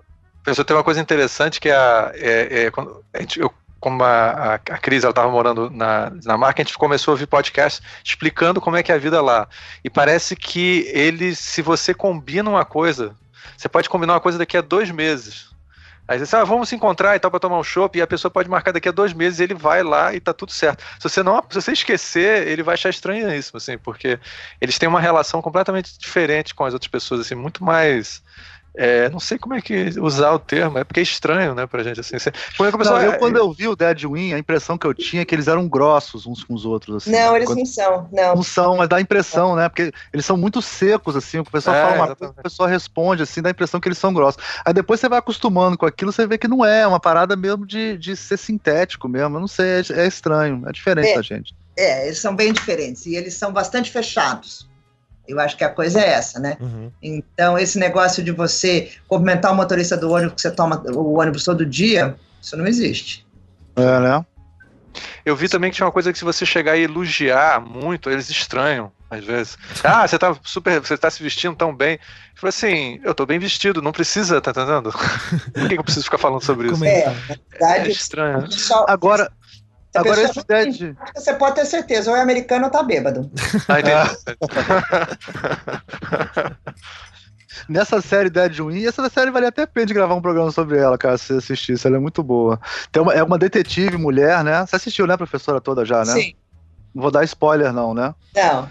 pessoal, 0.44 0.64
tem 0.64 0.76
uma 0.76 0.84
coisa 0.84 1.00
interessante 1.00 1.60
que 1.60 1.68
é, 1.68 1.74
a, 1.74 2.12
é, 2.14 2.66
é 2.66 2.70
quando 2.70 3.04
a 3.12 3.18
gente, 3.18 3.40
eu 3.40 3.52
como 3.80 4.04
a, 4.04 4.30
a, 4.30 4.54
a 4.54 4.78
Cris 4.78 5.02
estava 5.02 5.30
morando 5.30 5.70
na 5.70 6.10
Dinamarca, 6.10 6.60
a 6.60 6.64
gente 6.64 6.76
começou 6.76 7.12
a 7.12 7.14
ouvir 7.14 7.26
podcast 7.26 7.82
explicando 8.04 8.60
como 8.60 8.76
é 8.76 8.82
que 8.82 8.92
é 8.92 8.94
a 8.94 8.98
vida 8.98 9.22
lá. 9.22 9.48
E 9.82 9.88
parece 9.88 10.36
que 10.36 10.86
ele, 10.92 11.34
se 11.34 11.62
você 11.62 11.94
combina 11.94 12.50
uma 12.50 12.64
coisa, 12.64 13.14
você 13.56 13.68
pode 13.68 13.88
combinar 13.88 14.14
uma 14.14 14.20
coisa 14.20 14.36
daqui 14.36 14.56
a 14.56 14.60
dois 14.60 14.90
meses. 14.90 15.48
Aí 16.06 16.18
você 16.18 16.24
diz, 16.24 16.34
ah, 16.34 16.42
vamos 16.42 16.68
se 16.68 16.74
encontrar 16.74 17.14
e 17.14 17.20
tal 17.20 17.30
para 17.30 17.38
tomar 17.38 17.56
um 17.56 17.62
chopp, 17.62 17.96
e 17.96 18.02
a 18.02 18.06
pessoa 18.06 18.30
pode 18.30 18.50
marcar 18.50 18.72
daqui 18.72 18.88
a 18.88 18.92
dois 18.92 19.12
meses, 19.12 19.38
ele 19.38 19.54
vai 19.54 19.80
lá 19.82 20.12
e 20.12 20.18
tá 20.18 20.32
tudo 20.32 20.50
certo. 20.50 20.82
Se 20.98 21.08
você 21.08 21.22
não, 21.22 21.40
se 21.48 21.54
você 21.54 21.70
esquecer, 21.70 22.48
ele 22.48 22.64
vai 22.64 22.74
achar 22.74 22.90
estranhíssimo, 22.90 23.58
assim, 23.58 23.78
porque 23.78 24.18
eles 24.60 24.76
têm 24.76 24.88
uma 24.88 25.00
relação 25.00 25.40
completamente 25.40 25.96
diferente 25.96 26.52
com 26.52 26.64
as 26.64 26.74
outras 26.74 26.90
pessoas, 26.90 27.20
assim, 27.20 27.36
muito 27.36 27.62
mais 27.62 28.22
é, 28.76 29.08
não 29.08 29.18
sei 29.18 29.38
como 29.38 29.54
é 29.54 29.60
que 29.60 29.98
usar 30.00 30.32
o 30.32 30.38
termo, 30.38 30.78
é 30.78 30.84
porque 30.84 31.00
é 31.00 31.02
estranho, 31.02 31.54
né, 31.54 31.66
pra 31.66 31.82
gente, 31.82 32.00
assim. 32.00 32.16
Quando 32.56 32.84
não, 32.84 33.00
eu, 33.00 33.18
quando 33.18 33.36
eu 33.36 33.52
vi 33.52 33.66
o 33.66 33.74
Dead 33.74 34.04
Win, 34.04 34.32
a 34.32 34.38
impressão 34.38 34.78
que 34.78 34.86
eu 34.86 34.94
tinha 34.94 35.22
é 35.22 35.24
que 35.24 35.34
eles 35.34 35.48
eram 35.48 35.68
grossos 35.68 36.26
uns 36.26 36.44
com 36.44 36.54
os 36.54 36.64
outros, 36.64 36.96
assim. 36.96 37.10
Não, 37.10 37.36
eles 37.36 37.48
quando... 37.48 37.58
não 37.58 37.66
são, 37.66 38.08
não. 38.12 38.36
Não 38.36 38.42
são, 38.42 38.76
mas 38.76 38.88
dá 38.88 38.96
a 38.96 39.00
impressão, 39.00 39.56
né, 39.56 39.68
porque 39.68 39.92
eles 40.12 40.24
são 40.24 40.36
muito 40.36 40.62
secos, 40.62 41.16
assim, 41.16 41.38
o 41.38 41.44
pessoal 41.44 41.76
é, 41.76 41.82
fala 41.82 41.94
uma 41.96 42.16
coisa, 42.16 42.34
o 42.38 42.42
pessoal 42.42 42.68
responde, 42.68 43.22
assim, 43.22 43.42
dá 43.42 43.50
a 43.50 43.52
impressão 43.52 43.80
que 43.80 43.88
eles 43.88 43.98
são 43.98 44.14
grossos. 44.14 44.42
Aí 44.64 44.72
depois 44.72 45.00
você 45.00 45.08
vai 45.08 45.18
acostumando 45.18 45.76
com 45.76 45.86
aquilo, 45.86 46.12
você 46.12 46.26
vê 46.26 46.38
que 46.38 46.48
não 46.48 46.64
é, 46.64 46.82
é 46.82 46.86
uma 46.86 47.00
parada 47.00 47.34
mesmo 47.34 47.66
de, 47.66 47.98
de 47.98 48.16
ser 48.16 48.36
sintético 48.36 49.08
mesmo, 49.08 49.36
eu 49.36 49.40
não 49.40 49.48
sei, 49.48 49.66
é, 49.66 50.02
é 50.02 50.06
estranho, 50.06 50.62
é 50.66 50.72
diferente 50.72 51.08
é, 51.08 51.16
da 51.16 51.22
gente. 51.22 51.54
É, 51.76 52.06
eles 52.06 52.20
são 52.20 52.36
bem 52.36 52.52
diferentes, 52.52 53.04
e 53.06 53.16
eles 53.16 53.34
são 53.34 53.52
bastante 53.52 53.90
fechados. 53.90 54.69
Eu 55.30 55.40
acho 55.40 55.56
que 55.56 55.64
a 55.64 55.68
coisa 55.68 56.00
é 56.00 56.10
essa, 56.10 56.38
né? 56.38 56.56
Uhum. 56.60 56.90
Então, 57.02 57.58
esse 57.58 57.78
negócio 57.78 58.22
de 58.22 58.32
você 58.32 58.90
cumprimentar 59.06 59.52
o 59.52 59.56
motorista 59.56 59.96
do 59.96 60.10
ônibus 60.10 60.34
que 60.34 60.40
você 60.42 60.50
toma 60.50 60.82
o 60.94 61.18
ônibus 61.18 61.44
todo 61.44 61.64
dia, 61.64 62.16
isso 62.40 62.56
não 62.56 62.66
existe. 62.66 63.26
É, 63.76 64.00
né? 64.00 64.24
Eu 65.24 65.36
vi 65.36 65.48
também 65.48 65.70
que 65.70 65.76
tinha 65.76 65.86
uma 65.86 65.92
coisa 65.92 66.12
que 66.12 66.18
se 66.18 66.24
você 66.24 66.44
chegar 66.44 66.76
e 66.76 66.82
elogiar 66.82 67.60
muito, 67.60 68.10
eles 68.10 68.28
estranham, 68.28 68.90
às 69.08 69.24
vezes. 69.24 69.56
Ah, 69.84 70.06
você 70.06 70.18
tá 70.18 70.36
super. 70.42 70.80
Você 70.80 70.96
tá 70.96 71.10
se 71.10 71.22
vestindo 71.22 71.54
tão 71.54 71.74
bem. 71.74 71.94
Eu 71.94 72.00
falei 72.36 72.48
assim, 72.48 73.00
eu 73.04 73.14
tô 73.14 73.26
bem 73.26 73.38
vestido, 73.38 73.82
não 73.82 73.92
precisa, 73.92 74.40
tá 74.40 74.50
entendendo? 74.50 74.90
Por 75.52 75.68
que 75.68 75.78
eu 75.78 75.84
preciso 75.84 76.04
ficar 76.04 76.18
falando 76.18 76.42
sobre 76.42 76.72
isso? 76.72 76.84
É, 76.84 77.06
na 77.06 77.12
verdade, 77.12 77.88
é 77.88 77.92
estranho. 77.92 78.50
Só, 78.50 78.86
Agora, 78.88 79.30
Agora 79.94 80.22
esse 80.22 80.46
Dead... 80.46 80.94
Você 81.14 81.34
pode 81.34 81.56
ter 81.56 81.66
certeza, 81.66 82.10
ou 82.10 82.16
é 82.16 82.20
americano 82.20 82.66
ou 82.66 82.70
tá 82.70 82.82
bêbado. 82.82 83.30
Entendi. 83.68 83.90
Nessa 87.68 88.00
série 88.00 88.30
Dead 88.30 88.58
Win, 88.58 88.84
essa 88.84 89.08
série 89.08 89.30
vale 89.30 89.46
até 89.46 89.62
a 89.62 89.66
pena 89.66 89.86
de 89.86 89.94
gravar 89.94 90.14
um 90.14 90.22
programa 90.22 90.50
sobre 90.50 90.78
ela, 90.78 90.98
cara, 90.98 91.16
se 91.18 91.26
você 91.26 91.34
assistisse, 91.34 91.86
ela 91.86 91.96
é 91.96 92.00
muito 92.00 92.22
boa. 92.22 92.60
Tem 92.90 93.02
uma, 93.02 93.12
é 93.12 93.22
uma 93.22 93.38
detetive 93.38 93.96
mulher, 93.96 94.42
né? 94.42 94.64
Você 94.66 94.76
assistiu, 94.76 95.06
né, 95.06 95.16
professora 95.16 95.60
toda 95.60 95.84
já, 95.84 95.98
né? 96.04 96.12
Sim. 96.12 96.34
Não 96.94 97.02
vou 97.02 97.10
dar 97.10 97.22
spoiler 97.24 97.72
não, 97.72 97.94
né? 97.94 98.14
Não. 98.34 98.68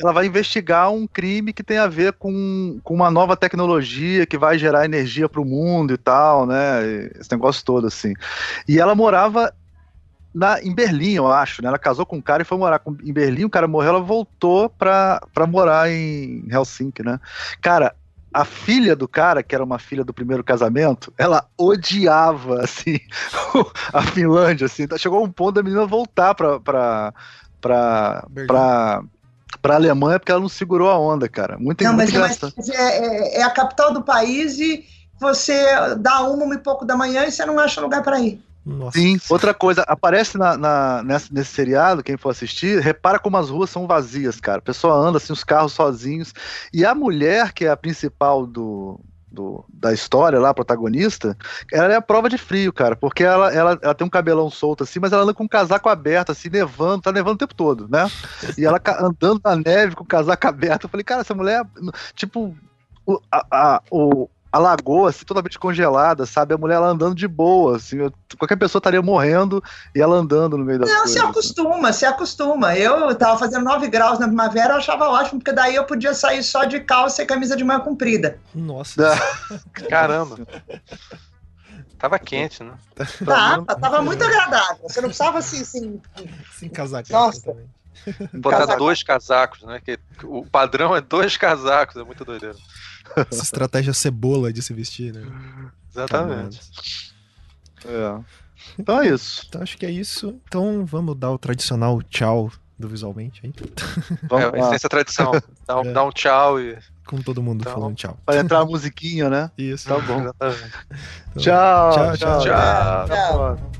Ela 0.00 0.12
vai 0.12 0.26
investigar 0.26 0.90
um 0.90 1.06
crime 1.06 1.52
que 1.52 1.62
tem 1.62 1.78
a 1.78 1.86
ver 1.86 2.14
com, 2.14 2.80
com 2.82 2.94
uma 2.94 3.10
nova 3.10 3.36
tecnologia 3.36 4.24
que 4.26 4.38
vai 4.38 4.58
gerar 4.58 4.86
energia 4.86 5.28
para 5.28 5.40
o 5.40 5.44
mundo 5.44 5.92
e 5.92 5.98
tal, 5.98 6.46
né? 6.46 7.10
Esse 7.18 7.30
negócio 7.30 7.64
todo, 7.64 7.86
assim. 7.86 8.14
E 8.66 8.80
ela 8.80 8.94
morava 8.94 9.52
na, 10.34 10.60
em 10.62 10.74
Berlim, 10.74 11.14
eu 11.14 11.30
acho, 11.30 11.62
né? 11.62 11.68
Ela 11.68 11.78
casou 11.78 12.06
com 12.06 12.16
um 12.16 12.22
cara 12.22 12.42
e 12.42 12.44
foi 12.44 12.56
morar 12.56 12.78
com, 12.78 12.96
em 13.02 13.12
Berlim, 13.12 13.44
o 13.44 13.50
cara 13.50 13.68
morreu, 13.68 13.90
ela 13.90 14.00
voltou 14.00 14.68
pra, 14.68 15.20
pra 15.34 15.46
morar 15.46 15.90
em 15.90 16.46
Helsinki, 16.50 17.02
né? 17.02 17.20
Cara, 17.60 17.94
a 18.32 18.44
filha 18.44 18.96
do 18.96 19.06
cara, 19.06 19.42
que 19.42 19.54
era 19.54 19.62
uma 19.62 19.78
filha 19.78 20.02
do 20.02 20.14
primeiro 20.14 20.42
casamento, 20.42 21.12
ela 21.18 21.44
odiava, 21.58 22.62
assim, 22.62 22.98
a 23.92 24.02
Finlândia, 24.02 24.64
assim. 24.64 24.84
Então, 24.84 24.96
chegou 24.96 25.22
um 25.22 25.30
ponto 25.30 25.52
da 25.52 25.62
menina 25.62 25.84
voltar 25.84 26.34
pra, 26.34 26.58
pra, 26.58 27.12
pra, 27.60 28.26
pra, 28.46 29.02
pra 29.60 29.74
Alemanha 29.74 30.18
porque 30.18 30.32
ela 30.32 30.40
não 30.40 30.48
segurou 30.48 30.88
a 30.88 30.98
onda, 30.98 31.28
cara. 31.28 31.58
Muito, 31.58 31.84
não, 31.84 31.92
muito 31.92 32.18
mas, 32.18 32.40
mas 32.56 32.68
é, 32.70 32.98
é, 32.98 33.40
é, 33.40 33.42
a 33.42 33.50
capital 33.50 33.92
do 33.92 34.02
país 34.02 34.58
e 34.58 34.84
você 35.20 35.94
dá 35.98 36.22
uma, 36.22 36.44
uma 36.44 36.54
e 36.54 36.58
pouco 36.58 36.86
da 36.86 36.96
manhã 36.96 37.26
e 37.26 37.30
você 37.30 37.44
não 37.44 37.58
acha 37.58 37.82
lugar 37.82 38.02
para 38.02 38.18
ir. 38.18 38.42
Nossa. 38.64 38.98
Sim, 38.98 39.18
outra 39.28 39.52
coisa, 39.52 39.82
aparece 39.88 40.38
na, 40.38 40.56
na, 40.56 41.02
nesse, 41.02 41.34
nesse 41.34 41.52
seriado, 41.52 42.02
quem 42.02 42.16
for 42.16 42.30
assistir, 42.30 42.80
repara 42.80 43.18
como 43.18 43.36
as 43.36 43.50
ruas 43.50 43.70
são 43.70 43.86
vazias, 43.86 44.40
cara. 44.40 44.58
A 44.58 44.62
pessoa 44.62 44.94
anda 44.94 45.18
assim, 45.18 45.32
os 45.32 45.42
carros 45.42 45.72
sozinhos. 45.72 46.32
E 46.72 46.84
a 46.84 46.94
mulher, 46.94 47.52
que 47.52 47.64
é 47.64 47.70
a 47.70 47.76
principal 47.76 48.46
do, 48.46 49.00
do, 49.32 49.64
da 49.68 49.92
história 49.92 50.38
lá, 50.38 50.50
a 50.50 50.54
protagonista, 50.54 51.36
ela 51.72 51.92
é 51.92 51.96
a 51.96 52.02
prova 52.02 52.28
de 52.28 52.38
frio, 52.38 52.72
cara, 52.72 52.94
porque 52.94 53.24
ela, 53.24 53.52
ela, 53.52 53.78
ela 53.82 53.94
tem 53.94 54.06
um 54.06 54.10
cabelão 54.10 54.48
solto 54.48 54.84
assim, 54.84 55.00
mas 55.00 55.12
ela 55.12 55.22
anda 55.22 55.34
com 55.34 55.44
um 55.44 55.48
casaco 55.48 55.88
aberto, 55.88 56.30
assim, 56.30 56.48
nevando, 56.48 57.02
tá 57.02 57.10
nevando 57.10 57.34
o 57.34 57.38
tempo 57.38 57.54
todo, 57.54 57.88
né? 57.88 58.08
E 58.58 58.64
ela 58.64 58.80
andando 59.00 59.40
na 59.42 59.56
neve 59.56 59.96
com 59.96 60.04
o 60.04 60.06
casaco 60.06 60.46
aberto. 60.46 60.84
Eu 60.84 60.90
falei, 60.90 61.02
cara, 61.02 61.22
essa 61.22 61.34
mulher, 61.34 61.64
tipo, 62.14 62.54
o, 63.06 63.20
a, 63.30 63.46
a, 63.50 63.82
o, 63.90 64.28
a 64.52 64.58
lagoa 64.58 65.08
assim, 65.08 65.24
totalmente 65.24 65.58
congelada, 65.58 66.26
sabe? 66.26 66.52
A 66.52 66.58
mulher 66.58 66.74
ela 66.74 66.88
andando 66.88 67.14
de 67.14 67.26
boa, 67.26 67.76
assim, 67.76 67.96
eu, 67.96 68.12
qualquer 68.38 68.56
pessoa 68.56 68.78
estaria 68.78 69.00
morrendo 69.00 69.64
e 69.94 70.00
ela 70.00 70.14
andando 70.14 70.58
no 70.58 70.64
meio 70.64 70.80
da 70.80 70.86
Não, 70.86 71.06
se 71.06 71.18
acostuma, 71.18 71.88
assim. 71.88 72.00
se 72.00 72.06
acostuma. 72.06 72.76
Eu 72.76 73.14
tava 73.14 73.38
fazendo 73.38 73.64
9 73.64 73.88
graus 73.88 74.18
na 74.18 74.26
primavera, 74.26 74.74
eu 74.74 74.78
achava 74.78 75.08
ótimo, 75.08 75.40
porque 75.40 75.52
daí 75.52 75.74
eu 75.74 75.84
podia 75.84 76.12
sair 76.12 76.42
só 76.42 76.64
de 76.64 76.80
calça 76.80 77.22
e 77.22 77.26
camisa 77.26 77.56
de 77.56 77.64
manga 77.64 77.82
comprida. 77.82 78.38
Nossa. 78.54 79.18
Caramba. 79.88 80.38
Tava 81.98 82.18
quente, 82.18 82.62
né? 82.62 82.74
Tava, 83.24 83.64
tava 83.64 84.02
muito 84.02 84.22
agradável. 84.22 84.82
Você 84.82 85.00
não 85.00 85.08
precisava 85.08 85.38
assim, 85.38 85.62
assim. 85.62 86.02
Sim, 86.52 86.68
casaco. 86.68 87.10
Nossa. 87.10 87.56
Botar 88.34 88.58
casaco. 88.58 88.78
dois 88.78 89.02
casacos, 89.02 89.62
né? 89.62 89.80
Que 89.80 89.98
o 90.24 90.44
padrão 90.44 90.94
é 90.94 91.00
dois 91.00 91.36
casacos, 91.36 91.96
é 91.96 92.04
muito 92.04 92.24
doideiro. 92.24 92.58
Essa 93.30 93.42
estratégia 93.42 93.92
cebola 93.92 94.52
de 94.52 94.62
se 94.62 94.72
vestir, 94.72 95.12
né? 95.12 95.22
Exatamente. 95.90 96.60
É. 97.84 98.20
Então 98.78 99.00
é 99.00 99.08
isso. 99.08 99.44
Então 99.48 99.62
acho 99.62 99.76
que 99.76 99.86
é 99.86 99.90
isso. 99.90 100.40
Então 100.46 100.84
vamos 100.84 101.16
dar 101.16 101.30
o 101.30 101.38
tradicional 101.38 102.00
tchau 102.02 102.50
do 102.78 102.88
visualmente 102.88 103.40
aí. 103.44 103.52
Vamos 104.28 104.72
é, 104.72 104.74
essa 104.74 104.88
tradição. 104.88 105.32
Dá 105.66 105.80
um, 105.80 105.84
é. 105.84 105.92
dá 105.92 106.04
um 106.04 106.10
tchau 106.10 106.60
e. 106.60 106.76
Com 107.06 107.20
todo 107.20 107.42
mundo 107.42 107.62
então, 107.62 107.72
falando 107.72 107.96
tchau. 107.96 108.16
Vai 108.26 108.38
entrar 108.38 108.60
a 108.60 108.64
musiquinha, 108.64 109.28
né? 109.28 109.50
Isso. 109.58 109.88
Tá 109.88 109.98
bom. 109.98 110.20
Então, 110.20 110.32
tchau, 111.38 111.92
tchau. 111.92 112.16
tchau. 112.16 112.40
tchau. 112.40 113.06
tchau. 113.06 113.06
tchau. 113.08 113.72